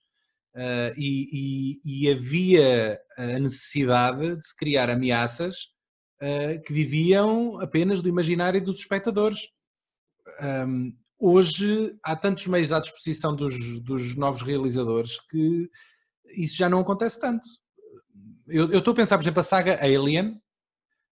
Uh, 0.54 0.92
e, 0.96 1.28
e, 1.84 2.06
e, 2.06 2.10
havia 2.10 2.98
a 3.18 3.38
necessidade 3.38 4.36
de 4.36 4.46
se 4.46 4.56
criar 4.56 4.88
ameaças 4.88 5.56
uh, 6.22 6.62
que 6.62 6.72
viviam 6.72 7.60
apenas 7.60 8.00
do 8.00 8.08
imaginário 8.08 8.64
dos 8.64 8.80
espectadores. 8.80 9.40
Um, 10.66 10.96
hoje 11.18 11.94
há 12.02 12.16
tantos 12.16 12.46
meios 12.46 12.72
à 12.72 12.80
disposição 12.80 13.36
dos, 13.36 13.80
dos, 13.80 14.16
novos 14.16 14.40
realizadores 14.40 15.20
que 15.28 15.70
isso 16.36 16.56
já 16.56 16.70
não 16.70 16.80
acontece 16.80 17.20
tanto. 17.20 17.46
Eu, 18.48 18.78
estou 18.78 18.92
a 18.92 18.96
pensar, 18.96 19.18
por 19.18 19.24
exemplo, 19.24 19.40
a 19.40 19.44
saga 19.44 19.78
Alien, 19.84 20.40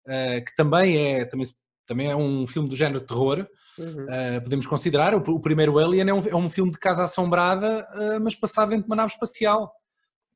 uh, 0.06 0.44
que 0.47 0.55
também 0.56 0.98
é, 0.98 1.24
também 1.24 1.47
se 1.47 1.55
também 1.87 2.09
é 2.09 2.17
um 2.17 2.47
filme 2.47 2.69
do 2.69 2.77
género 2.77 3.01
terror, 3.01 3.47
uhum. 3.79 4.05
uh, 4.05 4.43
podemos 4.43 4.67
considerar. 4.67 5.15
O, 5.15 5.19
o, 5.19 5.41
primeiro 5.41 5.79
Alien 5.79 6.09
é 6.09 6.15
um, 6.15 6.27
é 6.29 6.37
um 6.37 6.51
filme 6.51 6.71
de 6.71 6.79
casa 6.79 7.05
assombrada, 7.05 7.87
uh, 7.95 8.23
mas 8.23 8.35
passado 8.35 8.71
dentro 8.71 8.85
de 8.85 8.91
uma 8.91 8.97
nave 8.97 9.13
espacial. 9.13 9.73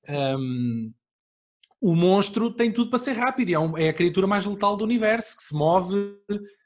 Um, 0.08 0.92
o 1.80 1.94
monstro 1.94 2.50
tem 2.50 2.72
tudo 2.72 2.90
para 2.90 2.98
ser 2.98 3.12
rápido, 3.12 3.50
é, 3.52 3.58
um, 3.58 3.76
é, 3.76 3.88
a 3.88 3.94
criatura 3.94 4.26
mais 4.26 4.44
letal 4.44 4.76
do 4.76 4.84
universo, 4.84 5.36
que 5.36 5.42
se 5.42 5.54
move 5.54 6.16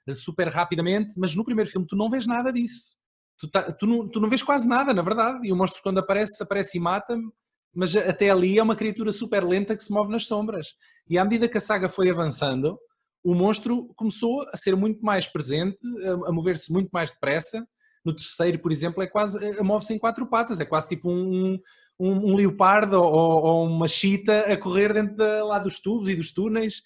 eh, 0.06 0.14
super 0.14 0.48
rapidamente, 0.48 1.18
mas 1.18 1.34
no 1.34 1.44
primeiro 1.44 1.68
filme 1.68 1.86
tu 1.86 1.96
não 1.96 2.08
vês 2.08 2.26
nada 2.26 2.52
disso. 2.52 2.96
Tu, 3.38 3.48
tá, 3.50 3.72
tu, 3.72 3.86
não, 3.86 4.08
tu 4.08 4.20
não 4.20 4.28
vês 4.28 4.42
quase 4.42 4.68
nada, 4.68 4.94
na 4.94 5.02
verdade, 5.02 5.48
e 5.48 5.52
o 5.52 5.56
monstro 5.56 5.82
quando 5.82 5.98
aparece, 5.98 6.42
aparece 6.42 6.78
e 6.78 6.80
mata 6.80 7.18
mas 7.74 7.94
até 7.94 8.30
ali 8.30 8.58
é 8.58 8.62
uma 8.62 8.76
criatura 8.76 9.12
super 9.12 9.44
lenta 9.44 9.76
que 9.76 9.84
se 9.84 9.92
move 9.92 10.10
nas 10.10 10.26
sombras. 10.26 10.74
E 11.08 11.16
à 11.18 11.24
medida 11.24 11.48
que 11.48 11.58
a 11.58 11.60
saga 11.60 11.88
foi 11.88 12.10
avançando, 12.10 12.78
o 13.22 13.34
monstro 13.34 13.92
começou 13.96 14.42
a 14.52 14.56
ser 14.56 14.74
muito 14.74 15.04
mais 15.04 15.26
presente, 15.26 15.78
a, 16.26 16.32
mover-se 16.32 16.72
muito 16.72 16.88
mais 16.92 17.12
depressa, 17.12 17.66
no 18.04 18.14
terceiro, 18.14 18.58
por 18.58 18.72
exemplo, 18.72 19.02
é 19.02 19.06
quase, 19.06 19.38
move-se 19.62 19.92
em 19.92 19.98
quatro 19.98 20.26
patas, 20.26 20.58
é 20.58 20.64
quase 20.64 20.88
tipo 20.88 21.10
um, 21.10 21.58
um, 21.98 22.32
um 22.32 22.34
leopardo 22.34 22.96
ou, 23.00 23.44
ou, 23.44 23.66
uma 23.66 23.86
chita 23.86 24.40
a 24.40 24.56
correr 24.56 24.94
dentro 24.94 25.16
de, 25.16 25.42
lá 25.42 25.58
dos 25.58 25.80
tubos 25.80 26.08
e 26.08 26.16
dos 26.16 26.32
túneis, 26.32 26.82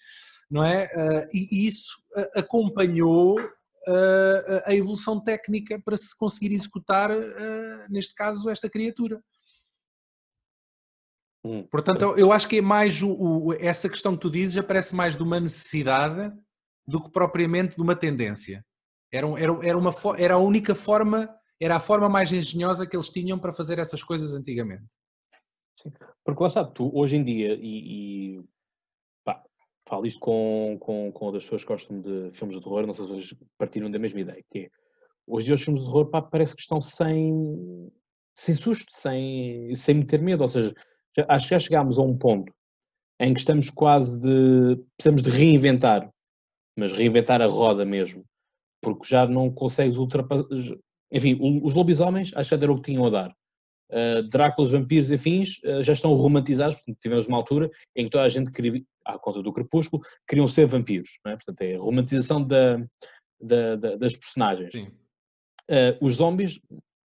não 0.51 0.63
é? 0.63 0.85
Uh, 0.85 1.27
e, 1.33 1.65
isso 1.65 1.93
acompanhou 2.35 3.39
uh, 3.39 4.61
a 4.65 4.75
evolução 4.75 5.19
técnica 5.19 5.81
para 5.83 5.95
se 5.95 6.17
conseguir 6.17 6.53
executar, 6.53 7.11
uh, 7.11 7.85
neste 7.89 8.13
caso, 8.13 8.49
esta 8.49 8.69
criatura. 8.69 9.21
Hum. 11.45 11.63
Portanto, 11.69 12.15
eu 12.17 12.31
acho 12.31 12.49
que 12.49 12.57
é 12.57 12.61
mais 12.61 13.03
o, 13.03 13.11
o, 13.11 13.53
essa 13.53 13.87
questão 13.87 14.15
que 14.15 14.21
tu 14.21 14.31
dizes 14.31 14.57
aparece 14.57 14.95
mais 14.95 15.15
de 15.15 15.21
uma 15.21 15.39
necessidade 15.39 16.35
do 16.87 16.99
que 17.03 17.11
propriamente 17.11 17.75
de 17.75 17.81
uma 17.83 17.95
tendência. 17.95 18.65
Era, 19.11 19.27
era, 19.39 19.67
era, 19.67 19.77
uma, 19.77 19.91
era 20.17 20.33
a 20.33 20.39
única 20.39 20.73
forma, 20.73 21.29
era 21.59 21.75
a 21.75 21.79
forma 21.79 22.09
mais 22.09 22.31
engenhosa 22.31 22.87
que 22.87 22.95
eles 22.95 23.09
tinham 23.09 23.37
para 23.37 23.53
fazer 23.53 23.77
essas 23.77 24.01
coisas 24.01 24.33
antigamente. 24.33 24.83
Sim. 25.79 25.91
Porque 26.23 26.41
lá 26.41 26.47
está, 26.47 26.65
tu 26.65 26.89
hoje 26.97 27.17
em 27.17 27.23
dia, 27.23 27.53
e, 27.61 28.37
e 28.37 28.43
pá, 29.23 29.43
falo 29.87 30.07
isto 30.07 30.19
com, 30.19 30.77
com, 30.79 31.11
com 31.11 31.25
outras 31.25 31.43
pessoas 31.43 31.61
que 31.61 31.67
gostam 31.67 32.01
de 32.01 32.31
filmes 32.31 32.57
de 32.57 32.63
terror, 32.63 32.87
não 32.87 32.93
sei 32.95 33.05
se 33.05 33.11
vocês 33.11 33.35
partilham 33.55 33.91
da 33.91 33.99
mesma 33.99 34.19
ideia, 34.19 34.43
que 34.49 34.59
é, 34.61 34.69
hoje 35.27 35.53
os 35.53 35.61
filmes 35.61 35.83
de 35.83 35.87
terror 35.87 36.09
pá, 36.09 36.23
parece 36.23 36.55
que 36.55 36.61
estão 36.61 36.81
sem, 36.81 37.91
sem 38.33 38.55
susto, 38.55 38.91
sem, 38.91 39.75
sem 39.75 39.95
meter 39.95 40.19
medo, 40.19 40.41
ou 40.41 40.47
seja, 40.47 40.73
acho 41.27 41.47
que 41.47 41.55
já 41.55 41.59
chegámos 41.59 41.97
a 41.97 42.01
um 42.01 42.17
ponto 42.17 42.53
em 43.19 43.33
que 43.33 43.39
estamos 43.39 43.69
quase 43.69 44.21
de, 44.21 44.83
precisamos 44.97 45.21
de 45.21 45.29
reinventar, 45.29 46.09
mas 46.77 46.91
reinventar 46.91 47.41
a 47.41 47.47
roda 47.47 47.85
mesmo, 47.85 48.23
porque 48.81 49.07
já 49.07 49.25
não 49.25 49.51
consegues 49.51 49.97
ultrapassar, 49.97 50.45
enfim, 51.11 51.37
os 51.63 51.73
lobisomens 51.73 52.35
acho 52.35 52.49
que 52.49 52.55
já 52.55 52.59
deram 52.59 52.73
o 52.73 52.81
que 52.81 52.91
tinham 52.91 53.05
a 53.05 53.09
dar, 53.09 53.35
uh, 53.91 54.23
Dráculas, 54.29 54.71
vampiros 54.71 55.11
e 55.11 55.15
afins 55.15 55.59
uh, 55.63 55.81
já 55.81 55.93
estão 55.93 56.13
romantizados, 56.13 56.75
porque 56.75 56.95
tivemos 57.01 57.27
uma 57.27 57.37
altura 57.37 57.71
em 57.95 58.05
que 58.05 58.11
toda 58.11 58.23
a 58.23 58.29
gente 58.29 58.51
queria, 58.51 58.83
à 59.05 59.17
conta 59.17 59.41
do 59.41 59.53
crepúsculo, 59.53 60.03
queriam 60.27 60.47
ser 60.47 60.65
vampiros, 60.65 61.19
é? 61.25 61.31
Portanto, 61.31 61.61
é 61.61 61.75
a 61.75 61.79
romantização 61.79 62.45
da, 62.45 62.77
da, 63.41 63.75
da, 63.75 63.95
das 63.95 64.15
personagens. 64.15 64.73
Uh, 65.69 65.97
os 66.01 66.15
zombies, 66.15 66.59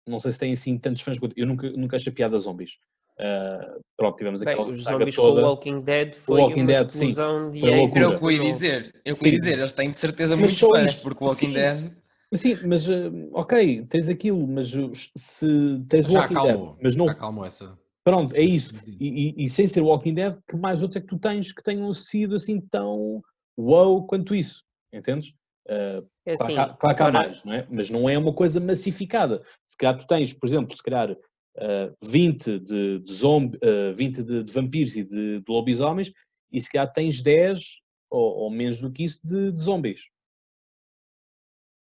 não 0.09 0.19
sei 0.19 0.33
se 0.33 0.39
têm 0.39 0.53
assim 0.53 0.79
tantos 0.79 1.03
fãs 1.03 1.19
quanto 1.19 1.39
eu 1.39 1.47
nunca, 1.47 1.71
nunca 1.71 1.97
achei 1.97 2.13
piada 2.13 2.37
a 2.37 2.39
zombies. 2.39 2.79
Uh, 3.21 3.81
pronto, 3.99 4.17
tivemos 4.17 4.41
Bem, 4.41 4.55
aquela 4.55 4.67
os 4.67 4.83
zombies 4.83 5.15
toda. 5.15 5.41
com 5.43 5.47
o 5.47 5.51
Walking 5.51 5.81
Dead 5.83 6.15
foi 6.15 6.41
Walking 6.41 6.61
uma 6.61 6.67
Dead, 6.67 6.87
explosão 6.87 7.53
sim, 7.53 7.61
de 7.61 8.05
o 8.05 8.19
que 8.19 8.25
eu 8.25 8.31
ia 8.31 8.41
dizer, 8.41 8.95
eu 9.05 9.15
ia 9.15 9.31
dizer, 9.31 9.59
eles 9.59 9.73
têm 9.73 9.91
de 9.91 9.99
certeza 9.99 10.37
muitos 10.37 10.59
fãs, 10.59 10.95
porque 10.95 11.23
o 11.23 11.27
Walking 11.27 11.47
sim. 11.49 11.53
Dead 11.53 11.93
Sim, 12.33 12.55
mas 12.69 12.89
uh, 12.89 13.11
ok, 13.33 13.85
tens 13.87 14.09
aquilo, 14.09 14.47
mas 14.47 14.71
se 15.17 15.47
tens 15.89 16.07
já 16.07 16.21
Walking 16.21 16.35
acalmou, 16.35 16.67
Dead, 16.67 16.79
mas 16.83 16.97
não. 16.97 17.09
acalmou 17.09 17.45
essa. 17.45 17.77
Pronto, 18.05 18.35
é 18.35 18.43
isso. 18.43 18.75
E, 19.01 19.35
e, 19.41 19.45
e, 19.45 19.49
sem 19.49 19.67
ser 19.67 19.81
Walking 19.81 20.15
Dead, 20.15 20.39
que 20.49 20.57
mais 20.57 20.83
outros 20.83 20.97
é 20.97 21.01
que 21.01 21.09
tu 21.09 21.19
tens 21.19 21.53
que 21.53 21.63
tenham 21.63 21.93
sido 21.93 22.37
assim 22.37 22.61
tão 22.61 23.21
wow 23.59 24.07
quanto 24.07 24.35
isso? 24.35 24.63
Entendes? 24.93 25.31
Uh, 25.69 26.07
é 26.25 26.33
assim, 26.33 26.55
claro, 26.55 26.77
claro 26.79 26.97
que 26.97 27.03
há 27.03 27.13
mais, 27.13 27.45
não 27.45 27.53
é? 27.53 27.67
Mas 27.69 27.91
não 27.91 28.09
é 28.09 28.17
uma 28.17 28.33
coisa 28.33 28.61
massificada. 28.61 29.43
Se 29.69 29.77
calhar 29.77 29.99
tu 29.99 30.07
tens, 30.07 30.33
por 30.33 30.49
exemplo, 30.49 30.77
se 30.77 30.83
calhar 30.83 31.17
uh, 31.57 31.97
20 32.03 32.59
de, 32.59 32.99
de, 33.01 33.13
zombi, 33.13 33.59
uh, 33.59 33.95
20 33.95 34.23
de, 34.23 34.45
de, 34.45 34.53
vampiros 34.53 34.97
e 34.97 35.05
de, 35.05 35.41
de 35.41 35.45
lobisomens, 35.49 36.13
e 36.53 36.61
se 36.61 36.71
calhar 36.71 36.93
tens 36.93 37.23
10 37.23 37.81
ou, 38.11 38.39
ou 38.39 38.51
menos 38.51 38.81
do 38.81 38.91
que 38.91 39.05
isso 39.05 39.21
de, 39.25 39.53
de 39.53 39.61
zombies. 39.61 40.03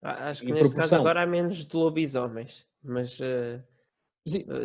Acho 0.02 0.43
que 0.43 0.52
neste 0.52 0.68
proporção. 0.68 0.90
caso 0.90 0.94
agora 0.97 1.22
há 1.22 1.26
menos 1.26 1.64
de 1.64 1.76
lobisomens, 1.76 2.66
mas 2.82 3.18
uh, 3.18 3.62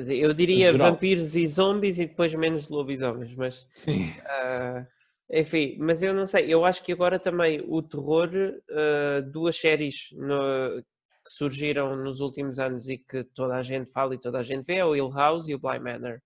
eu 0.09 0.33
diria 0.33 0.75
vampiros 0.75 1.35
e 1.35 1.45
zombies 1.47 1.99
e 1.99 2.05
depois 2.05 2.33
menos 2.33 2.67
de 2.67 2.73
lobisomens, 2.73 3.33
mas 3.35 3.67
sim. 3.73 4.09
Uh, 4.19 4.85
enfim, 5.31 5.77
mas 5.79 6.03
eu 6.03 6.13
não 6.13 6.25
sei, 6.25 6.53
eu 6.53 6.65
acho 6.65 6.83
que 6.83 6.91
agora 6.91 7.17
também 7.17 7.63
o 7.67 7.81
terror, 7.81 8.29
uh, 8.29 9.21
duas 9.31 9.55
séries 9.55 10.09
no, 10.13 10.83
que 11.31 11.37
surgiram 11.37 11.95
nos 11.95 12.19
últimos 12.19 12.59
anos 12.59 12.89
e 12.89 12.97
que 12.97 13.23
toda 13.23 13.55
a 13.55 13.61
gente 13.61 13.91
fala 13.91 14.13
e 14.13 14.19
toda 14.19 14.39
a 14.39 14.43
gente 14.43 14.65
vê 14.65 14.75
é 14.75 14.85
o 14.85 14.95
Hill 14.95 15.09
House 15.11 15.47
e 15.47 15.55
o 15.55 15.59
Bly 15.59 15.79
Manor. 15.79 16.21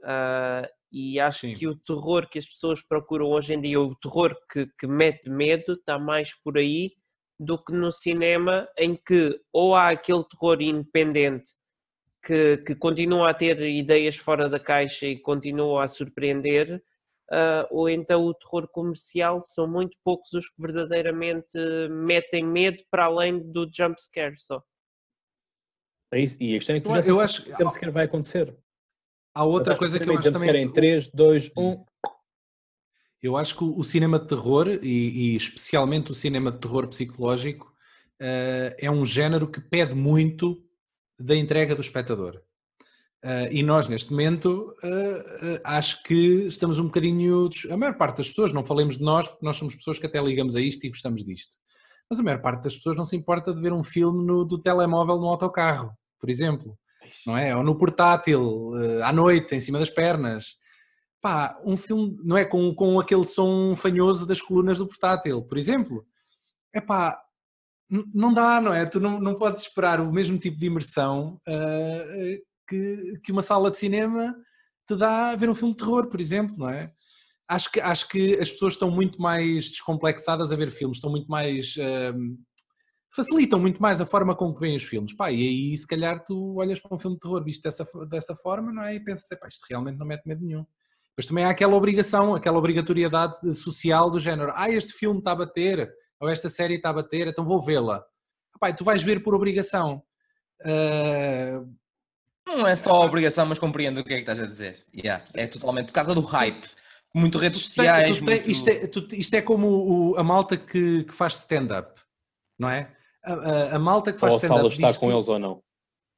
Uh, 0.00 0.66
e 0.90 1.20
acho 1.20 1.46
Sim. 1.46 1.54
que 1.54 1.66
o 1.66 1.76
terror 1.76 2.28
que 2.28 2.38
as 2.38 2.46
pessoas 2.46 2.82
procuram 2.82 3.26
hoje 3.26 3.54
em 3.54 3.60
dia, 3.60 3.80
o 3.80 3.94
terror 3.96 4.36
que, 4.50 4.66
que 4.78 4.86
mete 4.86 5.30
medo, 5.30 5.74
está 5.74 5.98
mais 5.98 6.34
por 6.34 6.58
aí 6.58 6.92
do 7.38 7.62
que 7.62 7.72
no 7.72 7.90
cinema, 7.90 8.68
em 8.76 8.94
que 8.94 9.40
ou 9.52 9.74
há 9.74 9.90
aquele 9.90 10.24
terror 10.24 10.60
independente 10.60 11.52
que, 12.24 12.58
que 12.58 12.74
continua 12.74 13.30
a 13.30 13.34
ter 13.34 13.60
ideias 13.60 14.16
fora 14.16 14.48
da 14.48 14.60
caixa 14.60 15.06
e 15.06 15.18
continua 15.18 15.84
a 15.84 15.88
surpreender, 15.88 16.82
uh, 17.32 17.66
ou 17.70 17.88
então 17.88 18.24
o 18.24 18.34
terror 18.34 18.68
comercial 18.68 19.42
são 19.42 19.66
muito 19.66 19.96
poucos 20.04 20.32
os 20.34 20.48
que 20.48 20.60
verdadeiramente 20.60 21.56
metem 21.90 22.44
medo 22.44 22.82
para 22.90 23.06
além 23.06 23.40
do 23.40 23.68
jump 23.72 24.00
scare 24.00 24.38
só. 24.38 24.62
É 26.12 26.20
isso, 26.20 26.36
e 26.38 26.54
a 26.54 26.58
questão 26.58 26.76
é 26.76 26.80
que 26.80 26.88
tu 26.88 27.02
já 27.02 27.08
eu 27.08 27.20
acho 27.20 27.42
que 27.42 27.52
o 27.52 27.58
jump 27.58 27.72
scare 27.72 27.92
vai 27.92 28.04
acontecer. 28.04 28.54
Há 29.34 29.44
outra 29.44 29.76
coisa 29.76 29.98
que 29.98 30.08
eu 30.08 30.18
acho 30.18 30.30
também... 30.30 30.54
em 30.62 30.70
3, 30.70 31.08
2, 31.08 31.52
1... 31.56 31.84
Eu 33.22 33.36
acho 33.36 33.56
que 33.56 33.64
o 33.64 33.82
cinema 33.84 34.18
de 34.18 34.26
terror, 34.26 34.68
e, 34.68 35.32
e 35.32 35.36
especialmente 35.36 36.10
o 36.10 36.14
cinema 36.14 36.50
de 36.50 36.58
terror 36.58 36.88
psicológico, 36.88 37.72
uh, 38.20 38.74
é 38.76 38.90
um 38.90 39.06
género 39.06 39.48
que 39.48 39.60
pede 39.60 39.94
muito 39.94 40.62
da 41.18 41.36
entrega 41.36 41.74
do 41.74 41.80
espectador. 41.80 42.42
Uh, 43.24 43.46
e 43.50 43.62
nós, 43.62 43.88
neste 43.88 44.10
momento, 44.10 44.74
uh, 44.82 45.60
acho 45.64 46.02
que 46.02 46.46
estamos 46.46 46.78
um 46.78 46.84
bocadinho. 46.84 47.48
A 47.70 47.76
maior 47.76 47.96
parte 47.96 48.18
das 48.18 48.28
pessoas, 48.28 48.52
não 48.52 48.64
falemos 48.64 48.98
de 48.98 49.04
nós, 49.04 49.28
porque 49.28 49.44
nós 49.44 49.56
somos 49.56 49.74
pessoas 49.74 49.98
que 49.98 50.06
até 50.06 50.20
ligamos 50.20 50.56
a 50.56 50.60
isto 50.60 50.84
e 50.84 50.88
gostamos 50.88 51.24
disto. 51.24 51.56
Mas 52.10 52.18
a 52.18 52.22
maior 52.22 52.40
parte 52.42 52.64
das 52.64 52.74
pessoas 52.74 52.96
não 52.96 53.04
se 53.04 53.16
importa 53.16 53.54
de 53.54 53.60
ver 53.60 53.72
um 53.72 53.84
filme 53.84 54.24
no, 54.24 54.44
do 54.44 54.60
telemóvel 54.60 55.18
no 55.18 55.28
autocarro, 55.28 55.92
por 56.18 56.28
exemplo. 56.28 56.76
Não 57.26 57.36
é? 57.36 57.54
Ou 57.54 57.62
no 57.62 57.76
portátil, 57.76 58.72
à 59.04 59.12
noite, 59.12 59.54
em 59.54 59.60
cima 59.60 59.78
das 59.78 59.90
pernas 59.90 60.56
pá, 61.22 61.56
um 61.64 61.76
filme, 61.76 62.16
não 62.24 62.36
é? 62.36 62.44
Com, 62.44 62.74
com 62.74 62.98
aquele 62.98 63.24
som 63.24 63.74
fanhoso 63.76 64.26
das 64.26 64.42
colunas 64.42 64.78
do 64.78 64.88
portátil, 64.88 65.40
por 65.42 65.56
exemplo. 65.56 66.04
É 66.74 66.80
pá, 66.80 67.18
não 68.12 68.34
dá, 68.34 68.60
não 68.60 68.74
é? 68.74 68.84
Tu 68.84 68.98
não, 68.98 69.20
não 69.20 69.38
podes 69.38 69.62
esperar 69.62 70.00
o 70.00 70.12
mesmo 70.12 70.36
tipo 70.36 70.58
de 70.58 70.66
imersão 70.66 71.40
uh, 71.48 72.42
que, 72.68 73.20
que 73.24 73.32
uma 73.32 73.42
sala 73.42 73.70
de 73.70 73.78
cinema 73.78 74.34
te 74.86 74.96
dá 74.96 75.30
a 75.30 75.36
ver 75.36 75.48
um 75.48 75.54
filme 75.54 75.74
de 75.74 75.78
terror, 75.78 76.08
por 76.08 76.20
exemplo, 76.20 76.56
não 76.58 76.68
é? 76.68 76.92
Acho 77.48 77.70
que, 77.70 77.80
acho 77.80 78.08
que 78.08 78.34
as 78.38 78.50
pessoas 78.50 78.74
estão 78.74 78.90
muito 78.90 79.20
mais 79.20 79.70
descomplexadas 79.70 80.52
a 80.52 80.56
ver 80.56 80.70
filmes, 80.70 80.98
estão 80.98 81.10
muito 81.10 81.28
mais. 81.28 81.76
Uh, 81.76 82.36
facilitam 83.14 83.60
muito 83.60 83.80
mais 83.80 84.00
a 84.00 84.06
forma 84.06 84.34
com 84.34 84.54
que 84.54 84.60
veem 84.60 84.76
os 84.76 84.84
filmes. 84.84 85.14
Pá, 85.14 85.30
e 85.30 85.46
aí, 85.46 85.76
se 85.76 85.86
calhar, 85.86 86.24
tu 86.24 86.56
olhas 86.56 86.80
para 86.80 86.94
um 86.94 86.98
filme 86.98 87.16
de 87.16 87.20
terror 87.20 87.44
visto 87.44 87.62
dessa, 87.62 87.84
dessa 88.08 88.34
forma, 88.34 88.72
não 88.72 88.82
é? 88.82 88.94
E 88.94 89.00
pensas, 89.00 89.28
isto 89.48 89.66
realmente 89.68 89.98
não 89.98 90.06
mete 90.06 90.26
medo 90.26 90.42
nenhum. 90.42 90.64
Mas 91.16 91.26
também 91.26 91.44
há 91.44 91.50
aquela 91.50 91.76
obrigação, 91.76 92.34
aquela 92.34 92.56
obrigatoriedade 92.56 93.54
social 93.54 94.10
do 94.10 94.18
género. 94.18 94.52
Ah, 94.54 94.70
este 94.70 94.92
filme 94.94 95.18
está 95.18 95.32
a 95.32 95.36
bater, 95.36 95.92
ou 96.18 96.28
esta 96.28 96.48
série 96.48 96.76
está 96.76 96.88
a 96.88 96.94
bater, 96.94 97.26
então 97.26 97.44
vou 97.44 97.62
vê-la. 97.62 98.02
Pai, 98.58 98.74
tu 98.74 98.82
vais 98.82 99.02
ver 99.02 99.22
por 99.22 99.34
obrigação. 99.34 100.02
Uh... 100.64 101.81
Não 102.46 102.66
é 102.66 102.76
só 102.76 103.04
obrigação, 103.04 103.46
mas 103.46 103.58
compreendo 103.58 104.00
o 104.00 104.04
que 104.04 104.12
é 104.12 104.16
que 104.16 104.22
estás 104.22 104.40
a 104.40 104.46
dizer. 104.46 104.84
Yeah, 104.94 105.24
é 105.34 105.46
totalmente 105.46 105.86
por 105.86 105.92
causa 105.92 106.14
do 106.14 106.20
hype. 106.20 106.66
Muito 107.14 107.38
redes 107.38 107.60
sociais. 107.60 108.20
muito... 108.20 108.50
Isto, 108.50 108.68
é, 108.70 108.90
isto, 109.12 109.34
é, 109.34 109.42
como 109.42 109.68
o, 110.12 110.16
a 110.16 110.24
malta 110.24 110.56
que, 110.56 111.04
que 111.04 111.12
faz 111.12 111.34
stand-up, 111.34 112.00
não 112.58 112.68
é? 112.68 112.90
A, 113.24 113.32
a, 113.32 113.76
a, 113.76 113.78
malta 113.78 114.12
que 114.12 114.18
faz 114.18 114.34
stand-up. 114.34 114.62
Ou 114.62 114.66
a 114.66 114.70
sala 114.70 114.90
está 114.90 115.00
com 115.00 115.12
eles 115.12 115.28
ou 115.28 115.38
não. 115.38 115.62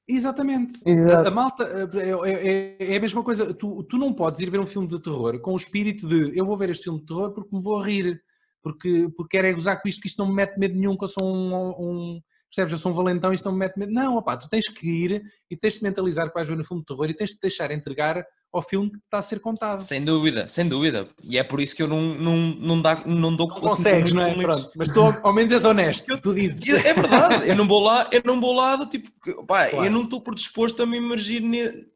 Exatamente. 0.09 0.77
A, 1.11 1.29
a, 1.29 1.31
malta 1.31 1.65
é, 1.95 2.77
é, 2.79 2.93
é, 2.93 2.97
a 2.97 3.01
mesma 3.01 3.23
coisa. 3.23 3.53
Tu, 3.53 3.83
tu 3.85 3.99
não 3.99 4.13
podes 4.13 4.41
ir 4.41 4.51
ver 4.51 4.61
um 4.61 4.67
filme 4.67 4.87
de 4.87 5.01
terror 5.01 5.41
com 5.41 5.53
o 5.53 5.57
espírito 5.57 6.07
de 6.07 6.39
eu 6.39 6.47
vou 6.47 6.57
ver 6.57 6.71
este 6.71 6.85
filme 6.85 7.01
de 7.01 7.07
terror 7.07 7.33
porque 7.33 7.55
me 7.55 7.63
vou 7.63 7.81
rir, 7.81 8.23
porque, 8.63 9.09
porque 9.17 9.37
quero 9.37 9.49
é 9.49 9.53
gozar 9.53 9.81
com 9.81 9.89
isto, 9.89 10.01
que 10.01 10.09
isto 10.09 10.19
não 10.19 10.29
me 10.29 10.35
mete 10.35 10.59
medo 10.59 10.75
nenhum, 10.75 10.97
que 10.97 11.05
eu 11.05 11.09
sou 11.09 11.25
um, 11.25 11.71
um 11.71 12.21
percebes? 12.55 12.73
Eu 12.73 12.79
sou 12.79 12.93
um 12.93 12.95
valentão 12.95 13.33
e 13.33 13.35
isto 13.35 13.45
não 13.45 13.53
me 13.53 13.59
mete 13.59 13.77
medo. 13.77 13.93
Não, 13.93 14.17
opá, 14.17 14.37
tu 14.37 14.49
tens 14.49 14.69
que 14.69 14.87
ir 14.87 15.23
e 15.51 15.57
tens 15.57 15.75
de 15.75 15.83
mentalizar 15.83 16.29
que 16.29 16.35
vais 16.35 16.47
ver 16.47 16.59
um 16.59 16.65
filme 16.65 16.83
de 16.83 16.87
terror 16.87 17.11
e 17.11 17.15
tens 17.15 17.31
de 17.31 17.41
deixar 17.41 17.71
entregar 17.71 18.25
ao 18.53 18.63
filme 18.63 18.89
que 18.89 18.99
está 18.99 19.19
a 19.19 19.23
ser 19.23 19.41
contado. 19.41 19.81
Sem 19.81 20.05
dúvida, 20.05 20.47
sem 20.47 20.69
dúvida. 20.69 21.09
E 21.23 21.37
é 21.37 21.43
por 21.43 21.61
isso 21.61 21.75
que 21.75 21.83
eu 21.83 21.89
não, 21.89 22.15
não, 22.15 22.37
não, 22.37 22.81
dá, 22.81 23.03
não 23.05 23.35
dou 23.35 23.49
não 23.49 23.61
consegues, 23.61 24.13
não 24.13 24.23
é? 24.23 24.33
Pronto, 24.35 24.71
mas 24.77 24.91
tu 24.93 25.01
ao 25.01 25.33
menos 25.33 25.51
és 25.51 25.65
honesto, 25.65 26.09
eu, 26.09 26.21
tu 26.21 26.33
dizes. 26.33 26.63
É 26.85 26.95
verdade, 26.95 27.49
eu 27.49 27.57
não 27.57 27.67
vou 27.67 27.83
lá, 27.83 28.09
eu 28.13 28.23
não 28.25 28.41
vou 28.41 28.55
lá 28.55 28.77
do 28.77 28.87
tipo, 28.87 29.11
pá, 29.45 29.69
claro. 29.69 29.85
eu 29.85 29.91
não 29.91 30.05
estou 30.05 30.21
predisposto 30.21 30.83
a 30.83 30.87
me 30.87 30.99
emergir 30.99 31.43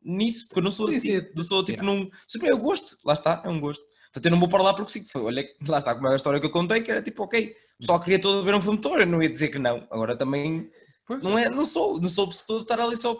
nisso, 0.02 0.48
porque 0.48 0.58
eu 0.58 0.64
não 0.64 0.72
sou 0.72 0.90
sim, 0.90 0.96
assim, 0.96 1.20
sim. 1.20 1.26
eu 1.36 1.44
sou 1.44 1.64
tipo, 1.64 1.84
yeah. 1.84 2.00
não, 2.00 2.10
sempre 2.26 2.50
é 2.50 2.54
o 2.54 2.58
gosto, 2.58 2.96
lá 3.04 3.12
está, 3.12 3.40
é 3.44 3.48
um 3.48 3.60
gosto. 3.60 3.84
Portanto, 4.12 4.24
eu 4.24 4.30
não 4.30 4.40
vou 4.40 4.48
para 4.48 4.62
lá 4.62 4.74
porque 4.74 4.92
sim, 4.92 5.04
foi, 5.04 5.22
olha, 5.22 5.46
lá 5.66 5.78
está, 5.78 5.94
como 5.94 6.08
é 6.08 6.12
a 6.12 6.16
história 6.16 6.40
que 6.40 6.46
eu 6.46 6.50
contei, 6.50 6.82
que 6.82 6.90
era 6.90 7.02
tipo, 7.02 7.22
ok, 7.22 7.54
só 7.80 7.98
queria 7.98 8.20
todo 8.20 8.44
ver 8.44 8.54
um 8.54 8.60
filme 8.60 8.78
de 8.78 8.82
terror, 8.82 9.00
eu 9.00 9.06
não 9.06 9.22
ia 9.22 9.28
dizer 9.28 9.48
que 9.48 9.58
não, 9.58 9.86
agora 9.90 10.16
também 10.16 10.70
Não, 11.22 11.38
é, 11.38 11.48
não, 11.48 11.64
sou, 11.64 12.00
não 12.00 12.08
sou 12.08 12.28
pessoa 12.28 12.58
de 12.58 12.64
estar 12.64 12.80
ali 12.80 12.96
só. 12.96 13.14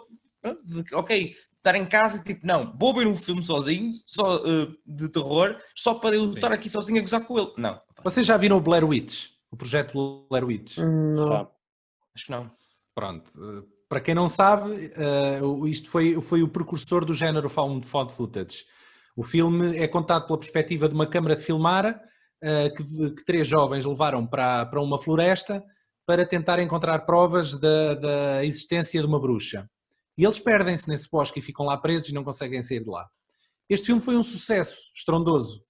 De, 0.63 0.93
ok, 0.93 1.35
estar 1.57 1.75
em 1.75 1.85
casa 1.85 2.23
tipo, 2.23 2.45
não, 2.45 2.75
vou 2.77 2.93
ver 2.93 3.07
um 3.07 3.15
filme 3.15 3.43
sozinho, 3.43 3.91
só 4.05 4.37
uh, 4.37 4.75
de 4.85 5.09
terror, 5.09 5.57
só 5.75 5.95
para 5.95 6.15
eu 6.15 6.27
Sim. 6.29 6.35
estar 6.35 6.51
aqui 6.51 6.69
sozinho 6.69 6.99
a 6.99 7.01
gozar 7.01 7.25
com 7.25 7.37
ele. 7.37 7.51
Não. 7.57 7.81
Vocês 8.03 8.25
já 8.25 8.37
viram 8.37 8.57
o 8.57 8.61
Blair 8.61 8.87
Witch? 8.87 9.29
O 9.51 9.57
projeto 9.57 10.27
Blair 10.29 10.45
Witch? 10.45 10.77
Não. 10.77 11.51
Acho 12.15 12.25
que 12.25 12.31
não. 12.31 12.49
Pronto. 12.95 13.29
Uh, 13.37 13.67
para 13.89 13.99
quem 13.99 14.13
não 14.13 14.27
sabe, 14.27 14.91
uh, 15.41 15.67
isto 15.67 15.89
foi, 15.89 16.21
foi 16.21 16.43
o 16.43 16.47
precursor 16.47 17.03
do 17.03 17.13
género 17.13 17.49
found 17.49 17.85
footage. 17.85 18.65
O 19.19 19.23
filme 19.23 19.75
é 19.75 19.85
contado 19.85 20.27
pela 20.27 20.39
perspectiva 20.39 20.87
de 20.87 20.95
uma 20.95 21.05
câmara 21.05 21.35
de 21.35 21.43
filmar 21.43 22.01
que, 22.41 23.11
que, 23.15 23.25
três 23.25 23.45
jovens 23.45 23.83
levaram 23.83 24.25
para, 24.25 24.65
para 24.65 24.81
uma 24.81 24.97
floresta 24.97 25.61
para 26.05 26.25
tentar 26.25 26.57
encontrar 26.59 26.99
provas 26.99 27.53
da, 27.59 27.95
da 27.95 28.45
existência 28.45 29.01
de 29.01 29.05
uma 29.05 29.19
bruxa. 29.19 29.69
E 30.17 30.23
eles 30.23 30.39
perdem-se 30.39 30.87
nesse 30.87 31.09
bosque 31.11 31.39
e 31.39 31.41
ficam 31.41 31.65
lá 31.65 31.75
presos 31.75 32.07
e 32.07 32.13
não 32.13 32.23
conseguem 32.23 32.63
sair 32.63 32.81
de 32.81 32.89
lá. 32.89 33.09
Este 33.69 33.87
filme 33.87 34.01
foi 34.01 34.15
um 34.15 34.23
sucesso 34.23 34.89
estrondoso. 34.95 35.65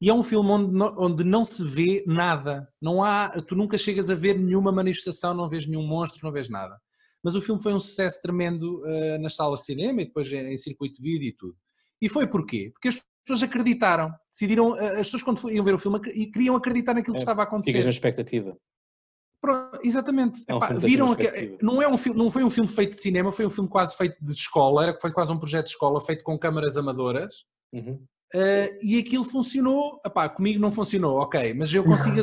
E 0.00 0.08
é 0.08 0.14
um 0.14 0.22
filme 0.22 0.50
onde 0.50 0.72
não, 0.72 0.94
onde 0.96 1.24
não 1.24 1.44
se 1.44 1.64
vê 1.64 2.04
nada. 2.06 2.68
Não 2.80 3.02
há, 3.02 3.30
tu 3.48 3.56
nunca 3.56 3.76
chegas 3.76 4.10
a 4.10 4.14
ver 4.14 4.38
nenhuma 4.38 4.70
manifestação, 4.70 5.34
não 5.34 5.48
vês 5.48 5.66
nenhum 5.66 5.84
monstro, 5.84 6.20
não 6.22 6.30
vês 6.30 6.48
nada. 6.48 6.80
Mas 7.20 7.34
o 7.34 7.42
filme 7.42 7.60
foi 7.60 7.74
um 7.74 7.80
sucesso 7.80 8.22
tremendo 8.22 8.80
uh, 8.84 9.20
nas 9.20 9.34
salas 9.34 9.58
de 9.58 9.66
cinema 9.66 10.02
e 10.02 10.04
depois 10.04 10.32
em 10.32 10.56
circuito 10.56 11.02
de 11.02 11.02
vídeo 11.02 11.26
e 11.26 11.32
tudo. 11.32 11.56
E 12.02 12.08
foi 12.08 12.26
porquê? 12.26 12.70
Porque 12.72 12.88
as 12.88 13.00
pessoas 13.24 13.48
acreditaram. 13.48 14.12
Decidiram, 14.32 14.72
uh, 14.72 14.98
as 14.98 15.06
pessoas 15.06 15.22
quando 15.22 15.50
iam 15.50 15.64
ver 15.64 15.74
o 15.74 15.78
filme 15.78 16.00
e 16.12 16.26
queriam 16.26 16.56
acreditar 16.56 16.94
naquilo 16.94 17.14
que 17.14 17.20
é, 17.20 17.22
estava 17.22 17.42
a 17.42 17.44
acontecer. 17.44 17.70
Ficas 17.70 17.84
na 17.84 17.90
expectativa. 17.90 18.56
Pronto, 19.40 19.78
exatamente. 19.84 20.44
É 20.46 20.54
um 20.54 20.58
Epá, 20.58 20.72
viram 20.74 21.14
que, 21.14 21.58
não, 21.62 21.80
é 21.80 21.88
um 21.88 21.96
filme, 21.98 22.18
não 22.18 22.30
foi 22.30 22.44
um 22.44 22.50
filme 22.50 22.68
feito 22.68 22.90
de 22.90 22.98
cinema, 22.98 23.32
foi 23.32 23.46
um 23.46 23.50
filme 23.50 23.68
quase 23.68 23.96
feito 23.96 24.16
de 24.20 24.32
escola, 24.32 24.84
era, 24.84 24.98
foi 25.00 25.12
quase 25.12 25.32
um 25.32 25.38
projeto 25.38 25.66
de 25.66 25.70
escola 25.72 26.00
feito 26.00 26.22
com 26.22 26.38
câmaras 26.38 26.76
amadoras. 26.76 27.44
Uhum. 27.72 28.04
Uh, 28.34 28.70
e 28.82 28.98
aquilo 28.98 29.24
funcionou. 29.24 30.00
Epá, 30.04 30.28
comigo 30.28 30.60
não 30.60 30.72
funcionou, 30.72 31.18
ok, 31.18 31.54
mas 31.54 31.72
eu 31.72 31.84
consigo 31.84 32.16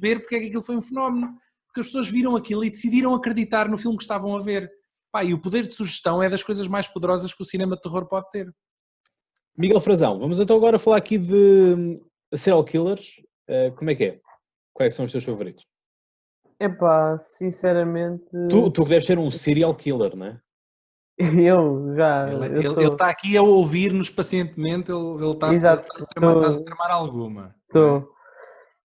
ver 0.00 0.20
porque 0.20 0.36
é 0.36 0.38
que 0.40 0.46
aquilo 0.46 0.62
foi 0.62 0.76
um 0.76 0.82
fenómeno. 0.82 1.36
Porque 1.66 1.80
as 1.80 1.86
pessoas 1.86 2.08
viram 2.08 2.34
aquilo 2.34 2.64
e 2.64 2.70
decidiram 2.70 3.14
acreditar 3.14 3.68
no 3.68 3.78
filme 3.78 3.96
que 3.96 4.02
estavam 4.02 4.36
a 4.36 4.40
ver. 4.40 4.68
Epá, 5.08 5.24
e 5.24 5.34
o 5.34 5.40
poder 5.40 5.66
de 5.66 5.74
sugestão 5.74 6.22
é 6.22 6.28
das 6.28 6.42
coisas 6.42 6.66
mais 6.66 6.88
poderosas 6.88 7.34
que 7.34 7.42
o 7.42 7.46
cinema 7.46 7.76
de 7.76 7.82
terror 7.82 8.06
pode 8.06 8.28
ter. 8.30 8.52
Miguel 9.60 9.80
Frazão, 9.80 10.18
vamos 10.18 10.40
então 10.40 10.56
agora 10.56 10.78
falar 10.78 10.96
aqui 10.96 11.18
de 11.18 12.00
serial 12.34 12.64
killers. 12.64 13.20
Uh, 13.46 13.70
como 13.76 13.90
é 13.90 13.94
que 13.94 14.04
é? 14.04 14.20
Quais 14.72 14.94
são 14.94 15.04
os 15.04 15.12
teus 15.12 15.22
favoritos? 15.22 15.66
Epá, 16.58 17.18
sinceramente. 17.18 18.24
Tu, 18.48 18.70
tu 18.70 18.84
deves 18.84 19.04
ser 19.04 19.18
um 19.18 19.30
serial 19.30 19.74
killer, 19.74 20.16
não 20.16 20.26
é? 20.28 20.40
Eu 21.44 21.94
já. 21.94 22.32
Ele, 22.32 22.68
está 22.68 22.80
sou... 22.80 22.96
aqui 23.02 23.36
a 23.36 23.42
ouvir-nos 23.42 24.08
pacientemente, 24.08 24.90
ele, 24.90 25.30
está, 25.30 25.52
Exato, 25.52 25.86
ele 25.94 26.04
está, 26.04 26.04
a, 26.04 26.14
tramar, 26.14 26.50
a 26.50 26.64
tramar 26.64 26.90
alguma. 26.92 27.54
Estou. 27.66 28.08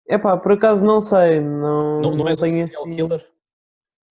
É 0.10 0.18
pá, 0.18 0.36
por 0.36 0.52
acaso 0.52 0.86
não 0.86 1.00
sei. 1.00 1.40
Não, 1.40 2.02
não, 2.02 2.16
não, 2.18 2.28
é 2.28 2.36
tenho 2.36 2.66
um 2.66 2.68
serial 2.68 2.84
assim... 2.84 2.96
killer? 2.96 3.28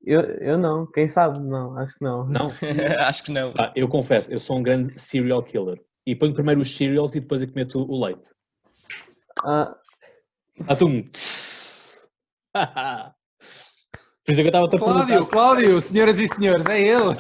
Eu, 0.02 0.20
eu 0.20 0.58
não, 0.58 0.86
quem 0.86 1.06
sabe? 1.06 1.38
Não, 1.40 1.76
acho 1.76 1.94
que 1.94 2.04
não. 2.04 2.26
Não? 2.26 2.46
acho 3.06 3.22
que 3.22 3.32
não. 3.32 3.52
Ah, 3.58 3.70
eu 3.76 3.86
confesso, 3.86 4.32
eu 4.32 4.40
sou 4.40 4.56
um 4.56 4.62
grande 4.62 4.98
serial 4.98 5.42
killer. 5.42 5.78
E 6.06 6.14
ponho 6.14 6.34
primeiro 6.34 6.60
os 6.60 6.74
cereals 6.76 7.14
e 7.14 7.20
depois 7.20 7.42
eu 7.42 7.48
cometo 7.48 7.78
o 7.80 8.04
leite. 8.04 8.30
Ah. 9.42 9.74
Atum. 10.68 11.02
Por 14.24 14.32
isso 14.32 14.40
é 14.40 14.44
que 14.44 14.56
eu 14.56 14.64
estava 14.64 14.66
a 14.66 14.78
Cláudio, 14.78 15.26
Cláudio, 15.26 15.80
senhoras 15.82 16.18
e 16.18 16.26
senhores, 16.26 16.64
é 16.66 16.80
ele. 16.80 17.14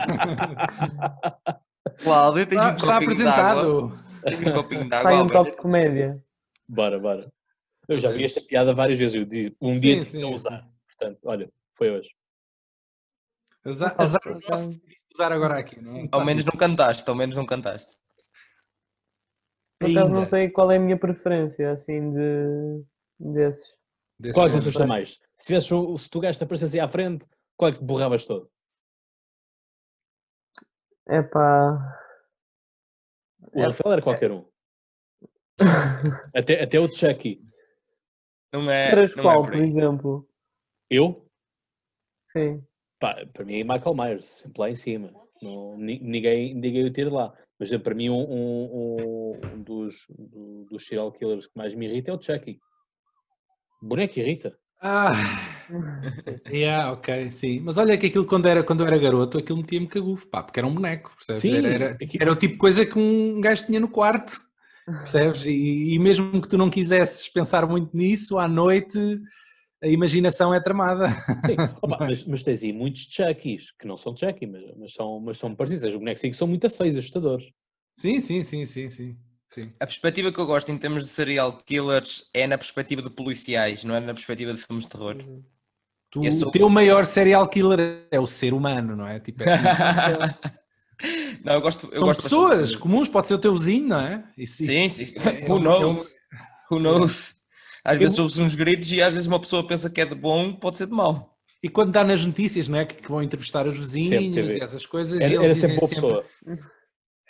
Cláudio, 2.02 2.46
tem 2.46 2.58
ah, 2.58 2.70
um 2.70 2.76
está 2.76 2.96
apresentado. 2.96 3.92
Tem 4.24 4.48
um 4.48 4.52
copinho 4.52 4.88
de 4.88 4.94
água. 4.94 5.10
Sai 5.10 5.22
um 5.22 5.26
top 5.26 5.50
de 5.50 5.56
comédia. 5.58 6.24
Bora, 6.66 6.98
bora. 6.98 7.30
Eu 7.86 8.00
já 8.00 8.10
vi 8.10 8.24
esta 8.24 8.40
piada 8.40 8.72
várias 8.72 8.98
vezes. 8.98 9.16
Eu 9.16 9.26
disse, 9.26 9.54
um 9.60 9.76
dia 9.76 9.98
sim, 9.98 10.18
sim, 10.20 10.24
usar. 10.24 10.66
Portanto, 10.86 11.18
olha, 11.24 11.52
foi 11.76 11.90
hoje. 11.90 12.08
Azar, 13.66 13.94
azar 13.98 14.20
posso 14.46 14.80
usar 15.12 15.30
agora 15.30 15.58
aqui, 15.58 15.80
não 15.80 15.96
é? 15.96 16.08
Ao 16.10 16.24
menos 16.24 16.44
não 16.44 16.52
cantaste, 16.52 17.08
ao 17.08 17.14
menos 17.14 17.36
não 17.36 17.44
cantaste. 17.44 17.92
Por 19.78 19.90
acaso 19.90 20.14
não 20.14 20.24
sei 20.24 20.48
qual 20.48 20.70
é 20.70 20.76
a 20.76 20.80
minha 20.80 20.98
preferência, 20.98 21.72
assim, 21.72 22.12
de 22.12 22.84
desses. 23.18 23.74
Qual 24.32 24.46
é 24.46 24.50
que 24.50 24.60
você 24.60 24.86
mais? 24.86 25.18
Se, 25.36 25.46
tivesse, 25.46 25.68
se 25.98 26.10
tu 26.10 26.20
gajo 26.20 26.42
aparecesse 26.42 26.78
aí 26.78 26.84
à 26.84 26.88
frente, 26.88 27.26
qual 27.56 27.68
é 27.68 27.72
que 27.72 27.78
te 27.78 27.84
borravas 27.84 28.24
todo? 28.24 28.50
É 31.06 31.22
pá. 31.22 32.00
O 33.52 33.60
é, 33.60 33.66
Rafael 33.66 33.92
era 33.92 34.02
qualquer 34.02 34.30
um. 34.30 34.44
até, 36.34 36.62
até 36.62 36.80
o 36.80 36.88
Chucky. 36.88 37.44
Não 38.52 38.70
é. 38.70 38.90
Para 38.90 39.22
qual, 39.22 39.40
é 39.40 39.42
por, 39.42 39.52
por 39.52 39.62
exemplo? 39.62 40.28
Eu? 40.88 41.28
Sim. 42.30 42.64
Pá, 42.98 43.26
para 43.32 43.44
mim, 43.44 43.64
Michael 43.64 43.94
Myers, 43.94 44.24
sempre 44.24 44.60
lá 44.60 44.70
em 44.70 44.74
cima. 44.74 45.12
Não, 45.42 45.76
ninguém, 45.76 46.54
ninguém 46.54 46.84
o 46.86 46.92
tira 46.92 47.12
lá. 47.12 47.34
Mas 47.58 47.70
para 47.78 47.94
mim, 47.94 48.10
um, 48.10 48.20
um, 48.20 49.40
um 49.54 49.62
dos, 49.62 50.04
dos 50.70 50.86
serial 50.86 51.12
killers 51.12 51.46
que 51.46 51.56
mais 51.56 51.74
me 51.74 51.86
irrita 51.86 52.10
é 52.10 52.14
o 52.14 52.20
Chucky. 52.20 52.60
Boneco 53.80 54.18
irrita. 54.18 54.56
Ah, 54.80 55.12
yeah, 56.50 56.92
ok, 56.92 57.30
sim. 57.30 57.60
Mas 57.60 57.78
olha 57.78 57.96
que 57.96 58.06
aquilo 58.06 58.26
quando, 58.26 58.46
era, 58.46 58.62
quando 58.62 58.80
eu 58.80 58.86
era 58.86 58.98
garoto, 58.98 59.38
aquilo 59.38 59.58
metia-me 59.58 59.86
cagufo, 59.86 60.28
pá, 60.28 60.42
porque 60.42 60.60
era 60.60 60.66
um 60.66 60.74
boneco, 60.74 61.10
percebes? 61.16 61.42
Sim, 61.42 61.56
era, 61.56 61.68
era, 61.68 61.98
era, 62.20 62.32
o 62.32 62.36
tipo 62.36 62.54
de 62.54 62.58
coisa 62.58 62.84
que 62.84 62.98
um 62.98 63.40
gajo 63.40 63.64
tinha 63.64 63.80
no 63.80 63.88
quarto, 63.88 64.38
percebes? 64.84 65.46
E, 65.46 65.94
e, 65.94 65.98
mesmo 65.98 66.40
que 66.42 66.48
tu 66.48 66.58
não 66.58 66.68
quisesses 66.68 67.28
pensar 67.28 67.66
muito 67.66 67.96
nisso, 67.96 68.38
à 68.38 68.46
noite 68.46 68.98
a 69.84 69.88
imaginação 69.88 70.52
é 70.54 70.60
tramada. 70.60 71.10
Sim, 71.44 71.56
Opa, 71.82 71.98
mas, 72.00 72.24
mas, 72.24 72.42
tens 72.42 72.62
aí 72.62 72.72
muitos 72.72 73.06
Chuckies, 73.10 73.70
que 73.78 73.86
não 73.86 73.98
são 73.98 74.16
Chucky, 74.16 74.46
mas, 74.46 74.62
mas, 74.76 74.94
são, 74.94 75.20
mas 75.20 75.38
são 75.38 75.54
parecidos. 75.54 75.88
Os 75.88 75.96
bonecos 75.96 76.22
que 76.22 76.32
são 76.32 76.48
muito 76.48 76.68
feios, 76.70 76.96
assustadores. 76.96 77.50
Sim, 77.98 78.20
sim, 78.20 78.42
sim, 78.42 78.64
sim, 78.64 78.88
sim. 78.88 79.16
Sim. 79.48 79.70
A 79.78 79.86
perspectiva 79.86 80.32
que 80.32 80.40
eu 80.40 80.46
gosto 80.46 80.72
em 80.72 80.78
termos 80.78 81.04
de 81.04 81.08
serial 81.10 81.52
killers 81.64 82.28
é 82.34 82.46
na 82.46 82.58
perspectiva 82.58 83.00
de 83.00 83.10
policiais, 83.10 83.84
não 83.84 83.94
é 83.94 84.00
na 84.00 84.12
perspectiva 84.12 84.52
de 84.52 84.60
filmes 84.60 84.84
de 84.84 84.90
terror. 84.90 85.16
Uhum. 85.16 85.44
Tu, 86.10 86.32
sou... 86.32 86.48
O 86.48 86.50
teu 86.50 86.68
maior 86.68 87.06
serial 87.06 87.46
killer 87.46 88.06
é 88.10 88.18
o 88.18 88.26
ser 88.26 88.52
humano, 88.52 88.96
não 88.96 89.06
é? 89.06 89.20
Tipo, 89.20 89.44
é 89.44 89.52
assim. 89.52 90.34
não, 91.44 91.54
eu 91.54 91.60
gosto, 91.60 91.86
eu 91.86 91.98
São 91.98 92.08
gosto 92.08 92.22
pessoas 92.24 92.74
comuns, 92.74 93.08
pode 93.08 93.28
ser 93.28 93.34
o 93.34 93.38
teu 93.38 93.54
vizinho, 93.54 93.88
não 93.88 94.00
é? 94.00 94.24
Isso, 94.36 94.64
sim, 94.64 94.84
isso, 94.84 95.04
sim. 95.04 95.14
É, 95.28 95.48
Who 95.48 95.60
knows? 95.60 96.14
É 96.14 96.74
um... 96.74 96.76
Who 96.76 96.80
knows? 96.80 97.43
Às 97.84 97.98
vezes 97.98 98.18
ouves 98.18 98.38
uns 98.38 98.54
gritos 98.54 98.90
e 98.90 99.02
às 99.02 99.12
vezes 99.12 99.28
uma 99.28 99.38
pessoa 99.38 99.66
pensa 99.66 99.90
que 99.90 100.00
é 100.00 100.06
de 100.06 100.14
bom, 100.14 100.54
pode 100.54 100.78
ser 100.78 100.86
de 100.86 100.92
mau. 100.92 101.36
E 101.62 101.68
quando 101.68 101.92
dá 101.92 102.02
nas 102.02 102.24
notícias, 102.24 102.66
não 102.68 102.78
é? 102.78 102.84
Que, 102.84 103.08
vão 103.08 103.22
entrevistar 103.22 103.66
os 103.66 103.76
vizinhos 103.76 104.54
e 104.54 104.60
essas 104.60 104.86
coisas. 104.86 105.20
Era, 105.20 105.32
e 105.32 105.36
eles 105.36 105.46
era 105.46 105.54
sempre 105.54 105.76
boa 105.76 105.88
pessoa. 105.88 106.24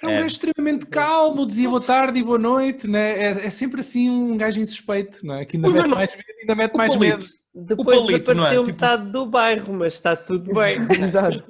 É 0.02 0.06
um 0.06 0.10
é. 0.10 0.16
gajo 0.16 0.26
extremamente 0.26 0.86
calmo, 0.86 1.46
dizia 1.46 1.68
boa 1.68 1.80
tarde 1.80 2.18
e 2.18 2.22
boa 2.24 2.38
noite, 2.38 2.88
né? 2.88 3.16
é, 3.16 3.46
é 3.46 3.50
sempre 3.50 3.80
assim 3.80 4.10
um 4.10 4.36
gajo 4.36 4.60
insuspeito, 4.60 5.24
não 5.24 5.36
é? 5.36 5.44
Que 5.44 5.56
ainda 5.56 5.68
Ui, 5.68 5.74
mete 5.74 5.88
não... 5.88 5.96
mais 5.96 6.16
medo, 6.16 6.38
ainda 6.40 6.54
mete 6.56 6.76
mais 6.76 6.96
medo. 6.96 7.24
Depois 7.54 8.00
palito, 8.00 8.34
desapareceu 8.34 8.62
é? 8.62 8.66
metade 8.66 9.02
tipo... 9.02 9.12
do 9.12 9.26
bairro, 9.26 9.74
mas 9.74 9.94
está 9.94 10.16
tudo 10.16 10.52
bem. 10.52 10.78
Exato. 11.00 11.44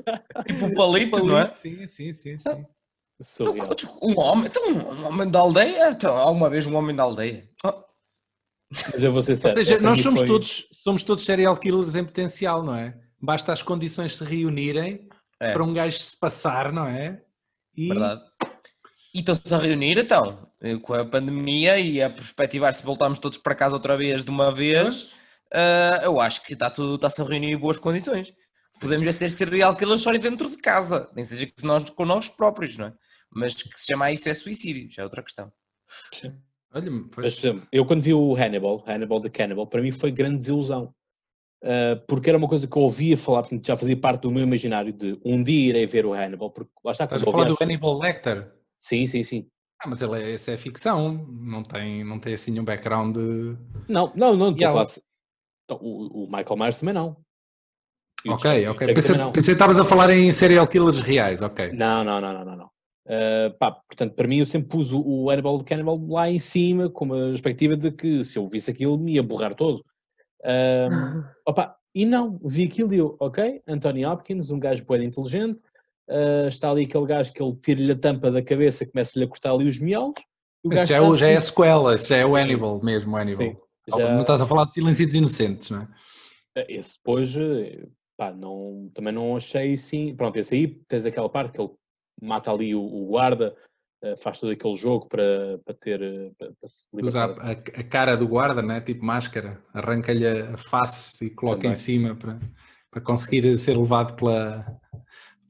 tipo 0.47 0.67
o 0.67 0.75
palito, 0.75 1.13
palito, 1.13 1.25
não 1.25 1.39
é? 1.39 1.51
Sim, 1.53 1.87
sim, 1.87 2.13
sim. 2.13 2.37
sim. 2.37 2.67
Então, 3.41 3.57
um 4.03 4.21
homem, 4.21 4.47
então, 4.47 4.69
um 4.69 5.07
homem 5.07 5.31
da 5.31 5.39
aldeia? 5.39 5.91
Então, 5.91 6.15
alguma 6.15 6.51
vez 6.51 6.67
um 6.67 6.77
homem 6.77 6.95
da 6.95 7.05
aldeia? 7.05 7.49
Oh. 7.65 7.84
Mas 8.71 9.03
eu 9.03 9.13
vou 9.13 9.23
ser 9.23 9.37
sério, 9.37 9.57
Ou 9.57 9.65
seja, 9.65 9.81
nós 9.81 10.01
somos, 10.01 10.21
foi... 10.21 10.29
todos, 10.29 10.69
somos 10.73 11.03
todos 11.03 11.25
serial 11.25 11.57
killers 11.57 11.95
em 11.95 12.05
potencial, 12.05 12.63
não 12.63 12.75
é? 12.75 12.99
Basta 13.21 13.53
as 13.53 13.63
condições 13.63 14.17
se 14.17 14.25
reunirem 14.25 15.09
é. 15.41 15.53
para 15.53 15.63
um 15.63 15.73
gajo 15.73 15.99
se 15.99 16.19
passar, 16.19 16.73
não 16.73 16.87
é? 16.87 17.23
E... 17.77 17.89
Verdade. 17.89 18.23
E 19.15 19.21
estão-se 19.21 19.55
a 19.55 19.59
reunir, 19.59 19.97
então, 19.97 20.51
com 20.83 20.95
a 20.95 21.05
pandemia 21.05 21.79
e 21.79 22.03
a 22.03 22.11
perspectivar 22.11 22.75
se 22.75 22.85
voltarmos 22.85 23.21
todos 23.21 23.39
para 23.39 23.55
casa 23.55 23.77
outra 23.77 23.97
vez 23.97 24.25
de 24.25 24.31
uma 24.31 24.51
vez, 24.51 25.05
uh, 25.53 26.03
eu 26.03 26.21
acho 26.21 26.43
que 26.43 26.55
está 26.55 26.69
tudo, 26.69 26.97
está-se 26.97 27.23
a 27.23 27.25
reunir 27.25 27.53
em 27.53 27.57
boas 27.57 27.79
condições. 27.79 28.35
Podemos 28.81 29.07
é 29.07 29.13
ser 29.13 29.31
serial 29.31 29.77
killers 29.77 30.03
só 30.03 30.11
dentro 30.13 30.51
de 30.51 30.57
casa, 30.57 31.09
nem 31.15 31.25
seja 31.25 31.47
que 31.47 31.65
nós 31.65 31.89
com 31.91 32.05
nós 32.05 32.29
próprios, 32.29 32.77
não 32.77 32.87
é? 32.87 32.93
Mas 33.31 33.55
que 33.55 33.79
se 33.79 33.87
chamar 33.87 34.13
isso 34.13 34.29
é 34.29 34.35
suicídio, 34.35 34.91
já 34.91 35.03
é 35.03 35.05
outra 35.05 35.23
questão. 35.23 35.53
Olha, 36.75 36.91
Mas, 37.17 37.41
eu 37.71 37.87
quando 37.87 38.01
vi 38.01 38.13
o 38.13 38.35
Hannibal, 38.35 38.83
Hannibal 38.87 39.21
the 39.21 39.29
Cannibal, 39.29 39.67
para 39.67 39.81
mim 39.81 39.93
foi 39.93 40.11
grande 40.11 40.39
desilusão. 40.39 40.93
Uh, 41.63 41.97
porque 42.07 42.29
era 42.29 42.37
uma 42.37 42.49
coisa 42.49 42.67
que 42.67 42.77
eu 42.77 42.83
ouvia 42.83 43.17
falar, 43.17 43.43
portanto, 43.43 43.67
já 43.67 43.77
fazia 43.77 43.97
parte 43.97 44.23
do 44.23 44.31
meu 44.31 44.43
imaginário 44.43 44.93
de 44.93 45.19
um 45.25 45.43
dia 45.43 45.71
irei 45.71 45.87
ver 45.87 46.05
o 46.05 46.13
Hannibal, 46.13 46.51
porque 46.51 46.71
lá 46.85 46.93
está. 46.93 47.05
Estás 47.05 47.23
a 47.23 47.25
falar 47.25 47.45
do 47.45 47.57
Hannibal 47.59 47.99
Lecter? 47.99 48.53
Sim, 48.81 49.07
sim, 49.07 49.23
sim. 49.23 49.47
Ah, 49.81 49.89
mas 49.89 50.03
ele 50.03 50.21
é, 50.21 50.35
essa 50.35 50.51
é 50.53 50.57
ficção, 50.57 51.27
não 51.31 51.63
tem, 51.63 52.05
não 52.05 52.19
tem 52.19 52.35
assim 52.35 52.59
um 52.59 52.65
background 52.65 53.17
de... 53.17 53.57
Não, 53.89 54.13
não, 54.15 54.37
não, 54.37 54.51
estou 54.51 54.69
a 54.69 54.73
falar... 54.73 54.85
O, 55.81 56.25
o 56.25 56.27
Michael 56.27 56.57
Myers 56.57 56.79
também 56.79 56.95
não. 56.95 57.17
Ok, 58.27 58.69
ok. 58.69 58.95
Pensei, 58.95 59.17
pensei 59.17 59.33
que 59.33 59.51
estavas 59.53 59.79
a 59.79 59.85
falar 59.85 60.11
em 60.11 60.31
serial 60.33 60.67
killers 60.67 61.01
reais, 61.01 61.43
ok. 61.43 61.73
Não, 61.73 62.05
não, 62.05 62.21
não, 62.21 62.45
não, 62.45 62.57
não. 62.57 62.71
Uh, 63.07 63.53
pá, 63.59 63.71
portanto, 63.71 64.15
para 64.15 64.27
mim 64.27 64.39
eu 64.39 64.47
sempre 64.47 64.69
pus 64.69 64.91
o, 64.91 65.03
o 65.03 65.31
Hannibal 65.31 65.63
Cannibal 65.63 66.01
lá 66.09 66.31
em 66.31 66.39
cima, 66.39 66.89
com 66.89 67.05
a 67.13 67.29
perspectiva 67.29 67.77
de 67.77 67.91
que 67.91 68.25
se 68.25 68.39
eu 68.39 68.49
visse 68.49 68.71
aquilo 68.71 68.99
me 68.99 69.15
ia 69.15 69.23
borrar 69.23 69.55
todo. 69.55 69.85
Uh, 70.47 71.25
opa, 71.47 71.75
e 71.95 72.05
não, 72.05 72.39
vi 72.45 72.65
aquilo 72.65 72.93
e 72.93 72.99
eu, 72.99 73.17
ok, 73.19 73.63
Anthony 73.67 74.05
Hopkins, 74.05 74.51
um 74.51 74.59
gajo 74.59 74.85
bem 74.85 75.05
inteligente, 75.05 75.63
uh, 76.11 76.47
está 76.47 76.71
ali 76.71 76.85
aquele 76.85 77.07
gajo 77.07 77.33
que 77.33 77.43
ele 77.43 77.57
tira-lhe 77.63 77.93
a 77.93 77.97
tampa 77.97 78.31
da 78.31 78.43
cabeça, 78.43 78.85
começa-lhe 78.85 79.25
a 79.25 79.29
cortar 79.29 79.53
ali 79.53 79.67
os 79.67 79.79
miolos. 79.79 80.21
Esse 80.71 80.89
já, 80.89 81.03
é, 81.03 81.17
já 81.17 81.29
é 81.29 81.37
a 81.37 81.41
sequela, 81.41 81.95
esse 81.95 82.11
já 82.11 82.17
é 82.17 82.27
o 82.27 82.37
Hannibal 82.37 82.79
mesmo, 82.85 83.15
o 83.15 83.17
Hannibal. 83.17 83.47
Sim, 83.47 83.57
já... 83.97 84.13
Não 84.13 84.21
estás 84.21 84.43
a 84.43 84.47
falar 84.47 84.65
de 84.65 84.73
Silêncio 84.73 85.07
dos 85.07 85.15
Inocentes, 85.15 85.71
não 85.71 85.81
é? 85.81 86.67
Esse 86.69 86.99
depois, 86.99 87.35
pá, 88.19 88.31
não, 88.33 88.91
também 88.93 89.15
não 89.15 89.35
achei 89.35 89.73
assim. 89.73 90.15
Pronto, 90.15 90.37
esse 90.37 90.55
aí 90.55 90.69
tens 90.87 91.07
aquela 91.07 91.31
parte 91.31 91.53
que 91.53 91.61
ele 91.63 91.71
mata 92.21 92.51
ali 92.51 92.75
o, 92.75 92.83
o 92.83 93.07
guarda, 93.07 93.55
uh, 94.05 94.17
faz 94.17 94.41
todo 94.41 94.53
aquele 94.53 94.77
jogo 94.77 95.07
para, 95.07 95.59
para 95.65 95.75
ter. 95.75 96.03
Eh, 96.03 96.31
para, 96.39 96.49
para 96.61 97.05
Usa 97.07 97.25
a, 97.25 97.51
a, 97.51 97.85
cara 97.85 98.17
do 98.17 98.29
guarda, 98.29 98.63
né? 98.63 98.81
tipo 98.81 99.05
máscara, 99.05 99.63
arranca-lhe 99.73 100.27
a 100.27 100.57
face 100.57 101.27
e 101.27 101.31
coloca 101.31 101.59
também. 101.59 101.73
em 101.73 101.77
cima 101.77 102.15
para, 102.15 102.39
para 102.91 103.01
conseguir 103.01 103.59
ser 103.59 103.77
levado 103.77 104.15
pela, 104.15 104.65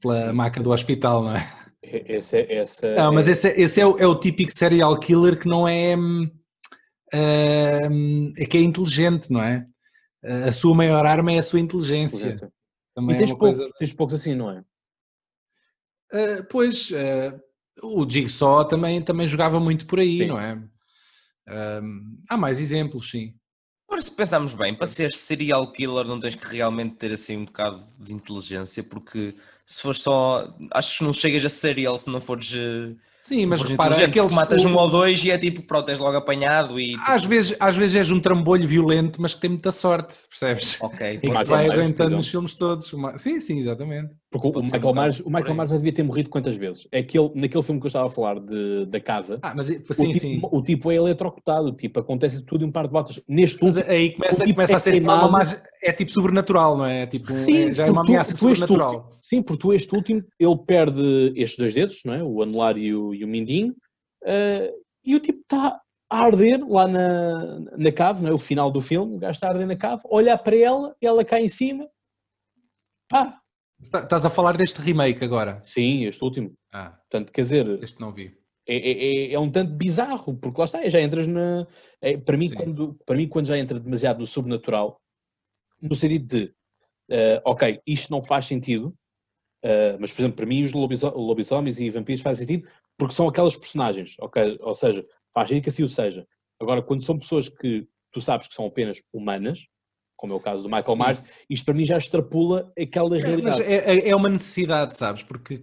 pela 0.01 0.33
maca 0.33 0.61
do 0.61 0.71
hospital, 0.71 1.23
não 1.23 1.35
é? 1.35 1.65
Esse 1.83 2.37
é, 2.37 2.55
essa 2.55 2.95
não, 2.95 3.13
mas 3.13 3.27
é... 3.27 3.31
esse, 3.31 3.47
é, 3.47 3.61
esse 3.61 3.79
é, 3.79 3.85
o, 3.85 3.97
é 3.99 4.07
o 4.07 4.15
típico 4.15 4.51
serial 4.51 4.99
killer 4.99 5.39
que 5.39 5.47
não 5.47 5.67
é. 5.67 5.95
Uh, 7.13 8.33
é 8.37 8.45
que 8.45 8.57
é 8.57 8.61
inteligente, 8.61 9.31
não 9.31 9.41
é? 9.41 9.65
A 10.47 10.51
sua 10.51 10.73
maior 10.73 11.05
arma 11.05 11.31
é 11.31 11.37
a 11.37 11.43
sua 11.43 11.59
inteligência. 11.59 12.17
inteligência. 12.17 12.51
Também 12.95 13.15
e 13.15 13.19
tens, 13.19 13.29
é 13.29 13.33
pouco, 13.33 13.45
coisa... 13.45 13.69
tens 13.77 13.93
poucos 13.93 14.15
assim, 14.15 14.33
não 14.33 14.49
é? 14.49 14.63
Uh, 16.13 16.43
pois, 16.49 16.91
uh, 16.91 17.39
o 17.81 18.09
Jigsaw 18.09 18.65
também, 18.65 19.01
também 19.01 19.27
jogava 19.27 19.59
muito 19.59 19.85
por 19.85 19.99
aí, 19.99 20.19
sim. 20.19 20.27
não 20.27 20.39
é? 20.39 20.61
Há 22.27 22.37
mais 22.37 22.59
exemplos, 22.59 23.11
sim. 23.11 23.35
Agora, 23.87 24.01
se 24.01 24.11
pensarmos 24.11 24.55
bem, 24.55 24.73
para 24.73 24.87
ser 24.87 25.11
serial 25.11 25.71
killer 25.71 26.07
não 26.07 26.19
tens 26.19 26.33
que 26.33 26.47
realmente 26.47 26.95
ter 26.95 27.11
assim 27.11 27.37
um 27.37 27.45
bocado 27.45 27.85
de 27.99 28.13
inteligência, 28.13 28.83
porque 28.83 29.35
se 29.63 29.81
for 29.81 29.93
só. 29.93 30.57
Acho 30.73 30.97
que 30.97 31.03
não 31.03 31.13
chegas 31.13 31.45
a 31.45 31.49
serial 31.49 31.95
se 31.99 32.09
não 32.09 32.19
fores 32.19 32.55
Sim, 33.25 33.47
mas 33.47 33.59
repara, 33.63 34.05
aquele 34.05 34.27
que 34.27 34.35
matas 34.35 34.63
um 34.65 34.75
ou 34.75 34.87
dois 34.87 35.25
e 35.25 35.31
é 35.31 35.37
tipo, 35.39 35.63
pronto, 35.63 35.89
és 35.89 35.97
logo 35.97 36.15
apanhado 36.15 36.79
e... 36.79 36.91
Tipo... 36.91 37.11
Às, 37.11 37.25
vezes, 37.25 37.57
às 37.59 37.75
vezes 37.75 37.95
és 37.95 38.11
um 38.11 38.19
trambolho 38.19 38.67
violento, 38.67 39.19
mas 39.19 39.33
que 39.33 39.41
tem 39.41 39.49
muita 39.49 39.71
sorte, 39.71 40.13
percebes? 40.29 40.79
Ok. 40.79 41.21
E 41.23 41.31
que 41.31 41.37
se 41.43 41.49
vai 41.49 41.67
aguentando 41.67 42.17
nos 42.17 42.27
filmes 42.27 42.53
todos. 42.53 42.93
Sim, 43.17 43.39
sim, 43.39 43.57
exatamente. 43.57 44.13
Porque 44.39 44.59
o 44.59 44.61
Michael, 44.61 44.93
Myers, 44.93 45.19
o 45.19 45.29
Michael 45.29 45.55
Myers 45.55 45.71
já 45.71 45.77
devia 45.77 45.93
ter 45.93 46.03
morrido 46.03 46.29
quantas 46.29 46.55
vezes? 46.55 46.87
É 46.91 46.99
aquele, 46.99 47.31
naquele 47.35 47.63
filme 47.63 47.79
que 47.79 47.85
eu 47.85 47.89
estava 47.89 48.07
a 48.07 48.09
falar 48.09 48.39
de, 48.39 48.85
da 48.87 48.99
casa, 48.99 49.39
ah, 49.41 49.53
mas, 49.55 49.67
sim, 49.67 49.77
o, 49.77 50.13
tipo, 50.13 50.19
sim. 50.19 50.41
o 50.43 50.61
tipo 50.61 50.91
é 50.91 50.95
eletrocutado, 50.95 51.71
tipo, 51.73 51.99
acontece 51.99 52.43
tudo 52.43 52.65
em 52.65 52.67
um 52.67 52.71
par 52.71 52.87
de 52.87 52.93
botas. 52.93 53.21
Neste 53.27 53.63
mas 53.63 53.75
último, 53.75 53.93
aí 53.93 54.11
começa, 54.11 54.43
tipo 54.43 54.55
começa 54.55 54.73
é 54.73 54.75
a 54.75 54.79
ser 54.79 55.01
uma, 55.01 55.25
uma, 55.27 55.41
é 55.81 55.91
tipo 55.91 56.11
sobrenatural, 56.11 56.77
não 56.77 56.85
é? 56.85 57.05
Tipo, 57.07 57.31
sim, 57.31 57.69
é, 57.69 57.73
já 57.73 57.85
é 57.85 57.91
uma 57.91 58.01
ameaça 58.01 58.33
tu, 58.33 58.39
sobrenatural. 58.39 58.95
Último, 58.95 59.19
sim, 59.21 59.41
porque 59.41 59.61
tu 59.61 59.73
este 59.73 59.95
último, 59.95 60.23
ele 60.39 60.57
perde 60.67 61.33
estes 61.35 61.57
dois 61.57 61.73
dedos, 61.73 62.01
não 62.05 62.13
é? 62.13 62.23
O 62.23 62.41
anular 62.41 62.77
e 62.77 62.93
o, 62.93 63.13
e 63.13 63.23
o 63.23 63.27
mindinho, 63.27 63.75
Uh, 64.25 64.73
e 65.03 65.15
o 65.15 65.19
tipo 65.19 65.41
está 65.41 65.79
a 66.09 66.17
arder 66.17 66.59
lá 66.67 66.87
na, 66.87 67.59
na 67.77 67.91
cave, 67.91 68.23
não 68.23 68.31
é? 68.31 68.33
o 68.33 68.39
final 68.39 68.71
do 68.71 68.81
filme, 68.81 69.15
o 69.15 69.19
gajo 69.19 69.33
está 69.33 69.47
a 69.47 69.51
arder 69.51 69.67
na 69.67 69.75
cave, 69.75 70.01
olhar 70.05 70.37
para 70.39 70.55
ela, 70.55 70.95
ela 70.99 71.23
cai 71.23 71.43
em 71.43 71.47
cima. 71.47 71.87
Pá. 73.07 73.39
Estás 73.81 74.25
a 74.25 74.29
falar 74.29 74.57
deste 74.57 74.81
remake 74.81 75.23
agora? 75.23 75.61
Sim, 75.63 76.05
este 76.05 76.23
último. 76.23 76.53
Ah, 76.71 76.91
Portanto, 76.91 77.31
quer 77.31 77.41
dizer. 77.41 77.83
Este 77.83 77.99
não 77.99 78.11
vi. 78.11 78.37
É, 78.67 78.75
é, 78.75 79.05
é, 79.05 79.33
é 79.33 79.39
um 79.39 79.51
tanto 79.51 79.73
bizarro, 79.73 80.35
porque 80.35 80.59
lá 80.59 80.65
está, 80.65 80.89
já 80.89 80.99
entras 80.99 81.27
na. 81.27 81.67
É, 82.01 82.17
para, 82.17 82.35
mim, 82.35 82.49
quando, 82.49 82.95
para 83.05 83.15
mim, 83.15 83.27
quando 83.27 83.45
já 83.45 83.57
entra 83.57 83.79
demasiado 83.79 84.19
no 84.19 84.25
sobrenatural, 84.25 84.99
no 85.81 85.95
sentido 85.95 86.25
de, 86.25 86.53
uh, 87.11 87.41
ok, 87.45 87.79
isto 87.85 88.11
não 88.11 88.21
faz 88.21 88.47
sentido, 88.47 88.87
uh, 89.63 89.97
mas 89.99 90.11
por 90.11 90.21
exemplo, 90.21 90.37
para 90.37 90.45
mim, 90.45 90.63
os 90.63 90.71
lobisomens 90.73 91.79
e 91.79 91.89
vampiros 91.91 92.23
fazem 92.23 92.47
sentido, 92.47 92.67
porque 92.97 93.13
são 93.13 93.27
aquelas 93.27 93.55
personagens, 93.55 94.15
ok? 94.19 94.57
Ou 94.61 94.73
seja, 94.73 95.05
faz 95.33 95.49
que 95.49 95.69
assim 95.69 95.83
o 95.83 95.87
seja. 95.87 96.25
Agora, 96.59 96.81
quando 96.81 97.03
são 97.03 97.19
pessoas 97.19 97.49
que 97.49 97.87
tu 98.11 98.21
sabes 98.21 98.47
que 98.47 98.53
são 98.53 98.65
apenas 98.65 99.01
humanas, 99.13 99.67
como 100.15 100.33
é 100.33 100.35
o 100.35 100.39
caso 100.39 100.63
do 100.63 100.69
Michael 100.69 100.85
Sim. 100.85 100.97
Myers, 100.97 101.23
isto 101.49 101.65
para 101.65 101.73
mim 101.73 101.85
já 101.85 101.97
extrapula 101.97 102.71
aquela 102.79 103.17
realidade. 103.17 103.57
Mas 103.57 103.59
é, 103.59 103.75
é, 103.75 104.09
é 104.09 104.15
uma 104.15 104.29
necessidade, 104.29 104.95
sabes? 104.95 105.23
Porque 105.23 105.61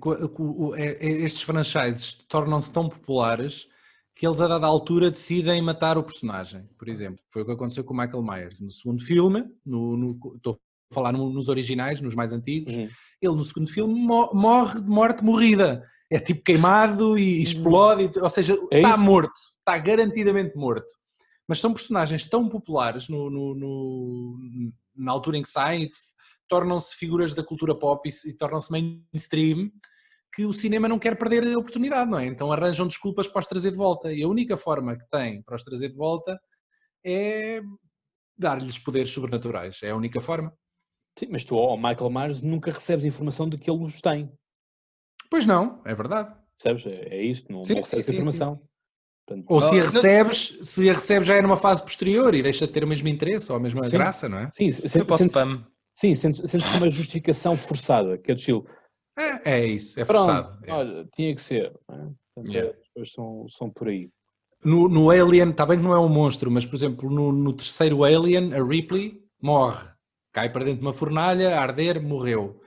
é, 0.77 1.07
estes 1.07 1.43
franchises 1.43 2.15
tornam-se 2.29 2.73
tão 2.73 2.89
populares 2.89 3.67
que 4.15 4.27
eles 4.27 4.41
a 4.41 4.47
dada 4.47 4.67
altura 4.67 5.11
decidem 5.11 5.61
matar 5.63 5.97
o 5.97 6.03
personagem, 6.03 6.69
por 6.79 6.89
exemplo. 6.89 7.21
Foi 7.29 7.43
o 7.43 7.45
que 7.47 7.53
aconteceu 7.53 7.83
com 7.83 7.95
o 7.95 7.97
Michael 7.97 8.23
Myers. 8.23 8.61
No 8.61 8.71
segundo 8.71 9.03
filme, 9.03 9.45
no, 9.65 9.97
no, 9.97 10.37
estou 10.37 10.61
a 10.91 10.95
falar 10.95 11.13
nos 11.13 11.49
originais, 11.49 12.01
nos 12.01 12.15
mais 12.15 12.33
antigos, 12.33 12.77
uhum. 12.77 12.89
ele 13.21 13.35
no 13.35 13.43
segundo 13.43 13.71
filme 13.71 13.95
morre 13.95 14.81
de 14.81 14.89
morte 14.89 15.25
morrida 15.25 15.83
é 16.13 16.19
tipo 16.19 16.43
queimado 16.43 17.19
e 17.19 17.43
explode, 17.43 18.21
ou 18.21 18.29
seja, 18.29 18.55
é 18.71 18.83
está 18.83 18.99
morto, 18.99 19.33
está 19.59 19.79
garantidamente 19.79 20.55
morto. 20.57 20.93
Mas 21.53 21.61
são 21.61 21.75
personagens 21.75 22.27
tão 22.27 22.49
populares 22.49 23.11
no, 23.11 23.29
no, 23.29 23.55
no 23.55 24.73
na 24.97 25.13
altura 25.13 25.37
em 25.37 25.43
que 25.43 25.51
saem, 25.51 25.91
tornam-se 26.49 26.97
figuras 26.97 27.35
da 27.35 27.45
cultura 27.45 27.79
pop 27.79 28.09
e, 28.09 28.31
e 28.31 28.35
tornam-se 28.35 28.73
mainstream, 28.73 29.71
que 30.35 30.47
o 30.47 30.53
cinema 30.55 30.89
não 30.89 30.99
quer 30.99 31.15
perder 31.15 31.47
a 31.47 31.59
oportunidade, 31.59 32.11
não 32.11 32.19
é? 32.19 32.25
Então 32.25 32.51
arranjam 32.51 32.87
desculpas 32.87 33.29
para 33.29 33.41
os 33.41 33.47
trazer 33.47 33.71
de 33.71 33.77
volta. 33.77 34.11
E 34.11 34.23
a 34.23 34.29
única 34.29 34.57
forma 34.57 34.97
que 34.97 35.07
tem 35.11 35.43
para 35.43 35.57
os 35.57 35.63
trazer 35.63 35.91
de 35.91 35.95
volta 35.95 36.41
é 37.05 37.61
dar-lhes 38.35 38.79
poderes 38.79 39.11
sobrenaturais. 39.11 39.79
É 39.83 39.91
a 39.91 39.97
única 39.97 40.23
forma. 40.23 40.57
Sim, 41.19 41.27
mas 41.33 41.45
tu, 41.45 41.59
ao 41.59 41.77
Michael 41.77 42.09
Myers, 42.09 42.41
nunca 42.41 42.71
recebes 42.71 43.05
informação 43.05 43.47
de 43.47 43.59
que 43.59 43.71
ele 43.71 43.85
os 43.85 44.01
tem. 44.01 44.33
Pois 45.29 45.45
não, 45.45 45.83
é 45.85 45.95
verdade. 45.95 46.35
Percebes? 46.59 46.87
É, 46.87 47.15
é 47.15 47.23
isto, 47.23 47.53
não, 47.53 47.63
sim, 47.63 47.75
não 47.75 47.83
recebes 47.83 48.07
sim, 48.07 48.13
informação. 48.13 48.57
Sim, 48.57 48.72
Portanto, 49.27 49.47
ou 49.49 49.61
se 49.61 49.79
a 49.79 49.85
recebes, 49.85 50.57
não... 50.57 50.65
se 50.65 50.91
a 50.91 50.93
recebes 50.93 51.29
já 51.29 51.35
é 51.37 51.43
numa 51.43 51.57
fase 51.57 51.83
posterior 51.83 52.35
e 52.35 52.43
deixa 52.43 52.67
de 52.67 52.73
ter 52.73 52.85
o 52.85 52.89
mesmo 52.89 53.09
interesse 53.09 53.51
ou 53.51 53.57
a 53.57 53.61
mesma 53.61 53.89
graça, 53.89 54.29
não 54.29 54.39
é? 54.39 54.51
Sim, 54.53 54.71
sente, 54.71 55.05
posso 55.05 55.25
spam. 55.25 55.61
Sim, 55.95 56.15
sentes, 56.15 56.41
uma 56.77 56.91
justificação 56.91 57.57
forçada, 57.57 58.19
que 58.19 58.33
é 58.33 58.35
do 58.35 58.39
estilo. 58.39 58.67
É, 59.17 59.57
é 59.57 59.67
isso, 59.67 60.01
é 60.01 60.05
forçado. 60.05 60.59
é. 60.65 60.73
Olha, 60.73 61.09
tinha 61.15 61.35
que 61.35 61.43
ser. 61.43 61.67
É? 61.67 61.73
Portanto, 62.35 62.53
yeah. 62.53 62.73
As 62.99 63.13
são, 63.13 63.47
são 63.49 63.71
por 63.71 63.89
aí. 63.89 64.11
No, 64.65 64.89
no 64.89 65.11
Alien, 65.11 65.51
está 65.51 65.67
bem 65.67 65.79
que 65.79 65.85
não 65.85 65.93
é 65.93 66.01
um 66.01 66.09
monstro, 66.09 66.51
mas 66.51 66.65
por 66.65 66.77
exemplo, 66.77 67.11
no, 67.11 67.33
no 67.33 67.53
terceiro 67.53 68.05
Alien, 68.05 68.55
a 68.55 68.63
Ripley 68.63 69.23
morre. 69.41 69.89
Cai 70.33 70.51
para 70.51 70.65
dentro 70.65 70.81
de 70.81 70.87
uma 70.87 70.95
fornalha, 70.95 71.57
a 71.57 71.63
arder, 71.63 72.03
morreu 72.03 72.63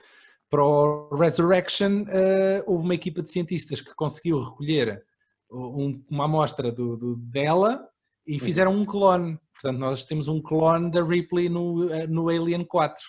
para 0.50 0.64
o 0.64 1.14
Resurrection 1.14 2.02
uh, 2.02 2.62
houve 2.66 2.84
uma 2.84 2.94
equipa 2.94 3.22
de 3.22 3.30
cientistas 3.30 3.80
que 3.80 3.94
conseguiu 3.94 4.40
recolher 4.40 5.02
um, 5.50 6.02
uma 6.10 6.24
amostra 6.24 6.70
do, 6.70 6.96
do, 6.96 7.16
dela 7.16 7.86
e 8.26 8.34
uhum. 8.34 8.40
fizeram 8.40 8.72
um 8.72 8.84
clone. 8.84 9.38
Portanto, 9.52 9.78
nós 9.78 10.04
temos 10.04 10.28
um 10.28 10.40
clone 10.40 10.90
da 10.90 11.02
Ripley 11.02 11.48
no, 11.48 11.86
uh, 11.86 12.08
no 12.08 12.28
Alien 12.28 12.64
4. 12.64 13.02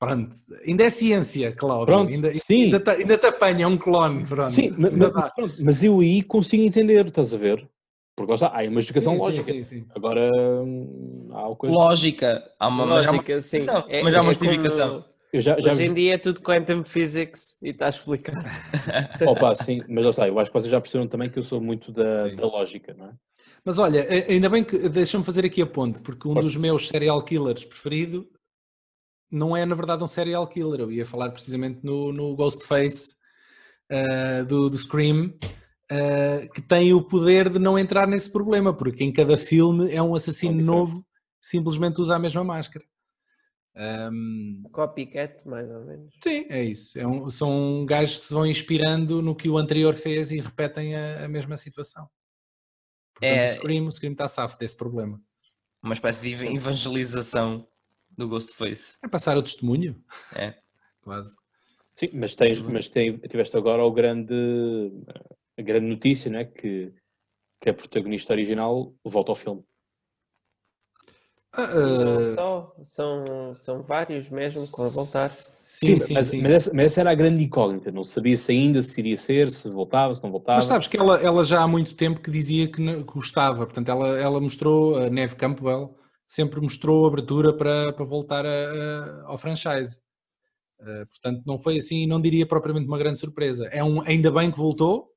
Pronto, 0.00 0.30
ainda 0.64 0.84
é 0.84 0.90
ciência, 0.90 1.52
Cláudio. 1.52 1.86
Pronto, 1.86 2.12
ainda, 2.12 2.32
sim. 2.34 2.64
Ainda, 2.64 2.78
te, 2.78 2.90
ainda 2.90 3.18
te 3.18 3.26
apanha 3.26 3.66
um 3.66 3.76
clone. 3.76 4.24
Pronto. 4.24 4.54
Sim, 4.54 4.72
mas, 4.78 4.92
mas, 4.92 5.10
pronto, 5.10 5.54
mas, 5.60 5.82
eu 5.82 5.98
aí 5.98 6.22
consigo 6.22 6.62
entender, 6.62 7.04
estás 7.04 7.34
a 7.34 7.36
ver? 7.36 7.68
Porque 8.16 8.30
lá 8.30 8.34
está, 8.34 8.46
há 8.48 8.62
uma 8.62 8.80
justificação 8.80 9.14
sim, 9.14 9.18
lógica. 9.18 9.52
Sim, 9.52 9.64
sim, 9.64 9.86
Agora 9.94 10.30
hum, 10.64 11.30
há 11.32 11.56
coisa... 11.56 11.74
Lógica, 11.74 12.52
há 12.60 12.68
uma, 12.68 12.84
lógica, 12.84 13.12
mas 13.12 13.24
há 13.24 13.32
uma, 13.32 13.40
sim. 13.40 14.02
mas 14.04 14.14
há 14.14 14.20
uma 14.20 14.30
é 14.30 14.34
justificação. 14.34 14.88
Como 15.02 15.17
já, 15.34 15.58
já 15.58 15.72
Hoje 15.72 15.84
em 15.84 15.94
dia 15.94 16.14
é 16.14 16.18
tudo 16.18 16.40
quantum 16.40 16.84
physics 16.84 17.56
e 17.62 17.70
está 17.70 17.88
explicado. 17.88 18.44
Opa, 19.26 19.54
sim, 19.54 19.80
mas 19.88 20.04
já 20.04 20.12
sei, 20.12 20.30
eu 20.30 20.38
acho 20.38 20.50
que 20.50 20.58
vocês 20.58 20.70
já 20.70 20.80
perceberam 20.80 21.08
também 21.08 21.30
que 21.30 21.38
eu 21.38 21.42
sou 21.42 21.60
muito 21.60 21.92
da, 21.92 22.28
da 22.28 22.46
lógica, 22.46 22.94
não 22.94 23.06
é? 23.06 23.12
Mas 23.64 23.78
olha, 23.78 24.06
ainda 24.28 24.48
bem 24.48 24.64
que 24.64 24.88
deixa-me 24.88 25.24
fazer 25.24 25.44
aqui 25.44 25.60
a 25.60 25.66
ponte, 25.66 26.00
porque 26.00 26.26
um 26.26 26.34
Pode. 26.34 26.46
dos 26.46 26.56
meus 26.56 26.88
serial 26.88 27.22
killers 27.24 27.64
preferido 27.64 28.28
não 29.30 29.56
é 29.56 29.64
na 29.66 29.74
verdade 29.74 30.02
um 30.02 30.06
serial 30.06 30.46
killer, 30.46 30.80
eu 30.80 30.92
ia 30.92 31.04
falar 31.04 31.30
precisamente 31.30 31.80
no, 31.82 32.12
no 32.12 32.34
Ghostface 32.34 33.16
uh, 33.92 34.44
do, 34.46 34.70
do 34.70 34.78
Scream, 34.78 35.34
uh, 35.92 36.52
que 36.54 36.62
tem 36.62 36.94
o 36.94 37.02
poder 37.02 37.50
de 37.50 37.58
não 37.58 37.78
entrar 37.78 38.06
nesse 38.06 38.30
problema, 38.30 38.72
porque 38.72 39.04
em 39.04 39.12
cada 39.12 39.36
filme 39.36 39.92
é 39.92 40.02
um 40.02 40.14
assassino 40.14 40.62
novo, 40.62 41.04
simplesmente 41.40 42.00
usa 42.00 42.16
a 42.16 42.18
mesma 42.18 42.42
máscara. 42.42 42.84
Um, 43.78 44.64
Copycat, 44.72 45.46
mais 45.46 45.70
ou 45.70 45.84
menos. 45.84 46.12
Sim, 46.22 46.46
é 46.48 46.64
isso. 46.64 46.98
É 46.98 47.06
um, 47.06 47.30
são 47.30 47.86
gajos 47.86 48.18
que 48.18 48.24
se 48.24 48.34
vão 48.34 48.44
inspirando 48.44 49.22
no 49.22 49.36
que 49.36 49.48
o 49.48 49.56
anterior 49.56 49.94
fez 49.94 50.32
e 50.32 50.40
repetem 50.40 50.96
a, 50.96 51.24
a 51.24 51.28
mesma 51.28 51.56
situação. 51.56 52.10
Portanto, 53.14 53.38
é... 53.38 53.48
o 53.48 53.52
Scream, 53.52 53.86
o 53.86 53.92
Scream 53.92 54.12
está 54.12 54.26
safo 54.26 54.58
desse 54.58 54.76
problema. 54.76 55.20
Uma 55.80 55.94
espécie 55.94 56.22
de 56.22 56.46
evangelização 56.56 57.68
do 58.10 58.28
Ghostface. 58.28 58.98
É 59.04 59.08
passar 59.08 59.36
o 59.36 59.42
testemunho. 59.42 60.02
É. 60.34 60.54
Quase. 61.02 61.36
Sim, 61.94 62.10
mas, 62.14 62.34
tens, 62.34 62.60
mas 62.60 62.88
tem, 62.88 63.16
tiveste 63.18 63.56
agora 63.56 63.84
o 63.84 63.92
grande, 63.92 64.34
a 65.56 65.62
grande 65.62 65.86
notícia, 65.86 66.30
né? 66.30 66.44
que, 66.44 66.92
que 67.60 67.70
a 67.70 67.74
protagonista 67.74 68.32
original 68.32 68.92
volta 69.04 69.30
ao 69.32 69.36
filme. 69.36 69.64
Uh, 71.56 72.34
só, 72.34 72.74
são, 72.84 73.54
são 73.54 73.82
vários 73.82 74.28
mesmo 74.30 74.68
com 74.68 74.82
a 74.82 74.88
voltar. 74.88 75.28
Sim, 75.28 75.98
sim, 75.98 76.14
mas, 76.14 76.26
sim. 76.26 76.42
Mas, 76.42 76.52
essa, 76.52 76.74
mas, 76.74 76.84
essa, 76.86 77.00
era 77.00 77.10
a 77.12 77.14
grande 77.14 77.42
incógnita, 77.42 77.90
não 77.90 78.02
sabia 78.02 78.36
se 78.36 78.52
ainda 78.52 78.82
se 78.82 79.00
iria 79.00 79.16
ser, 79.16 79.50
se 79.50 79.68
voltava, 79.68 80.14
se 80.14 80.22
não 80.22 80.30
voltava. 80.30 80.56
Mas 80.56 80.66
sabes 80.66 80.88
que 80.88 80.96
ela, 80.96 81.20
ela 81.20 81.44
já 81.44 81.62
há 81.62 81.68
muito 81.68 81.94
tempo 81.94 82.20
que 82.20 82.30
dizia 82.30 82.70
que 82.70 82.82
gostava, 83.04 83.64
portanto 83.64 83.88
ela, 83.88 84.18
ela 84.18 84.40
mostrou, 84.40 84.96
a 84.98 85.08
Neve 85.08 85.36
Campbell, 85.36 85.96
sempre 86.26 86.60
mostrou 86.60 87.06
abertura 87.06 87.56
para, 87.56 87.92
para 87.92 88.04
voltar 88.04 88.44
a, 88.44 88.48
a, 88.48 89.22
ao 89.26 89.38
franchise. 89.38 90.02
Uh, 90.80 91.06
portanto, 91.06 91.42
não 91.46 91.58
foi 91.58 91.78
assim, 91.78 92.06
não 92.06 92.20
diria 92.20 92.46
propriamente 92.46 92.86
uma 92.86 92.98
grande 92.98 93.18
surpresa. 93.18 93.66
É 93.68 93.82
um, 93.82 94.02
ainda 94.02 94.30
bem 94.30 94.50
que 94.50 94.58
voltou, 94.58 95.08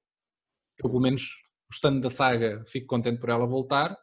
eu 0.78 0.90
pelo 0.90 1.02
menos 1.02 1.24
gostando 1.70 2.00
da 2.02 2.10
saga 2.10 2.64
fico 2.68 2.88
contente 2.88 3.20
por 3.20 3.30
ela 3.30 3.46
voltar, 3.46 3.98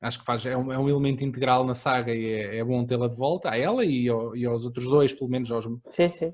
acho 0.00 0.18
que 0.20 0.24
faz, 0.24 0.44
é, 0.46 0.56
um, 0.56 0.72
é 0.72 0.78
um 0.78 0.88
elemento 0.88 1.24
integral 1.24 1.64
na 1.64 1.74
saga 1.74 2.14
e 2.14 2.26
é, 2.26 2.58
é 2.58 2.64
bom 2.64 2.84
tê-la 2.84 3.08
de 3.08 3.16
volta, 3.16 3.50
a 3.50 3.58
ela 3.58 3.84
e, 3.84 4.08
ao, 4.08 4.36
e, 4.36 4.46
aos 4.46 4.64
outros 4.64 4.86
dois, 4.86 5.12
pelo 5.12 5.30
menos 5.30 5.50
aos. 5.50 5.64
Sim, 5.88 6.08
sim. 6.08 6.32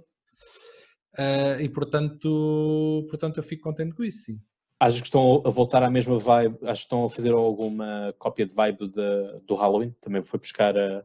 Uh, 1.17 1.61
e 1.61 1.69
portanto, 1.69 3.07
portanto 3.09 3.37
eu 3.39 3.43
fico 3.43 3.63
contente 3.63 3.95
com 3.95 4.03
isso, 4.03 4.25
sim. 4.25 4.41
Achas 4.81 5.01
que 5.01 5.07
estão 5.07 5.43
a 5.47 5.51
voltar 5.51 5.83
à 5.83 5.91
mesma 5.91 6.19
vibe? 6.19 6.59
Acho 6.63 6.83
que 6.83 6.87
estão 6.87 7.05
a 7.05 7.09
fazer 7.09 7.33
alguma 7.33 8.15
cópia 8.19 8.45
de 8.45 8.55
vibe 8.55 8.89
de, 8.89 9.41
do 9.47 9.55
Halloween? 9.55 9.95
Também 10.01 10.21
foi 10.21 10.39
buscar 10.39 10.77
a, 10.77 11.05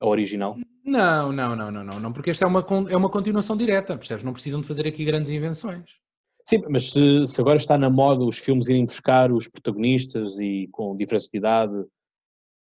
a, 0.00 0.06
original? 0.06 0.56
Não, 0.84 1.30
não, 1.30 1.54
não, 1.54 1.70
não, 1.70 1.84
não, 1.84 2.00
não, 2.00 2.12
porque 2.12 2.30
esta 2.30 2.44
é 2.44 2.48
uma, 2.48 2.66
é 2.88 2.96
uma 2.96 3.10
continuação 3.10 3.56
direta, 3.56 3.96
percebes? 3.96 4.24
Não 4.24 4.32
precisam 4.32 4.60
de 4.60 4.66
fazer 4.66 4.88
aqui 4.88 5.04
grandes 5.04 5.30
invenções. 5.30 6.00
Sim, 6.44 6.62
mas 6.68 6.90
se, 6.90 7.26
se 7.26 7.40
agora 7.40 7.56
está 7.56 7.76
na 7.76 7.90
moda 7.90 8.24
os 8.24 8.38
filmes 8.38 8.68
irem 8.68 8.86
buscar 8.86 9.30
os 9.30 9.46
protagonistas 9.46 10.38
e 10.38 10.68
com 10.72 10.96
diferença 10.96 11.28
de 11.30 11.38
idade, 11.38 11.84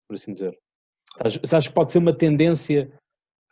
por 0.08 0.14
assim 0.14 0.32
dizer? 0.32 0.58
Você 1.42 1.56
acha 1.56 1.68
que 1.68 1.74
pode 1.74 1.92
ser 1.92 1.98
uma 1.98 2.16
tendência 2.16 2.90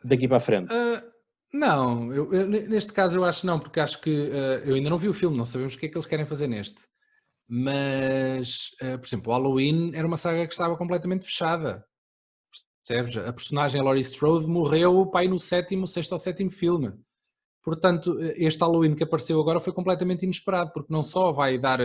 daqui 0.03 0.27
para 0.27 0.37
a 0.37 0.41
frente? 0.41 0.73
Uh, 0.73 1.11
não, 1.53 2.13
eu, 2.13 2.33
eu, 2.33 2.47
neste 2.47 2.91
caso 2.91 3.17
eu 3.17 3.25
acho 3.25 3.45
não, 3.45 3.59
porque 3.59 3.79
acho 3.79 4.01
que 4.01 4.09
uh, 4.09 4.65
eu 4.65 4.75
ainda 4.75 4.89
não 4.89 4.97
vi 4.97 5.07
o 5.07 5.13
filme, 5.13 5.37
não 5.37 5.45
sabemos 5.45 5.75
o 5.75 5.77
que 5.77 5.85
é 5.85 5.89
que 5.89 5.95
eles 5.95 6.07
querem 6.07 6.25
fazer 6.25 6.47
neste. 6.47 6.81
Mas, 7.47 8.71
uh, 8.81 8.97
por 8.99 9.07
exemplo, 9.07 9.31
o 9.31 9.35
Halloween 9.35 9.91
era 9.95 10.07
uma 10.07 10.17
saga 10.17 10.45
que 10.45 10.53
estava 10.53 10.75
completamente 10.75 11.25
fechada. 11.25 11.85
Percebes? 12.85 13.17
A 13.17 13.33
personagem 13.33 13.81
Laurie 13.81 14.01
Strode 14.01 14.47
morreu 14.47 15.05
pai 15.07 15.27
no 15.27 15.37
sétimo, 15.37 15.87
sexto 15.87 16.13
ou 16.13 16.17
sétimo 16.17 16.49
filme. 16.49 16.93
Portanto, 17.63 18.17
este 18.37 18.61
Halloween 18.61 18.95
que 18.95 19.03
apareceu 19.03 19.41
agora 19.41 19.59
foi 19.59 19.73
completamente 19.73 20.23
inesperado, 20.23 20.71
porque 20.71 20.91
não 20.91 21.03
só 21.03 21.33
vai 21.33 21.57
dar, 21.57 21.79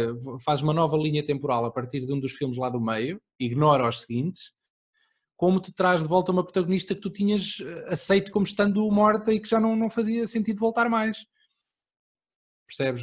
faz 0.44 0.62
uma 0.62 0.72
nova 0.72 0.96
linha 0.96 1.26
temporal 1.26 1.64
a 1.64 1.72
partir 1.72 2.06
de 2.06 2.12
um 2.12 2.20
dos 2.20 2.34
filmes 2.34 2.56
lá 2.56 2.68
do 2.68 2.80
meio, 2.80 3.20
ignora 3.36 3.88
os 3.88 4.02
seguintes, 4.02 4.52
como 5.42 5.60
te 5.60 5.74
traz 5.74 6.00
de 6.00 6.06
volta 6.06 6.30
uma 6.30 6.44
protagonista 6.44 6.94
que 6.94 7.00
tu 7.00 7.10
tinhas 7.10 7.58
eh, 7.60 7.86
aceito 7.88 8.30
como 8.30 8.46
estando 8.46 8.88
morta 8.92 9.32
e 9.32 9.40
que 9.40 9.48
já 9.48 9.58
não, 9.58 9.74
não 9.74 9.90
fazia 9.90 10.24
sentido 10.24 10.60
voltar 10.60 10.88
mais. 10.88 11.26
Percebes? 12.64 13.02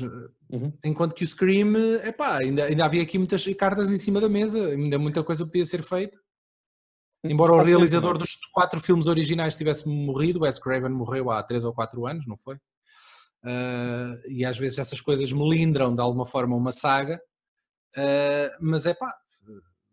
Uhum. 0.50 0.72
Enquanto 0.82 1.16
que 1.16 1.26
o 1.26 1.28
Scream, 1.28 1.76
epá, 2.02 2.38
ainda, 2.38 2.64
ainda 2.64 2.86
havia 2.86 3.04
aqui 3.04 3.18
muitas 3.18 3.46
cartas 3.56 3.92
em 3.92 3.98
cima 3.98 4.22
da 4.22 4.30
mesa, 4.30 4.70
ainda 4.70 4.98
muita 4.98 5.22
coisa 5.22 5.46
podia 5.46 5.66
ser 5.66 5.84
feita. 5.84 6.18
Hum, 7.26 7.32
Embora 7.32 7.52
o 7.52 7.62
realizador 7.62 8.18
dos 8.18 8.38
quatro 8.54 8.80
filmes 8.80 9.08
originais 9.08 9.58
tivesse 9.58 9.86
morrido, 9.90 10.44
Wes 10.44 10.58
Craven 10.60 10.92
morreu 10.92 11.30
há 11.32 11.44
três 11.44 11.66
ou 11.66 11.74
quatro 11.74 12.08
anos, 12.08 12.26
não 12.26 12.38
foi? 12.38 12.56
Uh, 12.56 14.16
e 14.30 14.46
às 14.46 14.58
vezes 14.58 14.78
essas 14.78 15.02
coisas 15.02 15.30
melindram 15.34 15.94
de 15.94 16.00
alguma 16.00 16.26
forma 16.26 16.56
uma 16.56 16.72
saga, 16.72 17.22
uh, 17.98 18.58
mas 18.62 18.86
é 18.86 18.94
pá, 18.94 19.14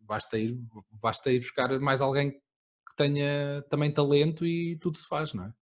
basta 0.06 0.38
ir, 0.38 0.56
basta 0.90 1.30
ir 1.30 1.40
buscar 1.40 1.78
mais 1.80 2.00
alguém 2.00 2.32
que 2.32 2.96
tenha 2.96 3.62
também 3.68 3.90
talento 3.90 4.46
e 4.46 4.76
tudo 4.76 4.96
se 4.96 5.06
faz, 5.06 5.32
não 5.32 5.44
é? 5.44 5.52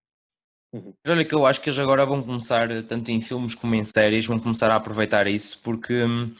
Uhum. 0.74 0.92
Mas 1.04 1.12
olha 1.12 1.24
que 1.24 1.34
eu 1.34 1.46
acho 1.46 1.60
que 1.60 1.68
eles 1.68 1.78
agora 1.78 2.04
vão 2.04 2.20
começar, 2.20 2.68
tanto 2.84 3.10
em 3.10 3.20
filmes 3.20 3.54
como 3.54 3.74
em 3.74 3.84
séries, 3.84 4.26
vão 4.26 4.38
começar 4.38 4.70
a 4.70 4.76
aproveitar 4.76 5.26
isso, 5.28 5.62
porque 5.62 6.02
hum, 6.02 6.34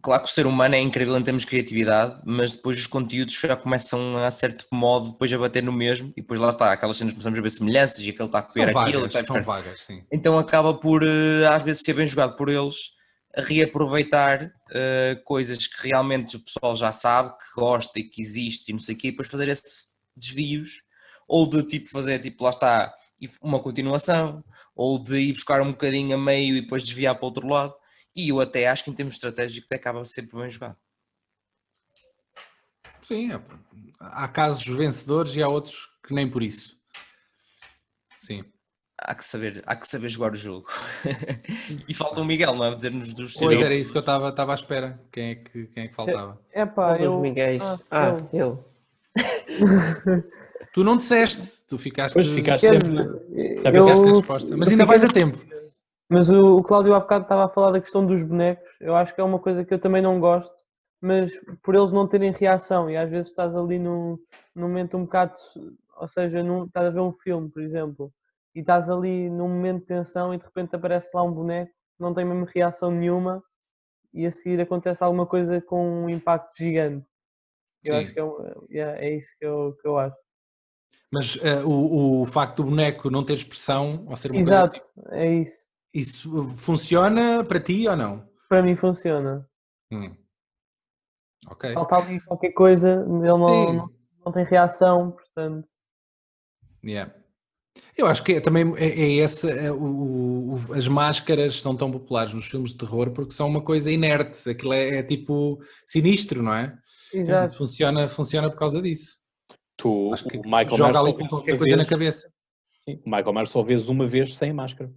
claro 0.00 0.22
que 0.22 0.28
o 0.28 0.32
ser 0.32 0.46
humano 0.46 0.76
é 0.76 0.80
incrível 0.80 1.16
em 1.18 1.22
termos 1.22 1.42
de 1.42 1.48
criatividade, 1.48 2.22
mas 2.24 2.52
depois 2.52 2.78
os 2.78 2.86
conteúdos 2.86 3.34
já 3.34 3.56
começam 3.56 4.16
a 4.18 4.30
certo 4.30 4.66
modo 4.72 5.10
depois 5.10 5.32
a 5.32 5.38
bater 5.38 5.62
no 5.62 5.72
mesmo 5.72 6.12
e 6.16 6.20
depois 6.20 6.38
lá 6.38 6.50
está, 6.50 6.72
aquelas 6.72 6.96
cenas 6.96 7.14
começamos 7.14 7.38
a 7.38 7.42
ver 7.42 7.50
semelhanças 7.50 7.98
e 7.98 8.10
aquele 8.10 8.28
está 8.28 8.38
a 8.38 8.42
copiar 8.42 8.72
são 8.72 8.80
aquilo. 8.80 9.02
Vagas, 9.08 9.26
são 9.26 9.42
vagas, 9.42 9.80
sim. 9.80 10.04
Então 10.12 10.38
acaba 10.38 10.74
por 10.74 11.02
eh, 11.02 11.46
às 11.48 11.62
vezes 11.64 11.82
ser 11.82 11.94
bem 11.94 12.06
jogado 12.06 12.36
por 12.36 12.48
eles 12.48 12.97
a 13.38 13.42
reaproveitar 13.42 14.46
uh, 14.46 15.22
coisas 15.24 15.68
que 15.68 15.88
realmente 15.88 16.36
o 16.36 16.40
pessoal 16.40 16.74
já 16.74 16.90
sabe, 16.90 17.38
que 17.38 17.54
gosta 17.54 18.00
e 18.00 18.02
que 18.02 18.20
existe 18.20 18.70
e 18.70 18.72
não 18.72 18.80
sei 18.80 18.96
o 18.96 18.98
quê, 18.98 19.08
e 19.08 19.10
depois 19.12 19.28
fazer 19.28 19.48
esses 19.48 19.96
desvios, 20.16 20.82
ou 21.28 21.48
de 21.48 21.62
tipo 21.62 21.88
fazer, 21.88 22.18
tipo, 22.18 22.42
lá 22.42 22.50
está, 22.50 22.92
uma 23.40 23.60
continuação, 23.60 24.42
ou 24.74 24.98
de 24.98 25.18
ir 25.18 25.32
buscar 25.32 25.60
um 25.62 25.70
bocadinho 25.70 26.16
a 26.16 26.18
meio 26.18 26.56
e 26.56 26.62
depois 26.62 26.82
desviar 26.82 27.14
para 27.14 27.24
o 27.24 27.28
outro 27.28 27.46
lado, 27.46 27.74
e 28.16 28.30
eu 28.30 28.40
até 28.40 28.66
acho 28.66 28.82
que 28.82 28.90
em 28.90 28.94
termos 28.94 29.14
estratégicos 29.14 29.70
acaba 29.70 30.04
sempre 30.04 30.36
bem 30.36 30.50
jogado. 30.50 30.76
Sim, 33.02 33.32
é, 33.32 33.40
há 34.00 34.26
casos 34.26 34.66
vencedores 34.66 35.36
e 35.36 35.42
há 35.42 35.48
outros 35.48 35.88
que 36.04 36.12
nem 36.12 36.28
por 36.28 36.42
isso. 36.42 36.77
Há 39.00 39.14
que 39.14 39.24
saber, 39.24 39.62
há 39.64 39.76
que 39.76 39.86
saber 39.86 40.08
jogar 40.08 40.32
o 40.32 40.36
jogo. 40.36 40.66
e 41.88 41.94
falta 41.94 42.20
o 42.20 42.24
Miguel, 42.24 42.56
não 42.56 42.64
é? 42.64 42.74
Dizer-nos 42.74 43.14
dos 43.14 43.34
Pois 43.34 43.60
era 43.60 43.74
isso 43.74 43.92
que 43.92 43.98
eu 43.98 44.00
estava 44.00 44.52
à 44.52 44.54
espera. 44.54 45.00
Quem 45.12 45.30
é 45.30 45.34
que, 45.36 45.66
quem 45.66 45.84
é 45.84 45.88
que 45.88 45.94
faltava? 45.94 46.38
É 46.52 46.66
pá, 46.66 46.94
um 46.94 46.96
eu... 46.96 47.20
Miguéis. 47.20 47.62
Ah, 47.62 47.78
ah 47.90 48.16
eu. 48.32 48.64
tu 50.74 50.82
não 50.82 50.96
disseste, 50.96 51.64
tu 51.68 51.78
ficaste. 51.78 52.14
Pois 52.14 52.26
ficaste 52.26 52.66
sempre. 52.66 52.98
Eu... 52.98 53.72
eu... 53.72 54.14
resposta. 54.14 54.56
Mas 54.56 54.68
ainda 54.68 54.84
vais 54.84 55.04
a 55.04 55.08
tempo. 55.08 55.38
Mas 56.10 56.28
o, 56.28 56.56
o 56.56 56.62
Cláudio 56.64 56.94
há 56.94 57.00
bocado 57.00 57.22
estava 57.22 57.44
a 57.44 57.48
falar 57.48 57.70
da 57.70 57.80
questão 57.80 58.04
dos 58.04 58.22
bonecos. 58.24 58.68
Eu 58.80 58.96
acho 58.96 59.14
que 59.14 59.20
é 59.20 59.24
uma 59.24 59.38
coisa 59.38 59.64
que 59.64 59.72
eu 59.72 59.78
também 59.78 60.02
não 60.02 60.18
gosto, 60.18 60.54
mas 61.00 61.30
por 61.62 61.76
eles 61.76 61.92
não 61.92 62.08
terem 62.08 62.32
reação, 62.32 62.90
e 62.90 62.96
às 62.96 63.08
vezes 63.08 63.28
estás 63.28 63.54
ali 63.54 63.78
num, 63.78 64.18
num 64.56 64.66
momento 64.66 64.96
um 64.96 65.04
bocado. 65.04 65.36
Ou 65.96 66.08
seja, 66.08 66.42
num, 66.42 66.64
estás 66.64 66.86
a 66.86 66.90
ver 66.90 67.00
um 67.00 67.12
filme, 67.12 67.48
por 67.48 67.62
exemplo 67.62 68.12
e 68.58 68.60
estás 68.60 68.90
ali 68.90 69.30
num 69.30 69.48
momento 69.48 69.82
de 69.82 69.86
tensão 69.86 70.34
e 70.34 70.36
de 70.36 70.42
repente 70.42 70.74
aparece 70.74 71.10
lá 71.14 71.22
um 71.22 71.32
boneco, 71.32 71.72
não 71.96 72.12
tem 72.12 72.24
mesmo 72.24 72.44
reação 72.44 72.90
nenhuma 72.90 73.40
e 74.12 74.26
a 74.26 74.32
seguir 74.32 74.60
acontece 74.60 75.04
alguma 75.04 75.26
coisa 75.26 75.60
com 75.60 76.04
um 76.04 76.10
impacto 76.10 76.56
gigante. 76.56 77.06
Eu 77.84 77.94
Sim. 77.94 78.02
acho 78.02 78.12
que 78.12 78.20
é, 78.20 78.80
é, 78.80 79.06
é, 79.06 79.16
isso 79.16 79.30
que 79.38 79.46
eu, 79.46 79.76
que 79.80 79.86
eu 79.86 79.96
acho. 79.96 80.16
Mas 81.08 81.36
uh, 81.36 81.68
o, 81.68 82.22
o 82.22 82.26
facto 82.26 82.56
do 82.56 82.70
boneco 82.70 83.08
não 83.08 83.24
ter 83.24 83.34
expressão, 83.34 84.04
ou 84.08 84.16
ser 84.16 84.32
uma 84.32 84.40
Exato, 84.40 84.80
coisa... 84.80 85.16
é 85.16 85.34
isso. 85.34 85.68
Isso 85.94 86.48
funciona 86.56 87.44
para 87.44 87.60
ti 87.60 87.86
ou 87.86 87.94
não? 87.94 88.28
Para 88.48 88.60
mim 88.60 88.74
funciona. 88.74 89.48
Hum. 89.92 90.16
Ok. 91.46 91.72
Falta 91.74 91.96
ali 91.96 92.20
qualquer 92.22 92.50
coisa, 92.50 93.04
ele 93.06 93.28
não, 93.28 93.38
não, 93.38 93.90
não, 94.26 94.32
tem 94.32 94.44
reação, 94.44 95.12
portanto. 95.12 95.70
Yeah. 96.84 97.14
Eu 97.96 98.06
acho 98.06 98.22
que 98.22 98.34
é, 98.34 98.40
também 98.40 98.72
é, 98.76 98.86
é 98.86 99.18
essa, 99.18 99.50
é, 99.50 99.72
o, 99.72 100.54
o, 100.54 100.72
as 100.72 100.86
máscaras 100.86 101.60
são 101.60 101.76
tão 101.76 101.90
populares 101.90 102.32
nos 102.32 102.46
filmes 102.46 102.70
de 102.70 102.78
terror 102.78 103.10
porque 103.10 103.32
são 103.32 103.48
uma 103.48 103.60
coisa 103.60 103.90
inerte, 103.90 104.48
aquilo 104.48 104.72
é, 104.72 104.98
é 104.98 105.02
tipo 105.02 105.58
sinistro, 105.84 106.42
não 106.42 106.54
é? 106.54 106.78
Exato. 107.12 107.56
Funciona, 107.56 108.08
funciona 108.08 108.50
por 108.50 108.58
causa 108.58 108.80
disso. 108.80 109.18
Tu, 109.76 110.12
acho 110.12 110.24
que 110.24 110.38
o 110.38 110.42
Michael 110.42 110.76
joga 110.76 111.00
ali 111.00 111.12
com 111.12 111.26
qualquer 111.26 111.56
coisa 111.56 111.64
vez, 111.64 111.76
na 111.76 111.84
cabeça. 111.84 112.32
Sim, 112.84 113.00
o 113.04 113.10
Michael 113.10 113.32
Myers 113.32 113.50
só 113.50 113.62
vês 113.62 113.88
uma 113.88 114.06
vez 114.06 114.36
sem 114.36 114.52
máscara. 114.52 114.92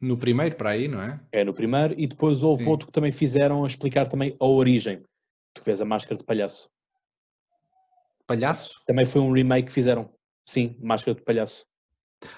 No 0.00 0.16
primeiro, 0.16 0.56
para 0.56 0.70
aí, 0.70 0.88
não 0.88 1.00
é? 1.00 1.20
É, 1.30 1.44
no 1.44 1.54
primeiro, 1.54 1.94
e 1.96 2.06
depois 2.06 2.42
houve 2.42 2.64
Sim. 2.64 2.70
outro 2.70 2.86
que 2.86 2.92
também 2.92 3.12
fizeram 3.12 3.64
a 3.64 3.66
explicar 3.66 4.08
também 4.08 4.36
a 4.40 4.46
origem. 4.46 5.02
Tu 5.54 5.62
vês 5.62 5.80
a 5.80 5.84
máscara 5.84 6.16
de 6.16 6.24
palhaço. 6.24 6.68
Palhaço? 8.26 8.82
Também 8.86 9.04
foi 9.04 9.20
um 9.20 9.32
remake 9.32 9.66
que 9.66 9.72
fizeram. 9.72 10.10
Sim, 10.44 10.76
máscara 10.80 11.14
de 11.14 11.22
palhaço. 11.22 11.64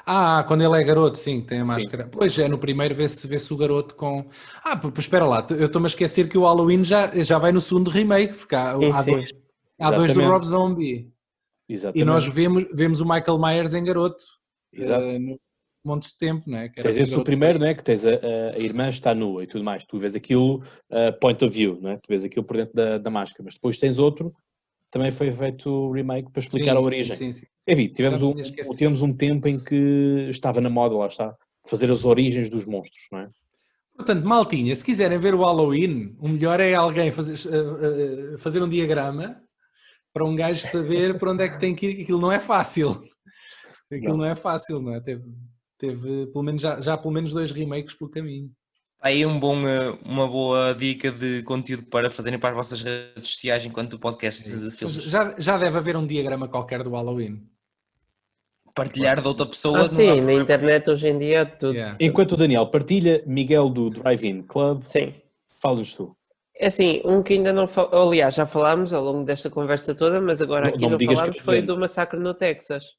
Ah, 0.06 0.44
quando 0.46 0.62
ele 0.62 0.80
é 0.80 0.84
garoto, 0.84 1.18
sim, 1.18 1.40
tem 1.40 1.60
a 1.60 1.64
máscara. 1.64 2.04
Sim. 2.04 2.10
Pois 2.12 2.38
é, 2.38 2.48
no 2.48 2.58
primeiro 2.58 2.94
vê-se 2.94 3.26
vê 3.26 3.36
o 3.50 3.56
garoto 3.56 3.94
com. 3.94 4.26
Ah, 4.62 4.76
pois 4.76 4.92
espera 4.98 5.26
lá, 5.26 5.46
eu 5.50 5.66
estou-me 5.66 5.86
a 5.86 5.88
esquecer 5.88 6.28
que 6.28 6.38
o 6.38 6.42
Halloween 6.42 6.84
já, 6.84 7.10
já 7.22 7.38
vai 7.38 7.52
no 7.52 7.60
segundo 7.60 7.90
remake, 7.90 8.34
porque 8.34 8.54
há, 8.54 8.70
há 8.70 9.02
dois, 9.02 9.32
há 9.80 9.90
dois 9.90 10.14
do 10.14 10.20
Rob 10.20 10.44
Zombie. 10.44 11.12
Exatamente. 11.68 12.02
E 12.02 12.04
nós 12.04 12.26
vemos, 12.26 12.66
vemos 12.72 13.00
o 13.00 13.04
Michael 13.04 13.38
Myers 13.38 13.74
em 13.74 13.84
garoto. 13.84 14.24
Exato. 14.72 15.06
Uh, 15.06 15.18
no 15.18 15.38
monte 15.84 16.08
de 16.08 16.18
tempo, 16.18 16.48
não 16.48 16.58
é? 16.58 16.68
Que 16.68 16.80
tens 16.80 16.96
esse 16.96 17.14
o 17.14 17.22
primeiro, 17.22 17.58
não 17.58 17.66
é? 17.66 17.74
Que 17.74 17.84
tens 17.84 18.04
a, 18.06 18.10
a, 18.54 18.58
irmã 18.58 18.88
está 18.88 19.14
nua 19.14 19.44
e 19.44 19.46
tudo 19.46 19.62
mais. 19.62 19.84
Tu 19.84 19.98
vês 19.98 20.14
aquilo 20.14 20.62
uh, 20.90 21.18
point 21.20 21.44
of 21.44 21.54
view, 21.54 21.78
não 21.80 21.90
é? 21.90 21.96
Tu 21.96 22.08
vês 22.08 22.24
aquilo 22.24 22.44
por 22.44 22.56
dentro 22.56 22.74
da, 22.74 22.98
da 22.98 23.10
máscara. 23.10 23.44
Mas 23.44 23.54
depois 23.54 23.78
tens 23.78 23.98
outro, 23.98 24.34
também 24.94 25.10
foi 25.10 25.32
feito 25.32 25.68
o 25.68 25.90
remake 25.90 26.30
para 26.30 26.40
explicar 26.40 26.70
sim, 26.70 26.76
a 26.76 26.80
origem. 26.80 27.16
Sim, 27.16 27.32
sim. 27.32 27.46
Enfim, 27.66 27.88
tivemos 27.88 28.22
um, 28.22 28.32
tivemos 28.76 29.02
um 29.02 29.12
tempo 29.12 29.48
em 29.48 29.58
que 29.58 30.28
estava 30.30 30.60
na 30.60 30.70
moda, 30.70 30.94
lá 30.94 31.08
está, 31.08 31.34
fazer 31.66 31.90
as 31.90 32.04
origens 32.04 32.48
dos 32.48 32.64
monstros, 32.64 33.08
não 33.10 33.18
é? 33.18 33.28
Portanto, 33.96 34.24
maltinha, 34.24 34.72
se 34.76 34.84
quiserem 34.84 35.18
ver 35.18 35.34
o 35.34 35.40
Halloween, 35.40 36.14
o 36.20 36.28
melhor 36.28 36.60
é 36.60 36.74
alguém 36.74 37.10
fazer, 37.10 37.34
uh, 37.48 38.34
uh, 38.34 38.38
fazer 38.38 38.62
um 38.62 38.68
diagrama 38.68 39.42
para 40.12 40.24
um 40.24 40.36
gajo 40.36 40.64
saber 40.64 41.18
para 41.18 41.32
onde 41.32 41.42
é 41.42 41.48
que 41.48 41.58
tem 41.58 41.74
que 41.74 41.86
ir, 41.86 42.02
aquilo 42.02 42.20
não 42.20 42.30
é 42.30 42.38
fácil. 42.38 43.02
Aquilo 43.92 44.10
não, 44.10 44.18
não 44.18 44.26
é 44.26 44.36
fácil, 44.36 44.80
não 44.80 44.94
é? 44.94 45.00
Teve, 45.00 45.24
teve 45.76 46.26
pelo 46.28 46.44
menos, 46.44 46.62
já, 46.62 46.78
já 46.78 46.96
pelo 46.96 47.12
menos 47.12 47.32
dois 47.32 47.50
remakes 47.50 47.94
pelo 47.94 48.10
caminho. 48.10 48.48
Aí 49.04 49.26
um 49.26 49.38
bom, 49.38 49.68
eh, 49.68 49.98
uma 50.02 50.26
boa 50.26 50.74
dica 50.74 51.12
de 51.12 51.42
conteúdo 51.42 51.84
para 51.84 52.08
fazerem 52.08 52.38
para 52.38 52.48
as 52.48 52.56
vossas 52.56 52.80
redes 52.80 53.28
sociais 53.28 53.66
enquanto 53.66 53.92
o 53.92 53.98
podcast 53.98 54.48
de 54.48 54.70
filmes. 54.70 54.94
Já, 54.94 55.34
já 55.38 55.58
deve 55.58 55.76
haver 55.76 55.94
um 55.94 56.06
diagrama 56.06 56.48
qualquer 56.48 56.82
do 56.82 56.88
Halloween. 56.88 57.46
Partilhar 58.74 59.20
de 59.20 59.28
outra 59.28 59.44
pessoa. 59.44 59.82
Ah, 59.82 59.88
sim, 59.88 60.22
na 60.22 60.32
internet 60.32 60.88
hoje 60.88 61.06
em 61.06 61.18
dia 61.18 61.44
tudo. 61.44 61.74
Yeah. 61.74 61.98
Enquanto 62.00 62.32
o 62.32 62.36
Daniel 62.38 62.66
partilha, 62.68 63.22
Miguel 63.26 63.68
do 63.68 63.90
Drive-In 63.90 64.40
Club. 64.44 64.82
Sim. 64.84 65.14
Fala-nos 65.60 65.94
tu. 65.94 66.16
É 66.56 66.68
assim, 66.68 67.02
um 67.04 67.22
que 67.22 67.34
ainda 67.34 67.52
não 67.52 67.68
falamos, 67.68 68.08
aliás, 68.08 68.34
já 68.34 68.46
falámos 68.46 68.94
ao 68.94 69.04
longo 69.04 69.22
desta 69.22 69.50
conversa 69.50 69.94
toda, 69.94 70.18
mas 70.18 70.40
agora 70.40 70.70
aqui 70.70 70.80
não, 70.80 70.90
não, 70.90 70.98
não 70.98 71.14
falámos 71.14 71.42
foi 71.42 71.60
do 71.60 71.78
massacre 71.78 72.18
no 72.18 72.32
Texas. 72.32 72.96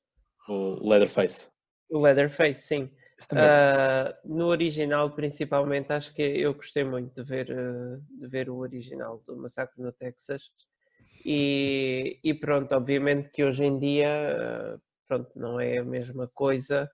O 0.47 0.87
Leatherface. 0.87 1.47
O 1.89 1.99
Leatherface, 1.99 2.61
sim. 2.61 2.91
Uh, 3.31 4.13
no 4.25 4.47
original, 4.47 5.09
principalmente, 5.11 5.93
acho 5.93 6.13
que 6.13 6.21
eu 6.21 6.53
gostei 6.53 6.83
muito 6.83 7.13
de 7.13 7.23
ver, 7.23 7.49
uh, 7.49 8.01
de 8.19 8.27
ver 8.27 8.49
o 8.49 8.57
original 8.57 9.23
do 9.25 9.37
Massacre 9.37 9.81
no 9.81 9.91
Texas. 9.91 10.51
E, 11.25 12.19
e 12.23 12.33
pronto, 12.33 12.75
obviamente 12.75 13.29
que 13.29 13.43
hoje 13.43 13.63
em 13.63 13.79
dia, 13.79 14.75
uh, 14.75 14.81
pronto, 15.07 15.31
não 15.35 15.59
é 15.59 15.77
a 15.77 15.83
mesma 15.83 16.29
coisa, 16.33 16.89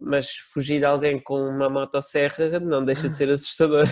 mas 0.00 0.32
fugir 0.52 0.80
de 0.80 0.84
alguém 0.84 1.20
com 1.20 1.38
uma 1.40 1.70
motosserra 1.70 2.58
não 2.58 2.84
deixa 2.84 3.08
de 3.08 3.14
ser 3.14 3.30
assustador. 3.30 3.84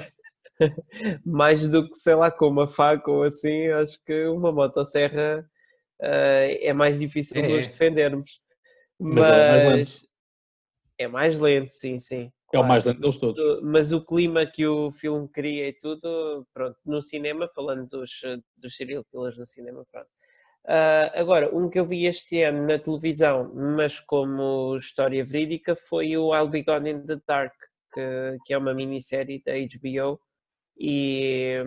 Mais 1.25 1.65
do 1.67 1.89
que, 1.89 1.95
sei 1.95 2.17
lá, 2.17 2.29
com 2.29 2.49
uma 2.49 2.67
faca 2.67 3.09
ou 3.09 3.23
assim, 3.23 3.69
acho 3.69 3.97
que 4.05 4.27
uma 4.27 4.51
motosserra 4.51 5.49
é 6.01 6.73
mais 6.73 6.99
difícil 6.99 7.41
de 7.41 7.49
nos 7.49 7.67
é. 7.67 7.69
defendermos. 7.69 8.41
Mas, 8.99 9.65
mas 9.65 10.09
é 10.99 11.09
mais 11.09 11.39
lento, 11.39 11.73
sim, 11.73 11.99
sim. 11.99 12.33
É 12.53 12.59
o 12.59 12.65
mais 12.65 12.85
lento 12.85 13.01
deles 13.01 13.17
todos. 13.17 13.63
Mas 13.63 13.93
o 13.93 14.05
clima 14.05 14.47
que 14.47 14.67
o 14.67 14.93
filme 14.93 15.29
cria 15.29 15.69
e 15.69 15.73
tudo, 15.73 16.47
pronto, 16.55 16.79
no 16.85 17.03
cinema, 17.03 17.49
falando 17.55 17.89
dos, 17.89 18.23
dos 18.57 18.77
serial 18.77 19.05
killers 19.05 19.37
no 19.37 19.47
cinema, 19.47 19.85
pronto. 19.91 20.09
Uh, 20.65 21.11
agora, 21.15 21.55
um 21.55 21.69
que 21.69 21.79
eu 21.79 21.85
vi 21.85 22.07
este 22.07 22.43
ano 22.43 22.67
na 22.67 22.79
televisão, 22.79 23.53
mas 23.55 24.01
como 24.01 24.75
história 24.77 25.23
verídica, 25.25 25.77
foi 25.77 26.17
o 26.17 26.35
I'll 26.35 26.49
Be 26.49 26.63
Gone 26.63 26.91
in 26.91 27.05
the 27.05 27.21
Dark, 27.27 27.53
que, 27.93 28.39
que 28.47 28.55
é 28.55 28.59
uma 28.59 28.73
minissérie 28.73 29.43
da 29.45 29.53
HBO 29.53 30.19
e, 30.79 31.63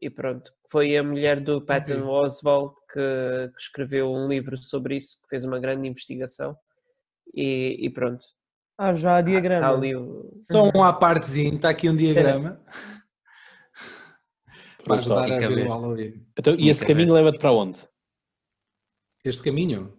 e 0.00 0.10
pronto, 0.10 0.50
foi 0.70 0.96
a 0.96 1.02
mulher 1.02 1.40
do 1.40 1.60
Patton 1.60 1.98
okay. 1.98 2.08
Oswalt 2.08 2.74
que, 2.92 3.50
que, 3.54 3.60
escreveu 3.60 4.10
um 4.10 4.28
livro 4.28 4.56
sobre 4.56 4.96
isso, 4.96 5.20
que 5.22 5.28
fez 5.28 5.44
uma 5.44 5.60
grande 5.60 5.86
investigação 5.86 6.56
e, 7.34 7.76
e 7.80 7.90
pronto, 7.90 8.24
ah, 8.78 8.94
já 8.94 9.16
há 9.16 9.20
diagrama. 9.22 9.68
ali 9.68 9.96
o... 9.96 10.38
Só 10.42 10.70
um 10.74 10.82
à 10.82 10.92
partezinho, 10.92 11.56
está 11.56 11.70
aqui 11.70 11.88
um 11.88 11.96
diagrama. 11.96 12.60
para 14.84 14.96
ajudar 14.96 15.32
a 15.32 15.38
ver 15.48 15.66
o 15.66 15.68
Halloween. 15.68 16.26
Então, 16.38 16.54
e 16.58 16.68
esse 16.68 16.86
caminho 16.86 17.12
leva-te 17.12 17.38
para 17.38 17.52
onde? 17.52 17.80
Este 19.24 19.42
caminho? 19.42 19.92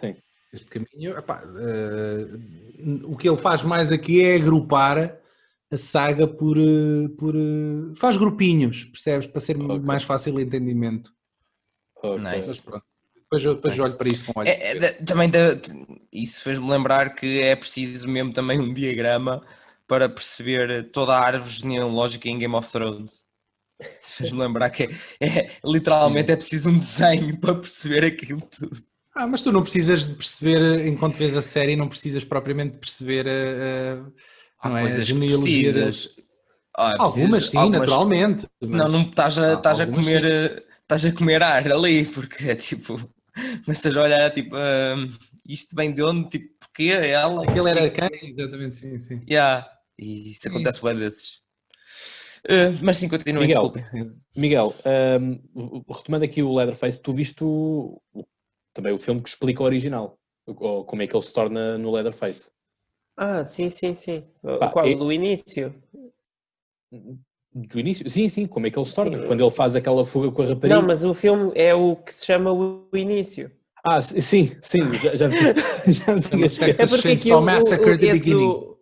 Sim. 0.00 0.16
Este 0.52 0.66
caminho, 0.66 1.18
epá, 1.18 1.42
uh, 1.44 3.10
o 3.12 3.16
que 3.16 3.28
ele 3.28 3.36
faz 3.36 3.64
mais 3.64 3.90
aqui 3.90 4.24
é 4.24 4.36
agrupar 4.36 5.18
a 5.72 5.76
saga 5.76 6.28
por, 6.28 6.56
uh, 6.56 7.08
por 7.18 7.34
uh, 7.34 7.96
faz 7.96 8.16
grupinhos, 8.16 8.84
percebes? 8.84 9.26
Para 9.26 9.40
ser 9.40 9.60
okay. 9.60 9.80
mais 9.80 10.04
fácil 10.04 10.34
o 10.34 10.40
entendimento. 10.40 11.12
Okay. 11.96 12.18
Nice. 12.18 12.62
Depois, 13.24 13.42
depois 13.42 13.78
olho 13.78 13.96
para 13.96 14.08
isso 14.08 14.24
com 14.24 14.40
olhos. 14.40 14.50
É, 14.50 14.76
é, 14.76 14.92
também 15.04 15.30
isso 16.12 16.42
fez-me 16.42 16.68
lembrar 16.70 17.14
que 17.14 17.40
é 17.40 17.56
preciso 17.56 18.08
mesmo 18.08 18.32
também 18.32 18.60
um 18.60 18.72
diagrama 18.72 19.42
para 19.86 20.08
perceber 20.08 20.90
toda 20.90 21.14
a 21.14 21.20
árvore 21.20 21.50
genealógica 21.50 22.28
em 22.28 22.38
Game 22.38 22.54
of 22.54 22.70
Thrones. 22.70 23.24
Fez-me 24.00 24.38
lembrar 24.38 24.70
que 24.70 24.84
é, 25.20 25.26
é 25.26 25.50
literalmente 25.64 26.28
Sim. 26.28 26.32
é 26.32 26.36
preciso 26.36 26.70
um 26.70 26.78
desenho 26.78 27.38
para 27.40 27.54
perceber 27.54 28.04
aquilo 28.04 28.40
tudo. 28.42 28.76
Ah, 29.16 29.26
mas 29.26 29.42
tu 29.42 29.52
não 29.52 29.62
precisas 29.62 30.06
de 30.06 30.14
perceber, 30.14 30.86
enquanto 30.86 31.16
vês 31.16 31.36
a 31.36 31.42
série, 31.42 31.76
não 31.76 31.88
precisas 31.88 32.24
propriamente 32.24 32.78
perceber 32.78 33.26
uh, 33.26 34.12
Há 34.60 34.70
não 34.70 34.78
é, 34.78 34.80
coisas 34.82 35.06
genealogia 35.06 35.72
das... 35.72 36.08
ah, 36.76 36.94
algumas 36.98 37.50
sim, 37.50 37.58
algumas... 37.58 37.80
naturalmente. 37.80 38.48
Não, 38.60 38.88
não 38.88 39.02
estás 39.02 39.38
a, 39.38 39.54
estás 39.54 39.80
a 39.80 39.86
comer 39.86 40.64
estás 40.82 41.04
a 41.06 41.12
comer 41.12 41.42
ar 41.42 41.70
ali, 41.70 42.04
porque 42.04 42.50
é 42.50 42.54
tipo 42.54 42.98
começas 43.64 43.96
a 43.96 44.02
olhar, 44.02 44.30
tipo, 44.32 44.54
uh, 44.56 45.06
isto 45.48 45.74
vem 45.74 45.92
de 45.92 46.02
onde? 46.02 46.28
Tipo, 46.30 46.54
porquê? 46.58 46.90
Ela? 46.90 47.44
Aquilo 47.44 47.68
era 47.68 47.90
quem? 47.90 48.30
Exatamente, 48.30 48.76
sim, 48.76 48.98
sim. 48.98 49.22
Yeah. 49.28 49.68
E 49.98 50.30
isso 50.32 50.48
acontece 50.48 50.80
várias 50.80 50.98
vezes. 51.00 51.44
Uh, 52.44 52.76
mas 52.82 52.98
sim, 52.98 53.08
continuem, 53.08 53.48
Miguel, 53.48 53.72
Miguel 54.36 54.74
um, 55.18 55.82
retomando 55.90 56.26
aqui 56.26 56.42
o 56.42 56.54
Leatherface, 56.54 57.00
tu 57.00 57.14
viste 57.14 57.42
o, 57.42 58.02
também 58.74 58.92
o 58.92 58.98
filme 58.98 59.22
que 59.22 59.30
explica 59.30 59.62
o 59.62 59.66
original, 59.66 60.18
ou 60.46 60.84
como 60.84 61.00
é 61.00 61.06
que 61.06 61.16
ele 61.16 61.24
se 61.24 61.32
torna 61.32 61.78
no 61.78 61.90
Leatherface. 61.90 62.50
Ah, 63.16 63.44
sim, 63.44 63.70
sim, 63.70 63.94
sim. 63.94 64.26
Pá, 64.42 64.68
Qual? 64.68 64.86
É... 64.86 64.94
Do 64.94 65.10
início? 65.10 65.74
Do 67.54 67.78
início? 67.78 68.08
Sim, 68.10 68.28
sim, 68.28 68.46
como 68.46 68.66
é 68.66 68.70
que 68.70 68.76
ele 68.76 68.84
se 68.84 68.94
torna? 68.94 69.16
Sim. 69.16 69.26
Quando 69.28 69.40
ele 69.40 69.50
faz 69.50 69.76
aquela 69.76 70.04
fuga 70.04 70.30
com 70.32 70.42
a 70.42 70.46
rapariga. 70.46 70.74
Não, 70.74 70.82
mas 70.82 71.04
o 71.04 71.14
filme 71.14 71.52
é 71.54 71.72
o 71.72 71.94
que 71.94 72.12
se 72.12 72.26
chama 72.26 72.52
o 72.52 72.88
início. 72.92 73.50
Ah, 73.84 74.00
sim, 74.00 74.56
sim, 74.60 74.92
já, 74.94 75.14
já 75.14 75.28
vi. 75.28 75.36
já 75.92 76.14
vi 76.14 76.44
é 76.44 76.86
porque 76.86 77.08
aqui 77.08 77.32
o, 77.32 77.40
Massacre 77.40 77.92
o, 77.92 77.98
the 77.98 78.12
Beginning. 78.12 78.44
O, 78.44 78.78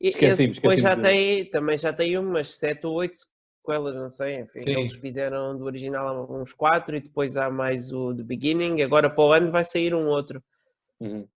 esqueci, 0.00 0.48
depois 0.48 0.80
já 0.80 0.96
tem, 0.96 1.44
também 1.44 1.78
já 1.78 1.92
tem 1.92 2.18
umas 2.18 2.56
7 2.56 2.86
ou 2.86 2.94
8 2.94 3.14
sequelas, 3.14 3.94
não 3.94 4.08
sei, 4.08 4.40
enfim, 4.40 4.62
sim. 4.62 4.72
eles 4.72 4.92
fizeram 4.94 5.56
do 5.56 5.64
original 5.64 6.26
uns 6.30 6.52
4 6.54 6.96
e 6.96 7.00
depois 7.00 7.36
há 7.36 7.50
mais 7.50 7.92
o 7.92 8.14
The 8.14 8.22
Beginning, 8.22 8.80
agora 8.80 9.10
para 9.10 9.24
o 9.24 9.32
ano 9.32 9.50
vai 9.52 9.62
sair 9.62 9.94
um 9.94 10.06
outro. 10.08 10.42
Uhum. 10.98 11.26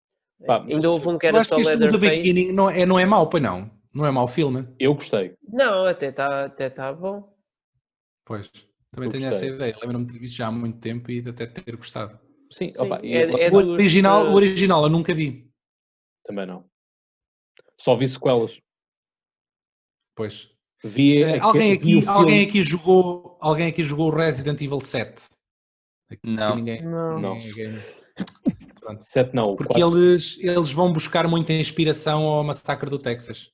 Pá, 0.46 0.64
Ainda 0.64 0.90
houve 0.90 1.08
um 1.08 1.18
que 1.18 1.26
era 1.26 1.44
só 1.44 1.56
Leatherface. 1.56 1.96
O 1.96 2.00
The 2.00 2.08
Beginning 2.08 2.52
não 2.52 2.70
é, 2.70 2.86
não 2.86 2.98
é 2.98 3.04
mau, 3.04 3.28
pois 3.28 3.42
não? 3.42 3.70
Não 3.94 4.06
é 4.06 4.10
mau 4.10 4.26
filme? 4.26 4.66
Eu 4.78 4.94
gostei. 4.94 5.34
Não, 5.46 5.84
até 5.84 6.08
está 6.08 6.46
até 6.46 6.70
tá 6.70 6.92
bom. 6.92 7.30
Pois, 8.24 8.50
também 8.90 9.08
eu 9.08 9.12
tenho 9.12 9.26
gostei. 9.26 9.48
essa 9.48 9.56
ideia. 9.56 9.76
Lembro-me 9.82 10.06
de 10.06 10.12
ter 10.12 10.18
visto 10.18 10.36
já 10.36 10.46
há 10.46 10.52
muito 10.52 10.78
tempo 10.78 11.10
e 11.10 11.20
de 11.20 11.30
até 11.30 11.46
ter 11.46 11.76
gostado. 11.76 12.18
Sim, 12.50 12.72
Sim 12.72 12.82
opa, 12.82 13.00
é, 13.02 13.46
é 13.46 13.50
o, 13.50 13.54
original, 13.54 14.26
o 14.26 14.34
original 14.34 14.82
eu 14.84 14.90
nunca 14.90 15.14
vi. 15.14 15.50
Também 16.24 16.46
não. 16.46 16.64
Só 17.78 17.96
vi 17.96 18.08
sequelas. 18.08 18.60
Pois. 20.14 20.50
Vi, 20.84 21.24
uh, 21.24 21.42
alguém, 21.42 21.72
aqui, 21.72 22.00
vi 22.00 22.08
alguém 22.08 22.46
aqui 22.46 22.62
jogou 22.62 23.38
alguém 23.40 23.68
aqui 23.68 23.84
jogou 23.84 24.10
Resident 24.10 24.60
Evil 24.60 24.80
7? 24.80 25.22
Aqui, 26.10 26.28
não. 26.28 26.56
Ninguém, 26.56 26.82
não. 26.82 27.20
não. 27.20 27.36
7 27.38 29.34
não. 29.34 29.54
Porque 29.54 29.80
eles, 29.80 30.38
eles 30.40 30.72
vão 30.72 30.92
buscar 30.92 31.28
muita 31.28 31.52
inspiração 31.52 32.24
ao 32.24 32.42
massacre 32.42 32.90
do 32.90 32.98
Texas. 32.98 33.52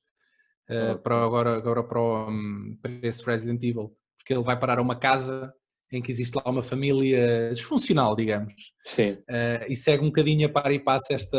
Uh, 0.69 0.99
para 0.99 1.23
agora, 1.23 1.57
agora 1.57 1.83
para, 1.83 1.99
o, 1.99 2.29
hum, 2.29 2.77
para 2.81 2.91
esse 3.01 3.25
Resident 3.25 3.61
Evil. 3.63 3.95
Porque 4.17 4.33
ele 4.33 4.43
vai 4.43 4.59
parar 4.59 4.77
a 4.77 4.81
uma 4.81 4.95
casa 4.95 5.53
em 5.91 6.01
que 6.01 6.11
existe 6.11 6.35
lá 6.35 6.43
uma 6.45 6.61
família 6.61 7.49
disfuncional, 7.51 8.15
digamos. 8.15 8.53
Sim. 8.85 9.13
Uh, 9.13 9.65
e 9.67 9.75
segue 9.75 10.03
um 10.03 10.07
bocadinho 10.07 10.47
a 10.47 10.51
par 10.51 10.71
e 10.71 10.79
passo 10.79 11.13
esta, 11.13 11.37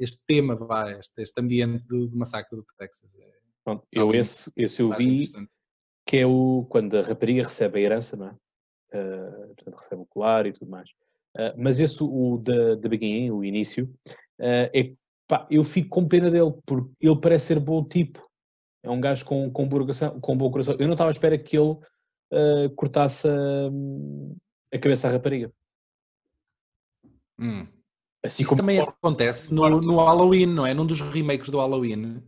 este 0.00 0.24
tema, 0.26 0.56
vá, 0.56 0.90
este, 0.92 1.22
este 1.22 1.40
ambiente 1.40 1.86
do, 1.86 2.08
do, 2.08 2.16
massacre 2.16 2.56
do 2.56 2.64
Texas. 2.78 3.14
É, 3.18 3.30
Pronto, 3.62 3.86
eu 3.92 4.14
esse, 4.14 4.50
esse 4.56 4.80
eu 4.80 4.90
vi, 4.92 5.26
que 6.06 6.18
é 6.18 6.26
o, 6.26 6.66
quando 6.70 6.96
a 6.96 7.02
rapariga 7.02 7.42
recebe 7.42 7.78
a 7.78 7.82
herança, 7.82 8.16
não 8.16 8.28
é? 8.28 8.32
Uh, 8.96 9.54
portanto, 9.54 9.76
recebe 9.76 10.02
o 10.02 10.06
colar 10.06 10.46
e 10.46 10.52
tudo 10.52 10.70
mais. 10.70 10.88
Uh, 11.36 11.52
mas 11.58 11.80
esse, 11.80 12.02
o 12.02 12.38
da, 12.38 12.76
da 12.76 12.88
Beguin, 12.88 13.30
o 13.30 13.44
início, 13.44 13.92
é 14.38 14.94
pá, 15.26 15.46
eu 15.50 15.62
fico 15.62 15.88
com 15.88 16.08
pena 16.08 16.30
dele, 16.30 16.54
porque 16.64 16.90
ele 17.00 17.20
parece 17.20 17.46
ser 17.46 17.60
bom 17.60 17.84
tipo. 17.84 18.22
É 18.84 18.90
um 18.90 19.00
gajo 19.00 19.24
com, 19.24 19.50
com, 19.50 19.66
coração, 19.66 20.20
com 20.20 20.36
bom 20.36 20.50
coração. 20.50 20.76
Eu 20.78 20.86
não 20.86 20.92
estava 20.92 21.08
à 21.08 21.12
espera 21.12 21.38
que 21.38 21.56
ele 21.56 21.70
uh, 21.70 22.70
cortasse 22.76 23.26
a, 23.26 23.70
a, 24.76 24.78
cabeça 24.78 25.08
à 25.08 25.10
rapariga. 25.10 25.50
Hum. 27.38 27.66
Assim 28.22 28.42
Isso 28.42 28.54
também 28.54 28.78
acontece 28.78 29.52
no, 29.52 29.80
no, 29.80 29.96
Halloween, 29.96 30.46
não 30.46 30.66
é? 30.66 30.74
Num 30.74 30.84
dos 30.84 31.00
remakes 31.00 31.48
do 31.48 31.58
Halloween, 31.58 32.22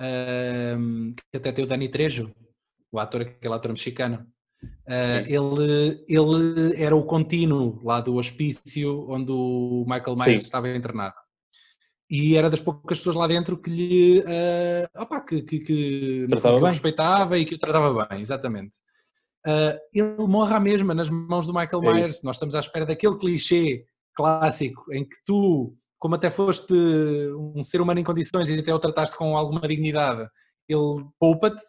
uh, 0.00 1.14
que 1.30 1.36
até 1.36 1.50
tem 1.50 1.64
o 1.64 1.68
Dani 1.68 1.88
Trejo, 1.88 2.32
o 2.92 3.00
ator, 3.00 3.22
aquele 3.22 3.54
ator 3.54 3.72
mexicano. 3.72 4.24
Uh, 4.62 5.26
ele, 5.26 6.04
ele 6.06 6.80
era 6.80 6.94
o 6.94 7.04
contínuo 7.04 7.80
lá 7.82 8.00
do 8.00 8.14
hospício 8.14 9.10
onde 9.10 9.32
o 9.32 9.84
Michael 9.88 10.16
Myers 10.16 10.42
Sim. 10.42 10.46
estava 10.46 10.68
internado. 10.68 11.16
E 12.10 12.36
era 12.36 12.50
das 12.50 12.60
poucas 12.60 12.98
pessoas 12.98 13.14
lá 13.14 13.28
dentro 13.28 13.56
que 13.56 13.70
lhe 13.70 14.18
uh, 14.18 15.02
opa, 15.02 15.20
que, 15.20 15.42
que, 15.42 15.60
que, 15.60 16.26
que 16.26 16.48
o 16.48 16.64
respeitava 16.64 17.38
e 17.38 17.44
que 17.44 17.54
o 17.54 17.58
tratava 17.58 18.08
bem, 18.08 18.20
exatamente. 18.20 18.76
Uh, 19.46 19.78
ele 19.94 20.26
morre 20.26 20.54
à 20.54 20.58
mesma 20.58 20.92
nas 20.92 21.08
mãos 21.08 21.46
do 21.46 21.54
Michael 21.54 21.84
é 21.84 21.92
Myers. 21.94 22.22
Nós 22.24 22.34
estamos 22.34 22.56
à 22.56 22.60
espera 22.60 22.84
daquele 22.84 23.16
clichê 23.16 23.84
clássico 24.16 24.92
em 24.92 25.08
que 25.08 25.16
tu, 25.24 25.72
como 26.00 26.16
até 26.16 26.30
foste 26.30 26.74
um 26.74 27.62
ser 27.62 27.80
humano 27.80 28.00
em 28.00 28.04
condições 28.04 28.48
e 28.48 28.58
até 28.58 28.74
o 28.74 28.78
trataste 28.80 29.16
com 29.16 29.36
alguma 29.36 29.60
dignidade, 29.60 30.28
ele 30.68 31.04
poupa-te. 31.16 31.62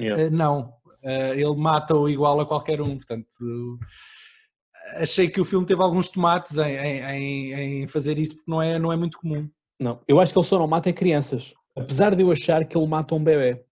Yeah. 0.00 0.28
Uh, 0.28 0.30
não, 0.30 0.72
ele 1.34 1.56
mata-o 1.56 2.08
igual 2.08 2.38
a 2.38 2.46
qualquer 2.46 2.80
um. 2.80 2.96
Portanto, 2.96 3.26
achei 4.94 5.28
que 5.28 5.40
o 5.40 5.44
filme 5.44 5.66
teve 5.66 5.82
alguns 5.82 6.08
tomates 6.08 6.56
em, 6.58 6.76
em, 6.76 7.52
em, 7.82 7.88
fazer 7.88 8.20
isso 8.20 8.36
porque 8.36 8.50
não 8.50 8.62
é, 8.62 8.78
não 8.78 8.92
é 8.92 8.96
muito 8.96 9.18
comum. 9.18 9.50
Não, 9.80 9.98
eu 10.06 10.20
acho 10.20 10.32
que 10.32 10.38
ele 10.38 10.46
só 10.46 10.58
não 10.58 10.66
mata 10.66 10.90
é 10.90 10.92
crianças. 10.92 11.54
Apesar 11.74 12.14
de 12.14 12.22
eu 12.22 12.30
achar 12.30 12.64
que 12.66 12.76
ele 12.76 12.86
mata 12.86 13.14
um 13.14 13.24
bebê. 13.24 13.64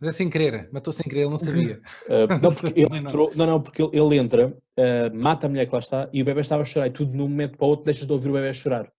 Mas 0.00 0.10
é 0.10 0.12
sem 0.12 0.30
querer, 0.30 0.70
matou 0.72 0.92
sem 0.92 1.04
querer, 1.04 1.22
ele 1.22 1.30
não 1.30 1.36
sabia. 1.36 1.80
Uh, 2.06 2.28
não, 2.40 2.54
porque 2.54 2.80
ele 2.80 2.96
entrou, 2.96 3.32
não, 3.34 3.46
não, 3.46 3.60
porque 3.60 3.82
ele, 3.82 4.16
entra, 4.16 4.46
uh, 4.48 5.16
mata 5.16 5.46
a 5.46 5.50
mulher 5.50 5.66
que 5.66 5.72
lá 5.72 5.80
está 5.80 6.08
e 6.12 6.22
o 6.22 6.24
bebê 6.24 6.40
estava 6.40 6.62
a 6.62 6.64
chorar 6.64 6.86
e 6.86 6.92
tudo 6.92 7.10
de 7.10 7.18
um 7.18 7.28
momento 7.28 7.58
para 7.58 7.66
o 7.66 7.70
outro 7.70 7.84
deixas 7.84 8.06
de 8.06 8.12
ouvir 8.12 8.30
o 8.30 8.32
bebê 8.32 8.52
chorar. 8.52 8.90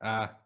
Ah. 0.00 0.36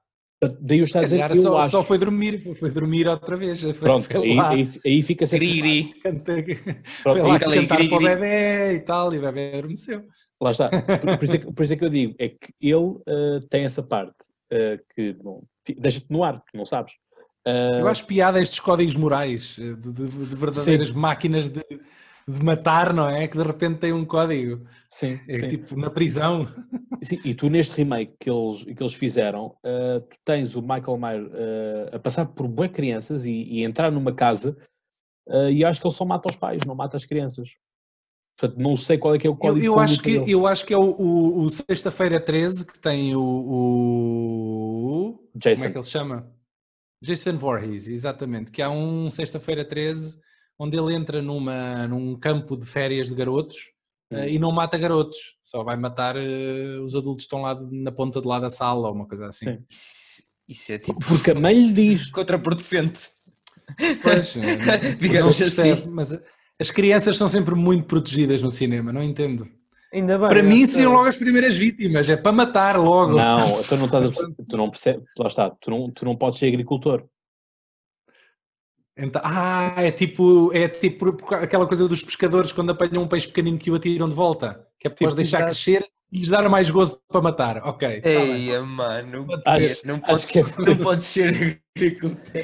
Daí 0.61 0.79
eu 0.79 0.85
está 0.85 1.01
a 1.01 1.05
dizer 1.05 1.27
que 1.27 1.39
eu 1.39 1.43
só, 1.43 1.57
acho... 1.57 1.71
só 1.71 1.83
foi 1.83 1.97
dormir, 1.97 2.39
foi 2.57 2.71
dormir 2.71 3.09
outra 3.09 3.35
vez. 3.35 3.63
Foi, 3.63 3.73
Pronto, 3.73 4.07
foi 4.07 4.31
aí, 4.31 4.41
aí, 4.41 4.71
aí, 4.85 5.03
fica 5.03 5.25
sempre... 5.25 5.47
Griri. 5.47 5.95
Foi 7.03 7.23
lá 7.23 7.39
cantar 7.39 7.89
para 7.89 7.97
o 7.97 8.03
bebê 8.03 8.75
e 8.75 8.81
tal, 8.81 9.15
e 9.15 9.19
o 9.19 9.23
bebê 9.23 9.55
adormeceu. 9.55 10.05
Lá 10.41 10.51
está. 10.51 10.69
Por, 10.69 11.19
por, 11.19 11.25
isso 11.25 11.35
é 11.35 11.39
que, 11.39 11.53
por, 11.53 11.63
isso 11.63 11.73
é 11.73 11.77
que, 11.77 11.85
eu 11.85 11.91
digo, 11.91 12.15
é 12.19 12.29
que 12.29 12.55
ele 12.61 12.75
uh, 12.75 13.41
tem 13.51 13.65
essa 13.65 13.83
parte 13.83 14.17
que 14.95 15.15
bom, 15.15 15.43
deixa-te 15.81 16.07
no 16.11 16.23
ar, 16.23 16.41
não 16.55 16.65
sabes. 16.65 16.93
Uh... 17.47 17.81
Eu 17.81 17.89
acho 17.89 18.07
piada 18.07 18.41
estes 18.41 18.61
códigos 18.61 18.95
morais 18.95 19.57
de, 19.57 19.75
de, 19.75 20.07
de 20.07 20.37
verdadeiras 20.37 20.89
sim. 20.89 20.95
máquinas 20.95 21.49
de, 21.49 21.63
de, 22.27 22.45
matar, 22.45 22.93
não 22.93 23.09
é? 23.09 23.29
Que 23.29 23.37
de 23.37 23.45
repente 23.45 23.81
tem 23.81 23.93
um 23.93 24.05
código. 24.05 24.67
Sim. 24.91 25.21
É 25.29 25.41
sim. 25.41 25.49
tipo 25.49 25.77
na 25.77 25.91
prisão. 25.91 26.47
Sim, 27.03 27.21
e 27.25 27.35
tu 27.35 27.51
neste 27.51 27.77
remake 27.77 28.15
que 28.19 28.31
eles, 28.31 28.65
que 28.65 28.83
eles 28.83 28.95
fizeram, 28.95 29.55
uh, 29.65 30.01
tu 30.01 30.17
tens 30.25 30.57
o 30.57 30.63
Michael 30.63 30.97
Myers 30.97 31.27
uh, 31.27 31.97
a 31.97 31.99
passar 31.99 32.27
por 32.27 32.49
boas 32.49 32.71
crianças 32.71 33.27
e, 33.27 33.43
e, 33.43 33.63
entrar 33.63 33.91
numa 33.91 34.15
casa 34.15 34.57
e 35.51 35.65
acho 35.65 35.81
que 35.81 35.87
ele 35.87 35.95
só 35.95 36.05
mata 36.05 36.29
os 36.29 36.37
pais, 36.37 36.65
não 36.67 36.75
mata 36.75 36.99
as 36.99 37.07
crianças. 37.07 37.49
Portanto, 38.37 38.61
não 38.61 38.77
sei 38.77 38.99
qual 38.99 39.15
é 39.15 39.19
que 39.19 39.27
é 39.27 39.31
o 39.31 39.37
código. 39.37 39.65
Eu, 39.65 39.75
eu 39.75 39.79
acho, 39.79 40.01
que, 40.01 40.11
eu 40.27 40.47
acho 40.47 40.67
que 40.67 40.75
é 40.75 40.79
o, 40.79 40.91
o, 40.91 41.45
o 41.45 41.51
Sexta-feira 41.51 42.19
13 42.19 42.67
que 42.67 42.79
tem 42.79 43.15
o, 43.15 43.23
o. 43.23 44.75
Jason. 45.37 45.55
Como 45.57 45.67
é 45.67 45.71
que 45.71 45.79
ele 45.79 45.85
se 45.85 45.91
chama? 45.91 46.35
Jason 47.05 47.37
Voorhees, 47.37 47.87
exatamente, 47.87 48.51
que 48.51 48.63
há 48.63 48.71
um 48.71 49.11
sexta-feira 49.11 49.63
13 49.65 50.19
onde 50.59 50.77
ele 50.77 50.95
entra 50.95 51.21
numa, 51.21 51.87
num 51.87 52.19
campo 52.19 52.57
de 52.57 52.65
férias 52.65 53.09
de 53.09 53.15
garotos 53.15 53.57
uh, 54.11 54.27
e 54.27 54.39
não 54.39 54.51
mata 54.51 54.79
garotos, 54.79 55.37
só 55.43 55.63
vai 55.63 55.77
matar 55.77 56.17
uh, 56.17 56.83
os 56.83 56.97
adultos 56.97 57.25
que 57.25 57.27
estão 57.27 57.43
lá 57.43 57.61
na 57.71 57.93
ponta 57.93 58.21
de 58.21 58.27
lá 58.27 58.39
da 58.39 58.49
sala 58.49 58.89
ou 58.89 58.95
uma 58.95 59.07
coisa 59.07 59.27
assim. 59.27 59.59
Isso, 59.69 60.23
isso, 60.49 60.73
é 60.73 60.79
tipo. 60.79 60.99
Porque 61.01 61.33
a 61.33 61.35
mãe 61.35 61.55
lhe 61.55 61.73
diz. 61.73 62.09
Contraproducente. 62.13 63.11
Pois, 64.03 64.35
digamos 64.99 65.43
assim. 65.43 65.87
Mas 65.89 66.13
as 66.61 66.71
crianças 66.71 67.17
são 67.17 67.29
sempre 67.29 67.55
muito 67.55 67.87
protegidas 67.87 68.43
no 68.43 68.51
cinema, 68.51 68.93
não 68.93 69.03
entendo. 69.03 69.49
Ainda 69.93 70.19
bem, 70.19 70.29
para 70.29 70.43
mim 70.43 70.67
seriam 70.67 70.93
logo 70.93 71.09
as 71.09 71.17
primeiras 71.17 71.57
vítimas, 71.57 72.11
é 72.11 72.17
para 72.17 72.33
matar 72.33 72.77
logo. 72.79 73.15
Não, 73.15 73.63
tu 73.63 73.77
não 73.77 73.85
estás 73.87 74.05
a 74.05 74.11
tu 74.49 74.57
não 74.57 74.71
percebes, 74.71 75.05
lá 75.17 75.29
está, 75.29 75.51
tu 75.51 75.71
não, 75.71 75.91
tu 75.91 76.05
não 76.05 76.17
podes 76.17 76.39
ser 76.39 76.49
agricultor. 76.49 77.05
Então, 78.97 79.21
ah, 79.25 79.75
é 79.79 79.91
tipo, 79.91 80.53
é 80.53 80.69
tipo 80.69 81.17
aquela 81.35 81.67
coisa 81.67 81.89
dos 81.89 82.03
pescadores 82.03 82.53
quando 82.53 82.71
apanham 82.71 83.03
um 83.03 83.09
peixe 83.09 83.27
pequenino 83.27 83.59
que 83.59 83.71
o 83.71 83.75
atiram 83.75 84.09
de 84.09 84.15
volta, 84.15 84.67
que 84.79 84.87
é 84.87 84.91
para 84.91 85.09
tipo, 85.09 85.15
deixar 85.15 85.45
crescer 85.45 85.85
lhes 86.15 86.29
dar 86.29 86.49
mais 86.49 86.71
gozo 86.71 87.01
para 87.09 87.21
matar. 87.21 87.59
Ok. 87.65 88.01
Tá 88.01 88.09
Eia, 88.09 88.63
mano, 88.63 89.27
não, 89.27 89.41
acho, 89.47 89.87
não, 89.87 89.99
pode, 89.99 90.27
que... 90.27 90.39
É 90.39 90.45
não 90.59 90.77
pode 90.77 91.05
ser 91.05 91.61
agricultor. 91.77 92.41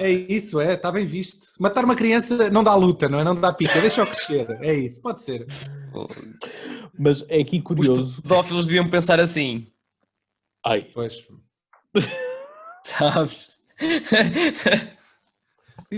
É 0.00 0.10
isso, 0.10 0.58
é, 0.60 0.72
está 0.72 0.90
bem 0.90 1.04
visto. 1.04 1.48
Matar 1.60 1.84
uma 1.84 1.94
criança 1.94 2.50
não 2.50 2.64
dá 2.64 2.74
luta, 2.74 3.08
não 3.08 3.20
é? 3.20 3.24
Não 3.24 3.38
dá 3.38 3.52
pica, 3.52 3.78
deixa-o 3.80 4.06
crescer. 4.06 4.58
É 4.62 4.72
isso, 4.72 5.02
pode 5.02 5.22
ser. 5.22 5.46
Mas 6.98 7.24
é 7.28 7.40
aqui 7.40 7.60
curioso. 7.60 8.04
Os 8.04 8.20
pedófilos 8.20 8.64
deviam 8.64 8.88
pensar 8.88 9.20
assim. 9.20 9.66
Ai. 10.64 10.88
Pois. 10.94 11.18
Sabes? 12.84 13.58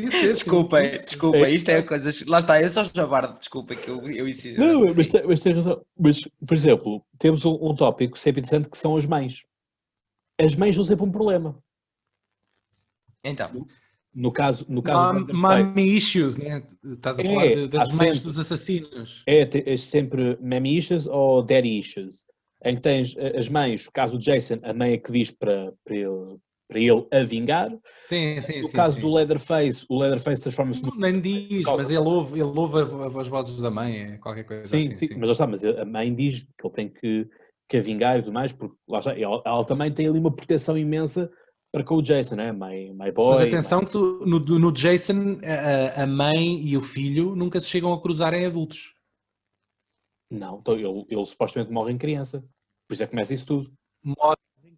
desculpa, 0.05 0.82
desculpa, 0.82 1.39
é, 1.39 1.51
isto 1.51 1.70
é 1.70 1.82
coisas. 1.82 2.24
Lá 2.27 2.39
está, 2.39 2.60
eu 2.60 2.68
sou 2.68 2.85
jabardo, 2.85 3.39
desculpa 3.39 3.74
que 3.74 3.89
eu, 3.89 4.06
eu 4.10 4.28
ensino. 4.28 4.59
Não, 4.59 4.94
mas, 4.94 5.06
tem, 5.06 5.27
mas 5.27 5.40
tem 5.40 5.52
razão. 5.52 5.85
Mas, 5.98 6.28
por 6.47 6.55
exemplo, 6.55 7.05
temos 7.18 7.44
um, 7.44 7.59
um 7.60 7.74
tópico 7.74 8.18
sempre 8.18 8.40
interessante 8.40 8.68
que 8.68 8.78
são 8.78 8.97
as 8.97 9.06
mães. 9.06 9.44
As 10.39 10.55
mães 10.55 10.74
são 10.74 10.85
sempre 10.85 11.05
um 11.05 11.10
problema. 11.10 11.59
Então. 13.24 13.66
No 14.14 14.32
caso, 14.32 14.64
no 14.66 14.82
caso 14.82 15.27
Mommy 15.31 15.97
issues, 15.97 16.39
né? 16.39 16.62
Estás 16.82 17.18
a 17.18 17.23
é, 17.23 17.27
falar 17.27 17.68
das 17.68 17.93
mães 17.93 18.20
dos 18.23 18.39
assassinos. 18.39 19.23
É, 19.27 19.43
é 19.43 19.77
sempre 19.77 20.39
mommy 20.40 20.78
issues 20.78 21.06
ou 21.06 21.43
daddy 21.43 21.78
issues. 21.78 22.24
Em 22.64 22.74
que 22.74 22.81
tens 22.81 23.14
as 23.36 23.48
mães, 23.48 23.86
o 23.86 23.93
caso 23.93 24.16
do 24.16 24.24
Jason, 24.24 24.59
a 24.62 24.73
mãe 24.73 24.94
é 24.94 24.98
que 24.98 25.12
diz 25.12 25.31
para, 25.31 25.73
para, 25.85 25.94
ele, 25.94 26.39
para 26.68 26.80
ele 26.80 27.06
a 27.12 27.22
vingar. 27.22 27.70
Sim, 28.09 28.40
sim, 28.40 28.60
no 28.60 28.68
sim, 28.68 28.76
caso 28.76 29.01
do 29.01 29.12
Leatherface, 29.12 29.84
o 29.88 29.98
Leatherface 29.98 30.43
transforma-se 30.43 30.82
no. 30.82 30.94
Nem 30.97 31.20
diz, 31.20 31.64
mas 31.64 31.90
ele 31.90 31.98
ouve, 31.98 32.40
ele 32.40 32.59
ouve 32.59 33.18
as 33.18 33.28
vozes 33.28 33.60
da 33.60 33.70
mãe, 33.70 33.97
é 33.98 34.16
qualquer 34.18 34.44
coisa 34.44 34.64
sim, 34.64 34.78
assim. 34.78 34.94
Sim, 34.94 35.06
sim, 35.06 35.18
mas, 35.18 35.30
está, 35.30 35.47
mas 35.47 35.64
a 35.64 35.84
mãe 35.84 36.14
diz 36.14 36.43
que 36.43 36.66
ele 36.66 36.74
tem 36.74 36.88
que, 36.88 37.28
que 37.68 37.76
a 37.76 37.80
vingar 37.80 38.18
e 38.18 38.22
tudo 38.22 38.32
mais, 38.32 38.52
porque 38.52 38.74
lá 38.90 38.98
está, 38.98 39.18
ela, 39.18 39.43
ela 39.44 39.64
também 39.64 39.93
tem 39.93 40.09
ali 40.09 40.18
uma 40.18 40.34
proteção 40.34 40.76
imensa 40.76 41.30
para 41.72 41.84
com 41.84 41.97
o 41.97 42.02
Jason, 42.02 42.36
né? 42.36 42.52
My, 42.52 42.90
my 42.93 43.12
boy. 43.12 43.34
Mas 43.34 43.43
atenção 43.43 43.80
my... 43.80 43.86
que 43.86 43.93
tu, 43.93 44.24
no, 44.26 44.38
no 44.40 44.72
Jason 44.72 45.38
a, 45.44 46.02
a, 46.02 46.06
mãe 46.06 46.60
e 46.62 46.76
o 46.76 46.82
filho 46.82 47.36
nunca 47.36 47.60
se 47.60 47.68
chegam 47.68 47.93
a 47.93 48.01
cruzar 48.01 48.32
em 48.34 48.47
adultos. 48.47 48.94
Não, 50.30 50.59
então 50.59 50.74
ele, 50.74 51.06
ele 51.09 51.26
supostamente 51.26 51.72
morre 51.72 51.93
em 51.93 51.98
criança. 51.98 52.40
Por 52.88 52.94
isso 52.94 53.02
é 53.02 53.06
que 53.06 53.10
começa 53.10 53.34
isso 53.34 53.47
tudo. 53.47 53.72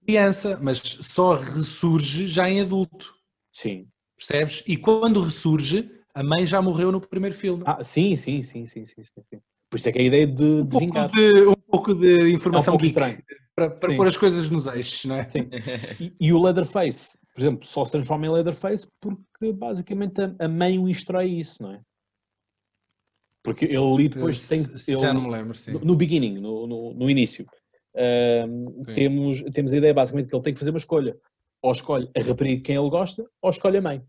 Criança, 0.08 0.58
mas 0.62 0.78
só 0.78 1.34
ressurge 1.34 2.26
já 2.26 2.48
em 2.48 2.62
adulto. 2.62 3.14
Sim. 3.52 3.86
Percebes? 4.16 4.64
E 4.66 4.74
quando 4.74 5.20
ressurge, 5.20 5.90
a 6.14 6.22
mãe 6.22 6.46
já 6.46 6.62
morreu 6.62 6.90
no 6.90 6.98
primeiro 6.98 7.36
filme. 7.36 7.62
Ah, 7.66 7.84
sim, 7.84 8.16
sim, 8.16 8.42
sim, 8.42 8.64
sim, 8.64 8.86
sim, 8.86 9.02
sim. 9.04 9.40
Por 9.68 9.76
isso 9.76 9.86
é 9.86 9.92
que 9.92 9.98
a 9.98 10.02
ideia 10.02 10.26
de, 10.26 10.42
um 10.42 10.64
de 10.64 10.78
vingar. 10.78 11.10
De, 11.10 11.46
um 11.48 11.54
pouco 11.54 11.94
de 11.94 12.32
informação 12.32 12.72
é 12.72 12.76
um 12.76 12.78
pouco 12.78 12.86
estranho 12.86 13.22
para, 13.54 13.68
para 13.68 13.96
pôr 13.96 14.06
as 14.06 14.16
coisas 14.16 14.48
nos 14.48 14.66
eixos, 14.66 15.04
não 15.04 15.16
é? 15.16 15.26
Sim. 15.28 15.50
E, 16.00 16.14
e, 16.18 16.32
o 16.32 16.42
Leatherface, 16.42 17.18
por 17.34 17.42
exemplo, 17.42 17.66
só 17.66 17.84
se 17.84 17.92
transforma 17.92 18.24
em 18.24 18.30
Leatherface 18.30 18.86
porque 18.98 19.52
basicamente 19.52 20.22
a, 20.22 20.34
a 20.38 20.48
mãe 20.48 20.78
o 20.78 20.88
instrói 20.88 21.26
isso, 21.26 21.62
não 21.62 21.72
é? 21.72 21.82
Porque 23.42 23.66
ele 23.66 23.76
ali 23.76 24.08
depois 24.08 24.48
tem. 24.48 24.60
Ele, 24.60 25.00
já 25.00 25.12
não 25.12 25.20
me 25.20 25.30
lembro, 25.30 25.54
sim. 25.54 25.72
No, 25.72 25.80
no 25.80 25.96
beginning, 25.96 26.38
no, 26.38 26.66
no, 26.66 26.94
no 26.94 27.10
início, 27.10 27.46
temos, 28.94 29.42
temos 29.52 29.72
a 29.72 29.76
ideia 29.76 29.94
basicamente 29.94 30.28
que 30.28 30.36
ele 30.36 30.42
tem 30.42 30.52
que 30.52 30.58
fazer 30.58 30.70
uma 30.70 30.78
escolha. 30.78 31.16
Ou 31.60 31.72
escolhe 31.72 32.08
a 32.16 32.22
rapariga 32.22 32.62
quem 32.62 32.76
ele 32.76 32.90
gosta, 32.90 33.28
ou 33.42 33.50
escolhe 33.50 33.78
a 33.78 33.82
mãe. 33.82 34.06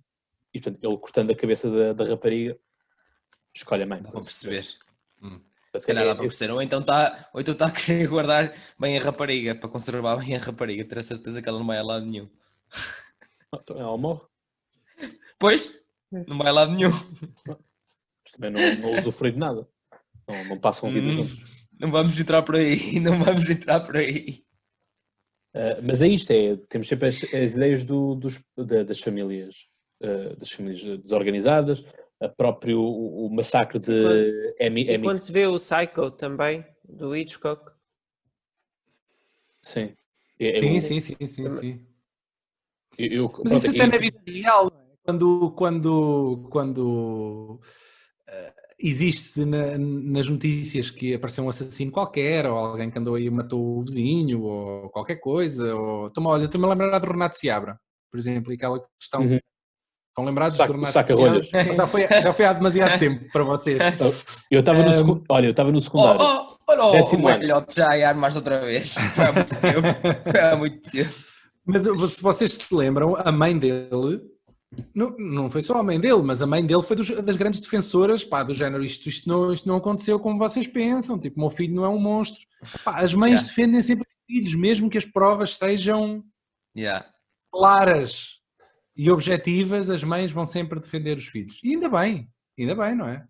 E 0.53 0.59
portanto, 0.59 0.83
ele 0.83 0.97
cortando 0.97 1.31
a 1.31 1.35
cabeça 1.35 1.69
da, 1.69 1.93
da 1.93 2.05
rapariga, 2.05 2.57
escolhe 3.53 3.83
a 3.83 3.87
mãe. 3.87 4.01
Dá 4.01 4.11
para 4.11 4.21
perceber. 4.21 4.65
Hum. 5.21 5.39
Se 5.77 5.85
calhar 5.85 6.05
dá 6.05 6.15
para 6.15 6.23
perceber. 6.23 6.53
Ou 6.53 6.61
então 6.61 6.79
está 6.79 7.29
então 7.35 7.55
tá 7.55 7.67
a 7.67 7.71
querer 7.71 8.07
guardar 8.07 8.53
bem 8.79 8.97
a 8.97 9.01
rapariga, 9.01 9.55
para 9.55 9.69
conservar 9.69 10.17
bem 10.17 10.35
a 10.35 10.39
rapariga. 10.39 10.85
Ter 10.85 10.99
a 10.99 11.03
certeza 11.03 11.41
que 11.41 11.49
ela 11.49 11.59
não 11.59 11.67
vai 11.67 11.77
a 11.77 11.83
lado 11.83 12.05
nenhum. 12.05 12.29
Então 13.51 13.79
ela 13.79 13.97
morre. 13.97 14.21
Pois, 15.39 15.83
não 16.11 16.37
vai 16.37 16.49
a 16.49 16.51
lado 16.51 16.71
nenhum. 16.71 16.91
Mas 17.47 18.31
também 18.31 18.51
não, 18.51 18.75
não 18.75 18.99
usufrui 18.99 19.31
de 19.31 19.39
nada. 19.39 19.67
Não, 20.27 20.45
não 20.45 20.59
passam 20.59 20.91
vida 20.91 21.07
hum, 21.07 21.11
juntos. 21.11 21.67
Não 21.79 21.89
vamos 21.89 22.19
entrar 22.19 22.43
por 22.43 22.55
aí, 22.55 22.75
não 22.99 23.23
vamos 23.23 23.49
entrar 23.49 23.79
por 23.79 23.95
aí. 23.95 24.43
Uh, 25.55 25.81
mas 25.81 26.01
é 26.01 26.07
isto, 26.07 26.31
é, 26.31 26.57
temos 26.67 26.87
sempre 26.87 27.07
as, 27.07 27.23
as 27.23 27.53
ideias 27.53 27.83
do, 27.83 28.13
dos, 28.15 28.39
das 28.55 28.99
famílias, 28.99 29.55
uh, 30.01 30.35
das 30.37 30.51
famílias 30.51 31.01
desorganizadas, 31.01 31.85
a 32.21 32.27
próprio 32.27 32.81
o, 32.81 33.29
massacre 33.33 33.79
de 33.79 33.85
quando, 33.85 34.67
Amy, 34.67 34.81
E 34.81 34.99
quando 34.99 35.21
se 35.21 35.31
vê 35.31 35.47
o 35.47 35.55
Psycho 35.55 36.11
também, 36.11 36.65
do 36.83 37.15
Hitchcock. 37.15 37.71
Sim. 39.61 39.95
É, 40.39 40.61
sim, 40.61 40.81
sim, 40.81 40.99
sim, 40.99 41.25
sim, 41.25 41.49
sim. 41.49 41.85
Eu, 42.97 43.31
Mas 43.43 43.63
isso 43.63 43.69
até 43.69 43.87
na 43.87 43.97
vida 43.97 44.19
real, 44.27 44.67
é? 44.67 44.97
quando, 45.03 45.51
quando, 45.51 46.47
quando 46.49 47.59
uh, 48.29 48.68
existe 48.81 49.43
na, 49.45 49.77
nas 49.77 50.27
notícias 50.27 50.89
que 50.89 51.13
apareceu 51.13 51.43
um 51.43 51.49
assassino 51.49 51.91
qualquer, 51.91 52.45
ou 52.45 52.57
alguém 52.57 52.89
que 52.89 52.97
andou 52.97 53.15
aí 53.15 53.25
e 53.25 53.29
matou 53.29 53.77
o 53.77 53.81
vizinho, 53.81 54.41
ou 54.43 54.89
qualquer 54.89 55.17
coisa, 55.17 55.75
ou... 55.75 56.09
Toma, 56.11 56.29
olha, 56.29 56.45
estou-me 56.45 56.65
a 56.65 56.69
lembrar 56.69 56.99
do 56.99 57.07
Renato 57.07 57.35
Seabra, 57.35 57.77
por 58.11 58.19
exemplo, 58.19 58.53
aquela 58.53 58.79
questão... 58.99 59.21
Uhum. 59.21 59.39
Estão 60.09 60.25
lembrados 60.25 60.57
Saca, 60.57 60.67
do 60.67 60.75
Renato 60.75 60.93
saca 60.93 61.13
rolhas. 61.15 61.47
Já 61.47 61.87
foi, 61.87 62.07
já 62.07 62.33
foi 62.33 62.45
há 62.45 62.51
demasiado 62.51 62.97
tempo 62.99 63.31
para 63.31 63.43
vocês. 63.43 63.79
Eu 64.51 64.59
estava 64.59 64.81
no, 64.83 65.13
um... 65.13 65.23
olha, 65.29 65.45
eu 65.45 65.51
estava 65.51 65.71
no 65.71 65.79
secundário. 65.79 66.19
Oh, 66.19 66.57
oh, 66.67 66.71
olha 66.71 66.83
oh, 66.83 67.15
o 67.15 67.23
velhote 67.23 67.75
já 67.75 67.87
a 67.87 68.09
armas 68.09 68.35
outra 68.35 68.59
vez. 68.61 68.95
Foi 69.15 69.23
há 69.23 69.31
muito 69.31 69.59
tempo. 69.61 70.31
Foi 70.31 70.39
há 70.39 70.55
muito 70.57 70.91
tempo. 70.91 71.09
Mas 71.63 71.83
se 71.83 72.21
vocês 72.21 72.53
se 72.53 72.75
lembram, 72.75 73.15
a 73.17 73.31
mãe 73.31 73.57
dele 73.57 74.19
não, 74.93 75.15
não 75.17 75.49
foi 75.49 75.61
só 75.61 75.77
a 75.77 75.83
mãe 75.83 75.99
dele, 75.99 76.21
mas 76.21 76.41
a 76.41 76.47
mãe 76.47 76.63
dele 76.63 76.83
foi 76.83 76.95
dos, 76.95 77.09
das 77.09 77.35
grandes 77.35 77.59
defensoras, 77.59 78.23
pá, 78.23 78.43
do 78.43 78.53
género, 78.53 78.83
isto, 78.83 79.09
isto, 79.09 79.27
não, 79.27 79.51
isto 79.51 79.67
não 79.67 79.77
aconteceu 79.77 80.19
como 80.19 80.37
vocês 80.37 80.67
pensam, 80.67 81.19
tipo, 81.19 81.37
o 81.37 81.41
meu 81.41 81.49
filho 81.49 81.73
não 81.73 81.85
é 81.85 81.89
um 81.89 81.99
monstro. 81.99 82.41
Pá, 82.83 82.99
as 83.01 83.13
mães 83.13 83.31
yeah. 83.31 83.47
defendem 83.47 83.81
sempre 83.81 84.07
os 84.07 84.15
filhos, 84.27 84.55
mesmo 84.55 84.89
que 84.89 84.97
as 84.97 85.05
provas 85.05 85.57
sejam 85.57 86.23
yeah. 86.77 87.05
claras 87.51 88.39
e 88.95 89.09
objetivas, 89.09 89.89
as 89.89 90.03
mães 90.03 90.31
vão 90.31 90.45
sempre 90.45 90.79
defender 90.79 91.17
os 91.17 91.25
filhos. 91.25 91.59
E 91.63 91.73
ainda 91.73 91.89
bem, 91.89 92.29
ainda 92.57 92.75
bem, 92.75 92.95
não 92.95 93.07
é? 93.07 93.25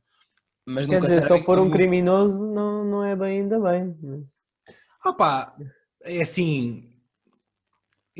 Mas 0.67 0.87
Quer 0.87 0.99
dizer, 0.99 1.23
se 1.23 1.33
ele 1.33 1.43
for 1.43 1.57
como... 1.57 1.69
um 1.69 1.71
criminoso, 1.71 2.47
não, 2.47 2.83
não 2.83 3.03
é 3.03 3.15
bem 3.15 3.41
ainda 3.41 3.59
bem. 3.59 3.95
Ah 5.03 5.13
pá, 5.13 5.55
é 6.03 6.21
assim, 6.21 6.88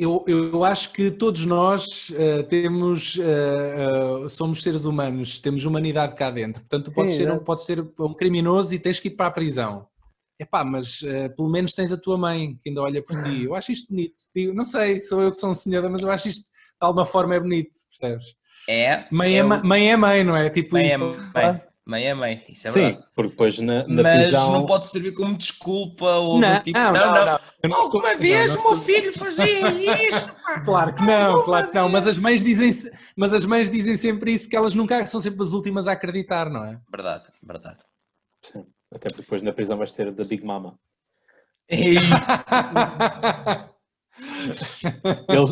eu, 0.02 0.24
eu 0.26 0.64
acho 0.64 0.92
que 0.92 1.10
todos 1.10 1.44
nós 1.44 2.10
uh, 2.10 2.42
temos, 2.44 3.16
uh, 3.16 4.24
uh, 4.24 4.28
somos 4.28 4.62
seres 4.62 4.84
humanos, 4.84 5.40
temos 5.40 5.64
humanidade 5.64 6.14
cá 6.14 6.30
dentro. 6.30 6.62
Portanto, 6.62 6.86
tu 6.86 6.94
podes, 6.94 7.12
Sim, 7.12 7.18
ser, 7.18 7.32
um, 7.32 7.38
podes 7.38 7.64
ser 7.64 7.86
um 7.98 8.14
criminoso 8.14 8.74
e 8.74 8.78
tens 8.78 8.98
que 8.98 9.08
ir 9.08 9.12
para 9.12 9.26
a 9.26 9.30
prisão. 9.30 9.86
Epá, 10.38 10.64
mas 10.64 11.00
pelo 11.36 11.50
menos 11.50 11.74
tens 11.74 11.92
a 11.92 11.98
tua 11.98 12.16
mãe 12.16 12.56
que 12.62 12.70
ainda 12.70 12.80
olha 12.80 13.02
por 13.02 13.22
ti. 13.22 13.44
Eu 13.44 13.54
acho 13.54 13.72
isto 13.72 13.88
bonito. 13.90 14.14
Digo, 14.34 14.54
não 14.54 14.64
sei, 14.64 14.98
sou 14.98 15.20
eu 15.20 15.30
que 15.30 15.36
sou 15.36 15.50
um 15.50 15.54
senhor, 15.54 15.86
mas 15.90 16.00
eu 16.00 16.10
acho 16.10 16.28
isto 16.28 16.44
de 16.44 16.50
alguma 16.80 17.04
forma 17.04 17.34
é 17.34 17.40
bonito, 17.40 17.72
percebes? 17.90 18.24
É. 18.66 19.06
Mãe 19.10 19.34
é, 19.34 19.38
é, 19.40 19.42
mãe, 19.42 19.90
é 19.90 19.96
mãe, 19.98 20.24
não 20.24 20.34
é? 20.34 20.48
Tipo 20.48 20.76
mãe 20.76 20.92
é 20.92 20.94
isso. 20.94 21.20
É 21.34 21.52
mãe. 21.52 21.62
Mãe 21.90 22.06
é 22.06 22.14
mãe, 22.14 22.44
isso 22.48 22.68
é 22.68 22.70
Sim, 22.70 22.82
verdade. 22.82 23.04
porque 23.16 23.30
depois 23.30 23.58
na, 23.58 23.84
na 23.88 24.04
Mas 24.04 24.22
prisão... 24.22 24.52
não 24.52 24.64
pode 24.64 24.86
servir 24.86 25.12
como 25.12 25.36
desculpa 25.36 26.04
ou 26.04 26.38
não, 26.38 26.62
tipo, 26.62 26.78
não, 26.78 26.92
não, 26.92 27.12
não. 27.12 27.40
não. 27.64 27.74
Alguma 27.74 28.14
vez 28.14 28.54
o 28.54 28.62
meu 28.62 28.76
filho 28.76 29.12
fazia 29.12 29.68
isso. 30.06 30.30
Claro 30.64 30.92
que 30.94 31.06
não, 31.06 31.44
claro 31.44 31.68
que 31.68 31.74
não, 31.76 31.88
mas 31.88 32.08
as 32.08 32.18
mães 32.18 32.42
dizem, 32.42 32.90
mas 33.14 33.32
as 33.32 33.44
mães 33.44 33.70
dizem 33.70 33.96
sempre 33.96 34.32
isso 34.32 34.46
porque 34.46 34.56
elas 34.56 34.74
nunca 34.74 35.06
são 35.06 35.20
sempre 35.20 35.40
as 35.42 35.52
últimas 35.52 35.86
a 35.86 35.92
acreditar, 35.92 36.50
não 36.50 36.64
é? 36.64 36.76
Verdade, 36.90 37.28
verdade. 37.40 37.78
Sim. 38.42 38.66
Até 38.92 39.06
porque 39.08 39.22
depois 39.22 39.42
na 39.42 39.52
prisão 39.52 39.78
vais 39.78 39.92
ter 39.92 40.10
da 40.10 40.24
Big 40.24 40.44
Mama. 40.44 40.76
eles, 41.70 42.02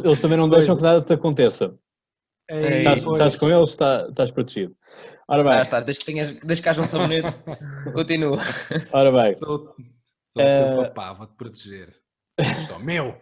eles 0.05 0.21
também 0.21 0.37
não 0.37 0.49
deixam 0.49 0.77
que 0.77 0.83
nada 0.83 1.01
te 1.01 1.13
aconteça. 1.13 1.73
Ei, 2.51 2.79
estás, 2.79 3.05
estás, 3.05 3.37
com 3.37 3.49
eles, 3.49 3.69
estás, 3.69 4.09
estás 4.09 4.33
protegido. 4.33 4.75
Ora 5.31 5.45
bem. 5.45 5.53
Ah, 5.53 5.63
estás, 5.63 5.85
deixa, 5.85 6.05
tenhas, 6.07 6.33
deixa 6.41 6.63
que 6.63 6.69
haja 6.71 6.81
um 6.81 6.87
sabonete. 6.87 7.39
Continua. 7.93 8.39
Ora 8.91 9.13
bem. 9.13 9.35
Sou, 9.35 9.59
sou 9.59 9.75
uh... 9.75 10.35
teu 10.35 10.83
papá, 10.85 11.13
vou-te 11.13 11.35
proteger. 11.35 11.95
Só 12.67 12.79
meu. 12.79 13.15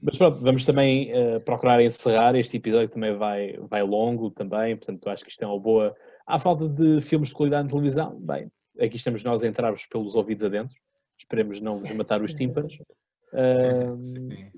Mas 0.00 0.16
pronto, 0.16 0.44
vamos 0.44 0.64
também 0.64 1.10
uh, 1.12 1.40
procurar 1.40 1.82
encerrar. 1.82 2.36
Este 2.36 2.58
episódio 2.58 2.88
também 2.88 3.16
vai, 3.16 3.56
vai 3.68 3.82
longo 3.82 4.30
também, 4.30 4.76
portanto 4.76 5.08
acho 5.08 5.24
que 5.24 5.30
isto 5.30 5.42
é 5.42 5.46
uma 5.46 5.58
boa. 5.58 5.92
Há 6.24 6.38
falta 6.38 6.68
de 6.68 7.00
filmes 7.00 7.30
de 7.30 7.34
qualidade 7.34 7.64
na 7.64 7.70
televisão? 7.70 8.16
Bem, 8.20 8.48
aqui 8.78 8.96
estamos 8.96 9.24
nós 9.24 9.42
a 9.42 9.48
entrar-vos 9.48 9.86
pelos 9.86 10.14
ouvidos 10.14 10.44
adentro. 10.44 10.76
Esperemos 11.18 11.60
não 11.60 11.80
vos 11.80 11.90
matar 11.92 12.22
os 12.22 12.32
tímpanos. 12.32 12.78
Uh, 13.32 13.98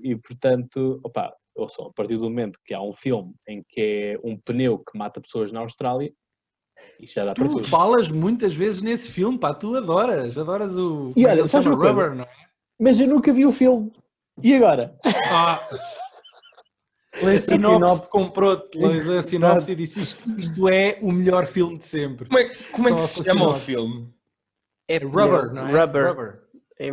e 0.03 0.15
portanto, 0.15 1.01
opa, 1.03 1.33
ouçam, 1.55 1.87
a 1.87 1.93
partir 1.93 2.17
do 2.17 2.29
momento 2.29 2.59
que 2.63 2.73
há 2.73 2.81
um 2.81 2.93
filme 2.93 3.33
em 3.47 3.63
que 3.67 3.81
é 3.81 4.19
um 4.23 4.37
pneu 4.37 4.77
que 4.77 4.95
mata 4.95 5.19
pessoas 5.19 5.51
na 5.51 5.61
Austrália, 5.61 6.13
isto 7.01 7.15
já 7.15 7.25
dá 7.25 7.33
tu 7.33 7.41
para 7.41 7.49
tudo. 7.49 7.63
falas 7.67 8.11
muitas 8.11 8.53
vezes 8.53 8.81
nesse 8.81 9.11
filme, 9.11 9.37
pá, 9.37 9.53
tu 9.53 9.75
adoras, 9.75 10.37
adoras 10.37 10.77
o. 10.77 11.11
E 11.15 11.25
olha, 11.25 11.47
sabes 11.47 11.67
Rubber, 11.67 11.93
coisa? 11.93 12.15
não 12.15 12.23
é? 12.23 12.29
Mas 12.79 12.99
eu 12.99 13.07
nunca 13.07 13.33
vi 13.33 13.45
o 13.45 13.51
filme. 13.51 13.91
E 14.41 14.55
agora? 14.55 14.95
Ah. 15.31 15.59
Lê 17.21 17.35
a 17.35 17.39
sinopse, 17.39 18.09
comprou 18.09 18.69
lê 18.73 19.17
a 19.17 19.21
sinopse 19.21 19.71
e 19.71 19.75
disse 19.75 19.99
isto, 19.99 20.29
isto 20.39 20.69
é 20.69 20.97
o 21.01 21.11
melhor 21.11 21.45
filme 21.45 21.77
de 21.77 21.85
sempre. 21.85 22.27
Como 22.27 22.39
é, 22.39 22.55
como 22.71 22.89
é 22.89 22.95
que 22.95 23.03
se 23.03 23.23
chama 23.23 23.49
o 23.49 23.59
filme? 23.59 24.09
É 24.87 24.97
Rubber, 24.97 25.53
não 25.53 25.67
é? 25.67 25.81
Rubber. 25.81 26.07
Rubber. 26.07 26.39
É... 26.79 26.91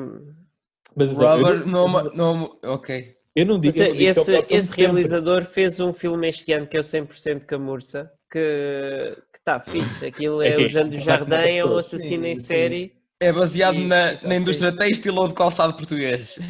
Mas, 0.96 1.10
Rubber, 1.12 1.66
não, 1.66 1.88
não, 1.88 2.14
não, 2.14 2.58
ok. 2.64 3.16
Eu 3.34 3.46
não 3.46 3.60
digo, 3.60 3.78
eu 3.78 3.86
não 3.86 3.92
digo 3.92 4.10
esse, 4.10 4.46
esse 4.50 4.74
realizador 4.74 5.44
fez 5.44 5.78
um 5.78 5.92
filme 5.92 6.28
este 6.28 6.52
ano 6.52 6.66
que 6.66 6.76
é 6.76 6.80
o 6.80 6.82
100% 6.82 7.44
Camurça, 7.44 8.12
que 8.30 9.16
está 9.48 9.60
fixe. 9.60 10.06
Aquilo 10.06 10.42
é, 10.42 10.50
é 10.50 10.56
o 10.56 10.68
Jean 10.68 10.92
Jardim, 10.92 11.34
é 11.34 11.64
um 11.64 11.76
assassino 11.76 12.24
sim, 12.24 12.30
em 12.30 12.36
série. 12.36 12.92
É 13.20 13.32
baseado 13.32 13.76
e, 13.76 13.86
na, 13.86 14.20
na 14.22 14.36
indústria 14.36 14.70
têxtil 14.70 15.14
ou 15.16 15.26
de 15.26 15.34
calçado 15.34 15.74
português. 15.74 16.38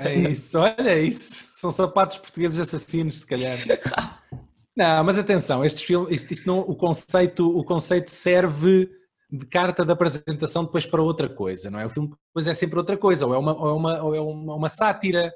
É 0.00 0.14
isso, 0.14 0.58
olha 0.58 0.74
é 0.78 1.00
isso. 1.00 1.60
São 1.60 1.70
sapatos 1.70 2.16
portugueses 2.18 2.58
assassinos, 2.58 3.20
se 3.20 3.26
calhar. 3.26 3.58
Não, 4.76 5.02
mas 5.02 5.18
atenção, 5.18 5.64
estes 5.64 5.82
filmes, 5.82 6.14
isto, 6.14 6.32
isto 6.32 6.46
não, 6.46 6.60
o, 6.60 6.76
conceito, 6.76 7.50
o 7.50 7.64
conceito 7.64 8.12
serve 8.12 8.88
de 9.28 9.44
carta 9.44 9.84
de 9.84 9.90
apresentação 9.90 10.64
depois 10.64 10.86
para 10.86 11.02
outra 11.02 11.28
coisa, 11.28 11.68
não 11.68 11.80
é? 11.80 11.86
O 11.86 11.90
filme 11.90 12.10
depois 12.28 12.46
é 12.46 12.54
sempre 12.54 12.78
outra 12.78 12.96
coisa, 12.96 13.26
ou 13.26 13.34
é 13.34 13.38
uma, 13.38 13.60
ou 13.60 13.68
é 13.68 13.72
uma, 13.72 14.02
ou 14.04 14.14
é 14.14 14.20
uma, 14.20 14.54
uma 14.54 14.68
sátira, 14.68 15.34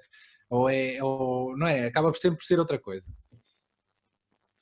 ou 0.48 0.68
é, 0.68 1.02
ou, 1.02 1.56
não 1.58 1.66
é? 1.66 1.86
Acaba 1.86 2.14
sempre 2.14 2.38
por 2.38 2.44
ser 2.44 2.60
outra 2.60 2.78
coisa. 2.78 3.08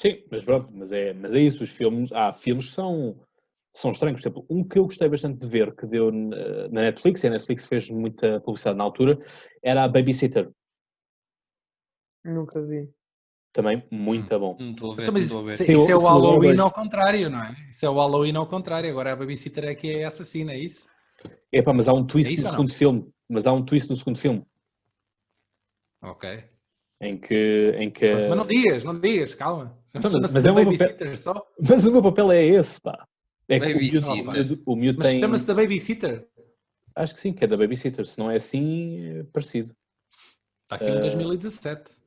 Sim, 0.01 0.25
mas 0.31 0.43
pronto, 0.43 0.67
mas 0.73 0.91
é, 0.93 1.13
mas 1.13 1.35
é 1.35 1.41
isso, 1.41 1.63
os 1.63 1.73
filmes, 1.73 2.11
há 2.13 2.33
filmes 2.33 2.69
que 2.69 2.73
são, 2.73 3.21
são 3.77 3.91
estranhos, 3.91 4.19
por 4.19 4.29
exemplo, 4.29 4.47
um 4.49 4.67
que 4.67 4.79
eu 4.79 4.85
gostei 4.85 5.07
bastante 5.11 5.39
de 5.39 5.47
ver, 5.47 5.77
que 5.77 5.87
deu 5.87 6.11
na 6.11 6.81
Netflix, 6.81 7.23
e 7.23 7.27
a 7.27 7.31
Netflix 7.31 7.67
fez 7.67 7.91
muita 7.91 8.41
publicidade 8.41 8.79
na 8.79 8.85
altura, 8.85 9.23
era 9.63 9.85
a 9.85 9.89
Babysitter. 9.89 10.51
Nunca 12.25 12.63
vi. 12.63 12.91
Também 13.53 13.87
muito 13.91 14.39
bom. 14.39 14.57
Não 14.59 14.71
estou 14.71 14.93
a 14.93 14.95
ver, 14.95 15.03
então, 15.03 15.13
mas 15.13 15.31
não 15.31 15.51
isso, 15.51 15.63
isso 15.65 15.91
é 15.91 15.95
o 15.95 15.99
Halloween 15.99 16.59
ao 16.59 16.73
contrário, 16.73 17.29
não 17.29 17.43
é? 17.43 17.55
Isso 17.69 17.85
é 17.85 17.91
o 17.91 17.95
Halloween 17.95 18.37
ao 18.37 18.47
contrário, 18.47 18.89
agora 18.89 19.13
a 19.13 19.17
Babysitter 19.17 19.65
é 19.67 19.75
que 19.75 19.91
é 19.91 20.05
assassina, 20.05 20.53
é 20.53 20.59
isso? 20.61 20.89
É 21.53 21.61
pá, 21.61 21.75
mas 21.75 21.89
há 21.89 21.93
um 21.93 22.07
twist 22.07 22.33
é 22.33 22.43
no 22.43 22.49
segundo 22.49 22.73
filme, 22.73 23.13
mas 23.29 23.47
há 23.47 23.53
um 23.53 23.63
twist 23.63 23.91
no 23.91 23.97
segundo 23.97 24.19
filme. 24.19 24.47
Ok. 26.03 26.43
Em 27.03 27.19
que. 27.19 27.75
Em 27.77 27.91
que... 27.91 28.29
Mas 28.29 28.39
não 28.39 28.47
digas, 28.47 28.83
não 28.83 28.99
digas, 28.99 29.35
calma. 29.35 29.79
Então, 29.95 30.11
mas, 30.13 30.33
mas, 30.33 30.47
é 30.47 30.53
papel... 30.53 31.17
só. 31.17 31.47
mas 31.69 31.87
o 31.87 31.93
meu 31.93 32.03
papel 32.03 32.33
é 32.33 32.45
esse, 32.45 32.81
pá. 32.81 33.07
É 33.49 33.59
que 33.59 33.75
babysitter. 33.75 34.11
o 34.11 34.33
miúdo, 34.33 34.63
o 34.65 34.77
miúdo 34.77 34.99
mas 34.99 35.09
tem. 35.09 35.21
chama-se 35.21 35.47
da 35.47 35.55
Babysitter? 35.55 36.29
Acho 36.95 37.15
que 37.15 37.21
sim, 37.21 37.33
que 37.33 37.45
é 37.45 37.47
da 37.49 37.57
Babysitter. 37.57 38.07
Se 38.07 38.19
não 38.19 38.31
é 38.31 38.37
assim, 38.37 39.19
é 39.19 39.25
parecido. 39.25 39.75
Está 40.63 40.77
aqui 40.77 40.85
uh... 40.85 40.99
em 40.99 41.01
2017. 41.01 42.01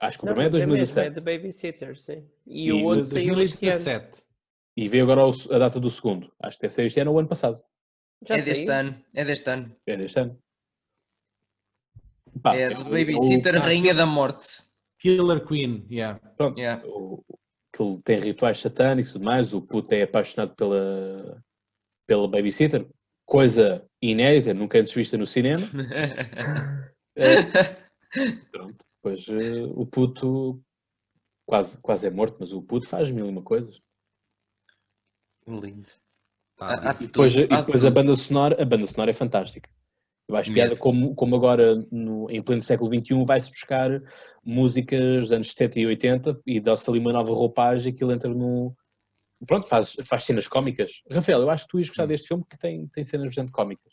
Acho 0.00 0.18
que 0.18 0.24
o 0.24 0.26
primeiro 0.26 0.48
é 0.48 0.50
2017. 0.50 1.00
É, 1.00 1.06
é 1.06 1.10
da 1.10 1.20
Babysitter, 1.20 1.98
sim. 1.98 2.28
E, 2.46 2.66
e 2.66 2.72
o 2.72 2.84
outro 2.84 3.08
2017. 3.08 4.22
E 4.76 4.88
vê 4.88 5.00
agora 5.00 5.22
a 5.22 5.58
data 5.58 5.80
do 5.80 5.90
segundo. 5.90 6.32
Acho 6.40 6.58
que 6.58 6.62
deve 6.62 6.74
ser 6.74 6.84
este 6.84 7.00
ano 7.00 7.12
ou 7.12 7.18
ano 7.18 7.28
passado. 7.28 7.60
Já 8.26 8.36
é 8.36 8.42
deste 8.42 8.68
ano. 8.68 9.04
É 9.14 9.24
deste 9.24 9.50
ano. 9.50 9.76
É 9.86 9.96
deste 9.96 10.20
ano. 10.20 10.38
Pá, 12.42 12.54
é 12.54 12.70
do 12.70 12.84
Babysitter 12.84 13.56
o... 13.56 13.60
Rainha 13.60 13.94
da 13.94 14.06
Morte. 14.06 14.67
Killer 14.98 15.44
Queen, 15.46 15.86
yeah. 15.90 16.18
Pronto, 16.36 16.58
yeah. 16.58 16.82
O, 16.86 17.22
que 17.72 17.82
ele 17.82 18.02
tem 18.02 18.18
rituais 18.18 18.58
satânicos 18.58 19.10
e 19.10 19.12
tudo 19.14 19.24
mais, 19.24 19.54
o 19.54 19.62
puto 19.62 19.92
é 19.94 20.02
apaixonado 20.02 20.54
pela, 20.54 21.42
pela 22.06 22.28
Babysitter, 22.28 22.88
coisa 23.26 23.86
inédita, 24.02 24.54
nunca 24.54 24.78
antes 24.78 24.92
vista 24.92 25.16
no 25.16 25.26
cinema. 25.26 25.64
é, 27.16 27.42
pronto, 28.50 28.84
depois 28.96 29.28
uh, 29.28 29.80
o 29.80 29.86
puto 29.86 30.60
quase, 31.46 31.78
quase 31.80 32.06
é 32.06 32.10
morto, 32.10 32.36
mas 32.40 32.52
o 32.52 32.62
puto 32.62 32.86
faz 32.86 33.10
mil 33.10 33.26
e 33.26 33.30
uma 33.30 33.42
coisas. 33.42 33.80
Lindo. 35.46 35.88
Ah, 36.60 36.96
e 37.00 37.06
depois, 37.06 37.36
e 37.36 37.46
depois 37.46 37.84
a 37.84 37.90
banda 37.90 38.16
sonora, 38.16 38.60
a 38.60 38.64
banda 38.64 38.86
sonora 38.86 39.10
é 39.10 39.14
fantástica. 39.14 39.70
Eu 40.28 40.36
acho 40.36 40.52
piada 40.52 40.76
como, 40.76 41.14
como 41.14 41.34
agora, 41.36 41.74
no, 41.90 42.30
em 42.30 42.42
pleno 42.42 42.60
século 42.60 42.92
XXI, 42.92 43.24
vai-se 43.24 43.50
buscar 43.50 44.02
músicas 44.44 45.20
dos 45.20 45.32
anos 45.32 45.48
70 45.48 45.80
e 45.80 45.86
80 45.86 46.40
e 46.46 46.60
dá-se 46.60 46.88
ali 46.90 46.98
uma 46.98 47.12
nova 47.12 47.32
roupagem 47.32 47.94
que 47.94 48.04
ele 48.04 48.12
entra 48.12 48.28
no. 48.28 48.76
Pronto, 49.46 49.66
faz, 49.66 49.96
faz 50.04 50.24
cenas 50.24 50.46
cómicas. 50.46 51.00
Rafael, 51.10 51.40
eu 51.40 51.50
acho 51.50 51.64
que 51.64 51.70
tu 51.70 51.78
ias 51.78 51.88
gostar 51.88 52.04
hum. 52.04 52.08
deste 52.08 52.28
filme 52.28 52.44
que 52.48 52.58
tem, 52.58 52.86
tem 52.88 53.02
cenas 53.02 53.26
bastante 53.26 53.52
cómicas. 53.52 53.92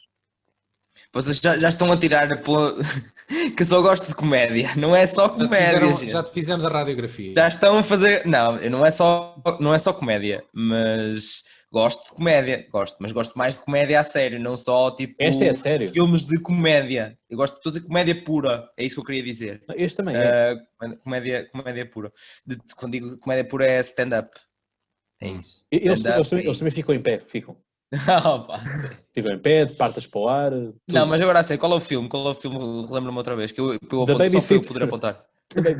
Vocês 1.14 1.38
já, 1.38 1.58
já 1.58 1.70
estão 1.70 1.90
a 1.90 1.98
tirar 1.98 2.28
que 2.44 3.62
eu 3.62 3.66
só 3.66 3.82
gosto 3.82 4.08
de 4.08 4.16
comédia, 4.16 4.76
não 4.76 4.94
é 4.94 5.06
só 5.06 5.30
comédia. 5.30 5.80
Já, 5.80 5.94
fizeram, 5.94 6.12
já 6.12 6.24
te 6.24 6.32
fizemos 6.32 6.66
a 6.66 6.70
radiografia. 6.70 7.34
Já 7.34 7.48
estão 7.48 7.78
a 7.78 7.84
fazer. 7.84 8.26
Não, 8.26 8.60
não 8.70 8.86
é 8.86 8.92
só, 8.92 9.42
não 9.62 9.74
é 9.74 9.78
só 9.78 9.94
comédia, 9.94 10.44
mas 10.54 11.46
Gosto 11.76 12.06
de 12.06 12.16
comédia, 12.16 12.66
gosto, 12.72 12.96
mas 13.02 13.12
gosto 13.12 13.38
mais 13.38 13.58
de 13.58 13.66
comédia 13.66 14.00
a 14.00 14.04
sério, 14.06 14.40
não 14.40 14.56
só 14.56 14.92
tipo 14.92 15.14
este 15.20 15.44
é 15.44 15.52
sério. 15.52 15.86
filmes 15.90 16.24
de 16.26 16.40
comédia. 16.40 17.20
Eu 17.30 17.36
gosto 17.36 17.56
de 17.56 17.62
toda 17.64 17.82
comédia 17.82 18.24
pura, 18.24 18.72
é 18.78 18.86
isso 18.86 18.96
que 18.96 19.02
eu 19.02 19.06
queria 19.06 19.22
dizer. 19.22 19.62
Este 19.76 19.98
também 19.98 20.16
é. 20.16 20.54
Uh, 20.54 20.98
comédia, 21.00 21.50
comédia 21.52 21.86
pura. 21.86 22.14
De, 22.48 22.58
quando 22.78 22.94
digo 22.94 23.18
comédia 23.20 23.44
pura 23.44 23.66
é 23.66 23.82
stand-up. 23.82 24.30
É 25.20 25.28
hum. 25.28 25.36
isso. 25.36 25.66
Eles, 25.70 26.06
eles, 26.06 26.30
também, 26.30 26.46
eles 26.46 26.58
também 26.58 26.72
ficam 26.72 26.96
em 26.96 27.02
pé, 27.02 27.20
ficam. 27.20 27.58
oh, 27.92 28.58
ficam 29.14 29.34
em 29.34 29.40
pé, 29.40 29.66
partas 29.66 30.08
para 30.08 30.20
o 30.22 30.30
ar. 30.30 30.52
Tudo. 30.52 30.80
Não, 30.88 31.06
mas 31.06 31.20
agora 31.20 31.44
sei, 31.44 31.58
qual 31.58 31.74
é 31.74 31.76
o 31.76 31.82
filme? 31.82 32.08
Qual 32.08 32.26
é 32.26 32.30
o 32.30 32.36
filme? 32.36 32.58
Relembra-me 32.88 33.18
outra 33.18 33.36
vez, 33.36 33.52
que 33.52 33.60
eu, 33.60 33.74
eu 33.74 33.78
aponto, 33.78 34.30
só 34.30 34.48
para 34.48 34.56
eu 34.56 34.62
poder 34.62 34.84
apontar. 34.84 35.26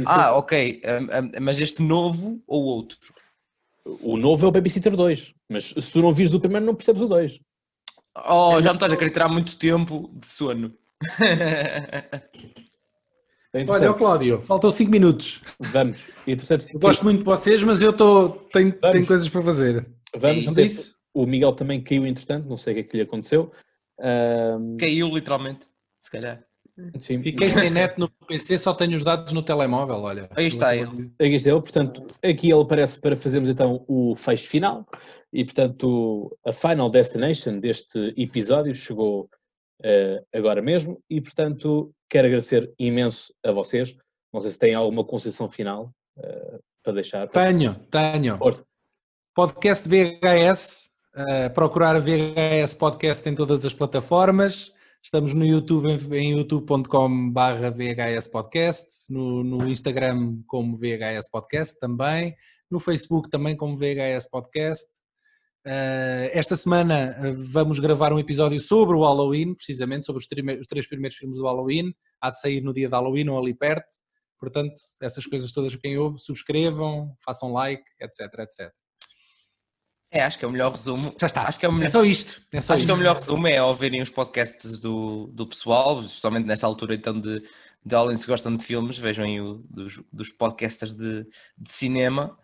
Ah, 0.06 0.36
ok. 0.36 0.82
Um, 0.84 1.40
um, 1.40 1.42
mas 1.42 1.58
este 1.62 1.82
novo 1.82 2.44
ou 2.46 2.66
outro? 2.66 2.98
O 3.86 4.18
novo 4.18 4.46
é 4.46 4.50
o 4.50 4.52
Babysitter 4.52 4.96
2, 4.96 5.34
mas 5.48 5.66
se 5.66 5.92
tu 5.92 6.02
não 6.02 6.12
vires 6.12 6.34
o 6.34 6.40
primeiro, 6.40 6.66
não 6.66 6.74
percebes 6.74 7.02
o 7.02 7.08
2. 7.08 7.40
Oh, 8.30 8.62
já 8.62 8.70
me 8.70 8.78
estás 8.78 8.92
a 8.94 8.98
querer 8.98 9.12
tirar 9.12 9.30
muito 9.30 9.58
tempo 9.58 10.10
de 10.14 10.26
sono. 10.26 10.74
Olha, 13.70 13.94
Cláudio, 13.94 14.42
faltam 14.42 14.72
5 14.72 14.92
minutos. 14.92 15.42
Vamos. 15.60 16.08
E 16.26 16.36
tu 16.36 16.46
sabes 16.46 16.66
que... 16.66 16.78
Gosto 16.78 17.04
muito 17.04 17.20
de 17.20 17.26
vocês, 17.26 17.64
mas 17.64 17.82
eu 17.82 17.94
tô, 17.94 18.30
tenho, 18.52 18.74
tenho 18.74 19.06
coisas 19.06 19.30
para 19.30 19.42
fazer. 19.42 19.88
Vamos, 20.18 20.46
Vamos 20.46 20.58
isso? 20.58 20.96
O 21.14 21.26
Miguel 21.26 21.54
também 21.54 21.82
caiu 21.82 22.06
entretanto, 22.06 22.50
não 22.50 22.58
sei 22.58 22.74
o 22.74 22.76
que 22.76 22.82
é 22.82 22.84
que 22.84 22.98
lhe 22.98 23.04
aconteceu. 23.04 23.52
Um... 24.00 24.76
Caiu 24.78 25.08
literalmente, 25.08 25.66
se 26.00 26.12
calhar. 26.12 26.44
Sim. 27.00 27.24
Fiquei 27.24 27.48
sem 27.48 27.70
net 27.70 27.98
no 27.98 28.10
PC, 28.28 28.58
só 28.58 28.74
tenho 28.74 28.98
os 28.98 29.04
dados 29.04 29.32
no 29.32 29.42
telemóvel, 29.42 30.02
olha. 30.02 30.30
Aí 30.36 30.48
está 30.48 30.76
ele. 30.76 31.10
Aí 31.20 31.34
está 31.34 31.50
ele, 31.50 31.62
portanto, 31.62 32.06
aqui 32.22 32.52
ele 32.52 32.62
aparece 32.62 33.00
para 33.00 33.16
fazermos 33.16 33.50
então 33.50 33.86
o 33.88 34.14
fecho 34.14 34.50
final 34.50 34.86
e, 35.32 35.46
portanto, 35.46 36.38
a 36.46 36.52
final 36.52 36.90
destination 36.90 37.60
deste 37.60 38.14
episódio 38.18 38.76
chegou 38.76 39.30
uh, 39.82 40.26
agora 40.34 40.62
mesmo 40.62 41.02
e, 41.10 41.22
portanto, 41.22 41.94
quero 42.10 42.28
agradecer 42.28 42.74
imenso 42.78 43.34
a 43.44 43.54
vocês. 43.54 43.96
Não 44.34 44.42
sei 44.42 44.52
se 44.52 44.60
têm 44.60 44.76
alguma 44.76 45.06
concessão 45.06 45.50
final 45.50 45.94
uh, 46.18 46.60
para 46.84 46.94
deixar. 46.94 47.26
Tenho, 47.30 47.76
tenho. 47.90 48.38
Força. 48.38 48.66
Podcast 49.34 49.88
VHS, 49.88 50.90
uh, 51.16 51.54
procurar 51.54 52.02
VHS 52.02 52.74
Podcast 52.74 53.30
em 53.30 53.36
todas 53.36 53.64
as 53.64 53.74
plataformas 53.74 54.75
Estamos 55.06 55.36
no 55.36 55.46
YouTube 55.46 55.88
em, 56.18 56.32
youtube.com.br 56.32 56.90
VHS 57.76 58.26
Podcast, 58.26 59.06
no, 59.08 59.44
no, 59.44 59.70
Instagram 59.70 60.42
como 60.48 60.76
VHS 60.76 61.30
Podcast 61.32 61.80
também, 61.80 62.36
no 62.72 62.80
Facebook 62.80 63.30
também 63.30 63.56
como 63.56 63.78
VHS 63.78 64.28
Podcast. 64.32 64.88
Uh, 65.64 66.26
esta 66.34 66.56
semana 66.56 67.16
uh, 67.20 67.36
vamos 67.38 67.78
gravar 67.78 68.14
um 68.14 68.18
episódio 68.18 68.60
sobre 68.60 68.96
o 68.98 69.04
Halloween, 69.04 69.54
precisamente 69.54 70.08
sobre 70.08 70.24
os, 70.24 70.60
os, 70.60 70.68
três 70.68 70.88
primeiros 70.88 71.16
filmes 71.16 71.38
do 71.38 71.46
Halloween. 71.46 71.94
Há 72.20 72.32
de 72.32 72.40
sair 72.40 72.62
no 72.62 72.74
dia 72.74 72.88
de 72.88 72.94
Halloween 72.96 73.30
ou 73.30 73.38
ali 73.38 73.54
perto. 73.54 73.98
Portanto, 74.40 74.74
essas 75.00 75.28
coisas 75.28 75.52
todas 75.52 75.76
quem 75.76 76.00
ouve, 76.00 76.18
subscrevam, 76.18 77.16
façam 77.24 77.54
like, 77.54 77.84
etc, 78.02 78.40
etc. 78.40 78.74
É, 80.16 80.24
acho 80.24 80.40
que 80.40 80.46
é 80.46 80.48
o 80.48 80.52
melhor 80.52 80.72
resumo. 80.72 81.14
Já 81.20 81.28
está. 81.28 81.42
Acho 81.42 81.60
que 81.60 81.66
é, 81.66 81.70
melhor... 81.70 81.86
é 81.86 81.90
só 81.90 82.06
isto. 82.06 82.42
É 82.54 82.62
só 82.62 82.72
acho 82.72 82.78
isto. 82.80 82.86
que 82.86 82.92
é 82.92 82.96
o 82.96 82.98
melhor 82.98 83.16
resumo 83.16 83.48
é 83.48 83.62
ouvirem 83.62 84.02
os 84.02 84.10
podcasts 84.10 84.78
do, 84.80 85.28
do 85.34 85.46
pessoal, 85.46 86.00
especialmente 86.00 86.46
nesta 86.48 86.66
altura 86.66 86.96
então 86.96 87.20
de, 87.20 87.44
de 87.86 87.96
Allen 87.96 88.16
se 88.16 88.26
gostam 88.26 88.56
de 88.56 88.64
filmes, 88.64 88.98
vejam 88.98 89.26
aí 89.26 89.42
o, 89.42 89.62
dos, 89.70 90.02
dos 90.14 90.30
podcasters 90.32 90.94
de, 90.94 91.28
de 91.58 91.70
cinema. 91.70 92.38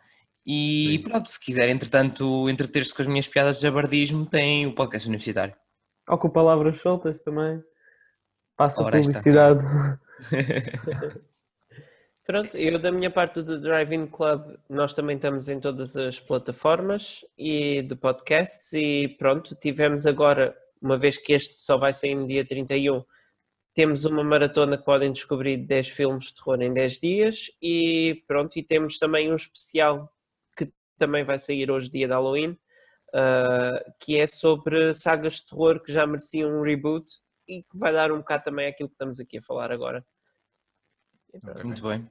E 0.45 0.97
Sim. 0.97 1.03
pronto, 1.03 1.29
se 1.29 1.39
quiserem, 1.39 1.73
entretanto, 1.73 2.49
entreter-se 2.49 2.93
com 2.93 3.03
as 3.03 3.07
minhas 3.07 3.27
piadas 3.29 3.55
de 3.55 3.63
jabardismo, 3.63 4.25
tem 4.25 4.67
o 4.67 4.75
podcast 4.75 5.07
universitário. 5.07 5.55
Ou 6.09 6.17
com 6.17 6.29
palavras 6.29 6.81
soltas 6.81 7.21
também. 7.21 7.63
Passa 8.57 8.81
a 8.81 8.91
publicidade. 8.91 9.63
Pronto, 12.23 12.55
eu 12.55 12.77
da 12.77 12.91
minha 12.91 13.09
parte 13.09 13.41
do 13.41 13.59
Drive-In 13.59 14.05
Club, 14.05 14.55
nós 14.69 14.93
também 14.93 15.15
estamos 15.15 15.49
em 15.49 15.59
todas 15.59 15.97
as 15.97 16.19
plataformas 16.19 17.25
e 17.35 17.81
de 17.81 17.95
podcasts 17.95 18.71
e 18.73 19.07
pronto, 19.17 19.55
tivemos 19.55 20.05
agora, 20.05 20.55
uma 20.79 20.97
vez 20.97 21.17
que 21.17 21.33
este 21.33 21.57
só 21.57 21.77
vai 21.77 21.91
sair 21.91 22.13
no 22.13 22.27
dia 22.27 22.45
31, 22.45 23.03
temos 23.73 24.05
uma 24.05 24.23
maratona 24.23 24.77
que 24.77 24.85
podem 24.85 25.11
descobrir 25.11 25.57
10 25.57 25.89
filmes 25.89 26.25
de 26.25 26.35
terror 26.35 26.61
em 26.61 26.71
10 26.71 26.99
dias 26.99 27.51
e 27.61 28.23
pronto, 28.27 28.57
e 28.57 28.63
temos 28.63 28.99
também 28.99 29.31
um 29.31 29.35
especial 29.35 30.13
que 30.55 30.71
também 30.97 31.23
vai 31.23 31.39
sair 31.39 31.71
hoje, 31.71 31.89
dia 31.89 32.07
de 32.07 32.13
Halloween, 32.13 32.51
uh, 33.15 33.93
que 33.99 34.19
é 34.19 34.27
sobre 34.27 34.93
sagas 34.93 35.35
de 35.35 35.47
terror 35.47 35.81
que 35.81 35.91
já 35.91 36.05
mereciam 36.05 36.51
um 36.51 36.61
reboot 36.61 37.11
e 37.47 37.63
que 37.63 37.77
vai 37.77 37.91
dar 37.91 38.11
um 38.11 38.19
bocado 38.19 38.43
também 38.43 38.67
aquilo 38.67 38.89
que 38.89 38.95
estamos 38.95 39.19
aqui 39.19 39.39
a 39.39 39.41
falar 39.41 39.71
agora. 39.71 40.05
Muito 41.63 41.81
bem. 41.87 42.09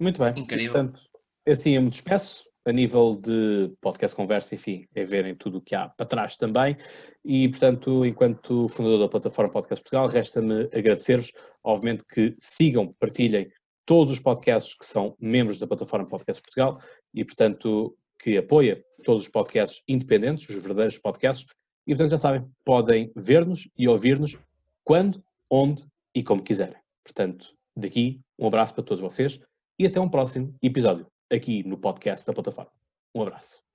Muito 0.00 0.18
bem. 0.18 0.42
Incrível. 0.42 0.72
Portanto, 0.72 1.02
assim 1.46 1.76
eu 1.76 1.82
me 1.82 1.90
despeço. 1.90 2.44
A 2.64 2.70
nível 2.70 3.16
de 3.20 3.74
podcast 3.80 4.16
conversa, 4.16 4.54
enfim, 4.54 4.86
é 4.94 5.04
verem 5.04 5.34
tudo 5.34 5.58
o 5.58 5.60
que 5.60 5.74
há 5.74 5.88
para 5.88 6.06
trás 6.06 6.36
também. 6.36 6.76
E, 7.24 7.48
portanto, 7.48 8.06
enquanto 8.06 8.68
fundador 8.68 9.00
da 9.00 9.08
plataforma 9.08 9.50
Podcast 9.50 9.82
Portugal, 9.82 10.06
resta-me 10.06 10.68
agradecer-vos, 10.72 11.32
obviamente, 11.64 12.04
que 12.04 12.36
sigam, 12.38 12.94
partilhem 13.00 13.50
todos 13.84 14.12
os 14.12 14.20
podcasts 14.20 14.74
que 14.74 14.86
são 14.86 15.16
membros 15.18 15.58
da 15.58 15.66
plataforma 15.66 16.06
Podcast 16.06 16.40
Portugal 16.40 16.80
e, 17.12 17.24
portanto, 17.24 17.96
que 18.16 18.36
apoia 18.38 18.84
todos 19.02 19.22
os 19.22 19.28
podcasts 19.28 19.82
independentes, 19.88 20.48
os 20.48 20.62
verdadeiros 20.62 20.98
podcasts. 20.98 21.44
E, 21.84 21.90
portanto, 21.90 22.12
já 22.12 22.18
sabem, 22.18 22.48
podem 22.64 23.10
ver-nos 23.16 23.68
e 23.76 23.88
ouvir-nos 23.88 24.38
quando, 24.84 25.20
onde 25.50 25.84
e 26.14 26.22
como 26.22 26.40
quiserem. 26.40 26.80
Portanto, 27.02 27.56
daqui, 27.76 28.20
um 28.38 28.46
abraço 28.46 28.74
para 28.74 28.82
todos 28.82 29.02
vocês 29.02 29.40
e 29.78 29.86
até 29.86 30.00
um 30.00 30.08
próximo 30.08 30.54
episódio 30.62 31.06
aqui 31.30 31.62
no 31.62 31.78
podcast 31.78 32.26
da 32.26 32.32
plataforma. 32.32 32.72
Um 33.14 33.22
abraço. 33.22 33.71